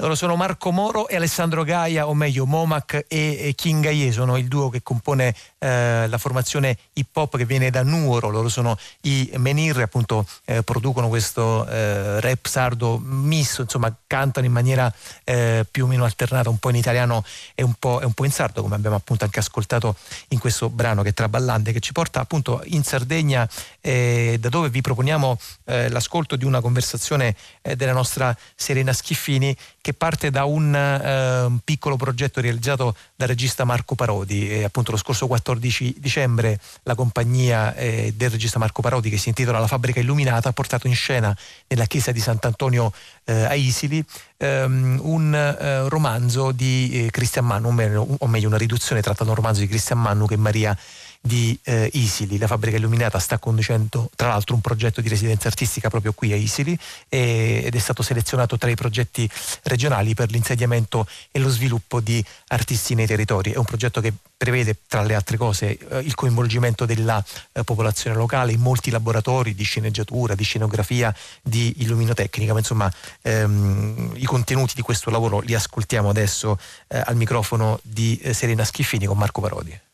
loro 0.00 0.14
sono 0.14 0.36
Marco 0.36 0.70
Moro 0.70 1.08
e 1.08 1.16
Alessandro 1.16 1.64
Gaia, 1.64 2.06
o 2.06 2.14
meglio 2.14 2.46
Momac 2.46 3.06
e 3.08 3.52
King 3.56 3.82
Gaie, 3.82 4.12
sono 4.12 4.36
il 4.36 4.46
duo 4.46 4.68
che 4.68 4.80
compone 4.80 5.34
eh, 5.58 6.06
la 6.06 6.18
formazione 6.18 6.78
hip 6.92 7.16
hop 7.16 7.36
che 7.36 7.44
viene 7.44 7.68
da 7.70 7.82
Nuoro, 7.82 8.30
loro 8.30 8.48
sono 8.48 8.78
i 9.02 9.28
Menir, 9.38 9.80
appunto 9.80 10.24
eh, 10.44 10.62
producono 10.62 11.08
questo 11.08 11.66
eh, 11.66 12.20
rap 12.20 12.46
sardo 12.46 13.00
misto, 13.02 13.62
insomma 13.62 13.92
cantano 14.06 14.46
in 14.46 14.52
maniera 14.52 14.92
eh, 15.24 15.66
più 15.68 15.84
o 15.84 15.88
meno 15.88 16.04
alternata, 16.04 16.48
un 16.48 16.58
po' 16.58 16.70
in 16.70 16.76
italiano 16.76 17.24
e 17.56 17.64
un 17.64 17.74
po', 17.74 18.00
e 18.00 18.04
un 18.04 18.12
po', 18.12 18.24
in 18.24 18.30
sardo, 18.30 18.62
come 18.62 18.76
abbiamo 18.76 18.94
appunto 18.94 19.24
anche 19.24 19.40
ascoltato 19.40 19.96
in 20.28 20.38
questo 20.38 20.70
brano 20.70 21.02
che 21.02 21.08
è 21.08 21.12
Traballante, 21.14 21.72
che 21.72 21.80
ci 21.80 21.90
porta 21.90 22.20
appunto 22.20 22.62
in 22.66 22.84
Sardegna, 22.84 23.48
eh, 23.80 24.36
da 24.38 24.48
dove 24.48 24.70
vi 24.70 24.80
proponiamo 24.80 25.40
eh, 25.64 25.88
l'ascolto 25.88 26.36
di 26.36 26.44
una 26.44 26.60
conversazione 26.60 27.34
della 27.60 27.92
nostra 27.92 28.36
Serena 28.54 28.92
Schiffini 28.92 29.56
che 29.80 29.94
parte 29.94 30.30
da 30.30 30.44
un 30.44 30.74
eh, 30.74 31.58
piccolo 31.64 31.96
progetto 31.96 32.40
realizzato 32.40 32.96
dal 33.14 33.28
regista 33.28 33.64
Marco 33.64 33.94
Parodi. 33.94 34.50
E 34.50 34.64
appunto 34.64 34.90
lo 34.90 34.96
scorso 34.96 35.26
14 35.26 35.96
dicembre 35.98 36.60
la 36.82 36.94
compagnia 36.94 37.74
eh, 37.74 38.12
del 38.16 38.30
regista 38.30 38.58
Marco 38.58 38.82
Parodi, 38.82 39.10
che 39.10 39.18
si 39.18 39.28
intitola 39.28 39.58
La 39.58 39.66
fabbrica 39.66 40.00
illuminata, 40.00 40.48
ha 40.48 40.52
portato 40.52 40.86
in 40.86 40.94
scena 40.94 41.36
nella 41.68 41.86
chiesa 41.86 42.12
di 42.12 42.20
Sant'Antonio 42.20 42.92
eh, 43.24 43.44
a 43.44 43.54
Isili 43.54 44.04
ehm, 44.38 45.00
un 45.02 45.34
eh, 45.34 45.88
romanzo 45.88 46.52
di 46.52 47.06
eh, 47.06 47.10
Christian 47.10 47.44
Mannu, 47.44 48.16
o 48.18 48.26
meglio 48.26 48.48
una 48.48 48.56
riduzione 48.56 49.02
tratta 49.02 49.24
da 49.24 49.30
un 49.30 49.36
romanzo 49.36 49.60
di 49.60 49.68
Christian 49.68 50.00
Mannu 50.00 50.26
che 50.26 50.36
Maria 50.36 50.76
di 51.20 51.58
eh, 51.64 51.90
Isili. 51.92 52.38
La 52.38 52.46
fabbrica 52.46 52.76
illuminata 52.76 53.18
sta 53.18 53.38
conducendo 53.38 54.10
tra 54.14 54.28
l'altro 54.28 54.54
un 54.54 54.60
progetto 54.60 55.00
di 55.00 55.08
residenza 55.08 55.48
artistica 55.48 55.90
proprio 55.90 56.12
qui 56.12 56.32
a 56.32 56.36
Isili 56.36 56.78
e, 57.08 57.62
ed 57.64 57.74
è 57.74 57.78
stato 57.78 58.02
selezionato 58.02 58.56
tra 58.56 58.70
i 58.70 58.74
progetti 58.74 59.28
regionali 59.64 60.14
per 60.14 60.30
l'insediamento 60.30 61.06
e 61.30 61.38
lo 61.38 61.48
sviluppo 61.48 62.00
di 62.00 62.24
artisti 62.48 62.94
nei 62.94 63.06
territori. 63.06 63.52
È 63.52 63.56
un 63.56 63.64
progetto 63.64 64.00
che 64.00 64.12
prevede 64.36 64.76
tra 64.86 65.02
le 65.02 65.14
altre 65.14 65.36
cose 65.36 65.76
eh, 65.76 65.98
il 65.98 66.14
coinvolgimento 66.14 66.86
della 66.86 67.22
eh, 67.52 67.64
popolazione 67.64 68.16
locale 68.16 68.52
in 68.52 68.60
molti 68.60 68.90
laboratori 68.90 69.54
di 69.54 69.64
sceneggiatura, 69.64 70.34
di 70.34 70.44
scenografia, 70.44 71.14
di 71.42 71.74
illuminotecnica, 71.78 72.52
ma 72.52 72.58
insomma 72.60 72.92
ehm, 73.22 74.12
i 74.14 74.24
contenuti 74.24 74.74
di 74.74 74.82
questo 74.82 75.10
lavoro 75.10 75.40
li 75.40 75.54
ascoltiamo 75.54 76.08
adesso 76.08 76.58
eh, 76.86 77.02
al 77.04 77.16
microfono 77.16 77.80
di 77.82 78.18
eh, 78.22 78.32
Serena 78.32 78.64
Schiffini 78.64 79.06
con 79.06 79.18
Marco 79.18 79.40
Parodi. 79.40 79.86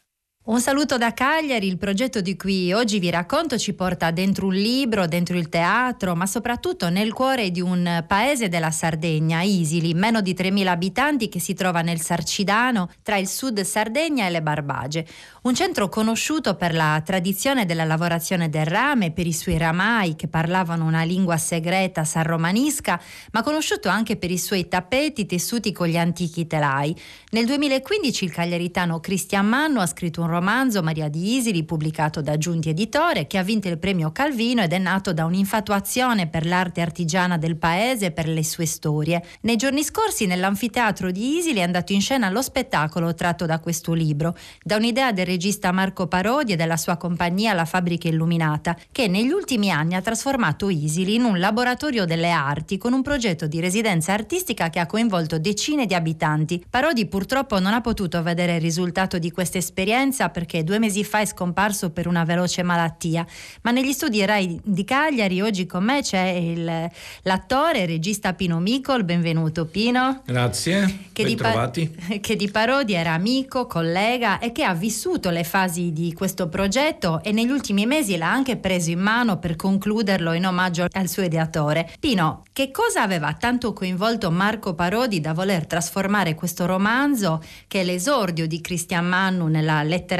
Un 0.47 0.61
saluto 0.61 0.99
da 0.99 1.15
Cagliari, 1.15 1.67
il 1.67 1.79
progetto 1.79 2.21
di 2.21 2.37
cui 2.37 2.71
oggi 2.75 2.99
vi 2.99 3.09
racconto 3.09 3.57
ci 3.57 3.73
porta 3.73 4.11
dentro 4.11 4.49
un 4.49 4.53
libro, 4.53 5.07
dentro 5.07 5.39
il 5.39 5.49
teatro, 5.49 6.15
ma 6.15 6.27
soprattutto 6.27 6.91
nel 6.91 7.15
cuore 7.15 7.51
di 7.51 7.63
un 7.63 8.05
paese 8.07 8.51
della 8.51 8.71
Sardegna, 8.71 9.41
Isili, 9.41 9.95
meno 9.95 10.21
di 10.21 10.35
3.000 10.35 10.67
abitanti 10.67 11.31
che 11.31 11.41
si 11.41 11.55
trova 11.55 11.81
nel 11.81 12.03
Sarcidano, 12.03 12.91
tra 13.03 13.17
il 13.17 13.27
sud 13.27 13.63
Sardegna 13.63 14.27
e 14.27 14.31
le 14.31 14.43
Barbagie. 14.43 15.07
Un 15.45 15.55
centro 15.55 15.89
conosciuto 15.89 16.57
per 16.57 16.75
la 16.75 17.01
tradizione 17.03 17.65
della 17.65 17.85
lavorazione 17.85 18.51
del 18.51 18.67
rame, 18.67 19.13
per 19.13 19.27
i 19.27 19.33
suoi 19.33 19.57
ramai 19.57 20.15
che 20.15 20.29
parlavano 20.29 20.85
una 20.85 21.05
lingua 21.05 21.39
segreta 21.39 22.05
sarromanisca, 22.05 23.01
ma 23.33 23.43
conosciuto 23.43 23.89
anche 23.89 24.17
per 24.17 24.31
i 24.31 24.39
suoi 24.39 24.69
tappeti 24.69 25.25
tessuti 25.25 25.73
con 25.73 25.87
gli 25.87 25.97
antichi 25.97 26.47
telai. 26.47 26.95
Nel 27.31 27.47
2015 27.47 28.25
il 28.27 28.31
cagliaritano 28.31 29.01
Cristian 29.01 29.47
Manno 29.47 29.81
ha 29.81 29.87
scritto 29.87 30.21
un 30.21 30.33
romanzo, 30.35 30.83
Maria 30.83 31.09
di 31.09 31.37
Isili, 31.37 31.65
pubblicato 31.65 32.21
da 32.21 32.37
Giunti 32.37 32.69
Editore, 32.69 33.29
che 33.29 33.39
ha 33.39 33.45
vinto 33.45 33.69
il 33.69 33.79
premio 33.79 34.11
Calvino 34.11 34.63
ed 34.63 34.73
è 34.73 34.79
nato 34.79 35.13
da 35.13 35.25
un'infatuazione 35.25 36.27
per 36.27 36.45
l'arte 36.45 36.81
artigiana 36.81 37.39
del 37.39 37.57
paese 37.57 38.07
e 38.07 38.11
per 38.11 38.27
le 38.27 38.43
sue 38.43 38.67
storie. 38.67 39.23
Nei 39.43 39.55
giorni 39.55 39.85
scorsi 39.85 40.27
nell'anfiteatro 40.27 41.13
di 41.13 41.37
Isili 41.37 41.61
è 41.61 41.63
andato 41.63 41.93
in 41.93 42.01
scena 42.01 42.31
lo 42.31 42.43
spettacolo 42.43 43.15
tratto 43.15 43.47
da 43.47 43.61
questo 43.61 43.93
libro, 43.93 44.37
da 44.63 44.77
un'idea 44.77 45.13
del 45.13 45.27
regista 45.27 45.71
Marco 45.71 46.09
Parodi 46.09 46.53
e 46.53 46.57
della 46.57 46.77
sua 46.77 46.97
compagnia 46.97 47.53
La 47.53 47.65
Fabbrica 47.65 48.09
Illuminata, 48.09 48.77
che 48.91 49.07
negli 49.07 49.31
ultimi 49.31 49.71
anni 49.71 49.95
ha 49.95 50.03
trasformato 50.03 50.69
Isili 50.69 51.15
in 51.15 51.25
un 51.25 51.39
laboratorio 51.39 52.05
delle 52.07 52.31
arti 52.31 52.77
con 52.77 52.93
un 52.93 53.03
progetto 53.03 53.47
di 53.47 53.61
residenza 53.61 54.13
artistica 54.13 54.69
che 54.69 54.81
ha 54.81 54.87
coinvolto 54.87 55.39
decine 55.39 55.87
di 55.87 55.95
abitanti. 55.95 56.65
Parodi 56.69 57.07
purtroppo 57.07 57.61
non 57.61 57.73
ha 57.73 57.81
potuto 57.81 58.21
vedere 58.23 58.57
il 58.57 58.61
risultato 58.61 59.19
di 59.19 59.31
questa 59.31 59.59
esperienza 59.59 60.24
perché 60.29 60.65
due 60.65 60.79
mesi 60.79 61.05
fa 61.05 61.21
è 61.21 61.27
scomparso 61.27 61.91
per 61.91 62.07
una 62.07 62.25
veloce 62.25 62.63
malattia, 62.63 63.27
ma 63.63 63.71
negli 63.71 63.93
studi 63.93 64.25
RAI 64.25 64.61
di 64.63 64.85
Cagliari 64.85 65.41
oggi 65.41 65.67
con 65.67 65.85
me 65.85 66.03
c'è 66.03 66.27
il, 66.29 66.91
l'attore 67.23 67.81
e 67.81 67.87
regista 67.87 68.35
Pino 68.35 68.59
Micol, 68.61 69.05
benvenuto 69.05 69.67
Pino. 69.67 70.23
Grazie, 70.25 71.09
che 71.13 71.25
di, 71.25 71.37
pa- 71.37 71.71
che 71.71 72.37
di 72.37 72.51
Parodi 72.51 72.95
era 72.95 73.13
amico, 73.13 73.67
collega 73.67 74.39
e 74.39 74.53
che 74.53 74.65
ha 74.65 74.75
vissuto 74.75 75.31
le 75.31 75.45
fasi 75.45 75.93
di 75.93 76.13
questo 76.13 76.49
progetto 76.49 77.23
e 77.23 77.33
negli 77.33 77.51
ultimi 77.51 77.87
mesi 77.87 78.17
l'ha 78.17 78.31
anche 78.31 78.57
preso 78.57 78.91
in 78.91 79.01
mano 79.01 79.39
per 79.39 79.57
concluderlo 79.57 80.33
in 80.33 80.47
omaggio 80.47 80.87
al 80.91 81.09
suo 81.09 81.23
ideatore. 81.23 81.91
Pino, 82.01 82.43
che 82.53 82.71
cosa 82.71 83.03
aveva 83.03 83.33
tanto 83.35 83.73
coinvolto 83.73 84.31
Marco 84.31 84.75
Parodi 84.75 85.21
da 85.21 85.33
voler 85.33 85.67
trasformare 85.67 86.35
questo 86.35 86.67
romanzo, 86.67 87.43
che 87.67 87.81
è 87.81 87.85
l'esordio 87.85 88.47
di 88.47 88.61
Christian 88.61 89.07
Mannu 89.07 89.47
nella 89.47 89.83
letteratura, 89.83 90.14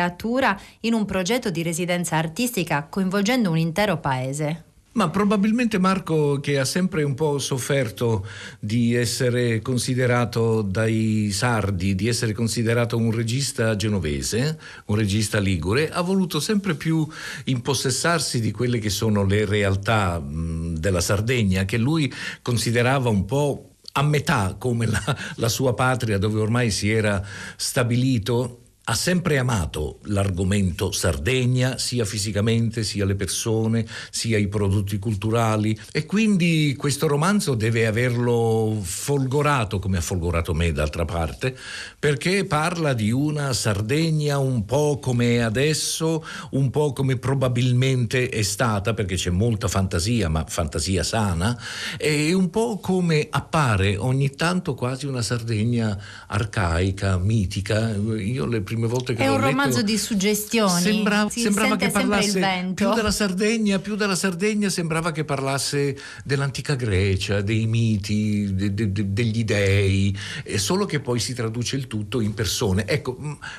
in 0.81 0.95
un 0.95 1.05
progetto 1.05 1.51
di 1.51 1.63
residenza 1.63 2.17
artistica 2.17 2.87
coinvolgendo 2.89 3.51
un 3.51 3.59
intero 3.59 3.99
paese? 3.99 4.65
Ma 4.95 5.11
probabilmente 5.11 5.79
Marco 5.79 6.39
che 6.39 6.57
ha 6.57 6.65
sempre 6.65 7.03
un 7.03 7.15
po' 7.15 7.41
sofferto 7.41 8.25
di 8.61 8.95
essere 8.95 9.61
considerato 9.61 10.63
dai 10.63 11.31
sardi, 11.33 11.97
di 11.97 12.07
essere 12.07 12.33
considerato 12.33 12.97
un 12.97 13.11
regista 13.11 13.75
genovese, 13.75 14.57
un 14.87 14.95
regista 14.95 15.41
ligure, 15.41 15.91
ha 15.91 16.01
voluto 16.01 16.39
sempre 16.39 16.77
più 16.77 17.05
impossessarsi 17.45 18.41
di 18.41 18.53
quelle 18.53 18.79
che 18.79 18.91
sono 18.91 19.25
le 19.25 19.45
realtà 19.45 20.23
della 20.25 21.01
Sardegna 21.01 21.65
che 21.65 21.77
lui 21.77 22.13
considerava 22.41 23.09
un 23.09 23.25
po' 23.25 23.71
a 23.97 24.03
metà 24.03 24.55
come 24.57 24.87
la, 24.87 25.17
la 25.37 25.49
sua 25.49 25.75
patria 25.75 26.19
dove 26.19 26.39
ormai 26.39 26.71
si 26.71 26.89
era 26.89 27.21
stabilito 27.57 28.64
ha 28.87 28.95
sempre 28.95 29.39
amato 29.39 30.01
l'argomento 30.05 30.93
Sardegna, 30.93 31.79
sia 31.79 32.05
fisicamente, 32.05 32.83
sia 32.83 33.07
le 33.07 33.15
persone, 33.15 33.87
sia 34.11 34.37
i 34.37 34.47
prodotti 34.47 34.99
culturali 34.99 35.79
e 35.91 36.05
quindi 36.05 36.75
questo 36.77 37.07
romanzo 37.07 37.55
deve 37.55 37.87
averlo 37.87 38.79
folgorato, 38.83 39.79
come 39.79 39.97
ha 39.97 40.03
folgorato 40.03 40.53
me 40.53 40.71
d'altra 40.73 41.07
parte, 41.07 41.57
perché 41.99 42.45
parla 42.45 42.93
di 42.93 43.11
una 43.11 43.55
Sardegna 43.55 44.37
un 44.37 44.67
po' 44.67 44.99
come 45.01 45.37
è 45.37 45.39
adesso, 45.39 46.23
un 46.51 46.69
po' 46.69 46.93
come 46.93 47.17
probabilmente 47.17 48.29
è 48.29 48.43
stata, 48.43 48.93
perché 48.93 49.15
c'è 49.15 49.31
molta 49.31 49.67
fantasia, 49.67 50.29
ma 50.29 50.45
fantasia 50.47 51.03
sana, 51.03 51.59
e 51.97 52.35
un 52.35 52.51
po' 52.51 52.79
come 52.79 53.29
appare 53.31 53.97
ogni 53.97 54.35
tanto 54.35 54.75
quasi 54.75 55.07
una 55.07 55.23
Sardegna 55.23 55.99
arcaica, 56.27 57.17
mitica. 57.17 57.95
Io 57.95 58.45
le 58.45 58.61
volte 58.87 59.15
che 59.15 59.23
è 59.23 59.29
un 59.29 59.41
romanzo 59.41 59.79
letto, 59.79 59.91
di 59.91 59.99
suggestioni. 59.99 60.81
sembra, 60.81 61.29
si 61.31 61.41
sembrava 61.41 61.77
che 61.77 61.91
parlasse 61.91 62.73
più 62.75 62.93
della 62.93 63.11
Sardegna 63.11 63.79
più 63.79 63.95
della 63.97 64.15
Sardegna 64.15 64.69
sembrava 64.69 65.13
che 65.13 65.25
parlasse 65.25 65.97
dell'antica 66.25 66.75
Grecia 66.75 67.41
dei 67.41 67.67
miti 67.67 68.55
de, 68.55 68.75
de, 68.75 68.93
de, 68.93 69.13
degli 69.13 69.45
dei 69.45 70.17
solo 70.57 70.87
che 70.87 71.01
poi 71.01 71.21
si 71.21 71.35
traduce 71.35 71.77
il 71.77 71.87
tutto 71.87 72.21
in 72.21 72.35
persone. 72.35 72.87
Ecco 72.87 73.17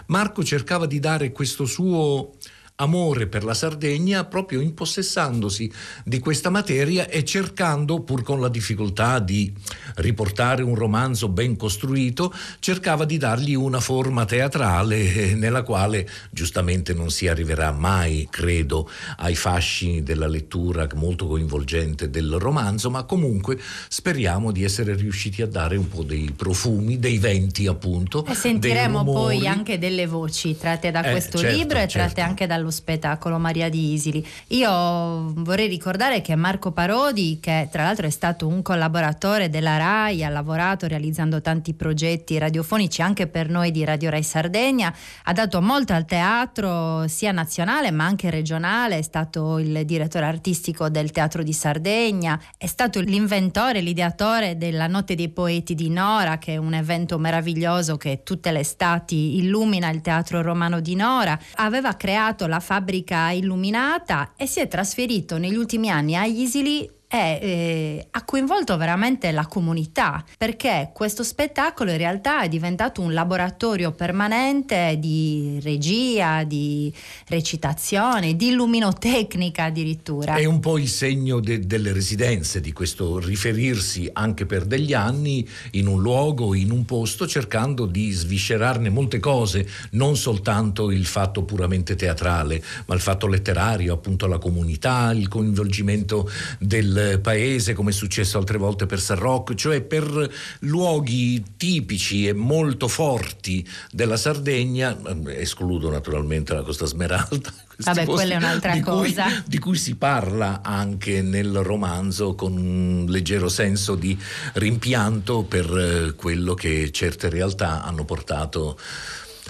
Marco 0.07 0.43
cercava 0.43 0.85
di 0.85 0.99
dare 0.99 1.31
questo 1.31 1.65
suo 1.65 2.33
amore 2.77 3.27
per 3.27 3.43
la 3.43 3.53
Sardegna 3.53 4.25
proprio 4.25 4.59
impossessandosi 4.59 5.71
di 6.03 6.19
questa 6.19 6.49
materia 6.49 7.07
e 7.07 7.23
cercando, 7.23 8.01
pur 8.01 8.21
con 8.23 8.41
la 8.41 8.49
difficoltà 8.49 9.19
di 9.19 9.53
riportare 9.95 10.61
un 10.61 10.75
romanzo 10.75 11.29
ben 11.29 11.55
costruito, 11.55 12.33
cercava 12.59 13.05
di 13.05 13.17
dargli 13.17 13.53
una 13.53 13.79
forma 13.79 14.25
teatrale 14.25 15.35
nella 15.35 15.63
quale 15.63 16.07
giustamente 16.31 16.93
non 16.93 17.11
si 17.11 17.27
arriverà 17.27 17.71
mai, 17.71 18.27
credo, 18.29 18.89
ai 19.17 19.35
fascini 19.35 20.03
della 20.03 20.27
lettura 20.27 20.87
molto 20.95 21.27
coinvolgente 21.27 22.09
del 22.09 22.35
romanzo, 22.39 22.89
ma 22.89 23.03
comunque 23.03 23.57
speriamo 23.87 24.51
di 24.51 24.63
essere 24.63 24.95
riusciti 24.95 25.41
a 25.41 25.47
dare 25.47 25.77
un 25.77 25.87
po' 25.87 26.03
dei 26.03 26.31
profumi, 26.35 26.99
dei 26.99 27.19
venti 27.19 27.67
appunto. 27.67 28.25
E 28.25 28.35
sentiremo 28.35 29.03
poi 29.03 29.47
anche 29.47 29.77
delle 29.77 30.07
voci 30.07 30.57
tratte 30.57 30.91
da 30.91 31.03
eh, 31.03 31.11
questo 31.11 31.37
certo, 31.37 31.55
libro 31.55 31.77
e 31.79 31.87
tratte 31.87 32.15
certo. 32.15 32.21
anche 32.21 32.47
dallo 32.65 32.71
spettacolo 32.71 33.37
Maria 33.37 33.69
di 33.69 33.93
Isili. 33.93 34.25
Io 34.47 35.31
vorrei 35.35 35.67
ricordare 35.67 36.21
che 36.21 36.35
Marco 36.35 36.71
Parodi, 36.71 37.39
che 37.39 37.69
tra 37.71 37.83
l'altro 37.83 38.07
è 38.07 38.09
stato 38.09 38.47
un 38.47 38.61
collaboratore 38.61 39.49
della 39.49 39.77
RAI, 39.77 40.23
ha 40.23 40.29
lavorato 40.29 40.87
realizzando 40.87 41.41
tanti 41.41 41.73
progetti 41.73 42.37
radiofonici 42.37 43.01
anche 43.01 43.27
per 43.27 43.49
noi 43.49 43.71
di 43.71 43.83
Radio 43.83 44.09
Rai 44.09 44.23
Sardegna, 44.23 44.93
ha 45.23 45.33
dato 45.33 45.61
molto 45.61 45.93
al 45.93 46.05
teatro 46.05 47.07
sia 47.07 47.31
nazionale 47.31 47.91
ma 47.91 48.05
anche 48.05 48.29
regionale, 48.29 48.97
è 48.97 49.01
stato 49.01 49.59
il 49.59 49.85
direttore 49.85 50.25
artistico 50.25 50.89
del 50.89 51.11
Teatro 51.11 51.43
di 51.43 51.53
Sardegna, 51.53 52.39
è 52.57 52.65
stato 52.65 52.99
l'inventore, 52.99 53.81
l'ideatore 53.81 54.57
della 54.57 54.87
Notte 54.87 55.15
dei 55.15 55.29
Poeti 55.29 55.75
di 55.75 55.89
Nora, 55.89 56.37
che 56.37 56.53
è 56.53 56.57
un 56.57 56.73
evento 56.73 57.17
meraviglioso 57.19 57.97
che 57.97 58.21
tutte 58.23 58.51
le 58.51 58.59
estati 58.59 59.37
illumina 59.37 59.89
il 59.89 60.01
Teatro 60.01 60.41
Romano 60.41 60.79
di 60.79 60.95
Nora, 60.95 61.37
aveva 61.55 61.95
creato 61.95 62.47
la 62.47 62.54
la 62.55 62.59
fabbrica 62.61 63.31
illuminata 63.31 64.33
e 64.37 64.47
si 64.47 64.61
è 64.61 64.67
trasferito 64.67 65.37
negli 65.37 65.55
ultimi 65.55 65.89
anni 65.89 66.15
a 66.15 66.25
Isili 66.25 66.89
e 67.07 67.39
eh, 67.41 68.07
ha 68.11 68.23
coinvolto 68.23 68.77
veramente 68.77 69.31
la 69.31 69.45
comunità 69.45 70.23
perché 70.37 70.91
questo 70.93 71.23
spettacolo 71.23 71.91
in 71.91 71.97
realtà 71.97 72.41
è 72.41 72.49
diventato 72.49 73.01
un 73.01 73.13
laboratorio 73.13 73.91
permanente 73.91 74.97
di 74.99 75.59
regia, 75.61 76.43
di 76.43 76.91
recitazione, 77.27 78.35
di 78.35 78.47
illuminotecnica 78.47 79.65
addirittura. 79.65 80.35
È 80.35 80.45
un 80.45 80.59
po' 80.59 80.77
il 80.77 80.87
segno 80.87 81.39
de- 81.39 81.65
delle 81.65 81.93
residenze, 81.93 82.59
di 82.59 82.73
questo 82.73 83.19
riferirsi 83.19 84.09
anche 84.11 84.45
per 84.45 84.65
degli 84.65 84.93
anni 84.93 85.47
in 85.71 85.87
un 85.87 86.01
luogo, 86.01 86.53
in 86.55 86.71
un 86.71 86.85
posto, 86.85 87.27
cercando 87.27 87.85
di 87.85 88.11
sviscerarne 88.11 88.89
molte 88.89 89.19
cose, 89.19 89.67
non 89.91 90.15
soltanto 90.15 90.91
il 90.91 91.05
fatto 91.05 91.43
puramente 91.43 91.95
teatrale, 91.95 92.63
ma 92.85 92.95
il 92.95 93.01
fatto 93.01 93.27
letterario, 93.27 93.93
appunto 93.93 94.27
la 94.27 94.37
comunità, 94.37 95.11
il 95.11 95.27
coinvolgimento 95.27 96.29
del 96.59 96.94
paese, 97.21 97.73
come 97.73 97.91
è 97.91 97.93
successo 97.93 98.37
altre 98.37 98.57
volte 98.57 98.85
per 98.85 98.99
San 98.99 99.17
Rocco, 99.17 99.55
cioè 99.55 99.81
per 99.81 100.29
luoghi 100.59 101.43
tipici 101.57 102.27
e 102.27 102.33
molto 102.33 102.87
forti 102.87 103.67
della 103.91 104.17
Sardegna, 104.17 104.97
eh, 104.97 105.41
escludo 105.41 105.89
naturalmente 105.89 106.53
la 106.53 106.61
Costa 106.61 106.85
Smeralda. 106.85 107.53
Vabbè, 107.77 108.05
quella 108.05 108.35
è 108.35 108.37
un'altra 108.37 108.73
di 108.73 108.79
cosa. 108.79 109.23
Cui, 109.25 109.43
di 109.47 109.59
cui 109.59 109.77
si 109.77 109.95
parla 109.95 110.61
anche 110.63 111.21
nel 111.21 111.57
romanzo 111.57 112.33
con 112.33 112.55
un 112.55 113.05
leggero 113.07 113.49
senso 113.49 113.95
di 113.95 114.17
rimpianto 114.53 115.43
per 115.43 115.77
eh, 115.77 116.15
quello 116.15 116.53
che 116.53 116.89
certe 116.91 117.29
realtà 117.29 117.83
hanno 117.83 118.05
portato 118.05 118.77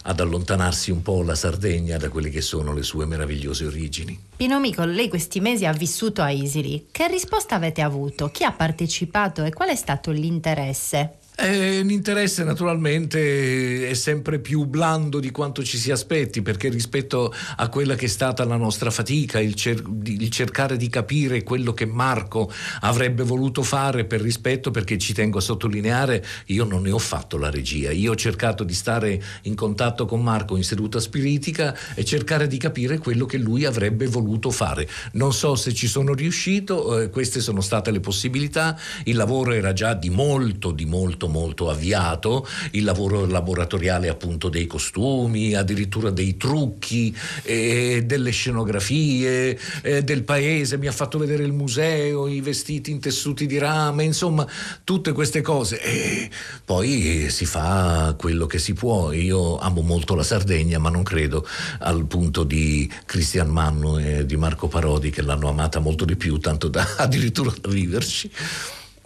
ad 0.04 0.20
allontanarsi 0.20 0.92
un 0.92 1.02
po' 1.02 1.22
la 1.24 1.36
Sardegna 1.36 1.98
da 1.98 2.10
quelle 2.10 2.30
che 2.30 2.42
sono 2.42 2.74
le 2.74 2.84
sue 2.84 3.06
meravigliose 3.06 3.66
origini. 3.66 4.20
Pino 4.36 4.60
Mico, 4.60 4.84
lei 4.86 5.10
questi 5.10 5.40
mesi 5.40 5.66
ha 5.66 5.72
vissuto 5.72 6.22
a 6.22 6.30
Isili. 6.30 6.88
Che 6.92 7.08
risposta 7.08 7.56
avete 7.56 7.82
avuto? 7.82 8.30
Chi 8.30 8.44
ha 8.44 8.52
partecipato 8.52 9.44
e 9.44 9.54
qual 9.54 9.70
è 9.70 9.76
stato 9.76 10.12
l'interesse? 10.12 11.20
Eh, 11.38 11.82
l'interesse 11.84 12.45
naturalmente 12.45 13.90
è 13.90 13.94
sempre 13.94 14.40
più 14.40 14.64
blando 14.64 15.20
di 15.20 15.32
quanto 15.32 15.66
ci 15.66 15.78
si 15.78 15.91
aspetti 15.91 16.41
perché 16.41 16.70
rispetto 16.70 17.34
a 17.57 17.68
quella 17.68 17.95
che 17.95 18.06
è 18.06 18.10
stata 18.10 18.45
la 18.45 18.56
nostra 18.56 18.90
fatica, 18.90 19.41
il, 19.41 19.53
cer- 19.53 19.84
il, 20.06 20.30
cercare 20.30 20.78
di 20.78 20.88
capire 20.88 21.44
quello 21.44 21.74
che 21.74 21.86
Marco 21.86 22.49
avrebbe 22.82 23.24
voluto 23.24 23.64
fare 23.64 24.06
per 24.06 24.22
rispetto, 24.22 24.72
perché 24.72 24.98
ci 24.98 25.14
tengo 25.14 25.40
a 25.40 25.41
sottolineare, 25.41 26.26
io 26.48 26.64
non 26.64 26.84
ne 26.84 26.91
ho 26.91 26.99
fatto 26.99 27.38
la 27.38 27.49
regia, 27.49 27.91
io 27.91 28.14
ho 28.14 28.16
cercato 28.16 28.64
di 28.64 28.74
stare 28.74 29.22
in 29.41 29.56
contatto 29.56 30.06
con 30.06 30.24
Marco 30.24 30.56
in 30.56 30.64
seduta 30.64 31.02
spiritica 31.02 31.78
e 31.95 32.06
cercare 32.06 32.48
di 32.48 32.57
capire 32.57 32.98
quello 32.98 33.26
che 33.26 33.38
lui 33.38 33.66
avrebbe 33.66 34.07
voluto 34.07 34.52
fare. 34.52 34.88
Non 35.14 35.34
so 35.34 35.56
se 35.56 35.74
ci 35.74 35.88
sono 35.88 36.14
riuscito, 36.14 37.02
eh, 37.02 37.10
queste 37.10 37.41
sono 37.41 37.60
state 37.60 37.91
le 37.91 37.99
possibilità, 37.99 38.80
il 39.03 39.18
lavoro 39.18 39.52
era 39.52 39.74
già 39.74 39.94
di 39.94 40.10
molto, 40.10 40.72
di 40.72 40.86
molto 40.86 41.24
molto 41.27 41.56
molto 41.56 41.69
avviato, 41.69 42.47
il 42.72 42.84
lavoro 42.84 43.26
laboratoriale 43.26 44.10
appunto 44.10 44.49
dei 44.49 44.68
costumi, 44.68 45.53
addirittura 45.53 46.10
dei 46.10 46.38
trucchi, 46.38 47.15
eh, 47.43 48.03
delle 48.06 48.31
scenografie, 48.31 49.57
eh, 49.81 50.03
del 50.03 50.23
paese, 50.23 50.77
mi 50.77 50.88
ha 50.88 50.91
fatto 50.91 51.18
vedere 51.18 51.43
il 51.43 51.53
museo, 51.53 52.27
i 52.27 52.41
vestiti 52.41 52.91
in 52.91 52.99
tessuti 52.99 53.45
di 53.45 53.57
rame, 53.57 54.03
insomma 54.03 54.45
tutte 54.84 55.11
queste 55.11 55.41
cose 55.41 55.81
e 55.81 56.30
poi 56.64 57.30
si 57.30 57.45
fa 57.45 58.15
quello 58.18 58.45
che 58.45 58.60
si 58.60 58.73
può. 58.73 59.11
Io 59.11 59.57
amo 59.57 59.81
molto 59.81 60.15
la 60.15 60.23
Sardegna 60.23 60.80
ma 60.80 60.89
non 60.89 61.03
credo 61.03 61.47
al 61.80 62.06
punto 62.06 62.43
di 62.43 62.91
Cristian 63.06 63.49
Manno 63.49 63.97
e 63.97 64.26
di 64.26 64.35
Marco 64.35 64.68
Parodi 64.68 65.10
che 65.10 65.22
l'hanno 65.22 65.47
amata 65.47 65.80
molto 65.80 66.06
di 66.06 66.15
più, 66.15 66.38
tanto 66.38 66.68
da 66.68 66.85
addirittura 66.97 67.53
viverci. 67.68 68.31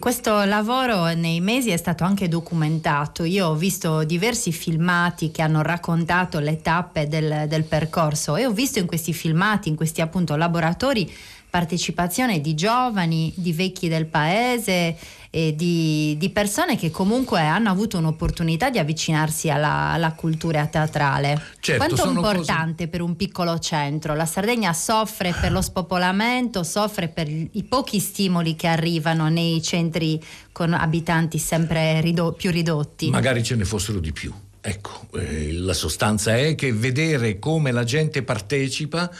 Questo 0.00 0.44
lavoro 0.44 1.12
nei 1.12 1.42
mesi 1.42 1.68
è 1.68 1.76
stato 1.76 2.04
anche 2.04 2.26
documentato. 2.26 3.22
Io 3.24 3.48
ho 3.48 3.54
visto 3.54 4.02
diversi 4.02 4.50
filmati 4.50 5.30
che 5.30 5.42
hanno 5.42 5.60
raccontato 5.60 6.38
le 6.38 6.62
tappe 6.62 7.06
del, 7.06 7.44
del 7.46 7.64
percorso 7.64 8.36
e 8.36 8.46
ho 8.46 8.50
visto 8.50 8.78
in 8.78 8.86
questi 8.86 9.12
filmati, 9.12 9.68
in 9.68 9.76
questi 9.76 10.00
appunto 10.00 10.36
laboratori, 10.36 11.12
partecipazione 11.50 12.40
di 12.40 12.54
giovani, 12.54 13.32
di 13.36 13.52
vecchi 13.52 13.88
del 13.88 14.06
paese, 14.06 14.96
e 15.32 15.54
di, 15.54 16.16
di, 16.18 16.30
persone 16.30 16.76
che 16.76 16.90
comunque 16.90 17.38
hanno 17.40 17.70
avuto 17.70 17.96
un'opportunità 17.98 18.68
di 18.68 18.80
avvicinarsi 18.80 19.48
alla, 19.48 19.90
alla 19.92 20.12
cultura 20.12 20.66
teatrale. 20.66 21.40
Certo, 21.60 21.84
Quanto 21.84 22.04
è 22.04 22.08
importante 22.08 22.84
cose... 22.84 22.88
per 22.88 23.00
un 23.00 23.14
piccolo 23.14 23.56
centro? 23.60 24.16
La 24.16 24.26
Sardegna 24.26 24.72
soffre 24.72 25.32
per 25.40 25.52
lo 25.52 25.62
spopolamento, 25.62 26.64
soffre 26.64 27.06
per 27.06 27.28
i 27.28 27.62
pochi 27.62 28.00
stimoli 28.00 28.56
che 28.56 28.66
arrivano 28.66 29.28
nei 29.28 29.62
centri 29.62 30.20
con 30.50 30.72
abitanti 30.72 31.38
sempre 31.38 32.00
rido- 32.00 32.32
più 32.32 32.50
ridotti. 32.50 33.08
Magari 33.10 33.44
ce 33.44 33.54
ne 33.54 33.64
fossero 33.64 34.00
di 34.00 34.12
più. 34.12 34.34
Ecco, 34.60 35.06
eh, 35.14 35.52
la 35.52 35.72
sostanza 35.72 36.36
è 36.36 36.56
che 36.56 36.72
vedere 36.72 37.38
come 37.38 37.70
la 37.70 37.84
gente 37.84 38.22
partecipa 38.22 39.10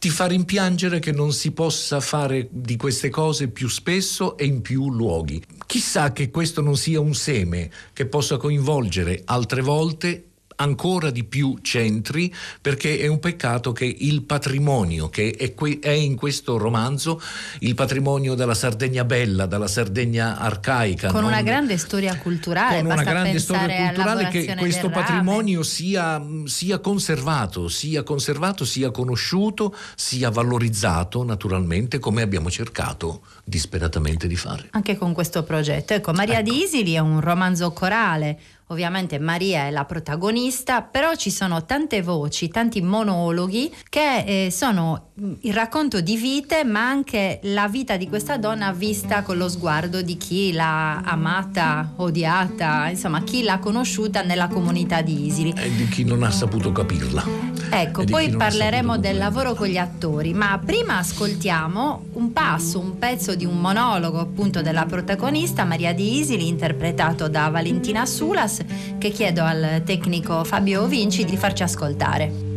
ti 0.00 0.08
fa 0.08 0.24
rimpiangere 0.24 0.98
che 0.98 1.12
non 1.12 1.30
si 1.30 1.50
possa 1.50 2.00
fare 2.00 2.48
di 2.50 2.78
queste 2.78 3.10
cose 3.10 3.48
più 3.48 3.68
spesso 3.68 4.38
e 4.38 4.46
in 4.46 4.62
più 4.62 4.90
luoghi. 4.90 5.42
Chissà 5.66 6.14
che 6.14 6.30
questo 6.30 6.62
non 6.62 6.78
sia 6.78 6.98
un 7.00 7.12
seme 7.12 7.70
che 7.92 8.06
possa 8.06 8.38
coinvolgere 8.38 9.20
altre 9.26 9.60
volte 9.60 10.29
ancora 10.60 11.10
di 11.10 11.24
più 11.24 11.58
centri 11.62 12.32
perché 12.60 12.98
è 12.98 13.06
un 13.06 13.18
peccato 13.18 13.72
che 13.72 13.84
il 13.84 14.22
patrimonio 14.22 15.08
che 15.08 15.34
è, 15.36 15.54
que- 15.54 15.78
è, 15.80 15.90
in 15.90 16.16
questo 16.16 16.56
romanzo, 16.56 17.20
il 17.60 17.74
patrimonio 17.74 18.34
della 18.34 18.54
Sardegna 18.54 19.04
bella, 19.04 19.46
della 19.46 19.66
Sardegna 19.66 20.38
arcaica. 20.38 21.10
Con 21.10 21.22
non... 21.22 21.30
una 21.30 21.42
grande 21.42 21.76
storia 21.78 22.16
culturale. 22.16 22.82
Con 22.82 22.92
una 22.92 23.02
grande 23.02 23.38
storia 23.38 23.86
culturale 23.86 24.28
che 24.28 24.54
questo 24.56 24.90
patrimonio 24.90 25.62
sia, 25.62 26.22
sia, 26.44 26.78
conservato, 26.78 27.68
sia 27.68 28.02
conservato, 28.02 28.64
sia 28.64 28.90
conosciuto, 28.90 29.74
sia 29.94 30.30
valorizzato 30.30 31.24
naturalmente 31.24 31.98
come 31.98 32.22
abbiamo 32.22 32.50
cercato 32.50 33.22
disperatamente 33.44 34.26
di 34.26 34.36
fare. 34.36 34.68
Anche 34.70 34.96
con 34.96 35.12
questo 35.12 35.42
progetto. 35.42 35.94
Ecco, 35.94 36.12
Maria 36.12 36.40
ecco. 36.40 36.50
di 36.50 36.62
Isili 36.62 36.92
è 36.92 36.98
un 36.98 37.20
romanzo 37.20 37.72
corale 37.72 38.38
Ovviamente 38.70 39.18
Maria 39.18 39.66
è 39.66 39.70
la 39.70 39.84
protagonista, 39.84 40.80
però 40.82 41.16
ci 41.16 41.32
sono 41.32 41.64
tante 41.64 42.02
voci, 42.02 42.48
tanti 42.48 42.80
monologhi 42.80 43.68
che 43.88 44.44
eh, 44.44 44.50
sono 44.52 45.08
il 45.40 45.52
racconto 45.52 46.00
di 46.00 46.16
vite, 46.16 46.62
ma 46.62 46.88
anche 46.88 47.40
la 47.42 47.66
vita 47.66 47.96
di 47.96 48.08
questa 48.08 48.36
donna 48.36 48.70
vista 48.72 49.22
con 49.22 49.38
lo 49.38 49.48
sguardo 49.48 50.02
di 50.02 50.16
chi 50.16 50.52
l'ha 50.52 51.00
amata, 51.00 51.94
odiata, 51.96 52.88
insomma, 52.88 53.24
chi 53.24 53.42
l'ha 53.42 53.58
conosciuta 53.58 54.22
nella 54.22 54.46
comunità 54.46 55.02
di 55.02 55.26
Isili. 55.26 55.52
E 55.56 55.74
di 55.74 55.88
chi 55.88 56.04
non 56.04 56.22
ha 56.22 56.30
saputo 56.30 56.70
capirla. 56.70 57.24
Ecco, 57.72 58.04
poi 58.04 58.30
parleremo 58.30 58.98
del 58.98 59.16
lavoro 59.16 59.54
con 59.54 59.66
gli 59.66 59.78
attori, 59.78 60.32
ma 60.32 60.60
prima 60.64 60.98
ascoltiamo 60.98 62.06
un 62.12 62.32
passo, 62.32 62.78
un 62.78 62.98
pezzo 62.98 63.34
di 63.34 63.44
un 63.44 63.60
monologo 63.60 64.18
appunto 64.18 64.62
della 64.62 64.86
protagonista 64.86 65.64
Maria 65.64 65.92
di 65.92 66.18
Isili, 66.18 66.48
interpretato 66.48 67.28
da 67.28 67.48
Valentina 67.48 68.06
Sulas 68.06 68.59
che 68.98 69.10
chiedo 69.10 69.42
al 69.42 69.82
tecnico 69.84 70.44
Fabio 70.44 70.86
Vinci 70.86 71.24
di 71.24 71.36
farci 71.36 71.62
ascoltare. 71.62 72.48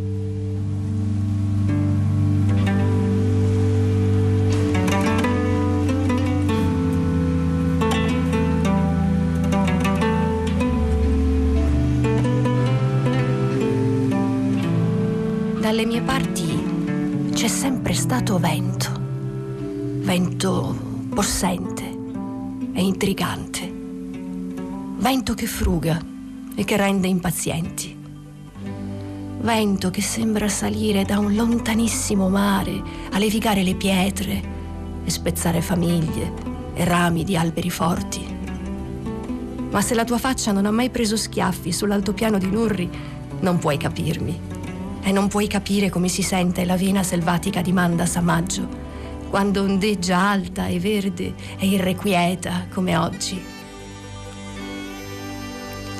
Dalle 15.60 15.86
mie 15.86 16.02
parti 16.02 17.32
c'è 17.34 17.48
sempre 17.48 17.94
stato 17.94 18.38
vento, 18.38 18.92
vento 20.02 20.76
possente 21.14 21.84
e 22.74 22.82
intrigante 22.84 23.73
vento 25.04 25.34
che 25.34 25.48
fruga 25.48 26.00
e 26.56 26.64
che 26.64 26.78
rende 26.78 27.10
impazienti. 27.10 27.94
Vento 29.42 29.90
che 29.90 30.02
sembra 30.02 30.48
salire 30.48 31.04
da 31.04 31.20
un 31.20 31.36
lontanissimo 31.36 32.30
mare 32.30 32.82
a 33.12 33.18
levigare 33.18 33.64
le 33.64 33.76
pietre 33.76 34.42
e 35.04 35.10
spezzare 35.10 35.62
famiglie 35.62 36.32
e 36.74 36.86
rami 36.86 37.26
di 37.26 37.36
alberi 37.36 37.70
forti. 37.70 38.26
Ma 39.72 39.82
se 39.82 39.94
la 39.94 40.06
tua 40.06 40.18
faccia 40.18 40.54
non 40.54 40.66
ha 40.66 40.72
mai 40.72 40.90
preso 40.90 41.18
schiaffi 41.18 41.74
sull'altopiano 41.74 42.38
di 42.38 42.48
Nurri, 42.48 42.90
non 43.42 43.58
puoi 43.60 43.76
capirmi. 43.76 44.40
E 45.02 45.12
non 45.12 45.28
puoi 45.28 45.48
capire 45.48 45.90
come 45.90 46.08
si 46.08 46.22
sente 46.22 46.64
la 46.64 46.78
vena 46.78 47.04
selvatica 47.04 47.62
di 47.62 47.74
Manda 47.74 48.06
Samaggio, 48.06 48.70
quando 49.30 49.64
ondeggia 49.64 50.18
alta 50.18 50.68
e 50.68 50.80
verde 50.80 51.34
e 51.58 51.68
irrequieta 51.68 52.68
come 52.70 52.96
oggi 52.96 53.53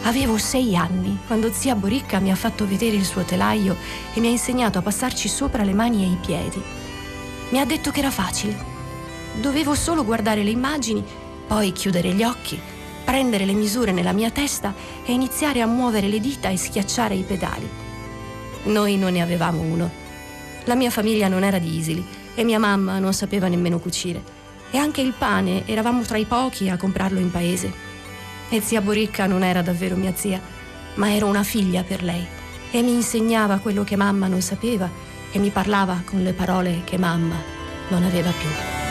Avevo 0.06 0.38
sei 0.38 0.76
anni 0.76 1.18
quando 1.26 1.54
zia 1.54 1.76
Boricca 1.76 2.20
mi 2.20 2.30
ha 2.30 2.36
fatto 2.36 2.68
vedere 2.68 2.98
il 2.98 3.06
suo 3.06 3.24
telaio 3.24 3.78
e 4.14 4.20
mi 4.20 4.28
ha 4.28 4.32
insegnato 4.32 4.78
a 4.78 4.82
passarci 4.82 5.30
sopra 5.30 5.64
le 5.64 5.74
mani 5.74 6.04
e 6.04 6.08
i 6.08 6.18
piedi. 6.20 6.62
Mi 7.50 7.60
ha 7.60 7.66
detto 7.66 7.90
che 7.90 8.00
era 8.00 8.12
facile. 8.12 8.72
Dovevo 9.40 9.74
solo 9.76 10.04
guardare 10.04 10.44
le 10.44 10.50
immagini, 10.50 11.02
poi 11.48 11.72
chiudere 11.72 12.12
gli 12.12 12.24
occhi, 12.24 12.60
prendere 13.06 13.46
le 13.46 13.54
misure 13.54 13.94
nella 13.94 14.12
mia 14.12 14.30
testa 14.30 14.74
e 15.06 15.14
iniziare 15.14 15.62
a 15.62 15.68
muovere 15.68 16.10
le 16.10 16.20
dita 16.20 16.50
e 16.50 16.58
schiacciare 16.58 17.16
i 17.16 17.24
pedali. 17.24 17.70
Noi 18.64 18.98
non 18.98 19.14
ne 19.14 19.22
avevamo 19.22 19.62
uno. 19.62 19.90
La 20.66 20.76
mia 20.76 20.90
famiglia 20.90 21.30
non 21.30 21.46
era 21.46 21.60
di 21.60 21.78
Isili 21.78 22.06
e 22.36 22.44
mia 22.44 22.60
mamma 22.60 23.00
non 23.00 23.14
sapeva 23.14 23.48
nemmeno 23.48 23.80
cucire. 23.80 24.22
E 24.70 24.78
anche 24.78 25.00
il 25.00 25.14
pane 25.18 25.66
eravamo 25.66 26.02
tra 26.02 26.18
i 26.18 26.26
pochi 26.26 26.68
a 26.68 26.76
comprarlo 26.76 27.20
in 27.20 27.32
paese. 27.32 27.83
E 28.50 28.62
zia 28.62 28.82
Boricca 28.82 29.26
non 29.26 29.44
era 29.44 29.62
davvero 29.62 29.96
mia 29.96 30.14
zia, 30.16 30.40
ma 30.96 31.14
era 31.14 31.26
una 31.26 31.44
figlia 31.44 31.84
per 31.84 32.04
lei 32.04 32.26
e 32.76 32.82
mi 32.82 32.94
insegnava 32.94 33.60
quello 33.60 33.84
che 33.84 33.96
mamma 33.96 34.28
non 34.28 34.42
sapeva 34.42 34.90
e 35.32 35.38
mi 35.38 35.52
parlava 35.52 36.02
con 36.04 36.24
le 36.24 36.34
parole 36.34 36.82
che 36.84 36.98
mamma 36.98 37.36
non 37.90 38.04
aveva 38.04 38.32
più. 38.32 38.83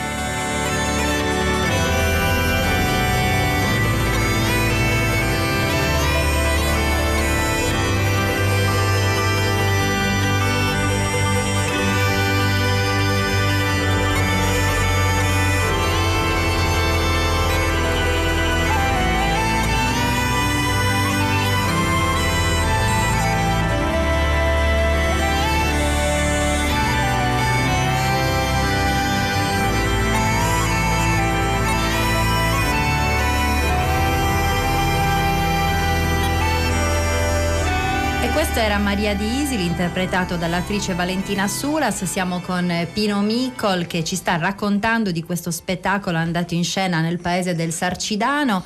Era 38.73 38.81
Maria 38.81 39.13
di 39.13 39.41
Isili, 39.41 39.65
interpretato 39.65 40.35
dall'attrice 40.35 40.95
Valentina 40.95 41.47
Sulas. 41.47 42.05
Siamo 42.05 42.39
con 42.39 42.87
Pino 42.91 43.21
Micol 43.21 43.85
che 43.85 44.03
ci 44.03 44.15
sta 44.15 44.37
raccontando 44.37 45.11
di 45.11 45.21
questo 45.21 45.51
spettacolo 45.51 46.17
andato 46.17 46.55
in 46.55 46.63
scena 46.63 46.99
nel 46.99 47.19
paese 47.19 47.53
del 47.53 47.71
Sarcidano. 47.71 48.63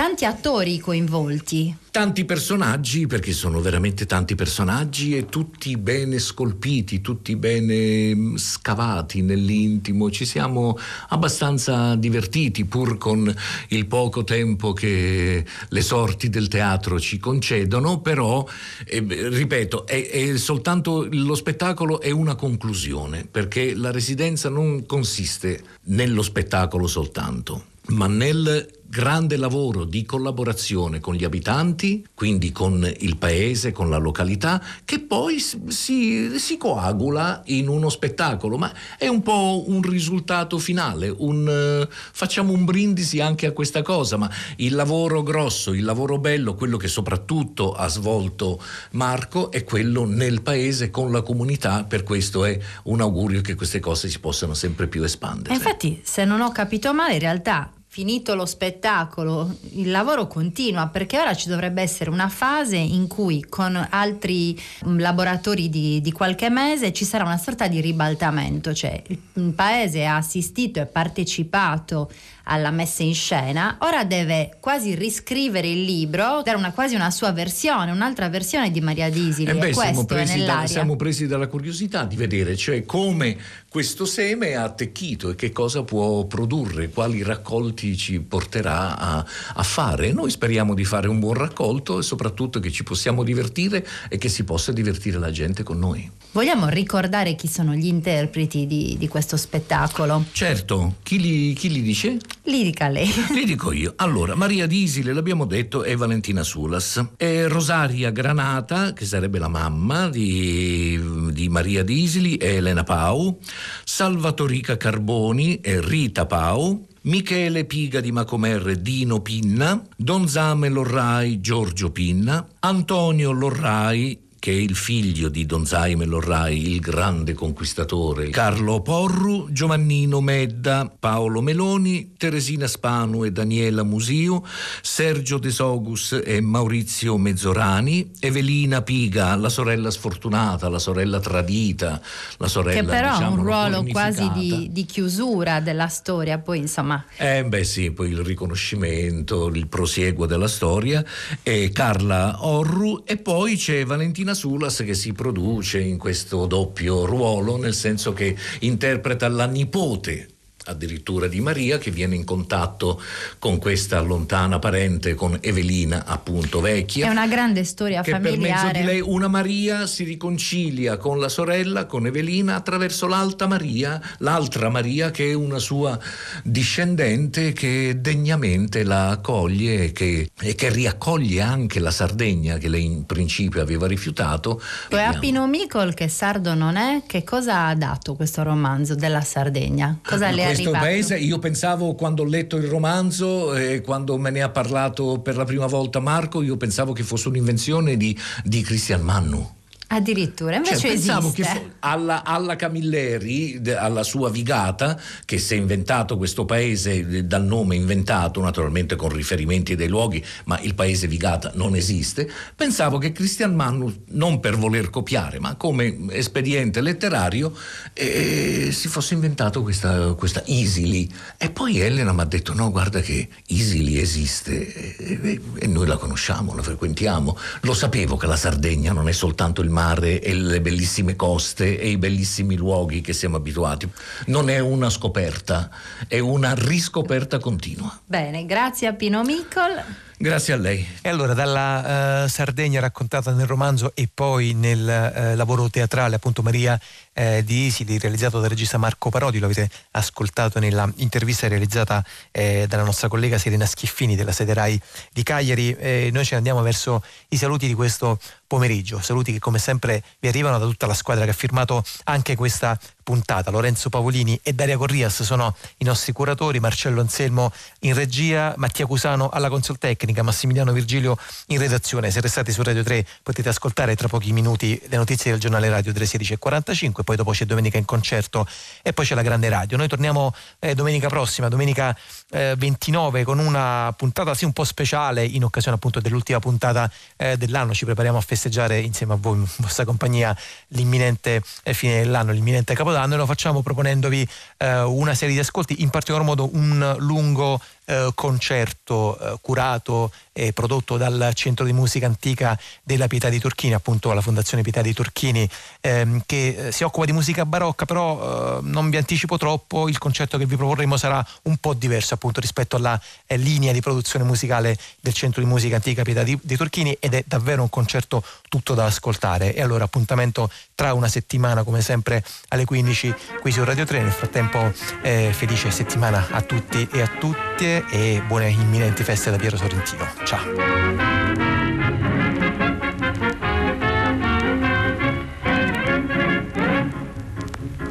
Tanti 0.00 0.24
attori 0.24 0.78
coinvolti. 0.78 1.76
Tanti 1.90 2.24
personaggi, 2.24 3.06
perché 3.06 3.32
sono 3.32 3.60
veramente 3.60 4.06
tanti 4.06 4.34
personaggi 4.34 5.14
e 5.14 5.26
tutti 5.26 5.76
bene 5.76 6.18
scolpiti, 6.18 7.02
tutti 7.02 7.36
bene 7.36 8.14
mm, 8.14 8.36
scavati 8.36 9.20
nell'intimo. 9.20 10.10
Ci 10.10 10.24
siamo 10.24 10.78
abbastanza 11.08 11.96
divertiti 11.96 12.64
pur 12.64 12.96
con 12.96 13.30
il 13.68 13.86
poco 13.86 14.24
tempo 14.24 14.72
che 14.72 15.44
le 15.68 15.80
sorti 15.82 16.30
del 16.30 16.48
teatro 16.48 16.98
ci 16.98 17.18
concedono, 17.18 18.00
però, 18.00 18.48
eh, 18.86 19.04
ripeto, 19.06 19.86
è, 19.86 20.08
è 20.08 20.38
soltanto 20.38 21.06
lo 21.10 21.34
spettacolo 21.34 22.00
è 22.00 22.10
una 22.10 22.36
conclusione, 22.36 23.28
perché 23.30 23.74
la 23.74 23.90
residenza 23.90 24.48
non 24.48 24.86
consiste 24.86 25.62
nello 25.88 26.22
spettacolo 26.22 26.86
soltanto, 26.86 27.64
ma 27.88 28.06
nel 28.06 28.78
grande 28.90 29.36
lavoro 29.36 29.84
di 29.84 30.04
collaborazione 30.04 30.98
con 30.98 31.14
gli 31.14 31.22
abitanti, 31.22 32.04
quindi 32.12 32.50
con 32.50 32.92
il 32.98 33.16
paese, 33.18 33.70
con 33.70 33.88
la 33.88 33.98
località, 33.98 34.60
che 34.84 34.98
poi 34.98 35.38
si, 35.38 36.36
si 36.36 36.56
coagula 36.56 37.42
in 37.46 37.68
uno 37.68 37.88
spettacolo, 37.88 38.58
ma 38.58 38.72
è 38.98 39.06
un 39.06 39.22
po' 39.22 39.62
un 39.68 39.80
risultato 39.82 40.58
finale, 40.58 41.08
un, 41.08 41.86
uh, 41.86 41.88
facciamo 41.88 42.52
un 42.52 42.64
brindisi 42.64 43.20
anche 43.20 43.46
a 43.46 43.52
questa 43.52 43.82
cosa, 43.82 44.16
ma 44.16 44.28
il 44.56 44.74
lavoro 44.74 45.22
grosso, 45.22 45.72
il 45.72 45.84
lavoro 45.84 46.18
bello, 46.18 46.56
quello 46.56 46.76
che 46.76 46.88
soprattutto 46.88 47.72
ha 47.72 47.86
svolto 47.86 48.60
Marco 48.92 49.52
è 49.52 49.62
quello 49.62 50.04
nel 50.04 50.42
paese 50.42 50.90
con 50.90 51.12
la 51.12 51.22
comunità, 51.22 51.84
per 51.84 52.02
questo 52.02 52.44
è 52.44 52.58
un 52.84 53.00
augurio 53.00 53.40
che 53.40 53.54
queste 53.54 53.78
cose 53.78 54.08
si 54.08 54.18
possano 54.18 54.54
sempre 54.54 54.88
più 54.88 55.04
espandere. 55.04 55.54
infatti, 55.54 56.00
se 56.02 56.24
non 56.24 56.40
ho 56.40 56.50
capito 56.50 56.92
male, 56.92 57.12
in 57.14 57.20
realtà 57.20 57.70
finito 58.00 58.34
lo 58.34 58.46
spettacolo, 58.46 59.54
il 59.72 59.90
lavoro 59.90 60.26
continua 60.26 60.86
perché 60.86 61.18
ora 61.18 61.34
ci 61.34 61.50
dovrebbe 61.50 61.82
essere 61.82 62.08
una 62.08 62.30
fase 62.30 62.76
in 62.76 63.06
cui 63.08 63.44
con 63.46 63.76
altri 63.90 64.58
mm, 64.86 64.98
laboratori 64.98 65.68
di, 65.68 66.00
di 66.00 66.10
qualche 66.10 66.48
mese 66.48 66.94
ci 66.94 67.04
sarà 67.04 67.24
una 67.24 67.36
sorta 67.36 67.68
di 67.68 67.78
ribaltamento, 67.82 68.72
cioè 68.72 69.02
il 69.06 69.52
paese 69.52 70.06
ha 70.06 70.16
assistito 70.16 70.80
e 70.80 70.86
partecipato 70.86 72.10
alla 72.44 72.70
messa 72.70 73.02
in 73.02 73.14
scena, 73.14 73.78
ora 73.80 74.04
deve 74.04 74.56
quasi 74.60 74.94
riscrivere 74.94 75.68
il 75.68 75.82
libro, 75.82 76.42
dare 76.42 76.56
una, 76.56 76.72
quasi 76.72 76.94
una 76.94 77.10
sua 77.10 77.32
versione, 77.32 77.90
un'altra 77.90 78.28
versione 78.28 78.70
di 78.70 78.80
Maria 78.80 79.10
Disili. 79.10 79.50
Eh 79.50 79.54
beh, 79.54 79.72
siamo 79.72 80.04
presi, 80.04 80.44
da, 80.44 80.66
siamo 80.66 80.96
presi 80.96 81.26
dalla 81.26 81.46
curiosità 81.48 82.04
di 82.04 82.16
vedere 82.16 82.56
cioè 82.56 82.84
come 82.84 83.36
questo 83.68 84.04
seme 84.04 84.54
ha 84.54 84.64
attecchito 84.64 85.30
e 85.30 85.34
che 85.34 85.52
cosa 85.52 85.82
può 85.82 86.24
produrre, 86.24 86.90
quali 86.90 87.22
raccolti 87.22 87.96
ci 87.96 88.20
porterà 88.20 88.98
a, 88.98 89.24
a, 89.54 89.62
fare. 89.62 90.12
Noi 90.12 90.30
speriamo 90.30 90.74
di 90.74 90.84
fare 90.84 91.08
un 91.08 91.20
buon 91.20 91.34
raccolto 91.34 92.00
e 92.00 92.02
soprattutto 92.02 92.60
che 92.60 92.70
ci 92.70 92.82
possiamo 92.82 93.22
divertire 93.22 93.86
e 94.08 94.18
che 94.18 94.28
si 94.28 94.44
possa 94.44 94.72
divertire 94.72 95.18
la 95.18 95.30
gente 95.30 95.62
con 95.62 95.78
noi. 95.78 96.10
Vogliamo 96.32 96.68
ricordare 96.68 97.34
chi 97.34 97.48
sono 97.48 97.74
gli 97.74 97.86
interpreti 97.86 98.66
di, 98.66 98.96
di 98.98 99.08
questo 99.08 99.36
spettacolo? 99.36 100.24
Certo, 100.32 100.96
chi 101.02 101.20
li, 101.20 101.52
chi 101.54 101.70
li 101.70 101.82
dice? 101.82 102.18
Li 102.44 102.62
dica 102.62 102.88
lei. 102.88 103.08
Li 103.34 103.44
dico 103.44 103.72
io. 103.72 103.92
Allora, 103.96 104.34
Maria 104.34 104.66
Disile, 104.66 105.12
l'abbiamo 105.12 105.44
detto, 105.44 105.82
è 105.82 105.94
Valentina 105.96 106.42
Sulas. 106.42 107.04
È 107.16 107.46
Rosaria 107.46 108.10
Granata, 108.10 108.92
che 108.92 109.04
sarebbe 109.04 109.38
la 109.38 109.48
mamma 109.48 110.08
di, 110.08 110.98
di 111.32 111.48
Maria 111.48 111.82
Disili, 111.84 112.36
è 112.36 112.56
Elena 112.56 112.82
Pau. 112.82 113.38
Salvatorica 113.84 114.76
Carboni 114.76 115.60
è 115.60 115.80
Rita 115.80 116.26
Pau. 116.26 116.86
Michele 117.02 117.64
Piga 117.64 118.00
di 118.00 118.12
Macomer 118.12 118.76
Dino 118.76 119.20
Pinna, 119.20 119.82
Donzame 119.96 120.68
Lorrai 120.68 121.40
Giorgio 121.40 121.90
Pinna, 121.90 122.46
Antonio 122.60 123.32
Lorrai 123.32 124.28
che 124.40 124.52
è 124.52 124.54
il 124.54 124.74
figlio 124.74 125.28
di 125.28 125.44
Don 125.44 125.66
Zaime 125.66 126.06
Lorrai, 126.06 126.72
il 126.72 126.80
grande 126.80 127.34
conquistatore, 127.34 128.30
Carlo 128.30 128.80
Porru, 128.80 129.52
Giovannino 129.52 130.22
Medda, 130.22 130.90
Paolo 130.98 131.42
Meloni, 131.42 132.14
Teresina 132.16 132.66
Spanu 132.66 133.24
e 133.24 133.32
Daniela 133.32 133.82
Musio, 133.82 134.42
Sergio 134.80 135.38
De 135.38 135.50
Sogus 135.50 136.22
e 136.24 136.40
Maurizio 136.40 137.18
Mezzorani, 137.18 138.12
Evelina 138.18 138.80
Piga, 138.80 139.36
la 139.36 139.50
sorella 139.50 139.90
sfortunata, 139.90 140.70
la 140.70 140.78
sorella 140.78 141.20
tradita, 141.20 142.00
la 142.38 142.48
sorella 142.48 142.80
Che 142.80 142.86
però 142.86 143.12
diciamo, 143.12 143.26
ha 143.26 143.38
un 143.38 143.44
ruolo 143.44 143.84
quasi 143.84 144.30
di, 144.32 144.68
di, 144.72 144.86
chiusura 144.86 145.60
della 145.60 145.88
storia, 145.88 146.38
poi 146.38 146.60
insomma... 146.60 147.04
Eh 147.18 147.44
beh 147.44 147.64
sì, 147.64 147.90
poi 147.90 148.08
il 148.08 148.20
riconoscimento, 148.20 149.48
il 149.48 149.68
prosieguo 149.68 150.24
della 150.24 150.48
storia, 150.48 151.04
e 151.42 151.70
Carla 151.74 152.46
Orru 152.46 153.02
e 153.04 153.18
poi 153.18 153.56
c'è 153.56 153.84
Valentina 153.84 154.28
Martina 154.30 154.34
Sulas 154.34 154.82
che 154.84 154.94
si 154.94 155.12
produce 155.12 155.80
in 155.80 155.98
questo 155.98 156.46
doppio 156.46 157.04
ruolo, 157.04 157.56
nel 157.56 157.74
senso 157.74 158.12
che 158.12 158.36
interpreta 158.60 159.28
la 159.28 159.46
nipote 159.46 160.39
addirittura 160.64 161.26
di 161.26 161.40
Maria 161.40 161.78
che 161.78 161.90
viene 161.90 162.14
in 162.14 162.24
contatto 162.24 163.00
con 163.38 163.58
questa 163.58 164.00
lontana 164.00 164.58
parente, 164.58 165.14
con 165.14 165.38
Evelina 165.40 166.04
appunto 166.06 166.60
vecchia. 166.60 167.06
È 167.06 167.10
una 167.10 167.26
grande 167.26 167.64
storia 167.64 168.02
che 168.02 168.10
familiare. 168.10 168.52
Per 168.52 168.72
mezzo 168.72 168.78
di 168.78 168.84
lei 168.84 169.00
una 169.00 169.28
Maria 169.28 169.86
si 169.86 170.04
riconcilia 170.04 170.96
con 170.96 171.18
la 171.18 171.28
sorella, 171.28 171.86
con 171.86 172.06
Evelina, 172.06 172.56
attraverso 172.56 173.06
l'alta 173.06 173.46
Maria, 173.46 174.00
l'altra 174.18 174.68
Maria 174.68 175.10
che 175.10 175.30
è 175.30 175.34
una 175.34 175.58
sua 175.58 175.98
discendente 176.42 177.52
che 177.52 177.96
degnamente 177.98 178.84
la 178.84 179.08
accoglie 179.10 179.84
e 179.84 179.92
che, 179.92 180.30
e 180.40 180.54
che 180.54 180.70
riaccoglie 180.70 181.40
anche 181.40 181.80
la 181.80 181.90
Sardegna 181.90 182.58
che 182.58 182.68
lei 182.68 182.84
in 182.84 183.06
principio 183.06 183.60
aveva 183.62 183.86
rifiutato. 183.86 184.60
Poi 184.88 185.02
a 185.02 185.18
Pino 185.18 185.46
Micol, 185.46 185.94
che 185.94 186.08
sardo 186.08 186.54
non 186.54 186.76
è, 186.76 187.02
che 187.06 187.24
cosa 187.24 187.66
ha 187.66 187.74
dato 187.74 188.14
questo 188.14 188.42
romanzo 188.42 188.94
della 188.94 189.20
Sardegna? 189.20 189.98
Cosa 190.04 190.28
ah, 190.28 190.30
le 190.30 190.46
ha 190.46 190.49
questo 190.54 190.70
paese, 190.70 191.16
io 191.16 191.38
pensavo 191.38 191.94
quando 191.94 192.22
ho 192.22 192.26
letto 192.26 192.56
il 192.56 192.66
romanzo 192.66 193.54
e 193.54 193.80
quando 193.80 194.16
me 194.18 194.30
ne 194.30 194.42
ha 194.42 194.50
parlato 194.50 195.20
per 195.20 195.36
la 195.36 195.44
prima 195.44 195.66
volta 195.66 196.00
Marco, 196.00 196.42
io 196.42 196.56
pensavo 196.56 196.92
che 196.92 197.02
fosse 197.02 197.28
un'invenzione 197.28 197.96
di, 197.96 198.16
di 198.44 198.62
Christian 198.62 199.02
Mannu. 199.02 199.58
Addirittura, 199.92 200.54
invece 200.54 200.78
cioè, 200.78 200.90
pensavo 200.90 201.32
esiste. 201.32 201.52
che 201.52 201.70
alla, 201.80 202.22
alla, 202.22 202.54
Camilleri, 202.54 203.60
alla 203.76 204.04
sua 204.04 204.30
Vigata, 204.30 204.96
che 205.24 205.38
si 205.38 205.54
è 205.54 205.56
inventato 205.56 206.16
questo 206.16 206.44
paese 206.44 207.26
dal 207.26 207.44
nome 207.44 207.74
inventato, 207.74 208.40
naturalmente 208.40 208.94
con 208.94 209.08
riferimenti 209.08 209.74
dei 209.74 209.88
luoghi, 209.88 210.24
ma 210.44 210.60
il 210.60 210.76
paese 210.76 211.08
Vigata 211.08 211.50
non 211.54 211.74
esiste, 211.74 212.30
pensavo 212.54 212.98
che 212.98 213.10
Christian 213.10 213.52
Mannu, 213.52 214.04
non 214.10 214.38
per 214.38 214.56
voler 214.56 214.90
copiare, 214.90 215.40
ma 215.40 215.56
come 215.56 216.06
espediente 216.10 216.80
letterario, 216.82 217.52
eh, 217.92 218.68
si 218.70 218.86
fosse 218.86 219.14
inventato 219.14 219.60
questa, 219.62 220.14
questa 220.14 220.40
Isili. 220.46 221.10
E 221.36 221.50
poi 221.50 221.80
Elena 221.80 222.12
mi 222.12 222.20
ha 222.20 222.26
detto, 222.26 222.54
no, 222.54 222.70
guarda 222.70 223.00
che 223.00 223.28
Isili 223.46 223.98
esiste 223.98 224.96
e, 224.96 225.40
e 225.58 225.66
noi 225.66 225.88
la 225.88 225.96
conosciamo, 225.96 226.54
la 226.54 226.62
frequentiamo. 226.62 227.36
Lo 227.62 227.74
sapevo 227.74 228.16
che 228.16 228.28
la 228.28 228.36
Sardegna 228.36 228.92
non 228.92 229.08
è 229.08 229.12
soltanto 229.12 229.60
il 229.62 229.68
mare, 229.68 229.78
mare 229.80 230.20
e 230.20 230.34
le 230.34 230.60
bellissime 230.60 231.16
coste 231.16 231.78
e 231.78 231.88
i 231.88 231.96
bellissimi 231.96 232.56
luoghi 232.56 233.00
che 233.00 233.14
siamo 233.14 233.36
abituati. 233.36 233.88
Non 234.26 234.50
è 234.50 234.58
una 234.58 234.90
scoperta, 234.90 235.70
è 236.06 236.18
una 236.18 236.54
riscoperta 236.54 237.38
continua. 237.38 237.98
Bene, 238.04 238.44
grazie 238.44 238.88
a 238.88 238.92
Pino 238.92 239.22
Micol. 239.22 239.82
Grazie 240.22 240.52
a 240.52 240.58
lei. 240.58 240.86
E 241.00 241.08
allora 241.08 241.32
dalla 241.32 242.24
uh, 242.24 242.28
Sardegna 242.28 242.78
raccontata 242.78 243.32
nel 243.32 243.46
romanzo 243.46 243.92
e 243.94 244.06
poi 244.12 244.52
nel 244.52 244.78
uh, 244.78 245.34
lavoro 245.34 245.70
teatrale 245.70 246.16
appunto 246.16 246.42
Maria 246.42 246.78
eh, 247.20 247.44
di 247.44 247.66
Isili 247.66 247.98
realizzato 247.98 248.40
dal 248.40 248.48
regista 248.48 248.78
Marco 248.78 249.10
Parodi, 249.10 249.38
lo 249.38 249.44
avete 249.44 249.68
ascoltato 249.92 250.58
nella 250.58 250.90
intervista 250.96 251.48
realizzata 251.48 252.04
eh, 252.30 252.64
dalla 252.66 252.82
nostra 252.82 253.08
collega 253.08 253.36
Serena 253.36 253.66
Schiffini 253.66 254.16
della 254.16 254.32
sede 254.32 254.54
RAI 254.54 254.80
di 255.12 255.22
Cagliari. 255.22 255.72
Eh, 255.72 256.10
noi 256.12 256.24
ci 256.24 256.34
andiamo 256.34 256.62
verso 256.62 257.02
i 257.28 257.36
saluti 257.36 257.66
di 257.66 257.74
questo 257.74 258.18
pomeriggio, 258.46 259.00
saluti 259.00 259.32
che 259.32 259.38
come 259.38 259.58
sempre 259.58 260.02
vi 260.18 260.28
arrivano 260.28 260.58
da 260.58 260.64
tutta 260.64 260.86
la 260.86 260.94
squadra 260.94 261.24
che 261.24 261.30
ha 261.30 261.34
firmato 261.34 261.84
anche 262.04 262.34
questa 262.36 262.78
puntata. 263.04 263.50
Lorenzo 263.50 263.90
Pavolini 263.90 264.38
e 264.42 264.54
Daria 264.54 264.76
Corrias 264.76 265.22
sono 265.22 265.54
i 265.78 265.84
nostri 265.84 266.12
curatori, 266.12 266.58
Marcello 266.58 267.00
Anselmo 267.00 267.52
in 267.80 267.94
regia, 267.94 268.54
Mattia 268.56 268.86
Cusano 268.86 269.28
alla 269.28 269.48
console 269.48 269.78
tecnica, 269.78 270.09
Massimiliano 270.18 270.72
Virgilio 270.72 271.16
in 271.46 271.58
redazione. 271.58 272.10
Se 272.10 272.20
restate 272.20 272.52
su 272.52 272.62
Radio 272.62 272.82
3 272.82 273.06
potete 273.22 273.48
ascoltare 273.48 273.96
tra 273.96 274.08
pochi 274.08 274.32
minuti 274.32 274.80
le 274.88 274.96
notizie 274.96 275.30
del 275.30 275.40
giornale 275.40 275.68
radio 275.68 275.92
316.45, 275.92 277.02
poi 277.04 277.16
dopo 277.16 277.30
c'è 277.30 277.44
Domenica 277.44 277.78
in 277.78 277.84
concerto 277.84 278.46
e 278.82 278.92
poi 278.92 279.04
c'è 279.04 279.14
la 279.14 279.22
grande 279.22 279.48
radio. 279.48 279.76
Noi 279.76 279.88
torniamo 279.88 280.34
eh, 280.58 280.74
domenica 280.74 281.08
prossima, 281.08 281.48
domenica 281.48 281.96
eh, 282.30 282.54
29 282.56 283.24
con 283.24 283.38
una 283.38 283.92
puntata 283.96 284.34
sì 284.34 284.44
un 284.44 284.52
po' 284.52 284.64
speciale 284.64 285.24
in 285.24 285.44
occasione 285.44 285.76
appunto 285.76 286.00
dell'ultima 286.00 286.38
puntata 286.38 286.90
eh, 287.16 287.36
dell'anno. 287.36 287.74
Ci 287.74 287.84
prepariamo 287.84 288.18
a 288.18 288.20
festeggiare 288.20 288.78
insieme 288.80 289.14
a 289.14 289.16
voi 289.16 289.38
in 289.38 289.46
vostra 289.58 289.84
compagnia 289.84 290.36
l'imminente 290.68 291.42
eh, 291.62 291.74
fine 291.74 292.02
dell'anno, 292.02 292.32
l'imminente 292.32 292.74
capodanno 292.74 293.14
e 293.14 293.16
lo 293.16 293.26
facciamo 293.26 293.62
proponendovi 293.62 294.28
eh, 294.58 294.80
una 294.82 295.14
serie 295.14 295.34
di 295.34 295.40
ascolti, 295.40 295.82
in 295.82 295.90
particolar 295.90 296.24
modo 296.24 296.48
un 296.52 296.96
lungo 296.98 297.60
eh, 297.86 298.10
concerto 298.14 299.38
curato 299.40 300.12
e 300.32 300.52
prodotto 300.52 300.96
dal 300.96 301.32
Centro 301.34 301.64
di 301.64 301.72
Musica 301.72 302.06
Antica 302.06 302.58
della 302.82 303.06
Pietà 303.06 303.28
di 303.28 303.38
Turchini, 303.38 303.74
appunto 303.74 304.12
la 304.12 304.20
Fondazione 304.20 304.62
Pietà 304.62 304.80
di 304.80 304.92
Turchini, 304.92 305.48
ehm, 305.80 306.22
che 306.26 306.68
eh, 306.68 306.72
si 306.72 306.84
occupa 306.84 307.04
di 307.04 307.12
musica 307.12 307.44
barocca, 307.44 307.84
però 307.84 308.58
eh, 308.58 308.62
non 308.62 308.90
vi 308.90 308.96
anticipo 308.96 309.36
troppo, 309.36 309.88
il 309.88 309.98
concerto 309.98 310.38
che 310.38 310.46
vi 310.46 310.56
proporremo 310.56 310.96
sarà 310.96 311.24
un 311.42 311.56
po' 311.56 311.74
diverso 311.74 312.14
appunto 312.14 312.40
rispetto 312.40 312.76
alla 312.76 313.00
eh, 313.26 313.36
linea 313.36 313.72
di 313.72 313.80
produzione 313.80 314.24
musicale 314.24 314.76
del 315.00 315.12
Centro 315.12 315.42
di 315.42 315.48
Musica 315.48 315.76
Antica 315.76 316.02
Pietà 316.02 316.22
di, 316.22 316.38
di 316.40 316.56
Turchini 316.56 316.96
ed 317.00 317.14
è 317.14 317.24
davvero 317.26 317.62
un 317.62 317.70
concerto 317.70 318.22
tutto 318.48 318.74
da 318.74 318.84
ascoltare. 318.84 319.54
E 319.54 319.62
allora 319.62 319.84
appuntamento 319.84 320.50
tra 320.74 320.94
una 320.94 321.08
settimana 321.08 321.62
come 321.62 321.82
sempre 321.82 322.24
alle 322.48 322.64
15 322.64 323.14
qui 323.40 323.52
su 323.52 323.64
Radio 323.64 323.84
3. 323.84 324.02
Nel 324.02 324.12
frattempo 324.12 324.72
eh, 325.02 325.32
felice 325.32 325.70
settimana 325.70 326.28
a 326.30 326.42
tutti 326.42 326.88
e 326.92 327.00
a 327.00 327.06
tutte 327.06 327.84
e 327.88 328.22
buone 328.26 328.50
imminenti 328.50 329.02
feste 329.02 329.30
da 329.30 329.36
Piero 329.36 329.56
Sorrentino. 329.56 330.08
Ciao. 330.30 330.46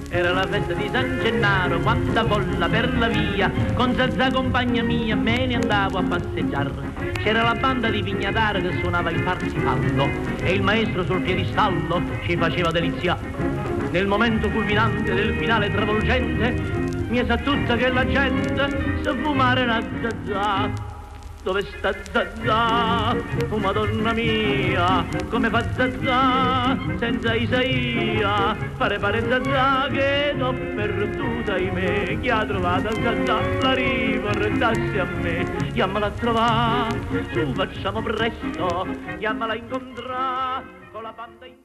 Era 0.08 0.32
la 0.32 0.48
festa 0.48 0.72
di 0.72 0.90
San 0.90 1.20
Gennaro, 1.22 1.80
quanta 1.82 2.26
folla 2.26 2.70
per 2.70 2.98
la 2.98 3.10
via, 3.10 3.52
con 3.74 3.94
Zazza 3.94 4.32
compagna 4.32 4.82
mia 4.84 5.18
me 5.18 5.48
ne 5.48 5.56
andavo 5.56 5.98
a 5.98 6.04
passeggiare. 6.04 6.72
C'era 7.16 7.44
la 7.44 7.56
banda 7.56 7.90
di 7.90 8.02
Pignataro 8.02 8.62
che 8.62 8.78
suonava 8.80 9.10
il 9.10 9.22
parsifallo 9.22 10.10
e 10.42 10.54
il 10.54 10.62
maestro 10.62 11.04
sul 11.04 11.20
piedistallo 11.20 12.02
ci 12.24 12.38
faceva 12.38 12.72
delizia. 12.72 13.20
Nel 13.92 14.08
momento 14.08 14.50
culminante 14.50 15.14
del 15.14 15.36
finale 15.36 15.70
travolgente, 15.74 16.52
mi 17.10 17.22
sa 17.26 17.36
tutta 17.36 17.76
che 17.76 17.90
la 17.90 18.08
gente 18.08 19.02
sa 19.02 19.14
fumare 19.14 19.64
una 19.64 19.84
zazza 20.02 20.89
dove 21.50 21.66
sta 21.78 21.92
Zazà? 22.12 23.16
Oh 23.50 23.58
madonna 23.58 24.14
mia, 24.14 25.04
come 25.30 25.50
fa 25.50 25.64
Zazà 25.74 26.78
senza 27.00 27.34
Isaia? 27.34 28.56
Pare 28.78 29.00
pare 29.00 29.28
Zazà 29.28 29.88
che 29.90 30.34
l'ho 30.38 30.54
perduta 30.54 31.58
in 31.58 31.74
me. 31.74 32.20
Chi 32.22 32.30
ha 32.30 32.46
trovato 32.46 32.94
Zazà 32.94 33.40
la 33.62 33.74
riportassi 33.74 34.98
a 35.00 35.06
me. 35.06 35.72
Chiamala 35.74 36.06
a 36.06 36.12
trovare, 36.12 37.00
su 37.34 37.54
facciamo 37.54 38.04
presto, 38.04 38.88
chiamala 39.18 39.54
a 39.54 39.56
incontrare 39.56 40.64
con 40.92 41.02
la 41.02 41.14
banda 41.14 41.46
in 41.48 41.59